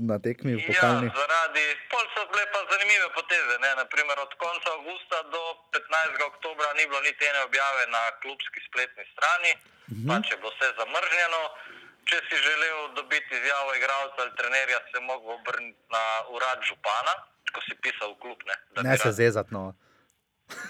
na 0.05 0.17
tekmi 0.17 0.51
v 0.51 0.59
Ja, 0.59 0.67
pokalni? 0.67 1.07
zaradi, 1.11 1.65
pol 1.91 2.05
so 2.09 2.21
bile 2.25 2.43
pa 2.47 2.59
zanimive 2.65 3.07
poteze. 3.11 3.55
Ne? 3.59 3.71
Naprimer, 3.75 4.17
od 4.17 4.33
konca 4.37 4.67
avgusta 4.71 5.17
do 5.29 5.41
15. 5.73 6.31
oktobra 6.31 6.67
ni 6.73 6.87
bilo 6.87 7.01
niti 7.01 7.21
ene 7.21 7.41
objave 7.43 7.81
na 7.87 8.01
klubski 8.21 8.59
spletni 8.67 9.03
strani, 9.13 9.51
mhm. 9.93 10.07
pač 10.07 10.23
je 10.31 10.37
bilo 10.37 10.51
vse 10.51 10.67
zamrznjeno. 10.79 11.41
Če 12.01 12.17
si 12.25 12.35
želel 12.39 12.77
dobiti 12.95 13.31
izjavo 13.31 13.69
igralca 13.75 14.19
ali 14.19 14.33
trenerja, 14.35 14.79
se 14.89 14.99
mogel 15.01 15.29
obrniti 15.31 15.83
na 15.89 16.03
urad 16.31 16.59
župana, 16.63 17.13
ko 17.53 17.61
si 17.61 17.75
pisal 17.77 18.09
v 18.11 18.19
klub. 18.19 18.39
Ne, 18.47 18.55
Ne 18.81 18.97
se 18.97 19.03
rad- 19.05 19.13
zezat, 19.15 19.47
no. 19.51 19.63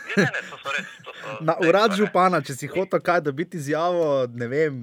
Ja, 0.10 0.18
ne, 0.18 0.30
ne, 0.36 0.41
to 0.44 0.58
so 0.58 0.70
res. 0.76 0.88
To 1.00 1.12
so 1.14 1.28
Na 1.48 1.56
urad 1.62 1.96
župana, 1.96 2.41
če 2.41 2.54
si 2.54 2.68
hotel 2.68 3.00
kaj 3.00 3.22
dobiti 3.22 3.56
izjavo, 3.56 4.04
ne 4.34 4.48
vem, 4.48 4.74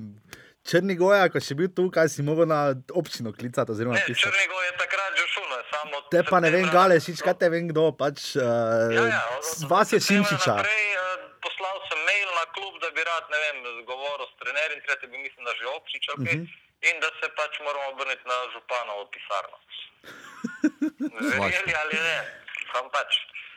Črnigoja, 0.67 1.29
ko 1.29 1.39
si 1.39 1.55
bil 1.55 1.71
tukaj, 1.71 2.09
si 2.09 2.21
mogel 2.21 2.47
na 2.47 2.61
občino 2.93 3.31
klicati 3.31 3.71
oziroma 3.71 3.95
Ne. 3.95 4.03
Črnigov 4.03 4.61
je 4.61 4.73
takrat 4.75 5.13
že 5.13 5.25
šlo, 5.29 5.45
samo. 5.69 5.95
od 5.97 6.05
Te 6.09 6.21
pa 6.25 6.39
ne 6.39 6.51
vem, 6.51 6.65
septembra 6.65 6.89
Galešič, 6.89 7.19
kaj 7.21 7.35
te 7.37 7.47
vem 7.49 7.65
kdo, 7.69 7.85
pač 7.93 8.35
uh, 8.35 8.43
Ja, 8.91 9.05
ja, 9.09 9.23
od- 9.33 9.69
vas 9.69 9.89
je. 9.89 10.01
Naprej, 10.03 10.87
eh, 10.93 11.03
poslal 11.39 11.77
sem 11.87 12.01
mail 12.03 12.29
na 12.33 12.45
klub, 12.51 12.75
da 12.77 12.91
bi 12.91 13.01
rad 13.01 13.25
ne 13.29 13.39
vem, 13.39 13.57
govoril 13.85 14.27
s 14.27 14.35
trenerjem, 14.37 14.79
tretji 14.83 15.07
bi 15.07 15.19
mislim, 15.19 15.43
da 15.43 15.53
že 15.53 15.65
občič, 15.73 16.05
okay, 16.11 16.35
uh 16.35 16.35
Mhm. 16.35 16.43
-huh. 16.43 16.85
in 16.85 16.97
da 16.99 17.09
se 17.15 17.27
pač 17.33 17.53
moramo 17.61 17.87
obrniti 17.89 18.25
na 18.25 18.39
županovo 18.51 19.03
pisarno. 19.09 19.57
Verjeli 21.33 21.73
ali 21.75 21.97
ne, 22.01 22.17
sam 22.73 22.87
pač. 22.91 23.11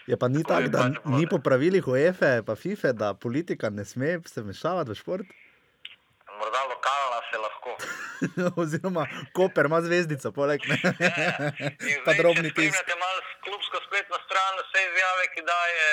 Je 0.06 0.16
pa 0.16 0.28
ni 0.28 0.42
Tako 0.44 0.68
da 0.68 0.80
pač 0.80 0.94
ni 1.08 1.26
po 1.26 1.38
pravilih 1.40 1.84
UEFA, 1.84 2.42
pa 2.42 2.54
FIFA, 2.56 2.92
da 2.94 3.14
politika 3.16 3.70
ne 3.70 3.84
sme 3.84 4.22
se 4.26 4.42
mešavati 4.42 4.92
v 4.92 4.96
šport. 4.96 5.28
Morda 6.40 6.62
lokalna 6.72 7.20
se 7.30 7.38
lahko. 7.46 7.72
oziroma, 8.62 9.04
Koper 9.36 9.66
ima 9.70 9.80
zvezdico, 9.82 10.32
poleg. 10.32 10.62
In 11.92 12.00
pa 12.06 12.14
drobni 12.20 12.50
če 12.50 12.56
tisk. 12.58 12.76
spremljate 12.76 12.96
malo 13.04 13.20
klubsko 13.46 13.78
spletno 13.88 14.18
stran, 14.26 14.54
vse 14.64 14.80
izjave, 14.90 15.26
ki 15.34 15.42
daje 15.52 15.86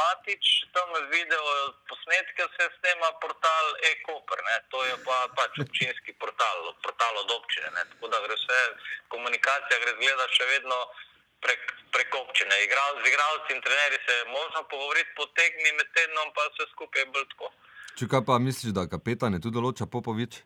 Matič, 0.00 0.44
tam 0.76 0.88
video 1.14 1.44
posnetke, 1.90 2.46
vse 2.50 2.68
snema 2.78 3.10
portal 3.24 3.66
e-koper. 3.90 4.40
ne. 4.48 4.56
To 4.72 4.84
je 4.88 4.94
pa 5.06 5.18
pač 5.38 5.58
občinski 5.66 6.12
portal, 6.22 6.58
portal 6.84 7.14
od 7.24 7.30
občine. 7.38 7.68
Ne. 7.76 7.84
Tako 7.92 8.12
da 8.12 8.22
gre 8.26 8.36
vse, 8.40 8.60
komunikacija 9.14 9.82
gre 9.84 9.92
zgleda 9.98 10.26
še 10.36 10.48
vedno 10.52 10.78
prek, 11.44 11.62
prek 11.96 12.10
občine. 12.22 12.54
Igral, 12.66 12.92
z 13.04 13.12
igralci 13.12 13.56
in 13.56 13.60
trenerji 13.66 14.00
se 14.06 14.12
je 14.20 14.24
možno 14.38 14.64
pogovoriti 14.72 15.16
po 15.16 15.26
tekmi 15.38 15.70
med 15.78 15.88
tednom, 15.96 16.32
pa 16.36 16.48
vse 16.52 16.68
skupaj 16.72 17.02
je 17.02 17.12
bolj 17.14 17.28
tako. 17.36 17.52
Če 17.94 18.08
kaj 18.08 18.22
pa 18.22 18.38
misliš, 18.38 18.72
da 18.72 18.86
kapetan 18.86 19.32
je 19.32 19.40
tudi 19.40 19.54
določa 19.54 19.86
Popovič? 19.86 20.40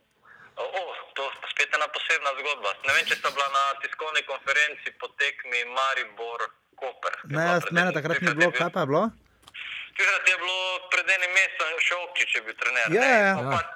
O, 0.55 0.65
o, 0.65 0.83
to 1.13 1.23
je 1.25 1.49
spet 1.49 1.73
ena 1.73 1.89
posebna 1.89 2.33
zgodba. 2.37 2.75
Ne 2.83 2.93
vem, 2.93 3.05
če 3.05 3.17
sta 3.17 3.31
bila 3.31 3.49
na 3.49 3.63
tiskovni 3.79 4.23
konferenci 4.23 4.93
po 4.95 5.09
tekmi 5.17 5.65
Maribor 5.71 6.45
Koper. 6.75 7.15
je 7.23 7.33
Ne, 7.33 7.47
jaz, 7.49 7.65
mene 7.71 7.91
takrat 7.91 8.21
ni 8.21 8.29
je 8.29 8.35
bilo, 8.35 8.51
bil- 8.51 8.59
kaj 8.59 8.71
pa 8.71 8.81
je 8.81 8.89
bilo? 8.89 9.03
Takrat 9.95 10.25
je 10.27 10.37
bilo 10.37 10.59
pred 10.89 11.09
enim 11.11 11.33
mesecem 11.33 11.79
še 11.81 11.95
Opčič 12.01 12.31
je 12.31 12.43
bil 12.43 12.57
trener. 12.57 12.87
Ja, 12.89 13.01
ne. 13.01 13.09
ja, 13.09 13.21
ja. 13.23 13.35
Smo, 13.35 13.47
Ja. 13.47 13.57
pač, 13.57 13.69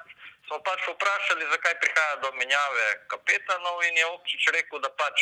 smo 0.45 0.57
pač 0.61 0.79
vprašali, 0.87 1.43
zakaj 1.49 1.73
prihaja 1.79 2.15
do 2.17 2.29
menjave 2.33 2.85
kapetanov 3.07 3.81
in 3.83 3.97
je 3.97 4.05
Opčič 4.11 4.43
rekel, 4.51 4.79
da 4.79 4.93
pač 4.93 5.17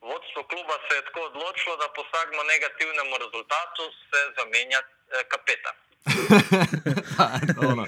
vodstvo 0.00 0.46
kluba 0.46 0.78
se 0.86 0.94
je 0.94 1.04
tako 1.04 1.26
odločilo, 1.26 1.74
da 1.76 1.90
po 1.90 2.06
vsakmu 2.06 2.42
negativnemu 2.46 3.14
rezultatu 3.18 3.82
se 4.04 4.20
zamenja 4.36 4.78
eh, 4.78 5.26
kapetan. 5.26 5.74
Ono. 7.70 7.84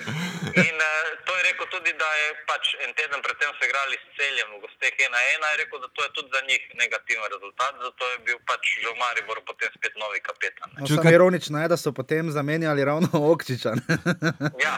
In 0.67 0.77
uh, 0.77 0.91
to 1.27 1.33
je 1.37 1.43
rekel 1.49 1.67
tudi, 1.75 1.93
da 2.03 2.09
je 2.23 2.29
pač 2.51 2.65
en 2.85 2.93
teden 2.99 3.21
predtem 3.27 3.51
so 3.59 3.63
igrali 3.69 3.97
s 4.03 4.07
celjem 4.19 4.49
v 4.55 4.61
gosteh 4.65 4.95
1-1, 4.97 5.51
je 5.53 5.57
rekel, 5.63 5.79
da 5.85 5.89
to 5.97 6.01
je 6.03 6.11
tudi 6.17 6.29
za 6.37 6.41
njih 6.49 6.63
negativen 6.83 7.27
rezultat, 7.35 7.75
zato 7.87 8.03
je 8.13 8.19
bil 8.27 8.39
pač 8.51 8.63
že 8.83 8.89
v 8.93 8.97
Mariboru 9.03 9.43
potem 9.47 9.71
spet 9.77 9.95
novi 9.97 10.21
kapetan. 10.21 10.69
No, 10.77 10.87
Če 10.87 10.95
samo 10.95 11.05
kaj- 11.05 11.17
ironično 11.19 11.57
je, 11.63 11.69
da 11.73 11.77
so 11.77 11.93
potem 11.93 12.31
zamenjali 12.31 12.85
ravno 12.85 13.09
Okčiča. 13.33 13.73
Ja, 14.67 14.75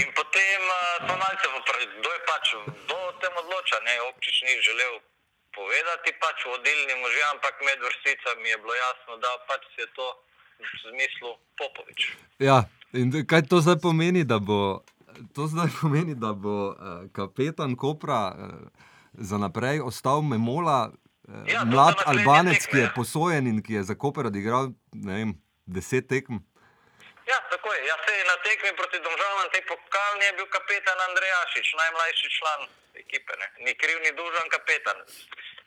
in 0.00 0.08
potem 0.14 0.62
uh, 0.64 1.12
malce 1.18 1.46
vprašali, 1.48 1.84
kdo 1.98 2.10
je 2.16 2.20
pač, 2.30 2.46
kdo 2.84 2.96
o 3.08 3.12
tem 3.22 3.34
odloča. 3.42 3.76
Ne 3.86 3.94
Občič 4.10 4.36
ni 4.46 4.54
želel 4.62 4.94
povedati, 5.54 6.10
pač 6.22 6.38
vodilni 6.46 6.94
možje, 7.02 7.22
ampak 7.34 7.54
med 7.66 7.78
vrsticami 7.82 8.48
je 8.48 8.58
bilo 8.62 8.74
jasno, 8.74 9.12
da 9.24 9.30
pač 9.50 9.62
je 9.78 9.86
to 9.98 10.06
v 10.58 10.66
smislu 10.82 11.30
Popovič. 11.58 12.00
Ja, 12.38 12.64
in 12.92 13.12
kaj 13.26 13.48
to 13.50 13.60
zdaj 13.60 13.80
pomeni, 13.82 14.24
da 14.24 14.38
bo, 14.38 14.82
to 15.34 15.46
zdaj 15.46 15.70
pomeni, 15.80 16.14
da 16.14 16.32
bo 16.32 16.74
uh, 16.74 17.06
kapetan 17.12 17.76
Kopra 17.76 18.34
uh, 18.34 18.36
za 19.12 19.38
naprej 19.38 19.80
ostal 19.80 20.22
Memola, 20.22 20.90
uh, 20.90 21.08
Ja, 21.46 21.64
mlad 21.64 22.00
Albanec, 22.08 22.64
tekme, 22.64 22.70
ki 22.70 22.76
je 22.78 22.88
ja. 22.88 22.92
posojen 22.96 23.46
in 23.46 23.58
ki 23.62 23.72
je 23.78 23.82
za 23.92 23.94
Koper 23.94 24.32
odigral 24.32 24.72
vem, 24.92 25.36
deset 25.68 26.08
tekm. 26.08 26.40
Ja, 27.28 27.38
tako 27.52 27.68
je. 27.76 27.80
Ja, 27.90 27.96
se 28.04 28.12
je 28.16 28.24
na 28.24 28.36
tekmi 28.46 28.70
proti 28.80 28.98
Domžalam, 29.04 29.48
tej 29.52 29.64
pokalni 29.68 30.24
je 30.24 30.32
bil 30.40 30.48
kapetan 30.56 30.98
Andrejašič, 31.08 31.68
najmlajši 31.80 32.28
član 32.36 32.60
ekipe. 33.04 33.32
Ne. 33.40 33.48
Ni 33.64 33.72
kriv, 33.80 33.96
ni 34.00 34.10
dužan 34.16 34.48
kapetan. 34.48 34.98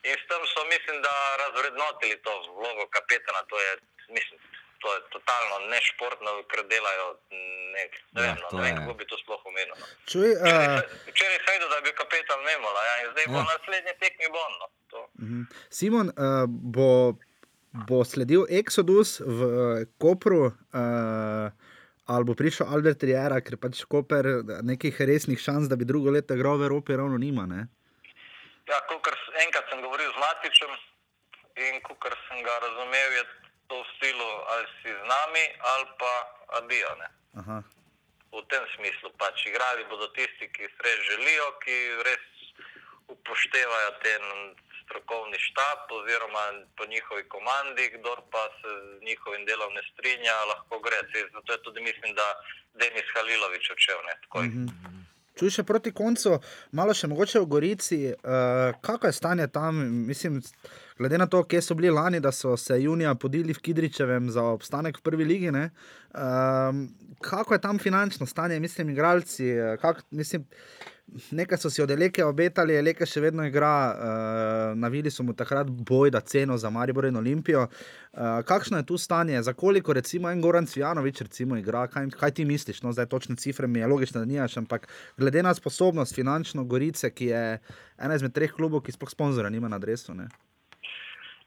In 0.09 0.17
s 0.17 0.23
tem 0.29 0.41
so, 0.53 0.65
mislim, 0.73 0.97
da 1.05 1.13
razvrednotili 1.43 2.17
to 2.25 2.33
vlogo 2.57 2.85
kapetana. 2.95 3.41
To 3.51 3.55
je, 3.65 3.71
mislim, 4.17 4.37
to 4.81 4.89
je 4.89 5.01
totalno 5.11 5.55
nešportno, 5.67 6.29
ker 6.45 6.61
delajo. 6.65 7.07
Ne, 7.29 7.37
ne, 7.73 7.83
Ja, 8.13 8.21
vem, 8.23 8.35
no, 8.35 8.47
to 8.49 8.57
ne 8.57 8.63
vem, 8.63 8.75
kako 8.77 8.93
bi 8.93 9.05
to 9.05 9.17
sploh 9.17 9.41
omenil. 9.45 9.73
No. 9.73 9.85
Čuj, 10.05 10.29
uh, 10.33 10.81
Včeraj 11.07 11.39
sem 11.39 11.53
videl, 11.53 11.69
da 11.69 11.75
je 11.75 11.83
bil 11.83 11.95
kapetan 11.95 12.39
Memola 12.41 12.81
ja, 12.81 12.95
in 12.97 13.11
zdaj 13.11 13.25
bo 13.25 13.33
Ja. 13.33 13.43
na 13.43 13.51
naslednji 13.51 13.93
tekmi 13.97 14.27
bon. 14.29 14.51
No. 14.57 14.67
To. 14.89 14.99
Simon, 15.71 16.07
uh, 16.09 16.43
bo, 16.47 16.89
bo 17.83 18.01
sledil 18.03 18.43
Exodus 18.51 19.21
v 19.21 19.39
uh, 19.39 19.53
Kopru, 19.95 20.41
uh, 20.45 21.47
ali 22.05 22.23
bo 22.23 22.33
prišel 22.33 22.67
Albert 22.67 22.99
Riera, 23.01 23.39
ker 23.39 23.55
pač 23.55 23.85
Koper 23.85 24.25
nekih 24.61 24.91
resnih 25.01 25.39
šans, 25.39 25.65
da 25.65 25.75
bi 25.75 25.85
drugo 25.85 26.09
leto 26.09 26.33
igral 26.33 26.57
v 26.57 26.65
Evropi, 26.65 26.91
ravno 26.93 27.15
nima. 27.17 27.45
Ne? 27.45 27.69
Ja, 28.65 28.77
s- 28.81 29.31
enkrat 29.37 29.65
sem 29.67 29.79
govoril 29.79 30.07
z 30.07 30.17
Matičem 30.17 30.71
in 31.61 31.79
kolikor 31.81 32.11
sem 32.25 32.39
ga 32.41 32.55
razumel, 32.59 33.09
je 33.13 33.23
to 33.71 33.79
v 33.79 33.87
stilu 33.95 34.31
ali 34.51 34.65
si 34.83 34.89
z 34.91 35.03
nami 35.07 35.45
ali 35.71 35.87
pa 35.95 36.13
adijo. 36.59 36.91
V 38.31 38.43
tem 38.51 38.63
smislu 38.75 39.07
pač 39.15 39.47
igrali 39.47 39.87
bodo 39.87 40.07
tisti, 40.15 40.51
ki 40.51 40.63
se 40.67 40.79
res 40.83 40.99
želijo, 41.07 41.45
ki 41.63 41.75
res 42.07 42.25
upoštevajo 43.07 43.91
ten 44.03 44.23
strokovni 44.83 45.39
štab 45.39 45.91
oziroma 45.99 46.43
po 46.75 46.83
njihovi 46.93 47.23
komandi, 47.31 47.91
kdor 47.95 48.19
pa 48.31 48.43
se 48.59 48.67
z 48.67 49.03
njihovim 49.07 49.43
delom 49.47 49.71
ne 49.73 49.83
strinja, 49.91 50.35
lahko 50.51 50.79
gre. 50.79 50.99
Zato 51.35 51.49
je 51.53 51.63
tudi 51.63 51.81
mislim, 51.81 52.11
da 52.15 52.27
Denis 52.79 53.07
Halilovič 53.15 53.71
odšel. 53.71 53.99
Ne, 54.07 54.15
takoj. 54.23 54.45
Čuj 55.39 55.49
še 55.55 55.63
proti 55.63 55.91
koncu, 55.95 56.39
malo 56.71 56.93
še 56.93 57.07
mogoče 57.07 57.39
v 57.39 57.47
Gorici, 57.53 57.99
uh, 58.11 58.75
kako 58.83 59.07
je 59.07 59.19
stanje 59.19 59.47
tam, 59.47 59.79
mislim, 60.07 60.41
glede 61.01 61.17
na 61.17 61.25
to, 61.25 61.41
kje 61.43 61.61
so 61.65 61.73
bili 61.73 61.89
lani, 61.89 62.19
da 62.19 62.31
so 62.31 62.53
se 62.57 62.77
junija 62.81 63.15
podili 63.15 63.53
v 63.53 63.59
Kidričevem 63.59 64.29
za 64.29 64.43
obstanek 64.53 64.99
v 64.99 65.01
prvi 65.01 65.25
ligi. 65.25 65.51
Ne? 65.51 65.69
Um, 66.13 66.89
kako 67.21 67.53
je 67.53 67.61
tam 67.61 67.79
finančno 67.79 68.25
stanje, 68.25 68.59
mislim, 68.59 68.89
igralci, 68.89 69.47
eh, 69.49 69.77
kak, 69.81 70.03
mislim, 70.11 70.45
nekaj 71.31 71.57
so 71.57 71.69
si 71.69 71.81
od 71.81 71.91
Eleke 71.91 72.23
obetali, 72.25 72.75
Eleke 72.77 73.05
še 73.05 73.21
vedno 73.21 73.45
igra, 73.47 73.71
uh, 73.89 74.77
navili 74.77 75.11
so 75.11 75.23
mu 75.23 75.33
takrat 75.33 75.69
boj, 75.69 76.11
da 76.13 76.21
ceno 76.21 76.57
za 76.57 76.69
Maribor 76.69 77.05
in 77.09 77.17
Olimpijo. 77.17 77.65
Uh, 77.65 78.43
kakšno 78.45 78.77
je 78.77 78.85
tu 78.85 78.97
stanje, 78.97 79.41
za 79.41 79.53
koliko 79.53 79.93
recimo 79.93 80.29
en 80.29 80.41
Goran 80.41 80.69
Cvijanovič 80.69 81.21
recimo 81.21 81.57
igra, 81.57 81.87
kaj, 81.87 82.11
kaj 82.19 82.31
ti 82.31 82.45
misliš, 82.45 82.83
no 82.85 82.93
zdaj 82.93 83.09
točne 83.09 83.35
cifre 83.35 83.67
mi 83.67 83.79
je 83.79 83.87
logično, 83.87 84.21
da 84.21 84.25
nimaš, 84.25 84.57
ampak 84.57 84.87
glede 85.17 85.43
na 85.43 85.53
sposobnost 85.53 86.15
finančno 86.15 86.63
Gorice, 86.63 87.09
ki 87.09 87.33
je 87.33 87.43
ena 87.97 88.15
izmed 88.15 88.37
treh 88.37 88.53
klubov, 88.53 88.85
ki 88.85 88.93
sploh 88.95 89.09
sponzora 89.09 89.49
nima 89.49 89.67
na 89.67 89.81
adresu. 89.81 90.13
Ne? 90.13 90.29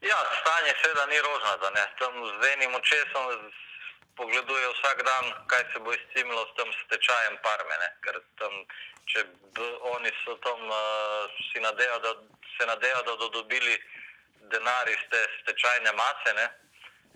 Ja, 0.05 0.19
stanje 0.39 0.73
seveda 0.81 1.05
ni 1.05 1.17
rožnato. 1.21 1.69
ne. 1.69 1.85
Tam 1.99 2.13
z 2.41 2.53
enim 2.53 2.75
očesom 2.75 3.25
pogleduje 4.15 4.67
vsak 4.69 5.03
dan, 5.03 5.25
kaj 5.47 5.63
se 5.73 5.79
bo 5.79 5.93
izcimilo 5.93 6.45
s 6.45 6.55
tem 6.57 6.69
stečajem 6.85 7.37
parme. 7.45 7.75
Tam, 8.39 8.53
če 9.09 9.25
oni 9.93 10.11
so 10.21 10.35
tam 10.45 10.61
uh, 10.69 10.77
si 11.47 11.59
nadejo, 11.59 11.97
da 12.05 12.11
se 12.57 12.65
nadejo, 12.65 13.01
da 13.01 13.11
bodo 13.11 13.29
dobili 13.29 13.73
denar 14.53 14.89
iz 14.89 15.01
te 15.09 15.21
stečajne 15.41 15.91
mase, 15.91 16.33
ne. 16.33 16.47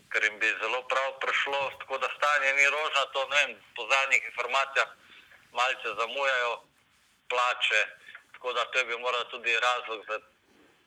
ker 0.10 0.24
jim 0.24 0.40
bi 0.40 0.50
zelo 0.62 0.82
prav 0.90 1.20
prišlo, 1.22 1.62
tako 1.80 1.98
da 1.98 2.10
stanje 2.18 2.54
ni 2.54 2.66
rožnato. 2.66 3.28
ne 3.30 3.36
vem, 3.36 3.52
Po 3.76 3.86
zadnjih 3.92 4.24
informacijah 4.26 4.90
malce 5.52 5.90
zamujajo 6.00 6.54
plače, 7.30 7.82
tako 8.34 8.54
da 8.54 8.66
to 8.66 8.80
je 8.80 8.86
bil 8.86 9.00
morda 9.00 9.24
tudi 9.30 9.60
razlog 9.60 10.06
za 10.10 10.20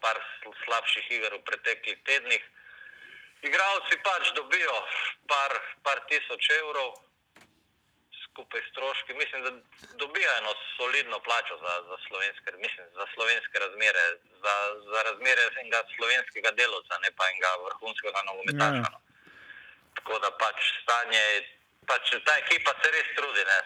par 0.03 0.19
sl- 0.41 0.59
slabših 0.65 1.11
iger 1.17 1.33
v 1.39 1.45
preteklih 1.49 1.99
tednih. 2.09 2.43
Igravci 3.43 3.97
pač 4.07 4.31
dobijo 4.39 4.77
par, 5.31 5.53
par 5.83 5.99
tisoč 6.11 6.51
evrov 6.59 6.93
skupaj 8.33 8.61
s 8.63 8.71
stroški. 8.71 9.15
Mislim, 9.15 9.41
da 9.45 9.51
dobijo 10.03 10.31
eno 10.39 10.53
solidno 10.77 11.19
plačo 11.27 11.57
za, 11.65 11.75
za, 11.89 11.97
slovenske, 12.07 12.49
mislim, 12.67 12.87
za 12.99 13.07
slovenske 13.15 13.57
razmere, 13.65 14.05
za, 14.45 14.55
za 14.93 15.03
razmere 15.09 15.43
enega 15.61 15.81
slovenskega 15.97 16.51
delovca, 16.51 16.99
ne 17.05 17.11
pa 17.17 17.29
enega 17.31 17.51
vrhunskega 17.67 18.21
nogometaša. 18.29 18.83
Ja. 18.85 18.91
no. 18.95 19.01
Tako 19.97 20.19
da 20.19 20.31
pač 20.43 20.59
stanje, 20.83 21.25
pač 21.87 22.05
ta 22.27 22.35
ekipa 22.45 22.73
se 22.81 22.91
res 22.97 23.09
trudi. 23.17 23.45
Ne? 23.53 23.61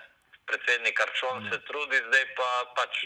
Predsednik 0.46 1.00
Arčon 1.00 1.48
se 1.50 1.58
trudi, 1.68 1.98
zdaj 2.08 2.24
pa 2.38 2.48
pač 2.78 3.04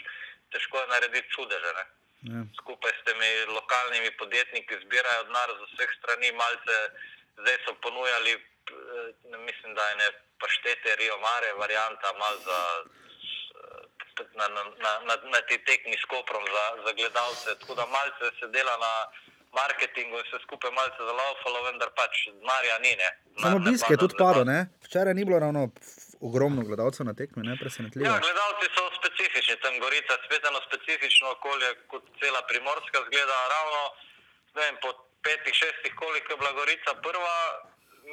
težko 0.53 0.81
je 0.81 0.87
narediti 0.87 1.33
čudeže. 1.35 1.73
Ne? 1.79 1.85
Ja. 2.29 2.41
skupaj 2.61 2.91
s 2.99 3.01
temi 3.07 3.29
lokalnimi 3.57 4.11
podjetniki 4.21 4.73
zbirajo 4.83 5.23
denar 5.27 5.49
z 5.57 5.61
vseh 5.69 5.91
strani, 5.99 6.29
malce 6.41 6.75
zdaj 7.41 7.57
so 7.65 7.73
ponujali, 7.83 8.33
eh, 8.37 9.07
ne 9.31 9.37
mislim, 9.47 9.71
da 9.77 9.83
je 9.89 9.95
ne 10.01 10.09
paštete 10.41 10.89
Rio 11.01 11.17
Mare, 11.25 11.49
varianta 11.63 12.09
mal 12.21 12.35
za 12.47 12.59
eh, 12.83 14.25
na, 14.39 14.45
na, 14.55 14.61
na, 14.85 14.91
na, 15.07 15.13
na 15.33 15.39
ti 15.49 15.57
tekmi 15.69 15.97
s 16.03 16.05
Koprom 16.13 16.45
za, 16.55 16.65
za 16.85 16.91
gledalce, 16.99 17.49
tako 17.59 17.73
da 17.79 17.85
malce 17.97 18.25
se 18.39 18.47
dela 18.55 18.75
na 18.85 18.93
marketingu 19.59 20.15
in 20.21 20.27
se 20.31 20.37
skupaj 20.45 20.71
malce 20.79 21.01
zalaufalo, 21.09 21.59
vendar 21.69 21.89
pač 21.99 22.13
denarja 22.39 22.77
ni. 22.85 22.93
Ne. 23.01 23.09
Samo 23.41 23.41
Denar 23.41 23.61
ne 23.61 23.69
obisk 23.69 23.89
je 23.93 23.97
tudi 24.03 24.15
padel, 24.23 24.45
ne? 24.53 24.59
včeraj 24.85 25.13
ni 25.17 25.25
bilo 25.25 25.39
ravno 25.39 25.61
ogromno 26.27 26.61
gledalcev 26.69 27.05
na 27.09 27.13
tekmi, 27.19 27.41
ne 27.49 27.55
presenetljivo. 27.61 28.05
Ja, 28.07 28.23
gledalci 28.27 28.65
so 28.75 28.83
specifični, 28.99 29.55
tam 29.63 29.73
Gorica 29.83 30.13
je 30.15 30.23
spet 30.25 30.41
eno 30.49 30.59
specifično 30.69 31.25
okolje, 31.35 31.69
kot 31.91 32.03
cela 32.19 32.41
primorska 32.51 32.97
zgleda. 33.07 33.37
Ravno 33.55 33.81
vem, 34.59 34.73
po 34.83 34.89
petih, 35.25 35.53
šestih, 35.61 35.93
koliko 36.01 36.27
je 36.31 36.39
bila 36.41 36.51
Gorica 36.59 36.91
prva, 37.05 37.37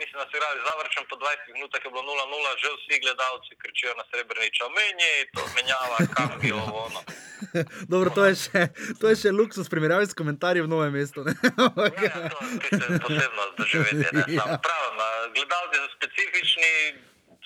mislim, 0.00 0.16
da 0.20 0.24
so 0.26 0.34
igrali 0.36 0.66
zavrčen, 0.68 1.04
po 1.10 1.16
20 1.16 1.56
minutah 1.56 1.80
je 1.84 1.90
bilo 1.92 2.02
0-0, 2.02 2.62
že 2.62 2.68
vsi 2.76 2.94
gledalci 3.04 3.52
kričijo 3.62 3.92
na 4.00 4.04
srebrniča, 4.10 4.64
menje, 4.78 5.12
to 5.34 5.42
menjava, 5.56 5.98
kam 6.16 6.30
bi 6.40 6.48
ovo. 6.62 6.78
ono. 6.88 7.00
Dobro, 7.92 8.08
to 8.16 8.22
je 8.28 8.34
še, 8.44 8.60
to 9.00 9.04
je 9.10 9.16
še 9.22 9.30
luksus 9.40 9.66
primerjavi 9.72 10.06
s 10.10 10.18
komentarji 10.20 10.64
v 10.66 10.72
novem 10.74 10.92
mestu. 10.98 11.20
Ja, 11.26 12.12
ja, 12.12 12.30
to 12.70 12.84
je 12.94 13.00
posebno 13.06 13.44
doživetje. 13.58 14.24
Ja. 14.38 14.44
A, 14.58 15.08
gledalci 15.36 15.76
so 15.82 15.88
specifični, 15.98 16.72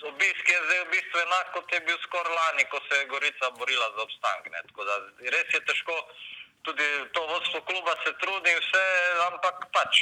obisk 0.04 0.48
je 0.48 0.58
zdaj 0.66 0.80
v 0.84 0.90
bistvu 0.90 1.18
enak, 1.20 1.52
kot 1.54 1.72
je 1.72 1.80
bil 1.80 1.98
skoraj 2.02 2.34
lani, 2.34 2.64
ko 2.70 2.80
se 2.88 2.98
je 2.98 3.10
Gorica 3.12 3.50
borila 3.50 3.88
za 3.96 4.02
obstanek. 4.02 4.50
ne. 4.52 4.62
Tako 4.68 4.84
da 4.84 4.94
Res 5.34 5.54
je 5.54 5.60
težko, 5.68 5.96
tudi 6.62 6.86
to 7.12 7.26
vodstvo 7.26 7.60
kluba 7.60 7.94
se 8.04 8.12
trudi, 8.20 8.50
in 8.50 8.58
vse, 8.58 8.84
ampak 9.30 9.66
pač 9.72 9.94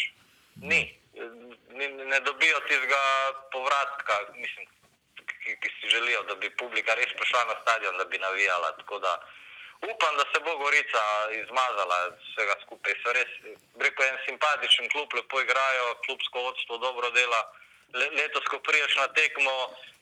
ni. 0.62 0.82
ni 1.68 1.86
ne 1.88 2.20
dobijo 2.20 2.60
tistega 2.60 3.02
povratka, 3.52 4.14
mislim, 4.34 4.66
ki, 5.16 5.56
ki 5.60 5.68
si 5.80 5.90
želijo, 5.90 6.22
da 6.22 6.34
bi 6.34 6.50
publika 6.56 6.94
res 6.94 7.12
prišla 7.18 7.44
na 7.44 7.56
stadion, 7.62 7.98
da 7.98 8.04
bi 8.04 8.18
navijala. 8.18 8.76
Tako 8.76 8.98
da 8.98 9.12
upam, 9.92 10.16
da 10.16 10.24
se 10.32 10.40
bo 10.44 10.56
Gorica 10.58 11.02
izmazala 11.42 11.96
iz 12.08 12.18
vsega 12.32 12.54
skupaj. 12.62 12.94
So 13.02 13.12
res, 13.12 13.32
rekel 13.80 14.06
en 14.06 14.18
simpatičen 14.26 14.88
klub, 14.92 15.14
lepo 15.14 15.40
igrajo, 15.40 15.94
klubsko 16.06 16.42
vodstvo 16.48 16.78
dobro 16.78 17.10
dela. 17.10 17.40
Le, 17.94 18.06
letos, 18.18 18.44
ko 18.50 18.58
priješ 18.62 18.96
na 18.96 19.08
tekmo, 19.18 19.54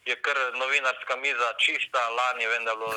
je 0.08 0.16
kar 0.24 0.36
novinarska 0.60 1.16
miza 1.16 1.48
čista, 1.64 2.00
lani 2.18 2.46
vem, 2.46 2.64
da 2.64 2.70
je 2.70 2.76
bilo. 2.76 2.92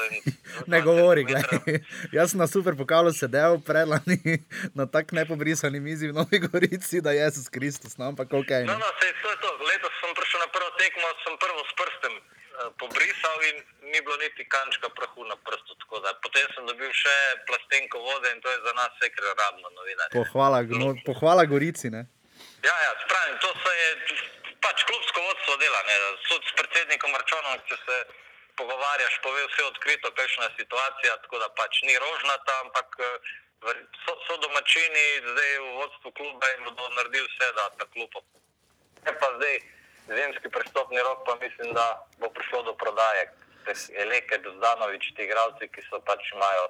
Ne 0.74 0.82
govori, 0.82 1.24
20 1.24 1.28
gledaj. 1.28 1.60
metrov. 1.66 2.14
Jaz 2.18 2.32
sem 2.32 2.40
na 2.40 2.48
super 2.48 2.74
pokalu 2.82 3.12
sedel, 3.14 3.60
predlani 3.70 4.20
na 4.80 4.86
tak 4.96 5.12
nepobrisani 5.12 5.80
mizi 5.80 6.12
v 6.12 6.16
Novi 6.20 6.40
Gorici, 6.46 7.02
da 7.02 7.12
je 7.12 7.24
Jezus 7.24 7.50
Kristus, 7.50 7.98
no, 7.98 8.12
ampak 8.12 8.28
ok. 8.42 8.52
No, 8.68 8.78
no, 8.84 8.90
sej, 9.00 9.12
to 9.24 9.28
je 9.34 9.38
to. 9.44 9.50
Letos 9.72 9.94
sem 10.02 10.12
prišel 10.20 10.40
na 10.46 10.50
prvo 10.56 10.72
tekmo, 10.82 11.08
sem 11.24 11.36
prvo 11.44 11.62
s 11.68 11.74
prstem 11.80 12.14
eh, 12.16 12.70
pobrisal 12.80 13.38
in 13.50 13.56
ni 13.92 14.00
bilo 14.06 14.18
niti 14.24 14.44
kančka 14.48 14.88
prahu 14.96 15.28
na 15.28 15.36
prstu. 15.44 15.72
Potem 16.24 16.46
sem 16.56 16.64
dobil 16.64 16.92
še 16.96 17.16
plastenko 17.48 18.00
vode 18.00 18.28
in 18.32 18.40
to 18.40 18.48
je 18.48 18.60
za 18.64 18.74
nas 18.80 18.94
rabimo 19.04 19.68
novinarje. 19.76 20.16
Pohvala, 20.16 20.64
no, 20.64 20.96
pohvala 21.04 21.44
Gorici. 21.44 21.92
Ne? 21.92 22.08
Ja, 22.64 22.76
ja, 22.86 22.92
spravim, 23.04 23.36
to 23.44 23.52
se 23.64 23.72
je 23.82 23.90
pač 24.66 24.78
klubsko 24.88 25.20
vodstvo 25.28 25.54
dela. 25.58 25.80
Ne. 25.90 25.96
Sud 26.28 26.42
s 26.46 26.54
predsednikom 26.60 27.12
Računom, 27.18 27.58
če 27.70 27.78
se 27.86 27.98
pogovarjaš, 28.60 29.14
pove 29.26 29.42
vse 29.50 29.64
odkrito, 29.72 30.12
kakšna 30.18 30.44
je 30.50 30.58
situacija, 30.62 31.18
tako 31.26 31.38
da 31.44 31.48
pač 31.60 31.82
ni 31.88 31.96
rožnata, 31.98 32.54
ampak 32.66 32.88
eh, 33.00 33.76
so, 34.06 34.14
so 34.28 34.38
domačini 34.46 35.06
zdaj 35.28 35.52
v 35.58 35.70
vodstvu 35.82 36.10
kluba 36.18 36.46
in 36.58 36.66
bodo 36.70 36.90
naredili 36.98 37.28
vse, 37.28 37.48
da 37.58 37.70
ta 37.80 37.86
klub. 37.94 38.12
Je 39.08 39.14
pa 39.18 39.28
zdaj 39.38 39.56
zimski 40.12 40.50
prestopni 40.50 41.00
rok, 41.00 41.24
pa 41.26 41.34
mislim, 41.42 41.74
da 41.74 41.86
bo 42.20 42.30
prišlo 42.30 42.64
do 42.64 42.74
prodaje. 42.76 43.30
Teh 43.62 43.78
Eleke, 43.94 44.42
Zdanovič, 44.42 45.04
ti 45.14 45.22
igralci, 45.22 45.68
ki 45.70 45.82
so 45.86 46.00
pač 46.02 46.32
imajo 46.34 46.64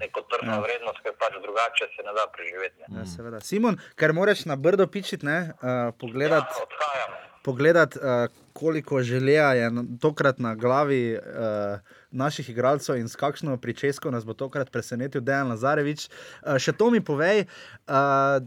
neko 0.00 0.22
tržno 0.32 0.54
Ja. 0.56 0.60
vrednost, 0.64 1.00
ker 1.04 1.12
pač 1.20 1.36
drugače 1.44 1.88
se 1.92 2.02
ne 2.02 2.12
da 2.16 2.24
preživeti. 2.32 2.80
Ne. 2.88 3.00
Ja, 3.00 3.04
seveda. 3.04 3.40
Simon, 3.44 3.76
ker 4.00 4.16
moraš 4.16 4.46
na 4.48 4.56
brdo 4.56 4.86
pičiti, 4.86 5.26
ne, 5.28 5.52
uh, 5.52 5.92
pogledati. 6.00 6.48
Ja, 6.56 6.64
odhajam. 6.64 7.12
Pogledati, 7.48 7.98
uh, 7.98 8.28
koliko 8.52 9.02
želja 9.02 9.52
je 9.56 9.70
tokrat 10.00 10.38
na 10.38 10.54
glavi 10.54 11.16
uh, 11.16 11.80
naših 12.10 12.50
igralcev 12.50 12.98
in 13.00 13.08
s 13.08 13.16
kakšno 13.16 13.56
pričesko 13.56 14.10
nas 14.10 14.26
bo 14.28 14.34
tokrat 14.36 14.70
presenetil 14.70 15.24
Dejan 15.24 15.48
Lazarevič. 15.48 16.08
Uh, 16.08 16.58
še 16.60 16.76
to 16.76 16.90
mi 16.92 17.00
povej. 17.00 17.46
Uh, 17.88 18.44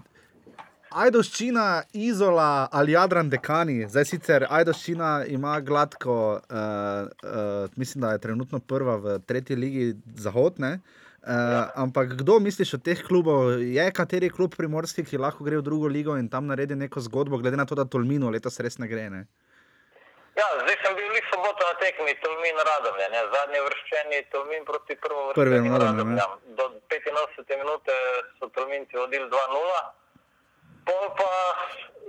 Ajdoščina, 0.92 1.84
Izola 1.96 2.68
ali 2.72 2.94
Jadran 2.94 3.30
Dekani, 3.32 3.86
zdaj 3.90 4.10
sicer 4.10 4.46
Ajdoščina 4.50 5.12
ima 5.32 5.56
gladko, 5.64 6.16
uh, 6.38 7.08
uh, 7.24 7.78
mislim, 7.80 8.04
da 8.06 8.12
je 8.12 8.26
trenutno 8.28 8.60
prva 8.60 9.00
v 9.00 9.22
tretji 9.26 9.56
ligi 9.56 9.94
zahodne. 10.20 10.76
Uh, 10.82 11.01
ampak 11.76 12.18
kdo 12.18 12.40
misliš 12.40 12.74
od 12.74 12.84
teh 12.84 13.04
klubov, 13.04 13.62
je 13.62 13.92
kateri 13.94 14.30
klub 14.30 14.56
primorski, 14.58 15.06
ki 15.06 15.22
lahko 15.22 15.46
gre 15.46 15.62
v 15.62 15.66
drugo 15.66 15.88
ligo 15.88 16.18
in 16.18 16.30
tam 16.30 16.50
naredi 16.50 16.76
neko 16.76 17.00
zgodbo, 17.00 17.38
glede 17.38 17.58
na 17.58 17.66
to, 17.66 17.76
da 17.76 17.86
Tolmino 17.86 18.30
letos 18.30 18.60
res 18.60 18.78
ne 18.82 18.88
gre? 18.90 19.10
Ne? 19.10 19.26
Ja, 20.40 20.48
zdaj 20.64 20.78
sem 20.82 20.96
bil 20.96 21.12
v 21.12 21.22
soboto 21.30 21.62
na 21.68 21.76
tekmi, 21.78 22.16
Tolmin 22.24 22.58
Radomlje, 22.58 23.08
ne? 23.14 23.22
zadnji 23.36 23.60
vrščeni 23.68 24.20
Tolmin 24.32 24.66
proti 24.66 24.96
prvo 24.96 25.34
Prvemu 25.38 25.70
vrščenim 25.70 25.78
Radomlju, 25.78 26.18
Radomljam. 26.18 26.32
Do 26.58 26.66
85 26.90 27.62
minute 27.62 27.98
so 28.40 28.50
Tolminci 28.56 28.98
vodili 28.98 29.28
2-0, 29.30 29.82
pol 30.90 31.04
pa 31.20 31.32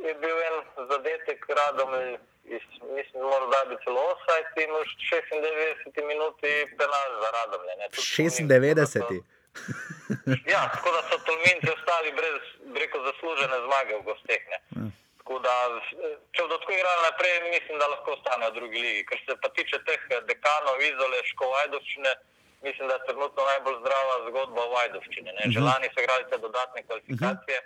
je 0.06 0.14
bil 0.22 0.38
en 0.48 0.56
zadetek 0.88 1.44
Radomlj, 1.60 2.16
iz, 2.44 2.62
mislim, 2.96 3.22
morda 3.22 3.60
bi 3.68 3.76
celo 3.84 4.00
offside 4.12 4.64
in 4.64 4.70
v 4.76 4.80
96 4.82 6.06
minuti 6.12 6.52
penal 6.78 7.08
za 7.22 7.28
Radomlje. 7.36 7.74
ne. 7.78 7.86
Tudi 7.94 8.06
Tolmin, 8.16 8.48
96. 8.48 9.22
Ja, 10.54 10.62
tako 10.74 10.88
da 10.96 11.00
so 11.08 11.16
Tolminci 11.26 11.68
ostali 11.76 12.12
brez 12.18 12.42
breko 12.74 12.98
zaslužene 13.06 13.58
zmage 13.66 13.92
v 13.98 14.02
gosteh. 14.08 14.42
ne. 14.52 14.58
Tako 15.18 15.38
da, 15.38 15.54
če 16.34 16.40
bodo 16.42 16.58
tako 16.58 16.72
igrali 16.72 17.02
naprej, 17.08 17.34
mislim, 17.56 17.78
da 17.78 17.86
lahko 17.94 18.10
ostanejo 18.16 18.50
v 18.50 18.54
drugi 18.58 18.78
ligi. 18.84 19.02
Kar 19.10 19.18
se 19.26 19.32
pa 19.42 19.48
tiče 19.56 19.78
teh 19.88 20.00
dekanov, 20.30 20.76
izole, 20.82 21.20
škol 21.30 21.52
Ajdovščine, 21.62 22.12
mislim, 22.66 22.88
da 22.88 22.94
je 22.94 23.06
trenutno 23.08 23.40
najbolj 23.52 23.76
zdrava 23.82 24.14
zgodba 24.28 24.62
v 24.72 24.74
Ajdovščini. 24.82 25.30
ne. 25.38 25.44
Že 25.54 25.60
lani 25.68 25.88
so 25.94 26.00
igrali 26.02 26.24
te 26.30 26.36
dodatne 26.46 26.82
kvalifikacije 26.88 27.58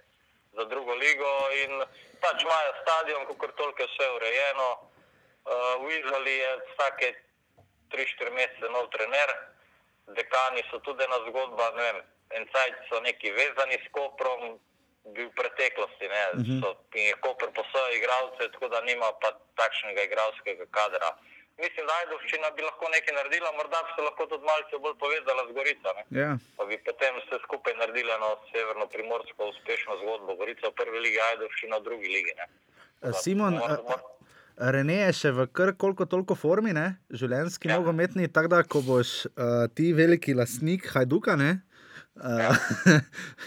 za 0.57 0.65
drugo 0.65 0.95
ligo 0.95 1.33
in 1.63 1.73
pač 2.21 2.43
imajo 2.43 2.73
stadion, 2.83 3.27
kot 3.27 3.57
toliko 3.57 3.85
vse 3.85 4.11
urejeno. 4.17 4.69
Uh, 5.47 5.85
v 5.85 5.91
Izoli 5.99 6.37
je 6.43 6.51
vsake 6.73 7.09
3-4 7.95 8.33
mesece 8.35 8.71
nov 8.75 8.89
trener, 8.91 9.31
dekani 10.19 10.63
so 10.71 10.81
tudi 10.83 11.05
ena 11.05 11.19
zgodba, 11.29 11.71
ne 11.77 11.83
vem, 11.83 12.01
en 12.39 12.49
cajt 12.55 12.81
so 12.89 13.01
neki 13.01 13.31
vezani 13.31 13.79
s 13.85 13.93
Koprom, 13.95 14.59
bil 15.15 15.29
v 15.31 15.35
preteklosti, 15.39 16.09
ne, 16.09 16.23
uh 16.35 16.41
-huh. 16.41 16.61
so, 16.63 16.69
in 16.99 17.07
je 17.07 17.15
Koper 17.23 17.51
posojal 17.55 17.95
igralce, 17.95 18.51
tako 18.53 18.69
da 18.69 18.81
nima 18.81 19.07
pa 19.21 19.31
takšnega 19.55 20.03
igralskega 20.03 20.67
kadra. 20.71 21.11
Mislim, 21.57 21.87
da 21.89 21.93
Ajdovščina 22.03 22.49
bi 22.57 22.63
lahko 22.67 22.89
nekaj 22.93 23.15
naredila, 23.17 23.51
morda 23.59 23.79
bi 23.87 23.91
se 23.97 24.03
lahko 24.05 24.27
tudi 24.33 24.45
malce 24.45 24.77
bolj 24.85 24.97
povezala 25.03 25.43
z 25.49 25.55
Gorico. 25.57 25.89
Ne? 25.99 26.03
Ja. 26.21 26.31
Pa 26.57 26.67
bi 26.69 26.77
potem 26.89 27.17
vse 27.23 27.39
skupaj 27.47 27.75
naredili 27.81 28.13
eno 28.13 28.29
severno-primorsko 28.51 29.49
uspešno 29.53 29.97
zgodbo. 30.03 30.37
Gorica 30.37 30.69
v 30.69 30.77
prvi 30.83 31.01
ligi, 31.07 31.23
Ajdovščina 31.31 31.81
v 31.81 31.87
drugi 31.89 32.13
ligi. 32.13 32.35
Ne? 32.41 32.47
Eh, 33.03 33.17
Simon, 33.23 33.57
Mor- 33.57 33.73
eh, 33.73 33.89
mor- 33.89 34.05
Rene 34.57 34.95
je 34.97 35.13
še 35.13 35.31
v 35.37 35.45
kar 35.53 35.75
koliko 35.77 36.07
toliko 36.09 36.35
formi, 36.35 36.73
ne? 36.73 36.87
življenjski, 37.13 37.69
ja. 37.69 37.75
Ja. 37.75 37.81
nogometni, 37.81 38.29
tako 38.33 38.49
da 38.49 38.63
ko 38.65 38.81
boš 38.81 39.11
uh, 39.29 39.67
ti 39.69 39.91
veliki 39.93 40.33
lasnik 40.35 40.87
Hajduka, 40.95 41.37
ne. 41.37 41.51
Uh, 42.17 42.57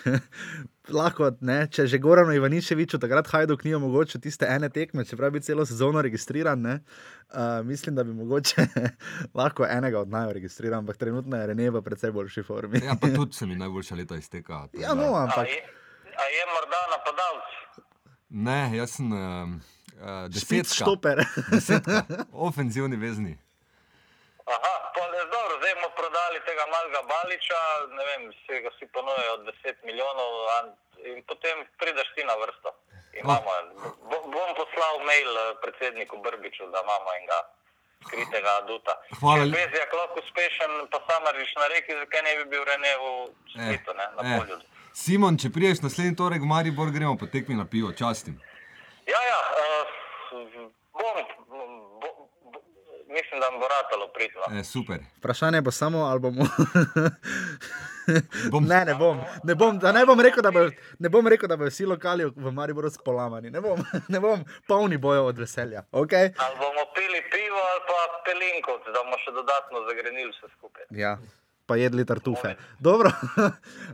lahko, 0.93 1.31
ne, 1.41 1.67
če 1.71 1.85
že 1.87 1.99
Gorano 2.01 2.33
Ivaniševiču 2.35 2.99
takrat 3.01 3.27
Hajduk 3.31 3.63
ni 3.65 3.73
omogočil 3.75 4.21
tiste 4.21 4.47
ene 4.49 4.69
tekme, 4.69 5.05
čeprav 5.05 5.31
bi 5.31 5.41
celo 5.45 5.65
sezono 5.65 6.01
registriran, 6.01 6.61
ne, 6.61 6.75
uh, 7.33 7.65
mislim, 7.65 7.95
da 7.95 8.03
bi 8.03 8.13
mogoče 8.13 8.65
lahko 9.39 9.67
enega 9.69 9.99
od 9.99 10.09
naju 10.09 10.33
registriran, 10.33 10.83
ampak 10.83 10.97
trenutno 10.97 11.37
je 11.37 11.47
Rene 11.47 11.69
v 11.69 11.81
precej 11.81 12.11
boljši 12.11 12.43
formi. 12.43 12.81
Ja, 12.85 12.95
pa 13.01 13.09
tudi 13.15 13.33
se 13.33 13.45
mi 13.45 13.55
najboljša 13.63 13.95
leta 13.95 14.15
izteka. 14.15 14.67
Ja, 14.79 14.93
no, 14.93 15.13
A 15.15 15.23
ampak 15.23 15.47
je, 15.47 15.59
a 16.15 16.29
je 16.35 16.47
morda 16.53 16.81
napadalec? 16.95 17.83
Ne, 18.29 18.77
jaz 18.77 18.97
sem 18.97 19.11
uh, 19.11 19.19
uh, 20.01 20.25
spet 20.33 20.65
desetka. 20.65 20.85
štoper. 20.85 21.23
desetka. 21.51 22.03
Ofenzivni 22.49 22.97
vezni. 22.97 23.37
Aha, 24.55 24.73
pol 24.95 25.09
je 25.19 25.25
dobro, 25.35 25.53
zdaj 25.61 25.73
bomo 25.77 25.89
prodali 25.99 26.37
tega 26.47 26.63
malega 26.73 27.01
Baliča, 27.13 27.59
ne 27.97 28.03
vem, 28.09 28.21
si 28.43 28.53
ga 28.63 28.71
si 28.77 28.85
ponujajo 28.95 29.35
10 29.45 29.85
milijonov 29.87 30.31
in 31.11 31.17
potem 31.29 31.57
prideš 31.81 32.09
ti 32.15 32.23
na 32.29 32.35
vrsto. 32.41 32.69
Imamo, 33.21 33.49
bo, 34.09 34.17
bom 34.33 34.49
poslal 34.59 34.95
mail 35.09 35.31
eh, 35.37 35.53
predsedniku 35.63 36.17
Brbiču, 36.25 36.63
da 36.73 36.81
imamo 36.85 37.09
enega 37.17 37.39
skritega 38.07 38.51
aduta. 38.61 38.93
Hvala 39.19 39.43
Če 39.43 39.45
le- 39.45 39.59
je 39.59 39.67
Bezjak 39.67 39.93
lahko 39.93 40.19
uspešen, 40.23 40.71
pa 40.91 40.97
samariš 41.09 41.51
na 41.61 41.67
reki, 41.73 41.91
zakaj 42.01 42.21
ne 42.27 42.35
bi 42.37 42.45
bil 42.53 42.63
Rene 42.69 42.91
v 43.01 43.05
Splitu, 43.53 43.91
ne, 43.99 44.05
na 44.17 44.21
eh. 44.25 44.37
polju. 44.39 44.57
Simon, 44.93 45.37
če 45.41 45.49
priješ 45.55 45.81
naslednji 45.85 46.15
torek 46.21 46.41
v 46.41 46.49
Maribor, 46.53 46.91
gremo 46.91 47.17
potekmi 47.17 47.55
na 47.55 47.65
pivo, 47.65 47.91
častim. 47.93 48.39
Ja, 49.07 49.19
ja, 49.31 49.39
uh, 49.63 49.85
bom, 50.93 51.17
bo, 51.49 51.57
bo, 51.57 51.88
mislim, 53.09 53.39
da 53.41 53.47
mi 53.51 53.57
bo 53.59 53.67
ratalo 53.67 54.05
pridno. 54.15 54.59
E, 54.59 54.63
super. 54.63 54.99
Vprašanje 55.17 55.61
bo 55.61 55.71
samo, 55.71 55.99
ali 55.99 56.19
bomo. 56.19 56.43
Bom- 58.51 58.67
ne, 58.67 58.85
ne 58.85 58.95
bom. 58.95 59.17
Ne 59.43 59.55
bom, 59.55 59.79
da 59.79 59.91
ne 59.91 60.05
bom 60.05 60.19
rekel, 60.19 60.43
da 60.43 60.51
bojo, 60.51 60.71
ne 60.99 61.09
bom 61.09 61.27
rekel, 61.27 61.49
da 61.49 61.57
bojo 61.57 61.69
vsi 61.69 61.85
lokali 61.85 62.25
v 62.35 62.51
Mariboru 62.51 62.89
spolamani. 62.89 63.49
Ne 63.49 63.61
bom, 63.61 63.79
ne 64.13 64.19
bom 64.19 64.45
polni 64.67 64.97
bojo 64.97 65.25
od 65.25 65.37
veselja. 65.37 65.83
Okay? 65.91 66.33
Ali 66.37 66.55
bomo 66.57 66.85
pili 66.95 67.21
pivo 67.31 67.59
ali 67.71 67.81
pa 67.89 67.99
pelinko, 68.25 68.79
da 68.85 69.03
bomo 69.03 69.17
še 69.25 69.35
dodatno 69.35 69.83
zagrenili 69.89 70.31
vse 70.31 70.49
skupaj. 70.57 70.89
Ja. 70.91 71.17
Pa 71.65 71.75
jedli 71.75 72.05
tartufe. 72.05 72.55
Dobro. 72.79 73.11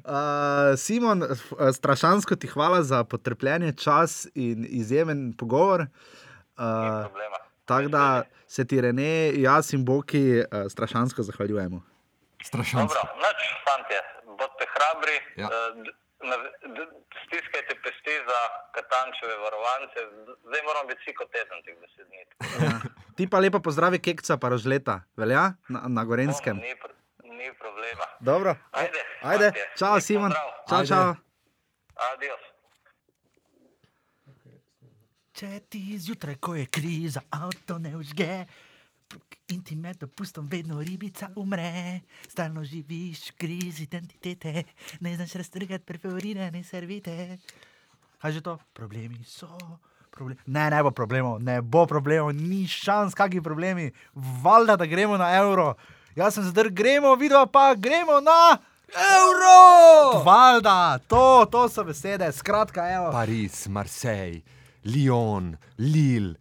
Uh, 0.05 0.77
Simon, 0.77 1.23
strašansko 1.73 2.35
ti 2.35 2.47
hvala 2.47 2.83
za 2.83 3.03
potrpljenje, 3.03 3.71
čas 3.73 4.27
in 4.35 4.65
izjemen 4.69 5.33
pogovor. 5.37 5.87
Uh. 6.57 7.09
Tako 7.65 7.87
da 7.89 8.03
se 8.47 8.67
ti 8.67 8.81
Rene, 8.81 9.11
jaz 9.37 9.73
in 9.73 9.85
Boki 9.85 10.23
uh, 10.35 10.45
strašansko 10.69 11.23
zahvaljujemo. 11.23 11.81
Strašansko. 12.43 12.93
Dobro, 12.95 13.15
noč, 13.17 13.39
fantje, 13.63 13.99
bodite 14.23 14.65
hrabri, 14.67 15.15
Ja. 15.35 15.47
eh, 15.47 15.95
stiskajte 17.21 17.73
pesti 17.75 18.13
za 18.21 18.39
katančeve 18.71 19.35
varovance. 19.37 19.99
Zdaj 20.41 20.61
moramo 20.63 20.87
biti 20.87 21.01
vsi 21.01 21.13
kot 21.13 21.29
teden, 21.31 21.57
teh 21.61 21.75
deset 21.75 22.07
dni. 22.07 22.21
Ti 23.15 23.27
pa 23.27 23.39
lepo 23.39 23.59
pozdravi 23.59 23.99
kekca, 23.99 24.37
pa 24.37 24.49
rožleta, 24.49 25.01
velja 25.17 25.43
na, 25.69 25.81
na 25.87 26.03
Gorenskem. 26.03 26.57
Ni, 26.57 26.75
pr 26.75 26.89
ni 27.23 27.49
problema. 27.55 28.05
Dobro. 28.21 28.55
Ajde, 28.73 29.01
Ajde. 29.23 29.45
fantje, 29.45 29.65
Čau, 29.77 29.99
Simon. 29.99 30.31
Čau, 30.69 30.77
Ajde. 30.77 30.87
čau. 30.87 31.15
Adios. 32.07 32.43
Če 35.35 35.49
ti 35.67 35.97
zjutraj, 35.99 36.37
ko 36.39 36.53
je 36.55 36.69
kriza, 36.71 37.19
avto 37.35 37.75
ne 37.75 37.91
užge. 37.97 38.45
In 39.51 39.59
ti 39.67 39.75
med 39.75 39.99
dopustom 39.99 40.47
vedno 40.47 40.79
ribica 40.79 41.27
umre, 41.35 41.99
stalno 42.29 42.63
živiš 42.63 43.25
v 43.29 43.35
krizi 43.43 43.83
identitete, 43.83 44.63
ne 45.03 45.15
znaš 45.15 45.35
raztrgati 45.41 45.83
preferirane 45.85 46.63
servite. 46.63 47.37
Kaj 48.21 48.31
že 48.31 48.41
to? 48.41 48.55
Problemi 48.73 49.19
so. 49.27 49.51
Problem... 50.09 50.39
Ne, 50.47 50.69
ne 50.71 50.79
bo 50.81 50.95
problemov, 50.95 51.43
ne 51.43 51.59
bo 51.61 51.83
problemov, 51.85 52.31
ni 52.31 52.63
šans, 52.71 53.13
kakšni 53.13 53.43
problemi. 53.43 53.91
Valjda, 54.15 54.79
da 54.79 54.87
gremo 54.87 55.19
na 55.19 55.33
evro. 55.35 55.73
Jaz 56.15 56.39
sem 56.39 56.47
zdr, 56.47 56.71
gremo, 56.71 57.11
vidva 57.19 57.43
pa, 57.45 57.73
gremo 57.75 58.21
na 58.23 58.55
Euro! 58.95 60.23
Valjda, 60.23 60.99
to, 61.07 61.45
to 61.51 61.69
so 61.69 61.83
besede, 61.83 62.31
skratka, 62.31 62.87
evo. 62.87 63.11
Pariz, 63.11 63.67
Marseille, 63.67 64.41
Lyon, 64.85 65.57
Lille, 65.77 66.35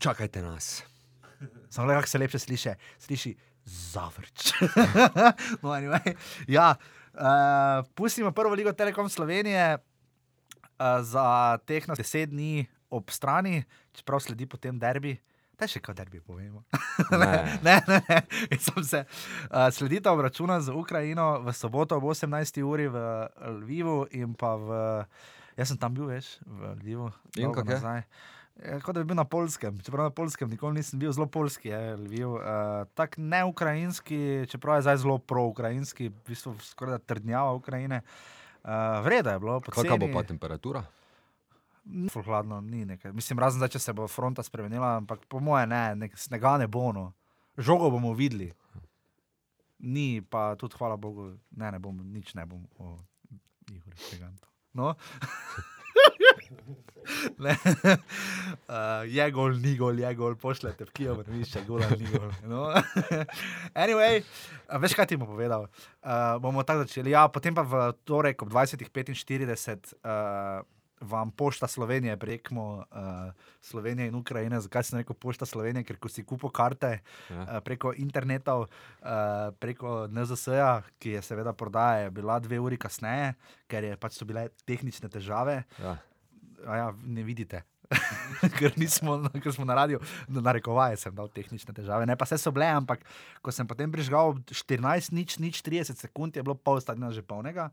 čakajte 0.00 0.42
nas. 0.42 0.82
Samo 1.70 1.86
le, 1.86 1.94
kako 1.94 2.08
se 2.08 2.18
lepše 2.18 2.38
sliši, 2.38 2.70
sliši 2.98 3.36
zavrč. 3.64 4.52
no, 5.62 5.70
anyway. 5.70 6.16
ja, 6.48 6.74
uh, 7.14 7.86
pustimo 7.94 8.32
prvo 8.32 8.54
ligo 8.54 8.72
Telekom 8.72 9.08
Slovenije 9.08 9.74
uh, 9.74 11.02
za 11.02 11.58
teh 11.66 11.88
na 11.88 11.94
deset 11.94 12.30
dni 12.30 12.66
ob 12.90 13.10
strani, 13.10 13.64
čeprav 13.92 14.20
sledi 14.20 14.46
potem 14.46 14.78
derbi. 14.78 15.18
Te 15.60 15.68
še 15.68 15.82
kot 15.84 15.96
derbi 15.96 16.20
povemo. 16.20 16.64
Ne. 17.10 17.58
ne, 17.62 17.80
ne, 17.88 18.00
ne. 18.08 18.58
Se. 18.60 19.04
Uh, 19.50 19.68
sledita 19.72 20.12
obračuna 20.12 20.60
z 20.60 20.72
Ukrajino 20.72 21.40
v 21.44 21.52
soboto 21.52 21.96
ob 21.96 22.04
18. 22.12 22.62
uri 22.62 22.88
v 22.88 23.04
Lvivu 23.60 24.06
in 24.12 24.34
pa 24.34 24.56
v. 24.56 24.80
Jaz 25.60 25.68
sem 25.68 25.76
tam 25.76 25.92
bil, 25.92 26.08
veš, 26.08 26.38
v 26.48 26.74
Lvivu. 26.80 27.10
In 27.36 27.52
kako 27.52 27.76
je? 27.76 28.04
Ja, 28.60 28.76
kot 28.80 28.96
da 28.96 29.02
bi 29.02 29.08
bil 29.12 29.16
na 29.16 29.24
polskem, 29.28 29.78
čeprav 29.84 30.08
na 30.08 30.12
polskem 30.12 30.48
nikoli 30.52 30.80
nisem 30.80 31.00
bil 31.00 31.12
zelo 31.12 31.26
polski, 31.28 31.68
je 31.68 31.96
Lviv. 31.96 32.34
Uh, 32.36 32.88
Tako 32.96 33.20
ne 33.20 33.44
ukrajinski, 33.44 34.46
čeprav 34.48 34.80
je 34.80 34.88
zdaj 34.88 34.96
zelo 35.04 35.18
pro-ukrajinski, 35.18 36.08
v 36.08 36.32
bistvu 36.32 36.54
skoraj 36.64 36.98
da 36.98 37.04
trdnjava 37.12 37.52
Ukrajine. 37.56 38.00
Uh, 38.64 39.04
Vreda 39.04 39.36
je 39.36 39.40
bilo, 39.40 39.60
Kakšna 39.60 39.96
bo 40.00 40.08
pa 40.12 40.24
temperatura? 40.24 40.84
Ful 42.12 42.22
hladno, 42.22 42.60
ni 42.60 42.84
nekaj. 42.84 43.12
Mislim, 43.12 43.40
razen 43.40 43.60
zdaj, 43.60 43.72
če 43.76 43.84
se 43.84 43.96
bo 43.96 44.08
fronta 44.08 44.44
spremenila, 44.44 44.96
ampak 45.00 45.24
po 45.28 45.40
moje 45.40 45.64
ne, 45.68 45.84
nek, 45.96 46.18
snega 46.20 46.58
ne 46.60 46.68
bo. 46.68 46.90
No. 46.92 47.10
Žogo 47.56 47.88
bomo 47.90 48.12
videli. 48.16 48.52
Ni 49.80 50.20
pa 50.20 50.52
tudi, 50.60 50.76
hvala 50.76 51.00
Bogu, 51.00 51.32
ne, 51.56 51.72
ne 51.72 51.80
bom, 51.80 51.96
nič 52.12 52.34
ne 52.36 52.44
bom 52.46 52.64
o 52.76 52.98
Igorju 53.72 53.96
Gigantu. 54.10 54.49
No. 54.74 54.94
Ne. 57.38 57.56
Uh, 58.68 59.02
je 59.16 59.24
gol, 59.30 59.56
ni 59.58 59.74
gol, 59.76 59.98
je 59.98 60.10
gol, 60.14 60.36
pošljete 60.38 60.86
v 60.88 60.92
Kijev, 60.94 61.22
ne 61.26 61.38
višče, 61.38 61.62
gol 61.68 61.82
ali 61.84 61.98
ni 62.04 62.10
gol. 62.12 62.30
No. 62.48 62.68
anyway, 63.82 64.22
veš 64.82 64.96
kaj 64.98 65.10
ti 65.10 65.18
bom 65.20 65.30
povedal? 65.30 65.66
Uh, 66.00 66.38
bomo 66.42 66.64
tako 66.66 66.84
začeli. 66.86 67.14
Ja, 67.14 67.26
potem 67.32 67.56
pa 67.56 67.64
v 67.66 67.90
torek 68.06 68.44
ob 68.44 68.52
20.45 68.52 69.96
uh, 70.04 70.62
vam 71.00 71.30
pošta 71.30 71.66
Slovenije 71.66 72.16
prekmo 72.16 72.64
uh, 72.76 73.32
Slovenije 73.60 74.08
in 74.08 74.14
Ukrajine. 74.14 74.60
Zakaj 74.60 74.82
sem 74.82 74.98
rekel 74.98 75.16
pošta 75.16 75.46
Slovenije? 75.46 75.84
Ker 75.84 75.96
ko 75.96 76.08
si 76.08 76.24
kupo 76.24 76.50
karte 76.52 77.00
Ja. 77.30 77.42
uh, 77.42 77.48
preko 77.64 77.92
interneta, 77.96 78.56
uh, 78.58 78.68
preko 79.58 80.06
NZS-ja, 80.08 80.82
ki 80.98 81.10
je 81.10 81.22
seveda 81.22 81.52
prodaja, 81.52 82.04
je 82.04 82.10
bila 82.10 82.38
dve 82.38 82.60
uri 82.60 82.76
kasneje, 82.76 83.34
ker 83.68 83.84
je 83.84 83.96
pač 83.96 84.18
so 84.18 84.24
bile 84.24 84.48
tehnične 84.66 85.08
težave. 85.08 85.64
Ja. 85.80 85.96
A 86.66 86.76
ja, 86.76 86.88
ne 87.04 87.22
vidite. 87.22 87.62
ker, 88.58 88.70
nismo, 88.78 89.18
ker 89.42 89.52
smo 89.52 89.64
na 89.66 89.74
radiju, 89.74 89.98
na 90.28 90.52
rekovaje 90.54 90.98
sem 91.00 91.14
dal 91.14 91.30
tehnične 91.34 91.74
težave, 91.74 92.06
ne 92.06 92.14
pa 92.14 92.28
vse 92.28 92.38
so 92.38 92.52
bile, 92.54 92.68
ampak 92.70 93.02
ko 93.42 93.50
sem 93.50 93.66
potem 93.66 93.90
prižgal 93.90 94.36
14, 94.46 95.10
nič, 95.16 95.40
nič, 95.42 95.58
30 95.66 95.98
sekund, 95.98 96.36
je 96.36 96.44
bilo 96.44 96.54
pol 96.54 96.78
stadiona 96.78 97.10
že 97.10 97.26
polnega. 97.26 97.70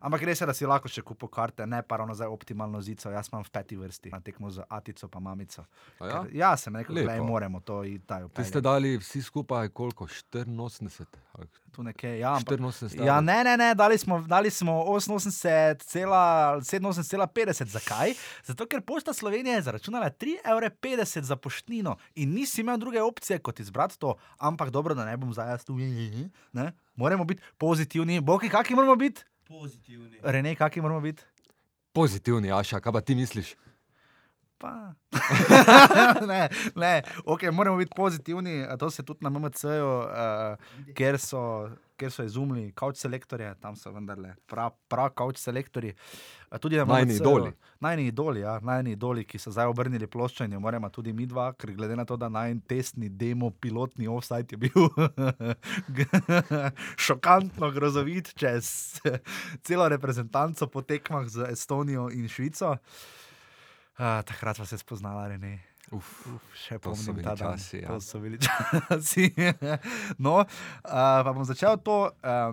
Ampak 0.00 0.22
res 0.28 0.40
je, 0.40 0.46
da 0.46 0.54
si 0.54 0.66
lahko 0.68 0.88
še 0.92 1.02
kupo 1.02 1.28
karte, 1.32 1.66
ne 1.66 1.82
pa 1.82 1.96
ravno 1.96 2.14
za 2.14 2.28
optimalno 2.28 2.80
zico. 2.84 3.10
Jaz 3.10 3.28
imam 3.32 3.44
v 3.44 3.50
peti 3.52 3.76
vrsti, 3.80 4.10
na 4.12 4.20
tekmo 4.20 4.50
z 4.52 4.60
Atico 4.68 5.08
pa 5.08 5.20
mamico. 5.20 5.64
A 5.98 6.06
ja? 6.06 6.12
Ker, 6.12 6.36
ja 6.36 6.56
sem 6.60 6.76
rekel, 6.76 6.94
da 7.06 7.22
moramo 7.22 7.60
to 7.64 7.84
in 7.88 8.00
taj 8.04 8.28
Ti 8.36 8.44
ste 8.44 8.60
dali 8.60 8.98
vsi 9.00 9.22
skupaj 9.22 9.68
koliko? 9.72 10.06
84? 10.06 11.06
Ali 11.32 11.46
tu 11.72 11.82
nekje. 11.82 12.18
Ja, 12.20 12.36
ampak, 12.36 12.60
84 12.60 13.06
Ja, 13.06 13.20
ne, 13.20 13.44
ne, 13.44 13.56
ne, 13.56 13.74
dali 13.74 13.98
smo, 13.98 14.20
dali 14.28 14.50
smo 14.50 14.84
88,57,50. 14.96 17.64
Zakaj? 17.72 18.14
Zato, 18.44 18.66
ker 18.66 18.80
Pošta 18.84 19.12
Slovenije 19.16 19.54
je 19.56 19.62
zaračunala 19.62 20.10
3,50 20.10 20.36
evra 20.52 20.70
za 21.22 21.36
poštnino 21.36 21.96
in 22.14 22.34
nisi 22.34 22.60
imel 22.60 22.78
druge 22.78 23.02
opcije 23.02 23.38
kot 23.38 23.60
izbrati 23.60 23.98
to, 23.98 24.14
ampak 24.38 24.70
dobro, 24.70 24.94
da 24.94 25.04
ne 25.04 25.16
bom 25.16 25.32
zdaj 25.32 25.50
jaz 25.50 25.64
tu. 25.64 25.76
Ne? 26.52 26.72
Moramo 26.96 27.24
biti 27.24 27.42
pozitivni. 27.58 28.20
Boki, 28.20 28.48
kakšni 28.48 28.76
moramo 28.76 28.96
biti? 28.96 29.24
Pozitivni. 29.48 30.18
Rene, 30.22 30.54
kakšni 30.54 30.82
moramo 30.82 31.00
biti? 31.00 31.22
Pozitivni, 31.92 32.52
Aša, 32.52 32.80
kaj 32.80 32.92
pa 32.92 33.00
ti 33.00 33.14
misliš? 33.14 33.54
Pa. 34.58 34.94
ne, 36.30 36.48
ne, 36.74 37.02
okay, 37.24 37.50
moramo 37.52 37.76
biti 37.76 37.92
pozitivni, 37.96 38.64
a 38.64 38.76
to 38.76 38.90
se 38.90 39.02
tudi 39.02 39.24
na 39.24 39.30
MMC-ju, 39.30 39.88
uh, 39.98 40.94
ker, 40.94 41.18
so, 41.18 41.70
ker 41.96 42.12
so 42.12 42.24
izumili 42.26 42.70
kauč 42.76 43.00
selektorje, 43.02 43.54
tam 43.60 43.76
so 43.76 43.90
vendarle 43.94 44.34
prav 44.46 44.74
pra 44.88 45.08
kauč 45.10 45.40
selektorji. 45.42 45.94
A 46.50 46.58
Tudi 46.58 46.76
na 46.76 46.84
Najini 46.84 47.12
MMC-ju 47.12 47.22
idoli. 47.22 47.52
Najni 47.80 48.06
idoli, 48.06 48.40
ja, 48.40 48.58
najni 48.62 48.92
idoli, 48.96 49.24
ki 49.24 49.38
so 49.38 49.50
zdaj 49.50 49.70
obrnili 49.70 50.06
ploščo 50.06 50.46
in 50.46 50.56
jo 50.56 50.60
moramo 50.60 50.88
tudi 50.94 51.12
mi 51.12 51.26
dva, 51.26 51.50
ker 51.58 51.72
glede 51.76 51.96
na 51.96 52.04
to, 52.04 52.16
da 52.16 52.28
naj 52.32 52.54
testni 52.68 53.08
demo, 53.08 53.50
pilotni 53.50 54.08
offside 54.08 54.56
je 54.56 54.60
bil 54.66 54.88
šokantno 57.06 57.70
grozovit 57.74 58.32
čez 58.38 59.00
celo 59.66 59.88
reprezentanco 59.88 60.70
po 60.70 60.82
tekmah 60.82 61.28
z 61.28 61.50
Estonijo 61.52 62.08
in 62.12 62.28
Švico. 62.28 62.76
Uh, 63.96 64.20
takrat 64.28 64.58
vas 64.58 64.72
je 64.72 64.78
spoznala, 64.78 65.28
Rene. 65.28 65.75
Uf, 65.94 66.26
Uf, 66.26 66.46
še 66.58 66.80
pomnim 66.82 67.22
ta 67.22 67.36
dan. 67.38 67.54
časi, 67.54 67.82
ja. 67.84 67.94
To 67.94 68.00
so 68.02 68.18
bili 68.18 68.38
časi. 68.46 69.30
no, 70.18 70.40
uh, 70.42 71.20
pa 71.22 71.30
bom 71.30 71.46
začel 71.46 71.78
to, 71.78 72.10
uh, 72.10 72.50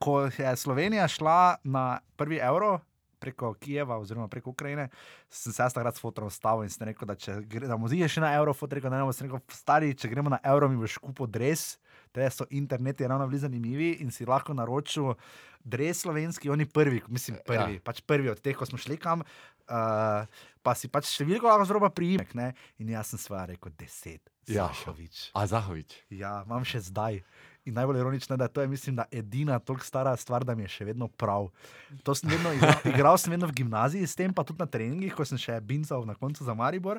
ko 0.00 0.28
je 0.28 0.56
Slovenija 0.56 1.08
šla 1.08 1.56
na 1.64 2.00
prvi 2.16 2.40
evro. 2.42 2.78
Preko 3.20 3.52
Kijeva, 3.60 3.98
oziroma 4.00 4.30
preko 4.32 4.54
Ukrajine, 4.54 4.86
sem 5.28 5.52
se 5.52 5.60
jaz 5.60 5.74
takrat 5.76 5.92
s 5.92 6.00
fotom 6.00 6.30
stavil 6.32 6.64
in 6.64 6.70
sem 6.72 6.86
rekel, 6.88 7.04
da 7.04 7.12
če 7.12 7.34
gremo 7.44 7.84
še 7.84 8.20
na 8.24 8.30
evro, 8.32 8.54
fotor 8.56 8.80
rekel, 8.80 8.88
da 8.88 8.96
ne 8.96 9.04
bomo 9.04 9.12
rekel, 9.12 9.42
stari, 9.52 9.90
če 9.92 10.08
gremo 10.08 10.32
na 10.32 10.38
evro, 10.40 10.70
mi 10.72 10.80
boš 10.80 10.96
kupil 11.04 11.28
dres, 11.28 11.74
te 12.12 12.26
so 12.30 12.46
interneti 12.50 13.06
ravno 13.06 13.26
bili 13.28 13.38
zanimivi 13.42 13.90
in 14.04 14.10
si 14.10 14.26
lahko 14.26 14.54
naročil 14.54 15.14
dres 15.64 16.00
slovenski, 16.02 16.50
oni 16.50 16.64
prvi, 16.66 17.02
mislim, 17.08 17.36
prvi, 17.46 17.76
ja. 17.76 17.84
pač 17.84 18.00
prvi 18.00 18.30
od 18.32 18.40
teh, 18.40 18.56
ko 18.56 18.66
smo 18.66 18.78
šli 18.80 18.96
kam, 18.96 19.20
uh, 19.20 20.24
pa 20.64 20.74
si 20.74 20.88
pač 20.88 21.10
številko 21.12 21.46
lahko 21.46 21.68
zroba 21.68 21.90
priimek, 21.92 22.32
ne? 22.34 22.54
in 22.80 22.88
jaz 22.94 23.12
sem 23.12 23.20
sva 23.20 23.44
rekel, 23.50 23.72
deset, 23.78 24.22
Ja. 24.50 24.66
Sašovič. 24.72 25.30
a 25.36 25.46
Zahovič. 25.46 25.94
Ja, 26.10 26.40
imam 26.42 26.64
še 26.66 26.80
zdaj. 26.82 27.20
In 27.68 27.76
najbolj 27.76 28.00
ironično 28.00 28.34
je, 28.34 28.40
da 28.40 28.48
to 28.48 28.64
je, 28.64 28.70
mislim, 28.72 28.96
da 28.98 29.04
edina 29.12 29.58
toliko 29.62 29.84
stara 29.86 30.16
stvar, 30.16 30.42
da 30.48 30.56
mi 30.58 30.64
je 30.64 30.72
še 30.72 30.88
vedno 30.88 31.06
prav. 31.12 31.50
To 32.02 32.16
sem 32.16 32.32
vedno 32.32 32.50
igral, 32.56 32.80
igral 32.96 33.18
sem 33.20 33.30
vedno 33.30 33.46
v 33.46 33.54
gimnaziji, 33.60 34.08
s 34.08 34.16
tem 34.18 34.32
pa 34.34 34.42
tudi 34.42 34.58
na 34.58 34.66
treningih, 34.66 35.12
ko 35.14 35.22
sem 35.28 35.38
še 35.38 35.60
bincal 35.60 36.02
na 36.08 36.16
koncu 36.18 36.42
za 36.42 36.56
Maribor. 36.56 36.98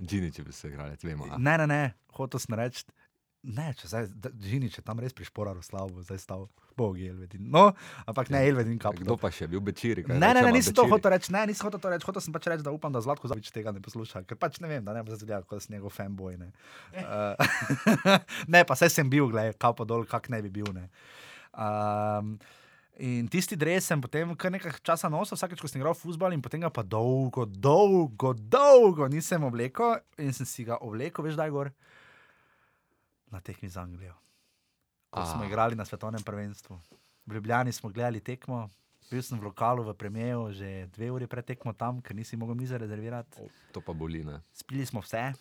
Džini, 0.00 0.30
če 0.32 0.44
bi 0.44 0.52
se 0.54 0.68
igrali, 0.70 0.94
vemo. 1.02 1.26
a? 1.32 1.40
Ne, 1.40 1.56
ne, 1.64 1.66
ne, 1.66 1.82
hotel 2.14 2.40
sem 2.40 2.54
reči. 2.56 2.84
Ne, 3.40 3.70
če 3.72 3.88
zdaj, 3.88 4.08
Žini, 4.44 4.68
če 4.68 4.82
tam 4.84 4.98
res 5.00 5.14
prišpora 5.16 5.54
Ruslav, 5.56 5.88
bo 5.94 6.02
zdaj 6.04 6.18
stal, 6.20 6.42
bog 6.76 6.98
je 7.00 7.08
Elvedin. 7.08 7.46
No, 7.48 7.70
ampak 8.04 8.28
ne 8.28 8.42
Elvedin 8.44 8.76
kap. 8.80 8.98
Kdo 8.98 9.16
pa 9.20 9.30
še 9.32 9.48
bil 9.48 9.62
Bečiri? 9.64 10.04
kaj 10.04 10.12
Ne, 10.12 10.32
ne, 10.36 10.42
ne, 10.44 10.52
nisem 10.52 10.76
to 10.76 10.84
hotel 10.90 11.14
reči, 11.14 11.32
ne, 11.32 11.46
nisem 11.48 11.64
hotel 11.64 11.80
to 11.80 11.92
reči, 11.94 12.04
hotel 12.04 12.24
sem 12.26 12.36
pač 12.36 12.50
reči, 12.52 12.66
da 12.66 12.74
upam, 12.76 12.92
da 12.92 13.00
Zlatko 13.00 13.30
Zavič 13.32 13.48
tega 13.54 13.72
ne 13.72 13.80
posluša, 13.80 14.26
ker 14.28 14.36
pač 14.36 14.60
ne 14.60 14.68
vem, 14.68 14.84
da 14.84 14.92
ne 14.92 15.00
bo 15.00 15.16
zdaj 15.16 15.24
gledal, 15.24 15.48
kot 15.48 15.56
da 15.56 15.64
sem 15.64 15.78
njegov 15.78 15.96
fanboy. 15.96 16.36
Ne, 16.36 16.52
uh, 17.00 17.80
ne 18.56 18.64
pa 18.68 18.76
saj 18.76 18.92
sem 18.92 19.08
bil, 19.08 19.32
gledaj, 19.32 19.56
kapo 19.56 19.88
dol, 19.88 20.04
kak 20.04 20.28
ne 20.28 20.44
bi 20.44 20.52
bil. 20.60 20.68
Ne. 20.76 20.90
Um, 21.56 22.36
in 23.00 23.24
tisti 23.32 23.56
dres 23.56 23.88
sem 23.88 24.04
potem 24.04 24.36
kar 24.36 24.52
nekaj 24.52 24.82
časa 24.84 25.08
nosil, 25.08 25.40
vsakeč, 25.40 25.64
ko 25.64 25.70
sem 25.70 25.80
igral 25.80 25.96
futbol, 25.96 26.36
in 26.36 26.44
potem 26.44 26.60
ga 26.60 26.68
pa 26.68 26.84
dolgo, 26.84 27.48
dolgo, 27.48 28.36
dolgo 28.36 29.08
nisem 29.08 29.48
oblekel 29.48 29.96
in 30.20 30.36
sem 30.36 30.44
si 30.44 30.68
ga 30.68 30.76
oblekel, 30.84 31.24
veš, 31.24 31.40
da 31.40 31.48
je 31.48 31.56
gor 31.56 31.72
na 33.30 33.40
tekmi 33.40 33.68
z 33.68 33.76
Anglijo. 33.76 34.14
Ko 35.10 35.26
smo 35.26 35.44
igrali 35.44 35.74
na 35.74 35.84
svetovnem 35.84 36.22
prvenstvu. 36.22 36.78
V 37.26 37.34
Ljubljani 37.34 37.72
smo 37.72 37.90
gledali 37.90 38.20
tekmo, 38.20 38.68
bil 39.10 39.22
sem 39.22 39.38
v 39.38 39.44
lokalu 39.50 39.82
v 39.82 39.94
Premijeju 39.94 40.52
že 40.54 40.86
dve 40.94 41.10
uri 41.10 41.26
pred 41.26 41.44
tekmo 41.44 41.72
tam, 41.72 41.98
ker 42.02 42.14
nisi 42.14 42.36
mogel 42.36 42.54
mize 42.54 42.78
rezervirati. 42.78 43.42
O, 43.42 43.48
To 43.74 43.80
pa 43.80 43.92
boli, 43.92 44.22
ne. 44.24 44.40
Spili 44.54 44.86
smo 44.86 45.02
vse. 45.02 45.32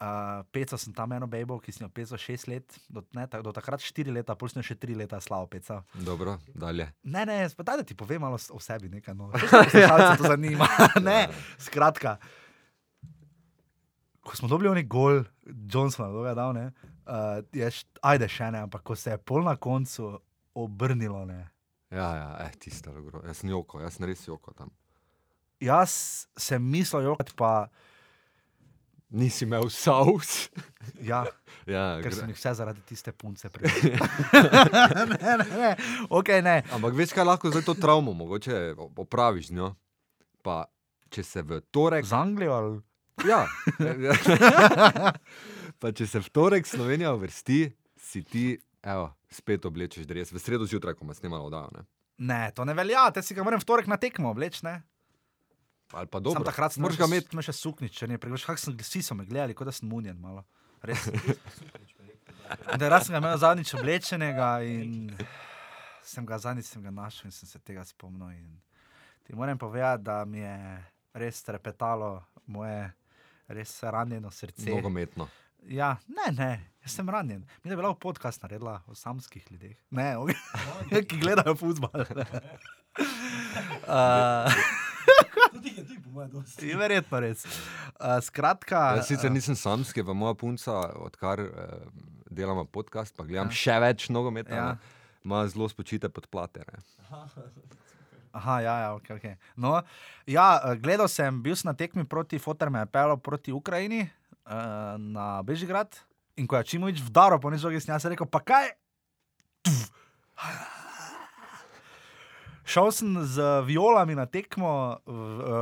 Uh, 0.00 0.40
pecal 0.48 0.80
sem 0.80 0.92
tam 0.96 1.12
eno 1.12 1.26
bejbo, 1.28 1.58
ki 1.60 1.72
sem 1.76 1.84
jo 1.84 1.90
pecal 1.92 2.16
šest 2.16 2.48
let, 2.48 2.64
do, 2.88 3.04
ne, 3.12 3.26
ta, 3.28 3.42
do 3.44 3.52
takrat 3.52 3.84
štiri 3.84 4.08
leta, 4.08 4.32
pol 4.32 4.48
sem 4.48 4.64
še 4.64 4.72
tri 4.80 4.96
leta 4.96 5.20
slavo 5.20 5.44
pecal. 5.44 5.82
Dobro, 5.92 6.38
dalje. 6.56 6.86
Ne, 7.04 7.26
ne, 7.28 7.44
spadaj, 7.52 7.82
da 7.82 7.84
ti 7.84 7.92
povem 7.92 8.24
malo 8.24 8.40
o 8.40 8.60
sebi, 8.64 8.88
nekaj 8.88 9.12
no. 9.12 9.28
Poslušalce 9.36 10.16
to 10.16 10.24
zanima. 10.24 10.64
ne, 11.04 11.28
skratka. 11.60 12.16
Ko 14.20 14.36
smo 14.36 14.48
dobili 14.48 14.68
oni 14.68 14.82
gol, 14.82 15.22
Johnson, 15.72 16.12
da 16.12 16.28
je 16.28 16.34
dal, 16.34 16.52
ne, 16.52 16.66
uh, 17.06 17.40
je, 17.52 17.70
ajde 18.02 18.28
še 18.28 18.50
ne, 18.52 18.64
ampak 18.66 18.82
ko 18.84 18.96
se 18.96 19.14
je 19.14 19.18
pol 19.18 19.44
na 19.44 19.56
koncu 19.56 20.12
obrnilo, 20.54 21.24
ne. 21.24 21.40
Ja, 21.90 22.10
ja, 22.16 22.28
eh, 22.44 22.52
tisto 22.60 22.92
je 22.92 23.02
grozo. 23.02 23.26
Jaz 23.26 23.40
sem 23.40 23.50
joko, 23.50 23.80
jaz 23.80 23.96
sem 23.96 24.06
res 24.06 24.26
joko 24.28 24.52
tam. 24.54 24.70
Jaz 25.60 25.92
sem 26.38 26.62
mislil, 26.62 27.08
jokati 27.10 27.34
pa, 27.36 27.68
Nisi 29.10 29.42
imel 29.44 29.66
saus. 29.74 30.50
ja, 31.10 31.24
ja, 31.66 31.98
ker 31.98 32.12
gre- 32.12 32.14
sem 32.14 32.30
jih 32.30 32.36
vse 32.38 32.52
zaradi 32.54 32.84
tiste 32.86 33.10
punce 33.12 33.48
prijel. 33.54 33.98
ne, 35.10 35.16
ne, 35.18 35.48
ne, 35.50 35.70
ok, 36.06 36.30
ne. 36.46 36.60
Ampak 36.76 36.94
veš, 36.94 37.16
kaj 37.16 37.26
lahko 37.26 37.50
zdaj 37.50 37.64
to 37.66 37.74
travmo 37.74 38.14
mogoče 38.14 38.60
opraviš 38.78 39.50
z 39.50 39.58
njo. 39.58 39.72
Pa 40.46 40.62
če 41.10 41.24
se 41.26 41.42
v 41.42 41.58
torek. 41.74 42.06
Z 42.06 42.14
Anglijo 42.14 42.54
ali 42.54 42.78
Ja. 43.28 43.44
pa 45.80 45.92
če 45.92 46.06
se 46.06 46.20
v 46.20 46.32
torek 46.32 46.68
Slovenija 46.68 47.12
uvrsti, 47.16 47.62
si 48.00 48.22
ti, 48.24 48.44
evo, 48.82 49.10
spet 49.32 49.66
oblečeš 49.68 50.08
dres. 50.08 50.32
V 50.32 50.42
sredo 50.42 50.68
zjutraj, 50.68 50.96
ko 50.98 51.08
me 51.08 51.16
snimalo 51.16 51.50
oddajo. 51.50 51.72
Ne? 51.76 51.86
ne, 52.20 52.50
to 52.54 52.64
ne 52.64 52.74
velja, 52.76 53.08
te 53.14 53.22
si 53.24 53.34
ga 53.36 53.44
moram 53.46 53.60
v 53.60 53.68
torek 53.68 53.88
na 53.90 53.96
tekmo 54.00 54.32
obleči, 54.34 54.64
ne. 54.66 54.80
Ali 55.92 56.06
pa 56.06 56.18
Sam 56.18 56.22
dobro. 56.22 56.44
takrat 56.46 56.72
sem 56.72 56.84
ga 56.84 57.06
imeti. 57.08 57.32
Tam 57.32 57.42
še 57.42 57.54
suknič, 57.56 57.96
če 57.96 58.06
ne 58.06 58.18
preveč. 58.20 58.44
Kak 58.46 58.60
sem, 58.62 58.76
vsi 58.78 59.02
so 59.02 59.16
me 59.18 59.26
gledali, 59.26 59.56
kot 59.58 59.66
da 59.66 59.74
sem 59.74 59.88
munjen 59.90 60.20
malo. 60.20 60.44
Res. 60.86 61.08
Da, 62.50 62.88
raz 62.90 63.06
sem 63.06 63.14
ga 63.14 63.20
imel 63.22 63.36
zadnjič 63.38 63.74
oblečenega 63.78 64.46
in 64.66 65.10
sem 66.06 66.24
ga 66.26 66.38
zadnjič 66.42 66.70
sem 66.70 66.82
ga 66.82 66.90
našel 66.94 67.28
in 67.28 67.34
sem 67.34 67.46
se 67.46 67.58
tega 67.62 67.84
spomnil. 67.86 68.32
In 68.34 68.58
ti 69.26 69.34
moram 69.38 69.58
povedati, 69.58 70.02
da 70.06 70.24
mi 70.26 70.42
je 70.42 70.56
res 71.14 71.42
trepetalo 71.46 72.20
moje 72.50 72.90
res 73.50 73.74
ranjeno 73.82 74.30
srce. 74.30 74.70
Nogometno. 74.70 75.28
Ja, 75.68 75.96
ne, 76.08 76.30
ne, 76.32 76.50
jaz 76.80 76.94
sem 76.96 77.08
ranjen. 77.12 77.42
Mi 77.64 77.70
je 77.70 77.76
bila 77.76 77.92
podcast 77.94 78.42
naredila 78.42 78.78
o 78.88 78.94
samskih 78.96 79.44
ljudeh, 79.52 79.76
ne, 79.90 80.14
o, 80.16 80.26
ki 81.08 81.18
gledajo 81.20 81.54
futbol. 81.54 81.90
uh, 83.88 84.48
Tudi 85.52 86.68
je, 86.68 86.76
verjetno 86.82 87.20
res. 87.20 87.44
Uh, 87.44 88.16
skratka, 88.22 88.80
Jaz 88.96 89.10
sicer 89.10 89.32
nisem 89.32 89.56
samski, 89.56 90.04
pa 90.04 90.12
moja 90.16 90.34
punca, 90.34 90.78
odkar 91.04 91.40
eh, 91.40 91.50
delamo 92.30 92.64
podcast, 92.64 93.12
pa 93.16 93.24
gledam 93.28 93.50
še 93.52 93.76
več 93.82 94.08
nogometa, 94.08 94.54
Ja. 94.54 94.64
ja. 94.64 94.76
ima 95.24 95.42
zelo 95.48 95.68
spočite 95.68 96.08
podplate. 96.08 96.64
Aha, 98.32 98.60
ja, 98.60 98.74
ja, 98.78 98.88
okay, 98.94 99.16
okay. 99.16 99.34
No, 99.56 99.82
ja, 100.22 100.60
eh, 100.62 100.76
gledal 100.78 101.08
sem, 101.08 101.42
bil 101.42 101.56
sem 101.56 101.66
na 101.66 101.74
tekmi 101.74 102.04
proti 102.04 102.38
Fotorme, 102.38 102.86
pelo 102.86 103.16
proti 103.16 103.50
Ukrajini 103.50 104.06
uh, 104.46 104.94
na 104.96 105.42
Bežigrad. 105.42 105.90
In 106.36 106.46
ko 106.46 106.56
je 106.56 106.64
Čimovič 106.64 107.02
vdaro 107.02 107.36
po 107.36 107.50
nežogi, 107.50 107.80
sem 107.80 107.90
jaz 107.90 108.06
rekel, 108.06 108.24
pa 108.24 108.38
kaj? 108.40 108.70
Tuf. 109.60 109.90
Šel 112.64 112.92
sem 112.92 113.18
z 113.26 113.36
violami 113.66 114.14
na 114.14 114.26
tekmo 114.26 114.70
eh, 114.94 115.10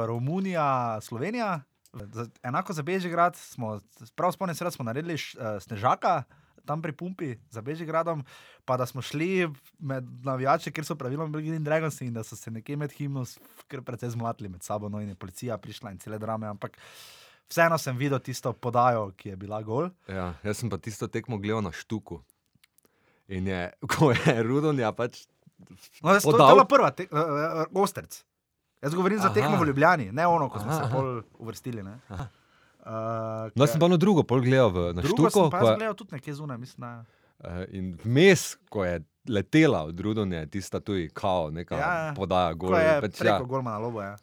Romunija, 0.06 1.00
Slovenija. 1.00 1.64
Enako 2.42 2.72
za 2.72 2.82
Bežigrad, 2.82 3.32
smo, 3.32 3.80
prav 4.12 4.32
spomnim 4.32 4.54
se, 4.54 4.64
da 4.64 4.70
smo 4.70 4.84
naredili 4.84 5.16
š- 5.16 5.34
eh, 5.34 5.60
snežaka 5.60 6.22
tam 6.68 6.82
pri 6.84 6.92
pumpi 6.92 7.32
za 7.50 7.62
Bežigradom, 7.64 8.20
pa 8.68 8.76
da 8.76 8.86
smo 8.86 9.02
šli 9.02 9.48
med 9.80 10.08
navijači, 10.24 10.72
ker 10.72 10.84
so 10.84 10.96
praviloma 11.00 11.32
bili 11.32 11.48
Green 11.48 11.64
Dragons 11.64 12.00
in 12.04 12.12
da 12.14 12.24
so 12.26 12.36
se 12.36 12.52
nekje 12.52 12.76
med 12.76 12.92
himnom 12.92 13.24
kar 13.68 13.82
precej 13.82 14.12
zmotili 14.16 14.52
med 14.52 14.62
sabo, 14.62 14.90
no 14.92 15.00
in 15.00 15.14
je 15.14 15.18
policija 15.18 15.56
prišla 15.58 15.94
in 15.94 15.98
cele 16.02 16.18
drame, 16.20 16.46
ampak 16.46 16.76
vseeno 17.48 17.78
sem 17.80 17.96
videl 17.96 18.20
tisto 18.20 18.52
podajo, 18.52 19.08
ki 19.16 19.32
je 19.32 19.36
bila 19.40 19.62
gol. 19.64 19.88
Ja, 20.08 20.34
jaz 20.44 20.60
sem 20.60 20.70
pa 20.70 20.76
tisto 20.78 21.08
tekmo 21.08 21.40
gledal 21.40 21.64
na 21.64 21.72
štuku. 21.72 22.20
In 23.28 23.48
je, 23.48 23.64
ko 23.92 24.12
je 24.12 24.42
Rudonja 24.44 24.92
pač. 24.92 25.24
No, 26.04 26.14
to, 26.14 26.30
to 26.30 26.36
je 26.36 26.54
bila 26.54 26.68
prva, 26.68 26.92
te, 26.94 27.08
uh, 27.10 27.64
uh, 27.66 27.82
Osterc. 27.82 28.20
Jaz 28.78 28.94
govorim 28.94 29.18
za 29.18 29.26
Aha. 29.26 29.34
tekmo 29.34 29.58
v 29.58 29.66
Ljubljani, 29.72 30.12
ne 30.14 30.26
ono, 30.26 30.46
ko 30.48 30.60
smo 30.62 30.70
Aha, 30.70 30.78
se 30.78 30.84
aha. 30.86 30.94
bolj 30.94 31.22
uvrstili. 31.42 31.82
ne. 31.82 31.96
Uh, 32.88 33.52
No, 33.52 33.66
sem 33.66 33.76
pa 33.76 33.86
na 33.86 33.96
drugo 33.96 34.22
pol 34.22 34.40
gledal 34.40 34.70
v, 34.70 34.78
na 34.90 35.02
Drugo 35.02 35.28
štuku. 35.28 35.42
sem 35.42 35.50
pa 35.50 35.60
je- 35.62 35.76
gledal 35.76 35.94
tudi 35.94 36.12
nekje 36.12 36.34
zunaj, 36.34 36.58
mislim. 36.58 36.80
Da, 36.80 37.04
Eh, 37.40 37.66
In 37.70 37.94
vmes, 37.94 38.56
ko 38.66 38.82
je 38.82 38.98
letela 39.24 39.84
od 39.84 39.94
Rudonja, 39.94 40.46
tista 40.46 40.80
tu 40.80 40.94
je 40.94 41.06
kao, 41.08 41.50
neka 41.50 41.70
Ja, 41.72 41.80
ja, 41.82 42.04
ja. 42.04 42.12
podaja 42.12 42.50
gor. 42.52 42.74
je 42.74 43.00
pač, 43.00 43.20
ja, 43.20 43.38
golma 43.40 43.70
na 43.70 43.78
lobo, 43.78 44.02
ja. 44.02 44.16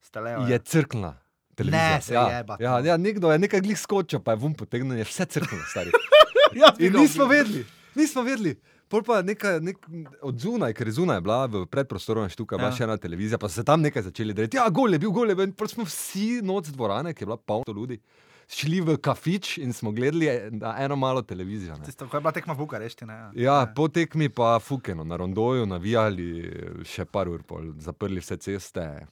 Stelejo, 0.00 0.40
je 0.42 0.58
crkla. 0.60 1.16
televizija. 1.52 1.88
Ne, 1.88 2.00
se 2.00 2.14
ja, 2.14 2.28
jebate, 2.30 2.62
Ja, 2.62 2.70
no. 2.72 2.84
ja, 2.84 2.96
nekdo 2.96 3.28
je 3.28 3.38
nekaj 3.38 3.60
glih 3.60 3.76
skočil, 3.76 4.20
pa 4.20 4.32
je 4.32 4.38
vum 4.38 4.54
potegnil, 4.54 4.96
je 4.96 5.04
vse 5.04 5.26
crklo, 5.26 5.58
stari. 5.66 5.90
ja, 6.54 6.70
In 6.78 6.92
nismo 6.94 7.26
vedeli, 7.26 7.64
nismo 7.94 8.22
vedeli. 8.22 8.54
Pol 8.90 9.02
pa 9.02 9.20
neka, 9.22 9.60
nek, 9.60 9.78
od 10.20 10.34
zunaj, 10.36 10.74
ker 10.74 10.88
je 10.88 10.96
zunaj 10.96 11.20
bila 11.20 11.44
v 11.46 11.62
predprostoru 11.64 12.24
štuka, 12.26 12.58
Ja. 12.58 12.72
še 12.72 12.82
ena 12.82 12.96
televizija, 12.96 13.38
pa 13.38 13.46
so 13.46 13.54
se 13.54 13.64
tam 13.64 13.80
nekaj 13.80 14.02
začeli 14.02 14.34
delati. 14.34 14.56
Ja, 14.56 14.66
gol 14.68 14.90
je 14.90 14.98
bil, 14.98 15.12
gol 15.12 15.30
je 15.30 15.36
bil. 15.36 15.52
Pol 15.52 15.68
smo 15.68 15.84
vsi 15.84 16.40
noč 16.42 16.68
dvorane, 16.68 17.14
ki 17.14 17.22
je 17.22 17.28
bila 17.28 17.38
polna 17.38 17.70
ljudi, 17.70 18.00
šli 18.48 18.80
v 18.80 18.96
kafič 18.98 19.58
in 19.58 19.70
smo 19.70 19.92
gledali 19.92 20.26
na 20.52 20.74
eno 20.76 20.96
malo 20.96 21.22
televizijo. 21.22 21.78
Ne. 21.78 21.84
Tisto, 21.84 22.04
ko 22.04 22.16
je 22.16 22.20
bila 22.20 22.32
tekma 22.32 22.52
v 22.52 22.58
Bukarešti. 22.58 23.06
Ne, 23.06 23.30
Ja, 23.36 23.60
Ne. 23.60 23.70
po 23.72 23.86
tekmi 23.86 24.26
pa 24.28 24.58
fukeno, 24.58 25.04
na 25.04 25.14
rondoju, 25.16 25.66
navijali 25.66 26.50
še 26.82 27.06
par 27.06 27.28
ur, 27.28 27.42
pol, 27.44 27.70
zaprli 27.78 28.18
vse 28.18 28.36
ceste. 28.38 29.06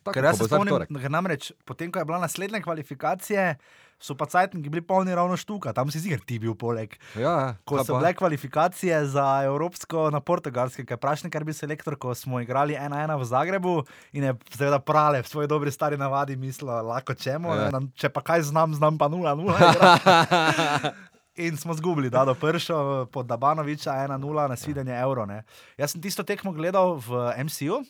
Tako, 0.00 0.14
Ker 0.14 0.24
jaz 0.24 0.38
se 0.38 0.48
spomnim, 0.48 0.80
namreč 1.10 1.52
potem, 1.60 1.92
ko 1.92 1.98
je 1.98 2.06
bila 2.06 2.18
naslednja 2.18 2.60
kvalifikacija, 2.60 3.58
so 4.00 4.14
pa 4.16 4.24
cajtniki 4.24 4.68
bili 4.68 4.80
polni 4.80 5.12
ravno 5.14 5.36
štuka, 5.36 5.72
tam 5.72 5.90
si 5.92 6.00
ziger 6.00 6.20
ti 6.20 6.38
bil 6.38 6.54
poleg. 6.54 6.96
Ja, 7.14 7.54
Ko 7.64 7.84
so 7.84 7.98
bile 7.98 8.14
kvalifikacije 8.14 9.04
za 9.06 9.42
Evropsko 9.44 10.08
na 10.10 10.20
Portugalskem, 10.20 10.86
kaj 10.86 10.96
prašni, 10.96 11.30
kar 11.30 11.44
bi 11.44 11.52
selektor, 11.52 11.96
ko 11.96 12.14
smo 12.14 12.40
igrali 12.40 12.74
1-1 12.74 13.12
v 13.12 13.24
Zagrebu 13.24 13.74
in 14.12 14.24
je 14.24 14.32
seveda 14.50 14.78
prale 14.78 15.20
v 15.20 15.28
svoji 15.28 15.46
dobri 15.46 15.68
stari 15.70 15.96
navadi 15.96 16.36
mislil, 16.36 16.72
lahko 16.82 17.14
čemo, 17.14 17.52
Ja. 17.54 17.68
ja. 17.68 17.80
če 17.94 18.08
pa 18.08 18.20
kaj 18.22 18.42
znam, 18.42 18.74
znam 18.74 18.96
pa 18.98 19.06
0-0. 19.06 19.52
In 21.36 21.56
smo 21.56 21.74
zgubili, 21.74 22.10
da 22.10 22.24
do 22.24 22.34
pršo 22.34 23.06
pod 23.06 23.26
Dabanoviča 23.26 23.90
1-0 23.92 24.48
na 24.48 24.56
svidenje 24.56 24.92
evro. 24.92 25.26
Ne. 25.26 25.42
Jaz 25.78 25.92
sem 25.92 26.02
tisto 26.02 26.22
tekmo 26.22 26.52
gledal 26.52 26.98
v 26.98 27.08
MCU. 27.38 27.84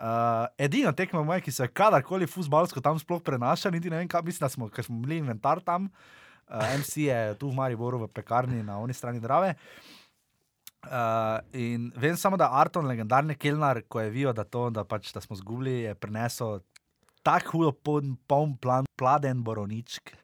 Uh, 0.00 0.46
edina 0.56 0.94
tekma 0.96 1.20
moja, 1.20 1.42
ki 1.44 1.52
se 1.52 1.66
je 1.66 1.72
kadarkoli 1.76 2.24
futbalsko 2.24 2.80
tam 2.80 2.96
sploh 2.96 3.20
prenašala, 3.20 3.74
niti 3.74 3.90
ne 3.92 3.98
vem, 4.00 4.08
kaj 4.08 4.22
mislim, 4.24 4.46
da 4.46 4.48
smo, 4.48 4.68
ker 4.72 4.86
smo 4.86 4.96
bili 5.02 5.18
inventar 5.20 5.60
tam. 5.60 5.90
Uh, 6.48 6.64
MC 6.80 7.04
je 7.04 7.18
tu 7.36 7.50
v 7.50 7.58
Mariboru 7.58 8.00
v 8.06 8.08
pekarni 8.08 8.62
na 8.64 8.78
oni 8.80 8.96
strani 8.96 9.20
Drave. 9.20 9.52
Uh, 10.80 11.36
in 11.52 11.90
vem 12.00 12.16
samo, 12.16 12.38
da 12.40 12.48
Arton, 12.56 12.88
legendarni 12.88 13.36
Kelnar, 13.36 13.82
ko 13.92 14.00
je 14.00 14.08
videl, 14.08 14.32
da, 14.32 14.46
to, 14.48 14.70
da, 14.72 14.86
pač, 14.88 15.12
da 15.12 15.20
smo 15.20 15.36
zgubili, 15.36 15.82
je 15.84 15.92
prinesel 16.00 16.62
tako 17.20 17.58
hudo 17.58 17.72
poln, 17.76 18.16
poln 18.24 18.56
plan, 18.56 18.88
pladen 18.96 19.44
boroničk. 19.44 20.14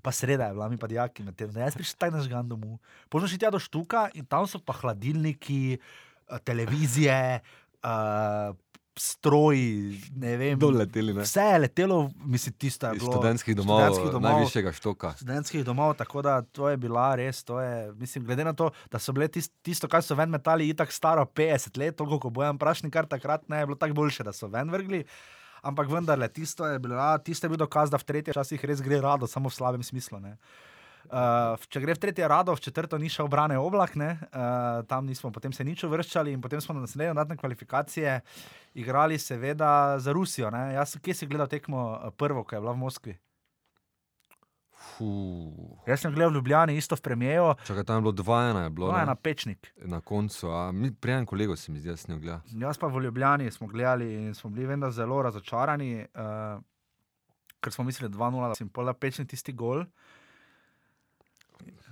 Pa 0.00 0.14
sreda 0.14 0.48
je 0.48 0.56
bila, 0.56 0.70
mi 0.72 0.80
pa 0.80 0.88
dijaki 0.88 1.26
med 1.26 1.36
tem, 1.36 1.50
da 1.52 1.66
jaz 1.66 1.76
prišel 1.76 2.00
taj 2.00 2.14
nažgan 2.16 2.48
domov. 2.48 2.78
Potem 3.12 3.28
šli 3.28 3.42
tja 3.42 3.52
do 3.52 3.60
štuka 3.60 4.08
in 4.16 4.24
tam 4.24 4.48
so 4.48 4.56
pa 4.62 4.72
hladilniki, 4.78 5.76
eh, 5.76 6.40
televizije, 6.48 7.42
uh, 7.84 8.56
stroji, 9.00 10.00
ne 10.16 10.36
vem. 10.36 10.58
Dol 10.58 10.76
leteli, 10.80 11.14
ne? 11.14 11.24
Vse 11.26 11.44
je 11.46 11.58
letelo, 11.62 11.98
mislim, 12.24 12.54
tisto 12.58 12.86
je 12.86 12.98
bilo. 12.98 13.12
študentskih 13.12 13.56
domov, 13.56 13.80
študentskih 13.80 14.12
domov 14.12 14.32
najvišjega 14.32 14.72
štoka. 14.72 15.12
študentskih 15.20 15.64
domov, 15.64 15.94
tako 15.98 16.22
da 16.22 16.42
to 16.42 16.68
je 16.68 16.76
bila 16.76 17.14
res, 17.18 17.42
to 17.44 17.60
je, 17.60 17.92
mislim, 17.98 18.24
glede 18.24 18.44
na 18.44 18.52
to, 18.52 18.70
da 18.90 18.98
so 18.98 19.12
bile 19.12 19.28
tist, 19.28 19.52
tisto, 19.62 19.88
kar 19.88 20.02
so 20.02 20.18
ven 20.18 20.30
metali, 20.30 20.68
itak 20.68 20.92
staro 20.92 21.24
50 21.24 21.78
let, 21.78 21.96
toliko 21.96 22.20
kot 22.26 22.32
bojem 22.32 22.58
prašni, 22.58 22.90
kar 22.90 23.06
takrat 23.06 23.48
ne 23.48 23.62
je 23.62 23.66
bilo 23.66 23.76
tako 23.76 23.94
boljše, 24.02 24.26
da 24.26 24.32
so 24.32 24.50
ven 24.52 24.70
vrgli. 24.70 25.04
Ampak 25.62 25.88
vendarle, 25.90 26.28
tisto 26.28 26.66
je, 26.66 26.78
bila, 26.78 27.18
tisto 27.18 27.46
je 27.46 27.50
bil 27.50 27.58
dokaz, 27.58 27.90
da 27.90 27.98
v 27.98 28.06
tretje 28.06 28.34
časih 28.34 28.64
res 28.64 28.82
gre 28.84 29.00
rado, 29.02 29.26
samo 29.26 29.50
v 29.50 29.56
slabem 29.56 29.82
smislu. 29.82 30.20
Ne. 30.22 30.36
Uh, 31.08 31.56
če 31.68 31.80
gre 31.80 31.94
v 31.94 31.98
tretje 31.98 32.28
rado, 32.28 32.52
v 32.52 32.60
četrto 32.60 32.98
ni 32.98 33.08
šel 33.08 33.24
obrane 33.24 33.56
oblak, 33.56 33.94
ne, 33.96 34.18
uh, 34.28 34.84
tam 34.84 35.06
nismo 35.06 35.30
potem 35.32 35.52
se 35.52 35.64
nič 35.64 35.84
uvrščali 35.84 36.32
in 36.32 36.40
potem 36.40 36.60
smo 36.60 36.74
na 36.74 36.80
naslednje 36.80 37.14
dodatne 37.14 37.36
kvalifikacije 37.36 38.20
igrali, 38.74 39.16
seveda, 39.18 39.96
za 39.98 40.12
Rusijo. 40.12 40.50
Ne. 40.50 40.74
Jaz, 40.74 40.98
kje 41.00 41.14
si 41.14 41.26
gledal 41.26 41.48
tekmo 41.48 41.96
eh, 41.96 42.10
prvo, 42.10 42.44
ko 42.44 42.54
je 42.54 42.60
bila 42.60 42.72
v 42.72 42.76
Moskvi? 42.78 43.14
Fuh. 44.78 45.78
Jaz 45.86 46.00
sem 46.00 46.12
gledal 46.12 46.30
v 46.30 46.34
Ljubljani, 46.34 46.76
isto 46.76 46.96
v 46.96 47.00
premijeju, 47.00 47.54
Čakaj, 47.64 47.84
tam 47.84 47.96
je 47.96 48.00
bilo 48.00 48.12
dvajana, 48.12 48.62
je 48.62 48.70
bilo 48.70 48.90
to 48.90 48.96
je 48.96 49.00
ne? 49.00 49.06
na 49.06 49.14
pečnik. 49.14 49.72
na 49.78 50.00
koncu. 50.00 50.50
a 50.50 50.72
mi- 50.72 50.94
Prijem 50.94 51.26
kolego 51.26 51.56
se 51.56 51.72
mi 51.72 51.80
zdi, 51.80 51.88
da 51.88 51.96
sem 51.96 52.14
jo 52.14 52.20
gledal. 52.20 52.40
Jaz 52.46 52.78
pa 52.78 52.86
v 52.86 53.00
Ljubljani 53.00 53.50
smo 53.50 53.66
gledali 53.66 54.14
in 54.14 54.34
smo 54.34 54.50
bili 54.50 54.66
vendar 54.66 54.90
zelo 54.90 55.22
razočarani, 55.22 56.04
uh, 56.04 56.62
ker 57.60 57.72
smo 57.72 57.84
mislili 57.84 58.12
2-0, 58.12 58.48
da 58.48 58.54
sem 58.54 58.68
pol 58.68 58.94
pečnik 58.94 59.28
tisti 59.28 59.52
gol. 59.52 59.84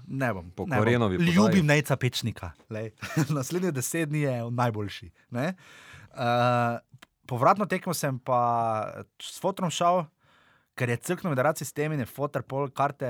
Ne 0.06 0.32
bom. 0.34 0.50
Po 0.50 0.66
ne 0.66 0.76
bom. 0.76 0.84
Korenovi 0.84 1.18
podaji. 1.18 1.34
Ljubim 1.34 1.66
nejca 1.66 1.96
pečnika. 1.96 2.52
lej. 2.70 2.90
Naslednji 3.36 3.72
deset 3.72 4.08
dni 4.08 4.20
je 4.20 4.50
najboljši. 4.50 5.10
ne. 5.30 5.54
Uh, 6.16 6.78
povratno 7.26 7.66
tekmo 7.66 7.94
sem 7.94 8.18
pa 8.18 9.04
s 9.20 9.40
fotrom 9.42 9.70
šel, 9.70 10.04
ker 10.78 10.88
je 10.88 10.96
crknil 10.96 11.32
federacij 11.34 11.66
sistem 11.66 11.92
in 11.92 12.00
je 12.00 12.06
fotor 12.06 12.42
pol 12.42 12.70
karte 12.70 13.08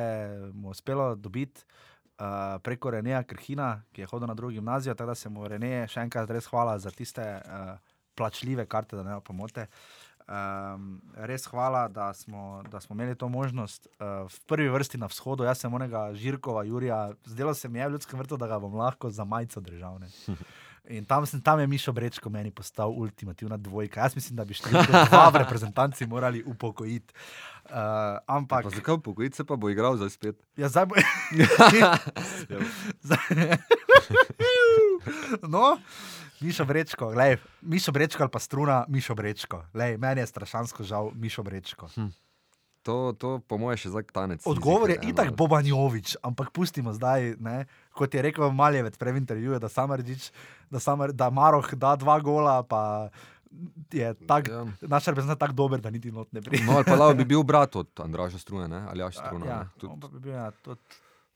mu 0.55 0.73
uspelo 0.75 1.15
dobiti. 1.15 1.63
Uh, 2.17 2.57
preko 2.65 2.91
Reneja 2.91 3.21
Krhina, 3.29 3.83
ki 3.93 4.01
je 4.01 4.07
hodil 4.09 4.27
na 4.27 4.35
drugo 4.35 4.55
gimnazijo, 4.55 4.95
tako 4.95 5.11
da 5.11 5.15
se 5.15 5.29
mu 5.29 5.45
Reneje 5.49 5.83
še 5.93 6.01
enkrat 6.01 6.31
res 6.33 6.47
hvala 6.49 6.79
za 6.81 6.89
tiste 6.91 7.21
uh, 7.21 7.75
plačljive 8.17 8.65
karte, 8.67 8.97
da 8.97 9.03
ne 9.05 9.19
pomote. 9.21 9.67
Um, 10.27 10.87
res 11.15 11.47
hvala, 11.47 11.89
da 11.89 12.11
smo, 12.11 12.63
da 12.67 12.81
smo 12.81 12.95
imeli 12.95 13.15
to 13.15 13.29
možnost. 13.29 13.87
Uh, 13.93 14.27
v 14.27 14.41
prvi 14.47 14.69
vrsti 14.69 14.99
na 14.99 15.07
vzhodu, 15.07 15.45
jaz 15.45 15.59
sem 15.59 15.71
onega 15.71 16.11
Žirkova, 16.15 16.65
Jurija, 16.65 17.13
zdelo 17.25 17.55
se 17.55 17.69
mi 17.69 17.79
je 17.79 17.87
v 17.87 17.93
ljudskem 17.93 18.19
vrtu, 18.19 18.37
da 18.37 18.47
ga 18.47 18.59
bom 18.59 18.75
lahko 18.75 19.11
za 19.11 19.25
majico 19.25 19.61
držal. 19.61 19.99
ne. 19.99 20.11
In 20.89 21.05
tam, 21.05 21.27
sem, 21.27 21.41
tam 21.41 21.59
je 21.59 21.67
Mišo 21.67 21.93
Brečko 21.93 22.31
meni 22.31 22.51
postal 22.51 22.91
ultimativna 22.91 23.57
dvojka. 23.57 24.01
Jaz 24.01 24.15
mislim, 24.15 24.37
da 24.37 24.45
bi 24.45 24.55
številko 24.55 24.87
dva 24.87 25.29
v 25.29 25.43
reprezentanci 25.43 26.07
morali 26.07 26.43
upokojiti. 26.47 27.11
Uh, 27.65 27.73
ampak, 28.29 28.63
Pa 28.63 28.71
zakaj 28.71 28.99
pokojiti 28.99 29.37
se 29.37 29.45
pa 29.45 29.57
bo 29.57 29.67
igral 29.67 29.97
zdaj 29.97 30.11
spet? 30.11 30.39
ja, 30.57 30.69
zdaj 30.69 30.87
bo. 30.87 30.95
Zdaj- 33.03 33.59
no, 35.43 35.79
Mišo 36.39 36.65
Brečko, 36.65 37.11
glej, 37.11 37.37
Mišo 37.63 37.93
Brečko 37.93 38.21
ali 38.21 38.31
pa 38.31 38.39
struna, 38.39 38.85
Mišo 38.87 39.15
Brečko. 39.15 39.65
Lej, 39.73 39.97
meni 39.97 40.21
je 40.21 40.27
strašansko 40.27 40.83
žal, 40.83 41.11
Mišo 41.13 41.43
Brečko. 41.43 41.89
To, 42.83 43.11
to 43.13 43.41
po 43.41 43.57
mojem, 43.57 43.77
še 43.77 43.91
zdaj 43.91 44.05
tanec. 44.09 44.41
Odgovor 44.45 44.87
je 44.89 44.99
itak. 45.05 45.33
Bobanjovič, 45.33 46.21
ampak 46.21 46.51
pustimo 46.51 46.93
zdaj, 46.93 47.35
ne, 47.37 47.65
kot 47.91 48.09
je 48.09 48.23
rekel 48.23 48.47
Maljevec 48.49 48.95
prej 48.95 49.11
v 49.11 49.19
intervjuju, 49.19 49.59
da, 49.59 49.67
Samardžič, 49.67 50.31
da, 50.71 50.79
Samar, 50.79 51.11
da 51.11 51.27
Maroh 51.27 51.67
da 51.75 51.97
dva 51.97 52.21
gola, 52.21 52.63
pa 52.63 53.11
je 53.91 54.15
tak, 54.23 54.47
Ja. 54.47 54.63
naš 54.83 55.07
reprezentant 55.07 55.35
tako 55.37 55.57
dober, 55.57 55.81
da 55.81 55.91
niti 55.91 56.13
not 56.13 56.31
ne 56.31 56.39
pride. 56.39 56.63
No, 56.63 56.77
ali 56.77 56.85
pa 56.85 56.95
lahko 56.95 57.17
bi 57.17 57.25
bil 57.33 57.43
brat 57.43 57.75
od 57.75 57.91
Andraža 57.97 58.39
Strune, 58.39 58.69
ne? 58.69 58.87
ali 58.87 59.01
Jaš 59.01 59.19
Struna. 59.19 59.45
ja, 59.45 59.59
ne. 59.65 59.97
Pa 59.97 60.07
bi 60.07 60.19
bil, 60.21 60.33
ja, 60.33 60.51
tudi, 60.53 60.79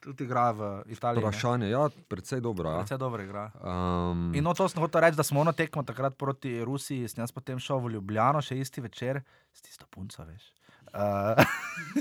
tudi 0.01 0.25
igra 0.25 0.51
v 0.51 0.83
Italiji. 0.89 1.23
ne. 1.23 1.29
Vprašanje, 1.29 1.71
ja, 1.71 1.89
precej 2.09 2.41
dobro. 2.41 2.71
Ja. 2.71 2.83
Precej 2.85 2.99
dobro 2.99 3.23
igra. 3.23 3.51
Um, 3.61 4.35
In 4.35 4.45
no, 4.45 4.55
to 4.55 4.69
sem 4.69 4.81
hotel 4.83 5.01
reči, 5.01 5.17
da 5.17 5.23
smo 5.23 5.41
ono 5.41 5.53
tekmo 5.53 5.83
takrat 5.83 6.17
proti 6.19 6.65
Rusiji, 6.65 7.09
sem 7.09 7.23
jaz 7.23 7.33
potem 7.33 7.59
šel 7.59 7.81
v 7.85 7.95
Ljubljano 7.97 8.41
še 8.43 8.59
isti 8.61 8.81
večer, 8.81 9.23
s 9.53 9.63
tisto 9.63 9.87
punco, 9.91 10.25
veš. 10.25 10.53
Uh, 10.91 11.39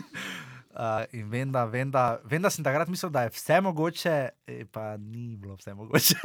uh, 0.74 1.04
in 1.16 1.30
vem 1.30 1.52
da, 1.52 1.66
vem, 1.66 1.90
da, 1.92 2.20
vem, 2.24 2.42
da 2.42 2.52
sem 2.54 2.64
takrat 2.66 2.90
mislil, 2.92 3.12
da 3.14 3.26
je 3.26 3.34
vse 3.34 3.60
mogoče, 3.66 4.16
eh, 4.48 4.64
pa 4.72 4.98
ni 4.98 5.36
bilo 5.40 5.56
vse 5.58 5.74
mogoče. 5.74 6.16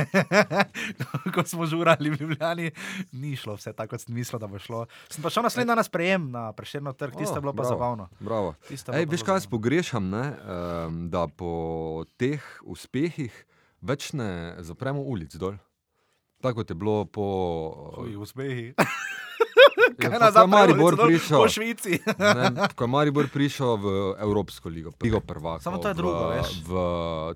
Ko 1.34 1.44
smo 1.48 1.66
žurali 1.70 2.10
v 2.10 2.20
Ljubljani, 2.20 2.70
ni 3.12 3.34
šlo 3.36 3.56
vse 3.58 3.72
tako, 3.72 3.94
kot 3.94 4.04
sem 4.04 4.14
mislil, 4.16 4.40
da 4.42 4.50
bo 4.50 4.60
šlo. 4.62 4.84
Sem 5.12 5.24
pa 5.24 5.32
šel 5.32 5.46
naslednji 5.46 5.72
dan 5.72 5.80
na 5.80 5.86
sprejem 5.86 6.30
na 6.30 6.46
prešerno 6.52 6.92
trg, 6.92 7.18
tisto 7.18 7.38
je 7.38 7.44
bilo 7.44 7.52
pa 7.52 7.62
bravo. 7.62 7.74
zabavno. 7.74 8.08
Bravo. 8.20 8.54
Ej, 8.70 8.84
pa 8.86 9.04
veš, 9.10 9.26
kaj 9.26 9.40
jaz 9.42 9.50
pogrešam, 9.50 10.10
ne? 10.12 10.24
Um, 10.44 11.04
da 11.12 11.26
po 11.28 12.04
teh 12.20 12.42
uspehih 12.62 13.34
več 13.84 14.12
ne 14.16 14.56
zapremo 14.64 15.02
ulic 15.02 15.36
dol. 15.40 15.58
Tako 16.44 16.64
je 16.68 16.74
bilo 16.76 17.04
po. 17.08 17.26
Huji 17.96 18.16
uspehi. 18.16 18.66
Ja, 18.76 18.84
Kaj 19.96 20.10
na 20.10 20.26
je 20.26 20.32
zapravo 20.32 20.46
Maribor 20.48 20.92
ulico 20.92 20.96
dol 20.96 21.06
prišel. 21.08 21.36
Po 21.36 21.48
Švici. 21.48 21.92
Ne, 22.18 22.68
ko 22.70 22.80
je 22.80 22.88
Maribor 22.88 23.26
prišel 23.28 23.76
v 23.76 23.86
Evropsko 24.18 24.68
ligo, 24.68 24.90
ligo 24.98 25.20
prvakov. 25.20 25.62
Samo 25.62 25.78
to 25.78 25.88
je 25.88 25.94
drugo, 25.94 26.22
v, 26.24 26.34
veš. 26.34 26.50
V, 26.62 26.72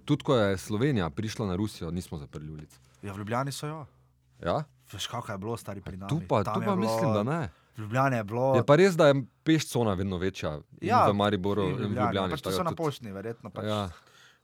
tudi 0.05 0.22
ko 0.22 0.32
je 0.35 0.59
Slovenija 0.59 1.10
prišla 1.10 1.47
na 1.47 1.55
Rusijo, 1.55 1.90
nismo 1.90 2.18
zaprli 2.18 2.51
ulic. 2.51 2.70
Ja, 3.01 3.12
v 3.12 3.18
Ljubljani 3.18 3.52
so 3.52 3.66
jo. 3.66 3.80
Ja? 4.40 4.64
Veš, 4.89 5.06
kako 5.06 5.32
je 5.32 5.39
bilo, 5.39 5.56
stari 5.56 5.80
pri 5.80 5.97
nas. 5.97 6.09
Tu 6.09 6.20
pa, 6.20 6.43
tu 6.43 6.60
pa 6.60 6.74
mislim, 6.74 7.12
da 7.12 7.22
ne. 7.22 7.40
V 7.76 7.80
Ljubljani 7.80 8.16
je 8.16 8.24
bilo. 8.24 8.55
Je 8.55 8.64
pa 8.64 8.74
res, 8.74 8.94
da 8.94 9.06
je 9.06 9.14
pešcona 9.44 9.94
vedno 9.94 10.16
večja 10.16 10.59
Ja, 10.80 11.06
v 11.06 11.14
Mariboru 11.14 11.68
in 11.68 11.76
v 11.76 11.94
Ljubljani. 11.94 12.30
Pač 12.30 12.40
to 12.40 12.51
so 12.51 12.59
da 12.59 12.62
na 12.62 12.70
tudi- 12.70 12.76
poštni, 12.78 13.12
verjetno. 13.12 13.51
Pač 13.51 13.64
Ja. 13.64 13.89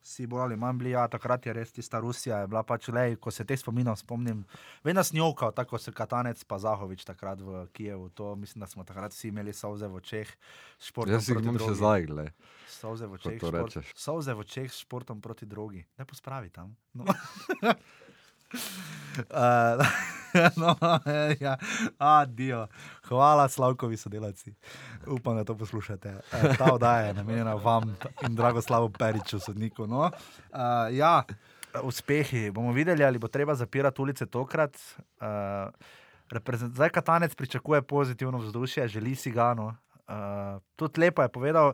Vsi 0.05 0.27
bolj 0.29 0.43
ali 0.43 0.57
manj 0.61 0.79
bili, 0.79 0.91
ja, 0.93 1.07
takrat 1.09 1.47
je 1.47 1.53
res 1.57 1.71
tista 1.73 1.97
Rusija, 2.05 2.43
je 2.43 2.49
bila 2.53 2.61
pač 2.63 2.91
le, 2.93 3.17
ko 3.17 3.33
se 3.33 3.47
teh 3.49 3.57
spominov 3.57 3.97
spomnim. 3.97 4.43
Da 4.85 5.05
sem 5.05 5.17
jokal, 5.17 5.55
tako 5.57 5.81
se 5.81 5.95
Katanec 5.97 6.43
pa 6.45 6.59
Zahovič 6.61 7.07
takrat 7.09 7.41
v 7.41 7.65
Kijevu. 7.73 8.11
To 8.21 8.35
mislim, 8.37 8.61
da 8.61 8.69
smo 8.69 8.85
takrat 8.85 9.17
vsi 9.17 9.33
imeli 9.33 9.57
solze 9.57 9.89
v 9.89 9.97
očeh. 10.03 10.29
s 10.79 10.93
športom 10.93 11.17
Jaz 11.17 11.29
jih 11.29 11.39
proti 11.39 11.49
imam 11.49 11.57
še 11.57 11.65
drogi. 11.65 11.79
zdaj, 11.81 12.07
gled. 12.07 12.33
Solze 12.69 13.07
v 13.07 13.13
očeh. 13.17 13.41
šport-. 13.41 13.93
Solze 13.97 14.35
v 14.35 14.45
očeh 14.45 14.73
s 14.73 14.85
športom 14.85 15.21
proti 15.25 15.47
drogi. 15.47 15.87
Ne 15.99 16.05
pospravi 16.05 16.51
tam. 16.53 16.77
No. 16.93 17.05
Uh, 18.55 19.87
no, 20.61 20.77
ja, 21.41 21.57
adijo. 21.99 22.67
Hvala, 23.09 23.49
Slavkovi 23.49 23.97
sodelavci. 23.97 24.55
Upam, 25.07 25.37
da 25.37 25.45
to 25.45 25.57
poslušate. 25.57 26.09
Uh, 26.09 26.57
ta 26.59 26.73
oddaja 26.73 27.07
je 27.07 27.15
namenjena 27.15 27.55
vam 27.55 27.97
in 28.23 28.35
Dragoslavu 28.35 28.91
Periču, 28.91 29.39
sodniku. 29.39 29.87
No, 29.87 30.01
uh, 30.01 30.61
ja, 30.91 31.23
uspehi. 31.83 32.51
Bomo 32.51 32.73
videli, 32.73 33.05
ali 33.05 33.19
bo 33.19 33.29
treba 33.29 33.55
zapirati 33.55 34.03
ulice 34.03 34.27
tokrat. 34.27 34.77
Uh, 35.21 35.73
Zdaj 36.53 36.89
Katanec 36.89 37.35
pričakuje 37.35 37.83
pozitivno 37.83 38.39
vzdušje, 38.39 38.89
želi 38.89 39.15
si 39.15 39.31
ga. 39.31 39.55
No. 39.55 39.67
Uh, 40.09 40.63
tudi 40.77 41.01
lepo 41.01 41.23
je 41.23 41.29
povedal, 41.29 41.73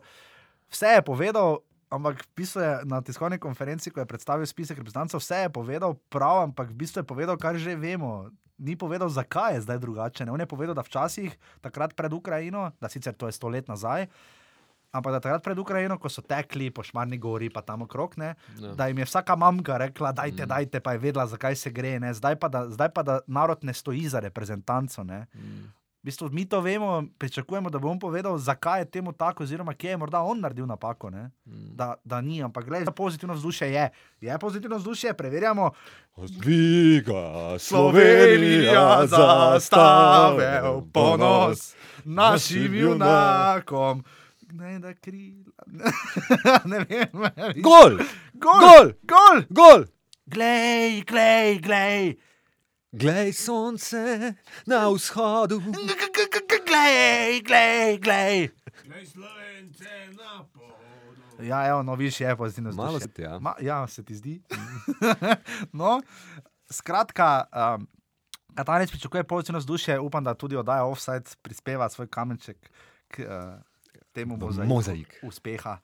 vse 0.71 0.87
je 0.87 1.03
povedal, 1.03 1.59
ampak 1.91 2.23
v 2.23 2.33
bistvu 2.35 2.59
je 2.59 2.73
na 2.85 3.01
tiskovni 3.01 3.37
konferenci, 3.37 3.91
ko 3.91 3.99
je 3.99 4.07
predstavil 4.07 4.43
spisek 4.45 4.79
reprezentantov, 4.79 5.19
vse 5.19 5.37
je 5.41 5.51
povedal 5.51 5.99
prav, 6.09 6.45
ampak 6.45 6.69
v 6.69 6.79
bistvu 6.79 7.01
je 7.01 7.07
povedal, 7.07 7.37
kar 7.37 7.55
že 7.55 7.75
vemo. 7.75 8.31
Ni 8.57 8.75
povedal, 8.75 9.09
zakaj 9.09 9.55
je 9.55 9.61
zdaj 9.63 9.79
drugače. 9.79 10.23
Ne? 10.23 10.31
On 10.31 10.37
je 10.37 10.47
povedal, 10.47 10.73
da 10.73 10.81
včasih, 10.81 11.33
takrat 11.59 11.93
pred 11.93 12.09
Ukrajino, 12.11 12.73
da 12.77 12.87
sicer 12.87 13.11
to 13.11 13.25
je 13.25 13.33
sto 13.33 13.49
let 13.49 13.65
nazaj, 13.65 14.05
ampak 14.91 15.11
da 15.11 15.19
takrat 15.19 15.41
pred 15.41 15.57
Ukrajino, 15.57 15.97
ko 15.97 16.07
so 16.07 16.21
tekli 16.21 16.69
po 16.69 16.83
Šmarni 16.83 17.17
gori, 17.17 17.49
pa 17.49 17.61
tam 17.61 17.83
okrog, 17.83 18.15
ne, 18.17 18.35
Ja. 18.55 18.75
da 18.75 18.87
jim 18.87 18.99
je 18.99 19.07
vsaka 19.07 19.33
mamka 19.35 19.79
rekla, 19.79 20.13
dajte, 20.13 20.45
Mm. 20.45 20.49
dajte, 20.49 20.77
pa 20.79 20.93
je 20.93 20.99
vedela, 21.01 21.25
zakaj 21.25 21.57
se 21.57 21.71
gre. 21.71 21.97
Ne? 21.97 22.13
Zdaj, 22.13 22.37
pa 22.37 22.49
da, 22.49 22.69
zdaj 22.69 22.91
pa 22.91 23.03
da 23.03 23.21
narod 23.27 23.65
ne 23.65 23.73
stoji 23.73 24.05
za 24.05 24.21
reprezentanco. 24.21 25.01
Ne? 25.03 25.25
Mm. 25.33 25.73
V 26.01 26.09
bistvu 26.09 26.31
mi 26.33 26.47
to 26.49 26.61
vemo, 26.61 27.05
pričakujemo, 27.19 27.71
da 27.71 27.79
bo 27.79 27.91
on 27.91 27.99
povedal, 27.99 28.39
zakaj 28.39 28.81
je 28.81 28.85
temu 28.91 29.13
tako, 29.13 29.43
oziroma 29.43 29.75
kje 29.75 29.91
je 29.91 29.97
morda 29.97 30.23
on 30.23 30.41
naredil 30.41 30.67
napako. 30.67 31.11
Ne? 31.11 31.31
Mm. 31.45 31.77
Da, 31.77 31.95
da 32.05 32.21
ni, 32.21 32.43
ampak 32.43 32.65
gledaj, 32.65 32.95
pozitivno 32.95 33.35
vzdušje 33.35 33.73
je. 33.73 33.91
Je 34.21 34.39
pozitivno 34.39 34.77
vzdušje, 34.77 35.13
preverjamo. 35.15 35.71
Dviga 36.17 37.59
Slovenija 37.59 39.07
zastave 39.07 40.61
v 40.63 40.93
ponos 40.93 41.75
našim 42.05 42.75
junakom. 42.75 44.05
Ne, 44.53 44.79
da 44.79 44.95
krila. 44.95 45.53
ne 46.71 46.79
vem, 46.89 47.23
viš. 47.55 47.63
Gol! 47.63 48.01
gol, 48.35 48.61
Gol! 48.61 48.93
gol. 49.03 49.43
Gol! 49.51 49.85
Glej, 50.27 51.03
glej, 51.03 51.59
glej. 51.61 52.30
Glej 52.93 53.33
sonce 53.33 54.35
na 54.67 54.91
vzhodu. 54.91 55.63
Glej, 56.67 57.43
glej, 57.47 57.99
glej. 57.99 58.51
Glej 58.83 59.07
slovence 59.07 59.91
na 60.19 60.43
podu. 60.51 61.47
Ja, 61.47 61.69
evo, 61.69 61.83
no, 61.83 61.95
viš 61.95 62.21
je 62.21 62.37
pozitivno 62.37 62.73
Malo 62.73 63.01
se 63.01 63.09
ti, 63.09 63.23
ja. 63.23 63.39
Ma, 63.39 63.55
ja, 63.61 63.87
se 63.87 64.05
ti 64.05 64.15
zdi. 64.15 64.43
no, 65.73 66.01
skratka, 66.71 67.45
um, 67.79 67.87
Katanec 68.55 68.91
pričakuje 68.91 69.25
pozitivno 69.25 69.59
vzdušje, 69.59 70.01
upam, 70.01 70.25
da 70.25 70.35
tudi 70.35 70.57
oddaja 70.57 70.85
offside 70.85 71.31
prispeva 71.43 71.89
svoj 71.89 72.09
kamenček 72.11 72.71
k 73.09 73.19
uh, 73.19 73.27
temu 74.13 74.37
mozaiku 74.37 74.69
mozaik. 74.69 75.21
uspeha. 75.23 75.79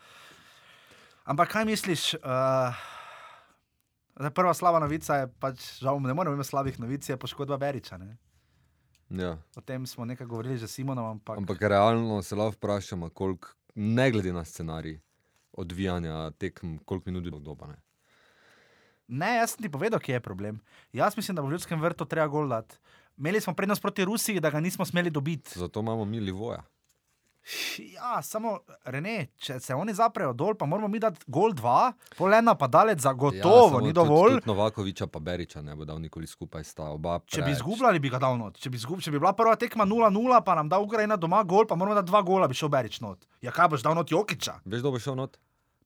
Ampak 1.25 1.53
kaj 1.53 1.65
misliš? 1.65 2.15
Uh, 2.15 2.96
zdaj, 4.17 4.31
prva 4.31 4.55
slaba 4.55 4.81
novica 4.81 5.21
je, 5.23 5.29
pač, 5.41 5.67
žal 5.83 6.01
ne 6.01 6.15
moremo 6.15 6.35
imeti 6.35 6.49
slabih 6.49 6.81
novic, 6.81 7.09
je 7.09 7.17
poškodba 7.17 7.59
Beriča. 7.61 7.99
Ne? 7.99 8.17
Ja. 9.11 9.37
O 9.57 9.61
tem 9.61 9.87
smo 9.87 10.05
nekaj 10.05 10.27
govorili 10.27 10.59
že 10.59 10.69
s 10.69 10.79
Simonom, 10.79 11.07
ampak, 11.07 11.39
Ampak 11.39 11.63
realno 11.63 12.23
se 12.23 12.37
lahko 12.37 12.57
vprašamo, 12.57 13.11
koliko, 13.11 13.49
ne 13.75 14.11
glede 14.11 14.33
na 14.33 14.45
scenarij 14.45 14.99
odvijanja 15.53 16.31
tekem, 16.31 16.79
koliko 16.85 17.11
minut 17.11 17.31
bo 17.31 17.39
doba. 17.39 17.67
Ne? 17.67 17.77
Ne, 19.09 19.37
jaz 19.39 19.55
sem 19.55 19.63
ti 19.63 19.71
povedal, 19.71 20.01
kje 20.03 20.19
je 20.19 20.21
problem. 20.21 20.59
Jaz 20.93 21.17
mislim, 21.17 21.37
da 21.37 21.43
bo 21.43 21.49
v 21.49 21.55
ljudskem 21.55 21.81
vrtu 21.81 22.05
treba 22.05 22.27
gol 22.27 22.49
dati. 22.51 22.77
Imeli 23.17 23.41
smo 23.41 23.55
prednost 23.55 23.83
proti 23.83 24.05
Rusiji, 24.05 24.41
da 24.41 24.51
ga 24.51 24.61
nismo 24.61 24.85
smeli 24.85 25.11
dobiti. 25.11 25.59
Zato 25.59 25.81
imamo 25.81 26.05
mi 26.05 26.21
Livoja. 26.21 26.65
Ja, 27.95 28.23
samo 28.23 28.59
Rene, 28.85 29.29
če 29.37 29.61
se 29.61 29.75
oni 29.75 29.95
zaprejo 29.95 30.33
dol, 30.33 30.55
pa 30.55 30.67
moramo 30.67 30.89
mi 30.89 30.99
dati 30.99 31.23
gol 31.29 31.53
dva, 31.53 31.93
pol 32.19 32.35
ena 32.35 32.55
pa 32.55 32.67
dalec 32.67 32.99
zagotovo, 32.99 33.69
samo 33.69 33.81
ni 33.81 33.87
tudi- 33.87 33.95
dovolj. 33.95 34.33
Tudi 34.33 34.47
Novakoviča 34.47 35.07
pa 35.07 35.21
Beriča 35.21 35.63
ne 35.63 35.77
bo 35.77 35.85
dal 35.85 36.01
nikoli 36.01 36.27
skupaj, 36.27 36.65
sta 36.65 36.91
oba. 36.91 37.21
Če 37.25 37.43
bi 37.43 37.53
izgubljali, 37.53 37.99
bi 37.99 38.11
ga 38.11 38.19
dal 38.19 38.35
not. 38.37 38.59
Če 38.59 38.71
bi, 38.71 38.77
izgub, 38.77 39.01
če 39.01 39.11
bi 39.11 39.19
bila 39.19 39.33
prva 39.33 39.55
tekma 39.55 39.87
0-0, 39.87 40.43
pa 40.43 40.55
nam 40.55 40.69
da 40.69 40.79
Ukrajina 40.79 41.17
doma 41.17 41.45
gol, 41.45 41.67
pa 41.67 41.75
moramo 41.75 41.95
dati 41.95 42.11
dva 42.11 42.23
gola, 42.23 42.49
bi 42.49 42.55
šel 42.55 42.69
Berič 42.69 43.01
not. 43.01 43.23
Ja, 43.41 43.53
kaj 43.53 43.69
boš 43.69 43.83
dal 43.83 43.95
not 43.95 44.11
Jokiča? 44.11 44.59
Veš, 44.65 44.81
kdo 44.81 44.91
bo 44.91 44.99
šel 44.99 45.15
not? 45.15 45.39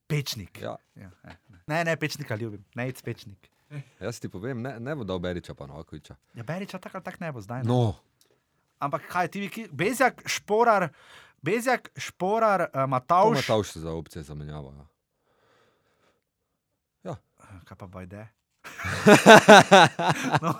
Pečnik. 0.07 0.57
Ja. 0.59 0.75
Ja, 0.95 1.11
eh, 1.23 1.37
ne, 1.67 1.83
ne, 1.85 1.95
pečnika 1.95 2.35
ljubim, 2.35 2.65
ne, 2.75 2.89
it's 2.89 3.03
pečnik. 3.03 3.51
Jaz 4.01 4.19
ti 4.19 4.27
povem, 4.27 4.59
ne, 4.59 4.79
ne 4.79 4.95
bo 4.95 5.05
dal 5.05 5.19
Beriča 5.19 5.53
pa 5.53 5.67
Novakoviča. 5.67 6.17
Ja, 6.33 6.43
Beriča 6.43 6.79
tako 6.79 6.97
ali 6.97 7.03
tako 7.03 7.17
ne 7.21 7.31
bo 7.31 7.41
zdaj. 7.41 7.63
Ne. 7.63 7.69
No, 7.69 7.93
Ampak 8.81 9.05
kaj 9.07 9.27
ti, 9.27 9.67
Bezjak, 9.71 10.23
Šporar, 10.25 10.89
Bezjak, 11.41 11.89
Šporar, 11.97 12.69
uh, 12.73 12.89
Matavš. 12.89 13.35
Matavš 13.35 13.71
se 13.71 13.79
za 13.79 13.91
opcije 13.91 14.23
zamenjava. 14.23 14.87
Ja. 17.03 17.15
Kaj 17.65 17.77
pa 17.77 17.87
bajde? 17.87 18.27
no, 20.41 20.53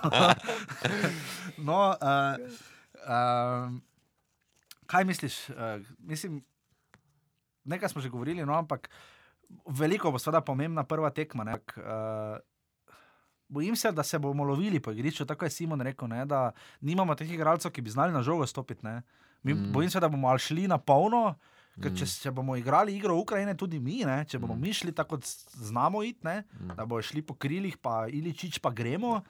no 1.68 1.94
uh, 1.94 2.50
um, 3.06 3.82
kaj 4.86 5.04
misliš? 5.04 5.48
Uh, 5.50 5.54
mislim, 5.98 6.44
nekaj 7.64 7.88
smo 7.88 8.02
že 8.02 8.08
govorili, 8.08 8.46
no, 8.46 8.58
ampak 8.58 8.90
veliko 9.66 10.10
bo 10.10 10.18
seveda 10.18 10.40
pomembna 10.40 10.84
prva 10.84 11.10
tekma. 11.10 11.44
Ne, 11.44 11.52
ampak, 11.52 11.78
uh, 11.78 12.38
Bojim 13.48 13.76
se, 13.76 13.92
da 13.92 14.02
se 14.02 14.18
bomo 14.18 14.44
lovili 14.44 14.80
po 14.80 14.90
igrišču, 14.90 15.26
tako 15.26 15.44
je 15.44 15.50
Simon 15.50 15.80
rekel, 15.80 16.08
ne, 16.08 16.24
da 16.26 16.52
nimamo 16.80 17.14
teh 17.14 17.30
igralcev, 17.30 17.70
ki 17.70 17.82
bi 17.82 17.90
znali 17.90 18.12
na 18.12 18.22
žogo 18.22 18.46
stopiti. 18.46 18.86
ne. 18.86 19.02
Mi, 19.42 19.54
Mm. 19.54 19.72
Bojim 19.72 19.90
se, 19.90 20.00
da 20.00 20.08
bomo 20.08 20.38
šli 20.38 20.68
na 20.68 20.78
polno, 20.78 21.34
ker 21.74 21.90
Mm. 21.90 21.96
če, 21.96 22.06
če 22.06 22.30
bomo 22.30 22.56
igrali 22.56 22.96
igro 22.96 23.16
Ukrajine, 23.16 23.54
tudi 23.54 23.78
mi, 23.78 24.04
ne, 24.04 24.24
če 24.24 24.38
bomo 24.38 24.54
Mm. 24.54 24.60
mi 24.60 24.72
šli 24.72 24.92
tako, 24.92 25.08
kot 25.10 25.24
znamo 25.52 26.02
iti, 26.02 26.20
ne, 26.22 26.44
Mm. 26.52 26.76
da 26.76 26.84
bojo 26.84 27.02
šli 27.02 27.22
po 27.22 27.34
krilih, 27.34 27.76
pa 27.76 28.06
Iličič, 28.08 28.58
pa 28.58 28.70
gremo. 28.72 29.22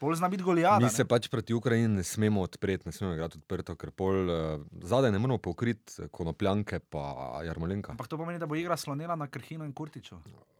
Bolj 0.00 0.14
zna 0.14 0.28
biti 0.28 0.42
golijada. 0.42 0.78
Mi 0.78 0.88
se 0.88 1.04
pač 1.04 1.26
proti 1.26 1.50
Ukrajini 1.52 1.88
ne 1.88 2.02
smemo 2.04 2.40
odpreti, 2.40 2.86
ne 2.86 2.92
smemo 2.92 3.14
igrati 3.14 3.38
odprto, 3.38 3.74
ker 3.74 3.90
pol 3.90 4.30
uh, 4.30 4.36
zadaj 4.80 5.10
ne 5.10 5.18
moremo 5.18 5.38
pokriti 5.38 5.98
eh, 5.98 6.08
konopljanke 6.08 6.78
pa 6.80 7.02
jarmolenka. 7.42 7.90
Ampak 7.90 8.06
to 8.06 8.16
pomeni, 8.16 8.38
da 8.38 8.46
bo 8.46 8.54
igra 8.54 8.76
slonila 8.76 9.16
na 9.16 9.26
Krhinu 9.26 9.64
in 9.64 9.72
Kurtiču. 9.72 10.14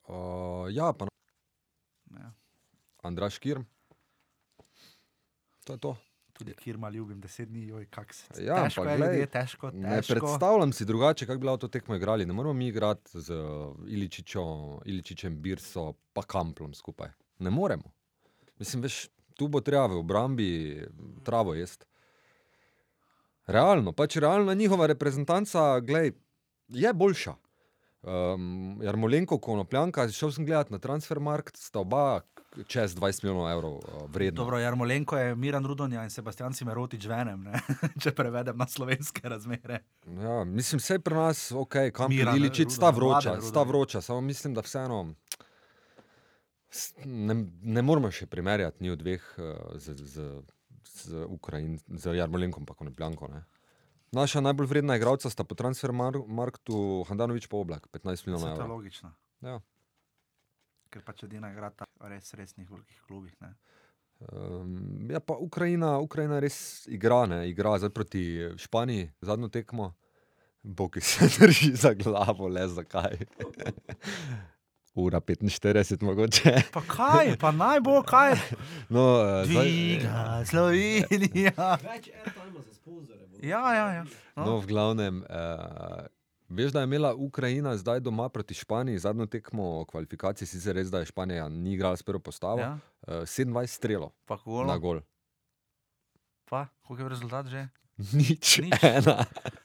Uh, 0.09 0.67
ja, 0.71 0.93
pa 0.93 1.07
Ja. 2.11 2.33
Andraš 3.05 3.39
Kirm. 3.39 3.63
To 5.65 5.73
je 5.73 5.79
to. 5.79 5.97
Tudi 6.39 6.55
Kirma 6.55 6.91
ljubim, 6.91 7.21
deset 7.21 7.49
dni, 7.49 7.67
joj, 7.67 7.87
kak 7.91 8.15
se. 8.15 8.45
Ja, 8.45 8.61
težko 8.65 8.85
je, 8.85 8.97
glej, 8.97 9.09
ljudje, 9.13 9.27
težko, 9.27 9.71
Ne 9.75 9.97
težko. 9.97 10.15
predstavljam 10.15 10.73
si 10.73 10.85
drugače, 10.85 11.27
kako 11.27 11.41
bi 11.41 11.47
lahko 11.47 11.59
to 11.59 11.69
tekmo 11.69 11.97
igrali. 11.99 12.27
Ne 12.27 12.33
moramo 12.33 12.53
mi 12.55 12.69
igrati 12.69 13.21
z 13.21 13.35
Iličičo, 13.89 14.45
Iličičem, 14.85 15.41
Birso, 15.43 15.93
pa 16.13 16.23
Kamplom 16.23 16.75
skupaj. 16.75 17.11
Ne 17.39 17.51
moremo. 17.51 17.91
Mislim, 18.59 18.83
veš, 18.83 19.09
tu 19.35 19.49
bo 19.49 19.61
treba 19.61 19.87
v 19.87 19.99
obrambi 19.99 20.49
travo 21.25 21.55
jesti. 21.55 21.87
Realno, 23.47 23.93
pač 23.93 24.17
realno 24.17 24.55
njihova 24.55 24.87
reprezentanca, 24.87 25.81
glej, 25.81 26.13
je 26.69 26.93
boljša. 26.95 27.35
Um, 28.03 28.79
Jarmolenko, 28.83 29.39
Konopljanka, 29.39 30.09
šel 30.09 30.31
sem 30.33 30.47
gledat 30.47 30.71
na 30.71 30.79
Transfermarkt, 30.79 31.57
sta 31.57 31.81
oba 31.81 32.21
čez 32.67 32.95
20 32.97 33.25
milijonov 33.25 33.51
evrov 33.51 33.73
uh, 33.73 34.11
vredna. 34.11 34.37
Dobro, 34.37 34.59
Jarmolenko 34.59 35.17
je 35.19 35.35
Miran 35.35 35.67
Rudonja 35.67 36.05
in 36.05 36.11
Sebastian 36.11 36.53
Cimerotič 36.53 37.07
venem, 37.07 37.45
ne? 37.45 37.61
če 38.03 38.13
prevedem 38.13 38.57
na 38.59 38.67
slovenske 38.67 39.29
razmere. 39.29 39.83
Ja, 40.07 40.45
mislim, 40.45 40.79
vse 40.79 40.99
pri 40.99 41.15
nas, 41.15 41.53
ok, 41.53 41.77
kam 41.95 42.13
Iličić, 42.13 42.71
sta 42.71 42.91
vroča, 42.91 43.35
Mladen 43.37 43.49
sta 43.49 43.63
vroča, 43.63 44.01
samo 44.01 44.21
mislim, 44.21 44.55
da 44.55 44.61
vseeno 44.61 45.15
ne, 47.05 47.35
ne 47.63 47.83
moramo 47.83 48.11
še 48.11 48.27
primerjati 48.27 48.85
njih 48.85 48.99
dveh 48.99 49.23
uh, 49.39 49.45
z, 49.77 49.95
z, 49.95 50.27
z, 50.85 51.25
Ukrajin, 51.29 51.79
z 51.89 52.17
Jarmolenkom 52.19 52.67
in 52.69 52.75
Konopljanko. 52.75 53.29
Ne. 53.29 53.45
Naša 54.13 54.41
najbolj 54.41 54.67
vredna 54.67 54.97
igralca 54.97 55.31
sta 55.31 55.45
po 55.45 55.55
transfermarktu 55.55 57.05
Handanovič 57.09 57.47
pa 57.47 57.57
Oblak, 57.57 57.89
15 57.93 58.13
Vse 58.13 58.31
milijonov 58.31 58.49
to 58.49 58.49
je 58.49 58.55
evrov. 58.55 58.77
logično, 58.77 59.13
Ja. 59.41 59.61
Ker 60.91 61.03
pač 61.03 61.23
edina 61.25 61.51
igra 61.53 61.71
ta 61.71 61.87
res 62.09 62.35
resnih 62.35 62.69
velikih 62.71 63.01
klubih. 63.07 63.35
Ne? 63.41 63.53
Um, 64.33 65.07
ja, 65.11 65.21
pa 65.21 65.37
Ukrajina, 65.39 65.99
Ukrajina 65.99 66.41
res 66.43 66.87
igra, 66.91 67.23
ne, 67.27 67.45
igra 67.49 67.77
zdaj 67.79 67.91
proti 67.91 68.23
Španiji, 68.59 69.11
zadnjo 69.21 69.49
tekmo. 69.49 69.93
Bog 70.63 70.97
se 71.01 71.29
drži 71.37 71.75
za 71.77 71.93
glavo, 71.95 72.49
le 72.49 72.67
zakaj. 72.69 73.15
Ura 74.99 75.21
45, 75.21 76.03
mogoče. 76.03 76.53
Pa 76.73 76.81
kaj, 76.83 77.37
pa 77.39 77.53
naj 77.53 77.81
bo 77.81 78.03
kaj, 78.03 78.35
No, 78.95 79.05
uh, 79.23 79.47
dviga 79.47 80.43
Slovenija. 80.45 81.79
Več 81.85 82.11
airtima 82.11 82.59
za 82.59 82.75
sponzore. 82.75 83.23
bo. 83.23 83.39
Ja, 83.39 83.63
ja, 83.75 83.87
ja. 83.93 84.05
no, 84.35 84.45
No. 84.45 84.57
v 84.59 84.67
glavnem, 84.67 85.23
uh, 85.23 86.03
veš, 86.49 86.73
da 86.73 86.81
je 86.81 86.85
imela 86.85 87.15
Ukrajina 87.15 87.77
zdaj 87.77 88.01
doma 88.01 88.29
proti 88.29 88.55
Španiji 88.55 88.99
zadnjo 88.99 89.27
tekmo 89.27 89.85
kvalifikacij, 89.85 90.47
sicer 90.47 90.75
res, 90.77 90.91
da 90.91 90.99
je 90.99 91.07
Španija 91.07 91.49
ni 91.49 91.75
igrala 91.75 91.97
s 91.97 92.03
prvo 92.03 92.19
postavo. 92.19 92.61
Ja, 92.61 92.79
Uh, 93.09 93.15
27 93.15 93.67
strelov 93.67 94.11
pa 94.27 94.37
na 94.67 94.77
gol. 94.77 95.01
Pa, 96.45 96.67
koliko 96.83 97.03
je 97.03 97.09
rezultat 97.09 97.47
že? 97.47 97.69
Nič, 98.15 98.59
Nič. 98.59 98.83
ena. 98.83 99.25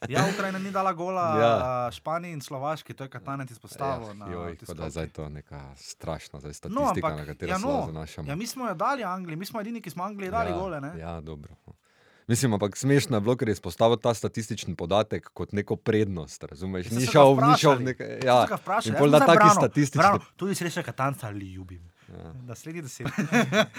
Ja, 0.09 0.25
Ukrajina 0.33 0.59
ni 0.59 0.71
dala 0.71 0.93
gola 0.93 1.37
Ja. 1.37 1.41
ja. 1.41 1.91
Španiji 1.91 2.33
in 2.33 2.41
Slovaški, 2.41 2.93
to 2.93 3.03
je 3.03 3.09
Katanec 3.09 3.51
izpostavil. 3.51 4.13
na 4.13 4.31
joj, 4.31 4.57
da 4.77 4.83
je 4.83 4.89
zdaj 4.89 5.09
to 5.09 5.29
neka 5.29 5.75
strašna 5.75 6.39
zdaj 6.39 6.49
No, 6.49 6.53
statistika, 6.53 7.07
ampak, 7.07 7.17
na 7.17 7.25
katero 7.25 7.51
ja, 7.51 7.59
se 7.59 7.65
no, 7.65 7.71
lahko 7.71 7.91
zanašamo. 7.91 8.29
Ja, 8.29 8.35
mi 8.35 8.47
smo 8.47 8.67
jo 8.67 8.73
dali 8.73 9.03
Angliji, 9.03 9.35
mi 9.35 9.45
smo 9.45 9.61
edini, 9.61 9.81
ki 9.81 9.89
smo 9.89 10.03
Angliji 10.03 10.31
dali 10.31 10.49
ja, 10.51 10.57
gole. 10.57 10.81
Ne? 10.81 10.99
Ja, 10.99 11.21
dobro. 11.21 11.55
Mislim, 12.27 12.53
ampak 12.53 12.77
smešno 12.77 13.17
je 13.17 13.21
bilo, 13.21 13.35
ker 13.35 13.47
je 13.47 13.51
izpostavil 13.51 13.97
ta 13.97 14.13
statistični 14.13 14.75
podatek 14.75 15.29
kot 15.29 15.51
neko 15.51 15.75
prednost. 15.75 16.43
Razumeš? 16.43 16.89
Ni 16.89 17.05
šel, 17.05 17.35
ni 17.35 17.57
šel 17.57 17.73
vprašali. 17.73 17.83
v. 17.83 18.07
Sem 18.21 18.27
Ja, 18.27 18.47
se 18.47 18.89
in 18.89 18.93
jaz 18.93 18.99
pol 18.99 19.09
sem 19.09 19.11
da 19.11 19.25
taki 19.25 19.49
statistični. 19.49 20.19
Tudi 20.35 20.55
sreča 20.55 20.83
Katanca 20.83 21.31
ljubim. 21.31 21.91
Ja. 22.09 22.33
Naslednji 22.43 22.81
deset. 22.81 23.07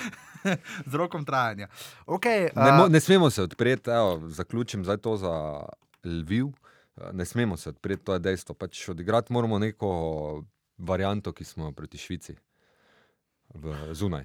Z 0.90 0.94
rokom 0.94 1.24
trajanja. 1.24 1.68
Okay, 2.06 2.48
Ne, 2.56 2.72
mo, 2.72 2.88
ne 2.88 3.00
smemo 3.00 3.30
se 3.30 3.42
odpreti, 3.42 3.90
evo, 3.90 4.28
zaključim 4.28 4.84
zdaj 4.84 4.96
to 4.96 5.16
za 5.16 5.62
Lviv. 6.04 6.46
Eh, 6.46 7.12
Ne 7.12 7.24
smemo 7.24 7.56
se 7.56 7.68
odpreti, 7.68 8.04
to 8.04 8.12
je 8.12 8.18
dejstvo. 8.18 8.54
Pač 8.54 8.88
odigrati 8.88 9.32
moramo 9.32 9.58
neko 9.58 10.44
varianto, 10.78 11.32
ki 11.32 11.44
smo 11.44 11.64
jo 11.64 11.72
proti 11.72 11.98
Švici. 11.98 12.36
V 13.50 13.94
zunaj. 13.94 14.24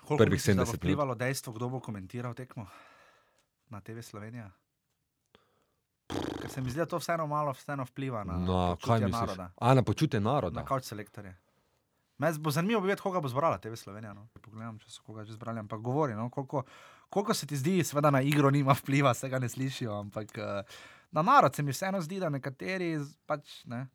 Koliko 0.00 0.16
prvih 0.18 0.32
misliš, 0.32 0.56
da 0.56 0.62
70 0.62 0.66
bo 0.66 0.66
minut. 0.66 0.76
vplivalo 0.76 1.14
dejstvo, 1.14 1.52
kdo 1.52 1.68
bo 1.68 1.80
komentiral 1.80 2.34
tekmo 2.34 2.66
na 3.70 3.80
TV 3.80 4.02
Slovenija? 4.02 4.50
Ker 6.40 6.50
se 6.50 6.60
mi 6.60 6.70
zdi, 6.70 6.80
da 6.80 6.86
to 6.86 6.98
vseeno 6.98 7.26
malo 7.26 7.52
vseeno 7.52 7.84
vpliva 7.84 8.24
na, 8.24 8.38
Na 8.38 8.76
počutje 8.76 9.08
naroda. 9.08 9.50
A 9.56 9.74
na 9.74 9.82
počutje 9.82 10.20
naroda. 10.20 10.60
Na 10.60 10.66
kavč 10.66 10.84
selektorje. 10.84 11.36
Mene 12.20 12.38
bo 12.38 12.50
zanimivo 12.50 12.80
videti, 12.80 13.02
koga 13.02 13.20
bo 13.20 13.28
zbrala 13.28 13.58
TV 13.58 13.74
Slovenija. 13.74 14.12
No. 14.12 14.26
Pogledam, 14.42 14.78
če 14.78 14.90
so 14.90 15.02
koga 15.06 15.24
že 15.24 15.32
zbrali, 15.38 15.62
ampak 15.62 15.80
govori, 15.80 16.14
no, 16.14 16.28
koliko, 16.30 16.64
koliko 17.08 17.34
se 17.34 17.46
ti 17.46 17.56
zdi, 17.56 17.78
seveda 17.84 18.10
na 18.10 18.20
igro 18.20 18.50
nima 18.50 18.74
vpliva, 18.76 19.14
se 19.14 19.28
ga 19.28 19.38
ne 19.38 19.48
slišijo, 19.48 19.94
ampak 20.00 20.38
eh, 20.38 20.76
na 21.10 21.22
narod 21.22 21.54
se 21.54 21.62
mi 21.62 21.72
vseeno 21.72 22.00
zdi, 22.04 22.20
da 22.20 22.28
nekateri 22.28 22.98
pač 23.26 23.62
ne. 23.64 23.86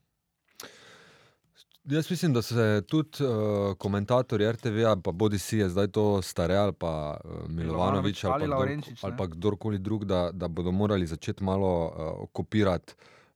Jaz 1.86 2.12
mislim, 2.12 2.34
da 2.34 2.42
se 2.42 2.82
tudi 2.88 3.24
uh, 3.24 3.78
komentatorji 3.78 4.52
RTV, 4.52 5.02
pa 5.04 5.12
bodi 5.12 5.40
si 5.40 5.58
je 5.58 5.70
zdaj 5.70 5.88
to 5.88 6.22
stare 6.22 6.56
ali 6.56 6.74
pa 6.74 7.18
uh, 7.26 7.50
Milovanovič 7.50 8.24
ali, 8.24 8.34
ali 8.34 8.42
pa 8.42 8.46
kdor, 8.46 8.60
Lovrenčič, 8.60 9.04
ali 9.04 9.18
pa 9.18 9.28
kdorkoli 9.28 9.78
drug, 9.78 10.06
da, 10.06 10.30
da 10.34 10.48
bodo 10.48 10.72
morali 10.72 11.08
začeti 11.08 11.44
malo 11.44 11.86
uh, 11.86 12.28
kopirati 12.32 12.94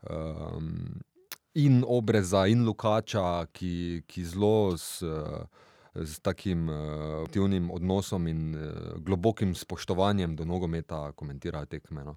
um, 0.10 1.02
in 1.54 1.84
obreza, 1.88 2.48
in 2.48 2.66
Lukača, 2.66 3.46
ki, 3.52 4.04
ki 4.08 4.26
zelo 4.26 4.78
s, 4.78 5.04
s 5.96 6.20
takim 6.20 6.70
aktivnim 7.26 7.72
odnosom 7.72 8.28
in 8.28 8.56
globokim 8.98 9.56
spoštovanjem 9.56 10.36
do 10.36 10.46
nogometa 10.46 11.12
komentirajo 11.12 11.66
tekme. 11.66 12.04
No. 12.04 12.16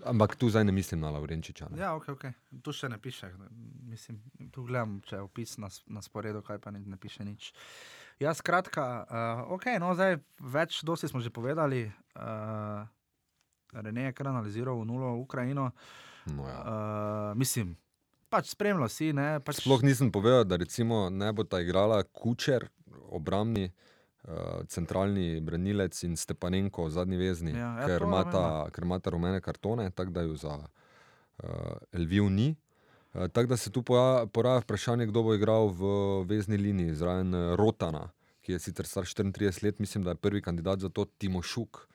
Ampak 0.00 0.36
tu 0.36 0.48
zdaj 0.48 0.64
ne 0.64 0.72
mislim 0.72 1.00
na 1.00 1.10
Laurenčiča. 1.10 1.68
Ne. 1.70 1.78
Ja, 1.78 1.92
ok, 1.94 2.08
ok. 2.08 2.24
Tu 2.64 2.72
še 2.72 2.88
ne 2.88 2.96
piše. 2.98 3.28
Mislim, 3.84 4.22
tu 4.52 4.64
gledam, 4.64 5.00
če 5.04 5.18
je 5.18 5.26
opis 5.26 5.58
na, 5.60 5.68
na 5.92 6.00
sporedu, 6.02 6.40
kaj 6.42 6.62
pa 6.64 6.72
ne, 6.72 6.80
ne 6.80 6.96
piše 6.96 7.26
nič. 7.28 7.52
Ja, 8.22 8.32
skratka, 8.34 8.86
uh, 9.04 9.52
ok, 9.52 9.68
no 9.82 9.92
zdaj 9.98 10.16
več 10.40 10.80
dosti 10.86 11.10
smo 11.12 11.20
že 11.20 11.32
povedali. 11.34 11.84
Uh, 12.16 12.88
Rene 13.72 14.08
je 14.08 14.16
kar 14.16 14.32
analiziral 14.32 14.80
v 14.80 14.88
nulo 14.88 15.12
Ukrajino. 15.20 15.70
No, 16.32 16.48
ja. 16.48 16.56
Uh, 16.56 17.28
mislim, 17.36 17.76
pač 18.32 18.52
spremljal 18.52 18.88
si, 18.92 19.12
ne. 19.16 19.42
Pač, 19.44 19.60
Sploh 19.60 19.84
nisem 19.84 20.12
povedal, 20.12 20.48
da 20.48 20.56
ne 21.12 21.32
bo 21.36 21.44
ta 21.44 21.60
igrala 21.60 22.00
Kučer, 22.04 22.68
obrambni, 23.12 23.68
uh, 23.68 23.91
centralni 24.68 25.40
branilec 25.40 26.02
in 26.04 26.16
Stepanenko, 26.16 26.90
zadnji 26.90 27.16
vezni, 27.16 27.50
Ja, 27.50 27.80
ja, 27.80 27.86
ker, 27.86 28.02
imata, 28.02 28.70
ker 28.72 28.84
imata 28.84 29.10
rumene 29.10 29.40
kartone, 29.40 29.90
tako 29.90 30.10
da 30.10 30.22
ju 30.22 30.36
za 30.36 30.58
uh, 30.58 31.48
Elviv 31.92 32.30
ni. 32.30 32.54
Uh, 33.14 33.26
tako 33.28 33.46
da 33.46 33.56
se 33.56 33.70
tu 33.70 33.82
poja- 33.82 34.26
poraja 34.26 34.58
vprašanje, 34.58 35.06
kdo 35.06 35.22
bo 35.22 35.34
igral 35.34 35.68
v 35.68 35.82
vezni 36.24 36.56
liniji 36.56 36.94
zraven 36.94 37.34
eh, 37.34 37.56
Rotana, 37.56 38.10
ki 38.40 38.52
je 38.52 38.58
sicer 38.58 38.86
star 38.86 39.04
34 39.04 39.64
let, 39.64 39.78
mislim, 39.78 40.04
da 40.04 40.10
je 40.10 40.14
prvi 40.16 40.42
kandidat 40.42 40.78
za 40.80 40.88
to 40.88 41.04
Timošuk, 41.04 41.88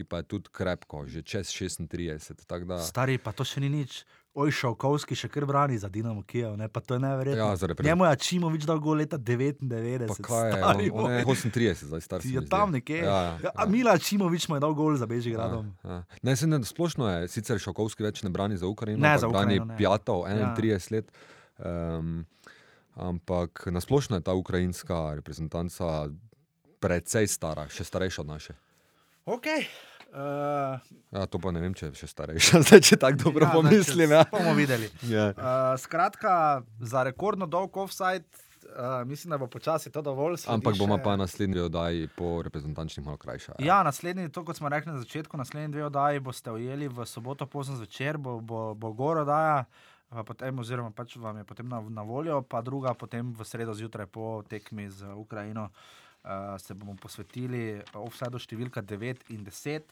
ki 0.00 0.06
pa 0.06 0.16
je 0.16 0.30
tudi 0.30 0.48
krepko, 0.50 1.04
že 1.06 1.20
čez 1.22 1.52
36. 1.52 2.40
tako 2.44 2.64
Da, 2.66 2.80
Stari, 2.80 3.18
pa 3.18 3.30
to 3.30 3.44
še 3.44 3.60
ni 3.60 3.68
nič. 3.70 4.00
Oj, 4.32 4.48
Šovkovski 4.48 5.12
še 5.12 5.26
kar 5.26 5.42
brani 5.42 5.74
za 5.74 5.88
Dinamo 5.88 6.22
Kijev, 6.22 6.54
ne? 6.54 6.66
pa 6.66 6.78
to 6.78 6.94
je 6.94 7.00
neverjetno. 7.00 7.42
Ja, 7.42 7.50
za 7.52 7.66
reprezent- 7.66 7.90
Njemu 7.90 8.06
je 8.06 8.16
Čimovič 8.16 8.62
dal 8.62 8.78
gol 8.78 8.96
leta 8.96 9.18
99. 9.18 10.06
pa 10.06 10.14
kaj 10.16 10.46
je, 10.46 10.52
stari 10.54 10.86
on, 10.88 11.02
on 11.02 11.10
je 11.10 11.18
moj. 11.20 11.34
38, 11.34 11.84
zdaj 11.84 12.00
star. 12.00 12.18
Je 12.24 12.42
tam 12.46 12.70
nekje. 12.70 13.00
Ja, 13.00 13.18
ja, 13.26 13.32
Ja, 13.42 13.50
a 13.52 13.66
Mila 13.66 13.98
Čimovič 13.98 14.46
mu 14.46 14.54
je 14.54 14.60
dal 14.60 14.70
gol 14.72 14.94
za 14.94 15.04
Bežigradom. 15.04 15.74
Ja, 15.82 15.90
ja. 15.92 16.00
Ne, 16.22 16.32
se 16.32 16.46
ne, 16.46 16.62
splošno 16.62 17.10
je, 17.10 17.28
sicer 17.28 17.58
Šokovski 17.58 18.00
več 18.00 18.22
ne 18.22 18.30
brani 18.30 18.54
za 18.54 18.64
Ukrajino, 18.64 19.02
Ne, 19.02 19.18
za 19.18 19.26
brani 19.26 19.58
Ukrajino 19.58 19.66
ne. 19.66 19.76
Pjatov, 19.76 20.24
Ja. 20.24 20.54
31 20.54 20.90
let. 20.92 21.06
Um, 21.58 22.22
ampak 22.94 23.66
nasplošno 23.66 24.14
je 24.14 24.22
ta 24.22 24.32
ukrajinska 24.32 25.14
reprezentanca 25.14 26.06
precej 26.78 27.26
stara, 27.26 27.66
še 27.66 27.82
starejša 27.82 28.20
od 28.20 28.28
naše. 28.28 28.54
Ok. 29.26 29.46
Uh, 30.10 30.78
Ja, 31.10 31.26
to 31.26 31.38
pa 31.38 31.50
ne 31.50 31.60
vem, 31.60 31.74
če 31.74 31.86
je 31.86 32.02
še 32.02 32.06
starejša, 32.06 32.60
zdaj 32.66 32.80
če 32.82 32.96
tako 32.96 33.18
dobro 33.24 33.46
ja, 33.46 33.50
pomislim. 33.52 34.10
Ja. 34.10 34.22
Bomo 34.26 34.54
videli. 34.54 34.90
Ja. 35.04 35.30
Uh, 35.30 35.74
skratka, 35.76 36.62
za 36.80 37.02
rekordno 37.02 37.46
dolg 37.46 37.76
offside, 37.76 38.26
uh, 38.68 39.02
mislim, 39.06 39.30
da 39.30 39.38
bo 39.38 39.46
počasi 39.46 39.90
to 39.90 40.02
dovolj. 40.02 40.38
sledi 40.38 40.54
Ampak 40.54 40.78
bomo 40.78 40.98
še- 40.98 41.04
pa 41.04 41.14
naslednji 41.14 41.60
oddaji 41.60 42.10
po 42.10 42.42
reprezentančnih 42.42 43.06
malo 43.06 43.18
krajša. 43.18 43.58
Ja, 43.58 43.82
naslednji, 43.82 44.30
to 44.30 44.42
kot 44.42 44.58
smo 44.58 44.68
rekli 44.68 44.90
na 44.90 44.98
začetku, 44.98 45.34
naslednji 45.36 45.70
dve 45.70 45.86
oddaji 45.86 46.18
boste 46.20 46.50
ujeli 46.50 46.88
v 46.88 47.06
soboto 47.06 47.46
pozno 47.46 47.78
zvečer, 47.78 48.18
bo, 48.18 48.38
bo, 48.40 48.74
bo 48.74 48.90
gor 48.92 49.22
oddaja, 49.22 49.64
potem, 50.26 50.58
oziroma 50.58 50.90
pač 50.90 51.14
vam 51.16 51.38
je 51.38 51.46
potem 51.46 51.66
na, 51.66 51.78
na 51.82 52.02
voljo, 52.02 52.42
pa 52.42 52.62
druga 52.62 52.94
potem 52.94 53.30
v 53.30 53.46
sredo 53.46 53.74
zjutraj 53.74 54.06
po 54.06 54.42
tekmi 54.42 54.90
z 54.90 55.06
Ukrajino. 55.14 55.70
uh, 55.70 55.98
se 56.58 56.74
bomo 56.74 56.94
posvetili 57.00 57.82
offsajdu 57.94 58.38
številka 58.38 58.82
9 58.82 59.30
in 59.30 59.44
10. 59.44 59.82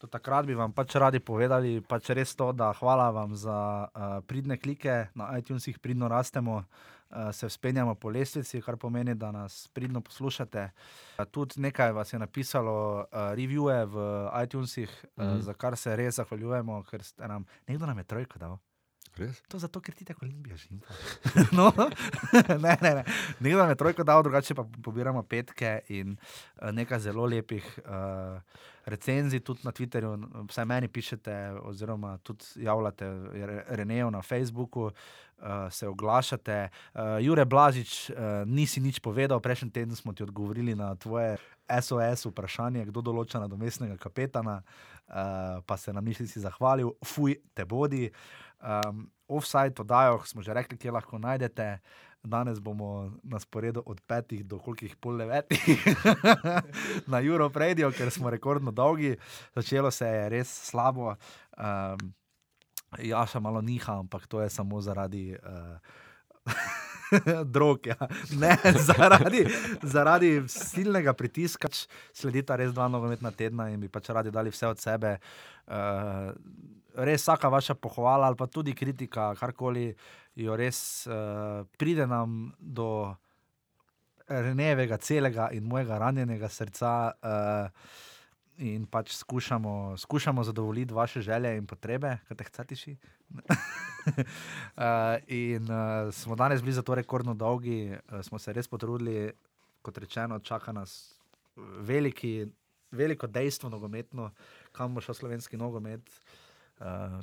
Do 0.00 0.06
takrat 0.06 0.44
bi 0.46 0.54
vam 0.54 0.72
pač 0.72 0.92
radi 0.94 1.20
povedali, 1.20 1.80
pač 1.80 2.10
res 2.10 2.34
to, 2.36 2.52
da 2.52 2.72
hvala 2.72 3.10
vam 3.10 3.32
za 3.34 3.88
uh, 3.88 4.20
pridne 4.20 4.56
klike, 4.56 5.08
na 5.14 5.38
iTunesih 5.38 5.78
pridno 5.78 6.08
rastemo, 6.08 6.58
uh, 6.60 7.32
se 7.32 7.48
vzpenjamo 7.48 7.94
po 7.94 8.10
lestvici, 8.10 8.60
kar 8.60 8.76
pomeni, 8.76 9.14
da 9.14 9.32
nas 9.32 9.68
pridno 9.72 10.00
poslušate. 10.00 10.66
Uh, 11.18 11.24
tudi 11.24 11.60
nekaj 11.60 11.92
vas 11.92 12.12
je 12.12 12.18
napisalo 12.18 12.76
uh, 13.00 13.32
reviewe 13.32 13.86
v 13.86 13.96
iTunesih, 14.44 14.90
uh, 15.16 15.24
Mhm. 15.24 15.40
za 15.40 15.54
kar 15.54 15.76
se 15.76 15.96
res 15.96 16.16
zahvaljujemo, 16.16 16.82
ker 16.90 17.00
nam, 17.18 17.46
nekdo 17.66 17.86
nam 17.86 17.98
je 17.98 18.04
trojko 18.04 18.38
dal. 18.38 18.58
Res? 19.16 19.40
To 19.48 19.58
zato, 19.58 19.80
ker 19.80 19.94
ti 19.96 20.04
tako 20.04 20.26
ljubiš. 20.26 20.68
no, 21.58 21.70
ne, 22.64 22.76
ne, 22.82 22.94
ne. 23.00 23.04
Nekdo 23.40 23.58
nam 23.58 23.72
je 23.72 23.80
trojko 23.80 24.04
dal, 24.04 24.22
drugače 24.22 24.54
pa 24.54 24.64
pobiramo 24.84 25.22
petke 25.22 25.80
in 25.88 26.16
uh, 26.16 26.70
nekaj 26.72 27.00
zelo 27.08 27.24
lepih 27.26 27.64
uh, 27.84 28.40
recenzij 28.86 29.40
tudi 29.40 29.64
na 29.64 29.72
Twitterju. 29.72 30.12
Vsaj 30.48 30.64
meni 30.64 30.88
pišete, 30.88 31.36
oziroma 31.62 32.18
tudi 32.18 32.44
javljate 32.56 33.08
Re- 33.32 33.64
Reneju 33.68 34.10
na 34.10 34.22
Facebooku. 34.22 34.90
Uh, 35.36 35.68
se 35.70 35.88
oglašate. 35.88 36.68
Uh, 36.94 37.00
Jure 37.20 37.44
Blažič, 37.44 38.10
uh, 38.10 38.16
nisi 38.48 38.80
nič 38.80 39.02
povedal, 39.04 39.40
prejšnji 39.40 39.70
teden 39.70 39.96
smo 39.96 40.12
ti 40.16 40.22
odgovorili 40.22 40.74
na 40.74 40.94
tvoje 40.94 41.36
SOS 41.68 42.30
vprašanje, 42.30 42.86
kdo 42.88 43.02
določa 43.04 43.42
nadomestnega 43.42 43.98
kapetana, 44.00 44.62
uh, 44.62 45.60
pa 45.66 45.76
se 45.76 45.92
nam 45.92 46.08
nisi 46.08 46.24
si 46.24 46.40
zahvalil, 46.40 46.94
fuj, 47.04 47.36
te 47.52 47.68
bodi. 47.68 48.08
Um, 48.66 49.06
offside 49.28 49.74
oddajo 49.78 50.22
smo 50.26 50.42
že 50.42 50.54
rekli, 50.54 50.78
kje 50.78 50.90
lahko 50.90 51.18
najdete. 51.18 51.78
Danes 52.26 52.58
bomo 52.58 53.12
na 53.22 53.38
sporedu 53.38 53.82
od 53.86 54.00
petih 54.02 54.42
do 54.44 54.58
kolikih 54.58 54.96
pol 54.98 55.18
devetih 55.18 55.78
na 57.12 57.20
Euro 57.22 57.46
Radio, 57.54 57.92
ker 57.94 58.10
smo 58.10 58.30
rekordno 58.30 58.74
dolgi. 58.74 59.14
Začelo 59.54 59.90
se 59.90 60.06
je 60.06 60.28
res 60.28 60.50
slabo. 60.70 61.14
Um, 61.54 62.10
Jaša 62.98 63.40
malo 63.40 63.60
niha, 63.62 63.98
ampak 63.98 64.26
to 64.26 64.40
je 64.40 64.50
samo 64.50 64.80
zaradi. 64.80 65.36
Uh, 65.38 65.78
Drog, 67.54 67.86
ja. 67.86 67.96
ne, 68.34 68.56
zaradi, 68.88 69.46
zaradi 69.82 70.42
silnega 70.48 71.12
pritiska, 71.12 71.68
sledita 72.14 72.56
res 72.56 72.72
dva 72.74 72.88
nogometna 72.88 73.30
tedna 73.30 73.68
in 73.70 73.80
bi 73.80 73.88
pač 73.88 74.10
radi 74.10 74.34
dali 74.34 74.50
vse 74.50 74.66
od 74.66 74.82
sebe. 74.82 75.18
Uh, 75.66 76.34
res 76.96 77.22
vsaka 77.22 77.48
vaša 77.52 77.74
pohvala 77.74 78.26
ali 78.26 78.36
pa 78.36 78.46
tudi 78.46 78.74
kritika, 78.74 79.34
karkoli 79.36 79.90
jo 80.36 80.56
res 80.56 81.06
uh, 81.06 81.64
pride 81.78 82.06
nam 82.06 82.52
do 82.58 83.14
Renevega 84.26 84.96
celega 84.98 85.50
in 85.54 85.62
mojega 85.68 85.98
ranjenega 86.02 86.48
srca. 86.48 86.92
Uh, 87.22 88.04
In 88.56 88.86
pač 88.88 89.12
skušamo, 89.12 89.98
skušamo 90.00 90.40
zadovoljiti 90.44 90.94
vaše 90.94 91.20
želje 91.20 91.50
in 91.58 91.66
potrebe, 91.68 92.14
kaj 92.28 92.36
te 92.36 92.44
hcatiši. 92.44 92.94
uh, 93.36 94.16
in 95.28 95.68
uh, 95.68 96.08
smo 96.08 96.36
danes 96.40 96.62
bili 96.62 96.72
zato 96.72 96.94
rekordno 96.94 97.34
dolgi, 97.34 97.92
uh, 97.92 98.22
smo 98.24 98.38
se 98.38 98.52
res 98.56 98.68
potrudili, 98.68 99.28
kot 99.82 99.98
rečeno, 99.98 100.38
čaka 100.38 100.72
nas 100.72 101.20
veliki, 101.84 102.46
veliko 102.90 103.26
dejstvo 103.26 103.68
nogometno, 103.68 104.30
kam 104.72 104.94
bo 104.94 105.04
šel 105.04 105.14
slovenski 105.20 105.60
nogomet. 105.60 106.08
Uh, 106.08 106.45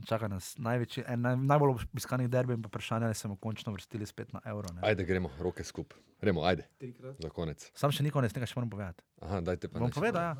čaka 0.05 0.27
nas 0.27 0.53
največji, 0.57 1.03
en 1.07 1.21
naj, 1.21 1.37
najbolj 1.37 1.75
obiskanih 1.75 2.29
derbi 2.29 2.57
in 2.57 2.61
pa 2.63 2.71
vprašanje, 2.71 3.05
ali 3.05 3.15
se 3.15 3.27
bomo 3.27 3.37
končno 3.37 3.73
vrstili 3.73 4.05
spet 4.05 4.33
na 4.33 4.41
evro. 4.45 4.73
Ne? 4.73 4.81
Ajde, 4.83 5.05
gremo, 5.05 5.29
roke 5.39 5.63
skupaj. 5.63 5.99
Gremo, 6.21 6.43
ajde, 6.43 6.65
Trikrat. 6.79 7.15
za 7.19 7.29
konec. 7.29 7.71
Sam 7.75 7.91
še 7.91 8.03
nikoli 8.03 8.29
ne 8.31 8.47
še 8.47 8.55
moram 8.55 8.69
povedati. 8.69 9.03
Aha, 9.21 9.41
dajte 9.41 9.67
pa 9.67 9.79
Bom 9.79 9.91
nekaj. 9.91 9.99
povedal, 9.99 10.23
ja. 10.23 10.35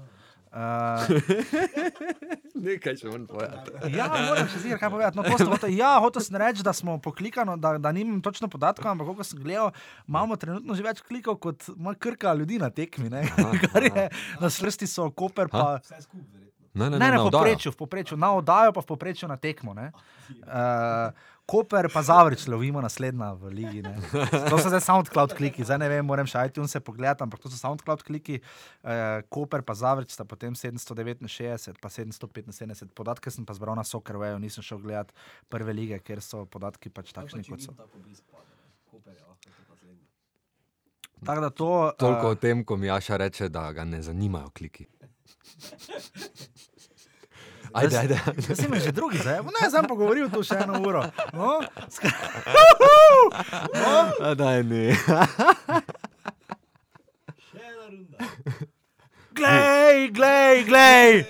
Uh, 0.54 1.10
Nekaj 2.64 2.96
še 3.02 3.10
moram 3.10 3.26
povedati. 3.28 3.72
Ja, 3.98 4.06
moram 4.14 4.50
še 4.50 4.62
zir, 4.62 4.78
kaj 4.78 4.92
povedati. 4.94 5.18
No, 5.18 5.26
to 5.26 5.38
ste 5.38 5.50
hotel, 5.50 5.74
ja, 5.74 5.92
hotel 6.00 6.22
sem 6.22 6.38
reči, 6.38 6.66
da 6.66 6.74
smo 6.78 6.96
poklikano, 7.02 7.58
da, 7.58 7.76
da 7.82 7.92
nimam 7.96 8.22
točno 8.24 8.50
podatkov, 8.54 8.92
ampak 8.94 9.10
ko 9.18 9.26
sem 9.26 9.42
gledal, 9.42 9.74
imamo 10.06 10.38
trenutno 10.38 10.78
že 10.78 10.86
več 10.86 11.02
klikov 11.02 11.40
kot 11.42 11.66
krka 11.98 12.34
ljudi 12.38 12.62
na 12.62 12.70
tekmi. 12.70 13.10
Ne? 13.10 13.26
Kar 13.66 13.90
je 13.90 14.08
na 14.40 14.50
vrsti 14.54 14.88
so 14.90 15.10
Koper, 15.10 15.50
pa 15.50 15.82
Vse 15.82 16.06
skupaj, 16.06 16.43
Ne, 16.74 16.90
ne, 16.90 16.98
ne, 16.98 17.06
ne, 17.06 17.12
na 17.12 17.22
v 17.22 17.28
oddajo. 17.30 17.44
povprečju, 17.44 17.72
v 17.72 17.78
povprečju, 17.78 18.16
na 18.18 18.34
oddajo 18.34 18.74
pa 18.74 18.82
v 18.82 18.88
povprečju 18.90 19.28
na 19.30 19.38
tekmo. 19.38 19.74
ne. 19.78 19.92
Uh, 20.42 21.14
Koper 21.46 21.92
pa 21.92 22.00
Zavrič 22.02 22.48
lovimo 22.48 22.80
naslednja 22.82 23.36
v 23.36 23.52
ligi. 23.52 23.82
Ne. 23.84 24.00
To 24.50 24.56
so 24.58 24.72
zdaj 24.72 24.82
SoundCloud 24.82 25.36
kliki, 25.36 25.62
zdaj 25.68 25.78
ne 25.84 25.90
vem, 25.92 26.06
moram 26.06 26.24
še 26.26 26.40
iTunes 26.48 26.72
pogledati, 26.80 27.20
ampak 27.22 27.44
to 27.44 27.52
so 27.52 27.60
SoundCloud 27.60 28.02
kliki. 28.02 28.40
Uh, 28.80 29.20
Koper 29.28 29.62
pa 29.62 29.76
Zavrič 29.76 30.16
sta 30.16 30.24
potem 30.26 30.56
769, 30.56 31.78
pa 31.84 31.92
775. 31.92 32.90
Podatke 32.96 33.28
sem 33.28 33.44
pa 33.46 33.54
zbral 33.54 33.76
na 33.76 33.84
Soccerwayu, 33.84 34.40
nisem 34.40 34.64
šel 34.64 34.80
gledat 34.82 35.12
prve 35.52 35.76
lige, 35.76 36.00
ker 36.00 36.24
so 36.24 36.48
podatki 36.48 36.90
pač 36.90 37.12
takšni, 37.12 37.44
kot 37.44 37.60
so. 37.60 37.76
Tako 41.24 41.42
da 41.42 41.50
to. 41.50 41.72
Toliko 42.00 42.28
o 42.28 42.34
Uh, 42.34 42.40
tem, 42.40 42.64
ko 42.64 42.80
mi 42.80 42.88
Jaša 42.88 43.20
reče, 43.20 43.52
da 43.52 43.68
ga 43.76 43.84
ne 43.84 44.02
zanimajo 44.02 44.50
kliki. 44.56 44.88
Ajde, 47.74 47.98
ajde. 47.98 48.20
Si 48.56 48.68
me 48.68 48.80
že 48.80 48.92
drugi 48.92 49.18
zdaj. 49.18 49.42
Ne, 49.42 49.70
sem 49.70 49.86
pogovoril 49.90 50.30
tu 50.30 50.44
še 50.46 50.62
eno 50.62 50.78
uro. 50.78 51.02
No, 51.34 51.58
skra... 51.90 52.12
no, 53.82 53.96
A 54.22 54.34
Daj, 54.38 54.62
ne. 54.64 54.94
Glej, 59.34 60.12
glej, 60.14 60.64
glej. 60.70 61.26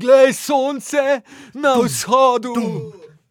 Glej, 0.00 0.32
sonce 0.32 1.20
na 1.54 1.76
vzhodu. 1.76 2.56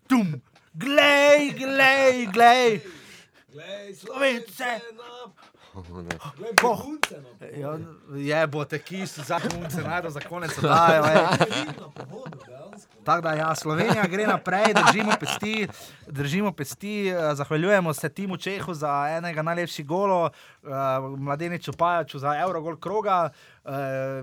Tum. 0.06 0.38
Glej, 0.78 1.58
glej, 1.58 2.30
glej. 2.30 2.82
Glej, 3.50 3.96
Slovence. 3.98 4.70
na... 4.94 5.34
Oh, 5.74 5.84
ne. 5.90 6.18
Glej, 6.38 6.54
Ko- 6.62 6.76
begunce 6.78 7.18
na... 7.22 7.78
Ja, 8.18 8.40
je 8.40 8.48
bo 8.48 8.66
te 8.66 8.80
kis, 8.80 9.18
zakon 9.26 9.70
se 9.70 9.82
najde 9.82 10.10
za 10.10 10.20
konec 10.20 10.60
dajo. 10.62 11.04
Tako 13.04 13.22
da 13.22 13.34
ja, 13.34 13.56
Slovenija 13.56 14.04
gre 14.08 14.28
naprej, 14.28 14.74
držimo 14.74 15.12
pesti, 15.20 15.68
držimo 16.08 16.52
pesti, 16.52 17.08
eh, 17.10 17.36
zahvaljujemo 17.36 17.94
se 17.94 18.10
Timu 18.10 18.38
Čehu 18.38 18.74
za 18.74 19.08
enega 19.18 19.42
najlepših 19.42 19.86
golov, 19.86 20.24
uh, 20.24 20.70
mladeniču 21.18 21.74
Pajaču 21.74 22.20
za 22.20 22.38
Eurogol 22.42 22.76
kroga. 22.76 23.30
Uh, 23.64 23.72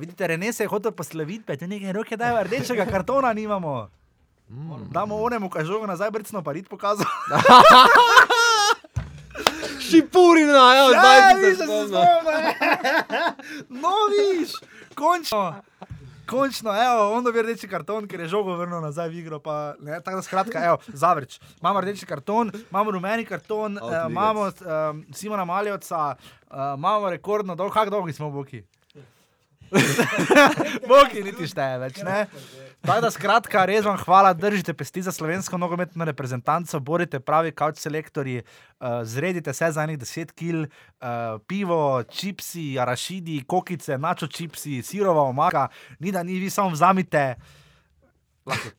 vidite, 0.01 0.27
Rene 0.27 0.53
se 0.53 0.65
je 0.65 0.69
hotel 0.69 0.93
posloviti, 0.93 1.45
pa 1.45 1.53
je 1.53 1.69
nekaj 1.69 1.93
roke, 1.93 2.17
da 2.17 2.27
je 2.27 2.45
rdečega 2.45 2.87
kartona 2.87 3.33
nimamo. 3.33 3.89
Damo 4.91 5.23
onemu, 5.23 5.49
kaj 5.51 5.65
žogo 5.65 5.87
nazaj, 5.87 6.11
brcno 6.11 6.43
pa 6.43 6.53
rit 6.53 6.69
pokazal. 6.69 7.07
Šipurina, 9.91 10.53
ja, 10.53 10.75
Ja, 10.75 10.89
zdaj 10.91 11.21
sem 11.33 11.41
viš, 11.41 11.57
se 11.57 11.67
da 11.67 11.73
se 11.73 11.87
spomnil. 11.87 12.05
spomnim. 12.15 12.55
No, 13.83 13.93
viš, 14.11 14.51
končno. 14.95 15.55
Končno, 16.27 16.71
evo, 16.73 17.13
on 17.13 17.25
dobi 17.25 17.43
rdeči 17.43 17.69
karton, 17.69 18.07
ker 18.07 18.21
je 18.21 18.29
žogo 18.29 18.55
vrnil 18.55 18.79
nazaj 18.81 19.09
v 19.09 19.17
igro. 19.17 19.41
Pa, 19.41 19.75
ne, 19.81 20.01
tako 20.01 20.17
da 20.17 20.23
skratka, 20.23 20.65
evo, 20.65 20.77
zavrč. 20.89 21.41
Imamo 21.61 21.81
rdeči 21.81 22.07
karton, 22.07 22.53
imamo 22.71 22.91
rumeni 22.91 23.25
karton, 23.25 23.79
Outligec. 23.79 24.07
imamo 24.09 24.41
um, 24.43 24.53
Simona 25.13 25.45
Maljovca, 25.45 26.15
uh, 26.15 26.55
imamo 26.77 27.11
rekordno 27.11 27.55
dolg, 27.55 27.73
kako 27.73 27.91
dolgi 27.91 28.13
smo 28.13 28.31
boki. 28.31 28.63
boki 30.91 31.23
niti 31.25 31.47
šteje 31.51 31.79
več, 31.83 32.01
ne? 32.07 32.25
Tako 32.81 33.05
da 33.05 33.11
skratka, 33.13 33.63
res 33.69 33.85
vam 33.85 33.99
hvala, 34.01 34.33
držite 34.35 34.75
pesti 34.75 35.03
za 35.05 35.13
slovensko 35.13 35.59
nogometno 35.61 36.05
reprezentanco, 36.09 36.81
borite 36.81 37.21
pravi 37.21 37.53
kauč 37.53 37.83
selektorji, 37.83 38.43
uh, 38.43 39.01
zredite 39.05 39.53
se 39.55 39.69
za 39.77 39.85
enih 39.85 39.99
10 40.01 40.33
kil, 40.33 40.63
uh, 40.65 41.37
pivo, 41.47 42.03
čipsi, 42.09 42.73
arašidi, 42.81 43.43
kokice, 43.47 43.99
načo 43.99 44.27
čipsi, 44.27 44.81
sirova 44.83 45.27
omaka, 45.29 45.69
ni 45.99 46.13
da 46.13 46.23
ni, 46.23 46.41
vi 46.41 46.51
samo 46.51 46.73
vzamite. 46.75 47.35
Lahko. 48.49 48.73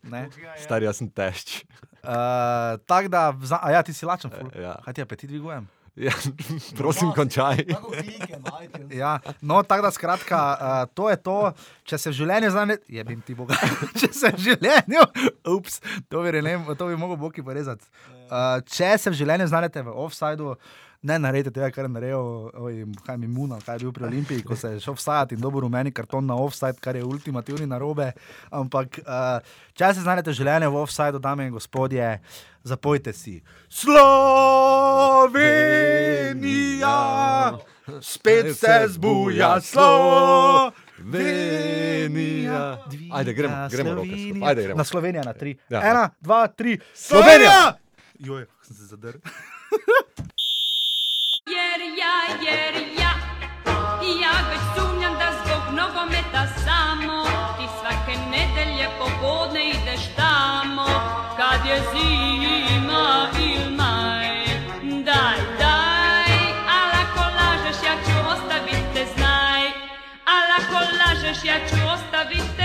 Star, 0.57 0.83
jaz 0.83 0.97
sem 0.97 1.09
tešč. 1.09 1.61
Uh, 2.01 2.81
Tako 2.89 3.13
da, 3.13 3.29
ja, 3.69 3.83
ti 3.85 3.93
si 3.93 4.09
lačen, 4.09 4.33
ful. 4.33 4.49
Ja. 4.57 4.79
Kaj 4.85 4.97
ti 4.97 5.05
apetit 5.05 5.29
dvigujem? 5.29 5.69
Ja, 5.95 6.11
prosim, 6.79 7.11
končaj. 7.15 7.65
Tako 7.73 7.91
klike 7.91 8.37
najti. 8.51 8.97
Ja, 8.97 9.19
no, 9.41 9.63
tako 9.63 9.81
da 9.81 9.91
skratka, 9.91 10.57
uh, 10.61 10.93
to 10.93 11.09
je 11.09 11.15
to. 11.15 11.53
Če 11.83 11.97
se 11.97 12.09
v 12.09 12.13
življenju 12.21 12.51
znajdeš, 12.51 12.85
je 12.87 13.03
bi 13.03 13.17
ti 13.25 13.35
Bog. 13.35 13.51
če 13.99 14.11
se 14.13 14.31
v 14.31 14.39
življenju, 14.39 15.03
ups, 15.51 15.81
to 16.09 16.23
bi, 16.23 16.41
ne, 16.41 16.55
to 16.77 16.87
bi 16.87 16.99
mogel 16.99 17.19
Bog 17.19 17.35
porezati. 17.43 17.87
Uh, 18.31 18.61
če 18.63 18.95
se 18.97 19.11
v 19.11 19.19
življenju 19.19 19.49
znajdete 19.51 19.83
v 19.83 19.95
offsajdu, 20.05 20.55
ne 21.01 21.19
naredite 21.19 21.51
tega, 21.53 21.71
kar 21.73 21.85
je 21.85 21.89
naredil, 21.89 22.49
oj, 22.53 22.85
kaj 23.05 23.17
mi 23.17 23.27
muna, 23.27 23.59
kaj 23.65 23.75
je 23.75 23.79
bil 23.85 23.93
pri 23.95 24.05
Olimpiji, 24.05 24.43
ko 24.45 24.55
se 24.55 24.67
je 24.75 24.79
šel 24.83 24.93
offsajati 24.93 25.35
in 25.35 25.41
dobil 25.41 25.59
rumeni 25.65 25.91
karton 25.91 26.25
na 26.25 26.35
offside, 26.35 26.79
kar 26.79 26.95
je 26.95 27.03
ultimativni 27.03 27.67
narobe. 27.67 28.11
Ampak, 28.49 28.99
uh, 29.01 29.39
če 29.73 29.93
se 29.93 30.01
znajdete 30.05 30.31
v 30.31 30.37
življenju 30.41 30.69
v 30.71 30.75
offsajdu, 30.85 31.19
dame 31.19 31.43
in 31.49 31.53
gospodje, 31.57 32.19
zapojte 32.63 33.13
si. 33.13 33.41
Slovenija! 33.69 35.31
spet 38.01 38.57
se 38.57 38.85
zbuja 38.87 39.61
Slovenija. 39.61 40.71
Ajde, 43.11 43.33
gremo, 43.33 43.55
gremo, 43.71 43.93
roke. 43.93 44.09
Ajde, 44.43 44.63
gremo. 44.63 44.77
Na 44.77 44.83
Slovenijo 44.83 45.23
na 45.23 45.33
tri. 45.33 45.57
Ja. 45.69 45.81
Ena, 45.91 46.09
dva, 46.21 46.47
tri. 46.47 46.79
Slovenija! 46.93 47.77
Joj, 48.19 48.45
sem 48.61 48.75
se 48.75 48.85
zadrl. 48.85 49.17
Jer 51.71 51.81
ja, 51.97 52.17
jer 52.41 52.75
ja, 52.99 53.13
ja 54.21 54.31
već 54.49 54.61
sumnjam 54.75 55.13
da 55.13 55.31
zbog 55.39 55.63
nogometa 55.75 56.47
samo 56.65 57.23
ti 57.57 57.65
svake 57.79 58.19
nedelje 58.31 58.87
popodne 58.99 59.69
ideš 59.69 60.15
tamo. 60.15 60.85
Kad 61.37 61.65
je 61.65 61.81
zima 61.91 63.27
il 63.39 63.75
maj. 63.75 64.29
Daj, 64.81 65.39
daj, 65.59 66.33
al 66.77 66.91
ako 67.03 67.23
lažeš 67.39 67.77
ja 67.87 67.95
ću 68.05 68.17
ostavit 68.33 68.83
te 68.93 69.05
znaj, 69.15 69.63
al 70.25 70.47
ako 70.59 70.77
lažeš 70.99 71.43
ja 71.43 71.59
ću 71.69 71.75
ostavit 71.93 72.45
te 72.57 72.60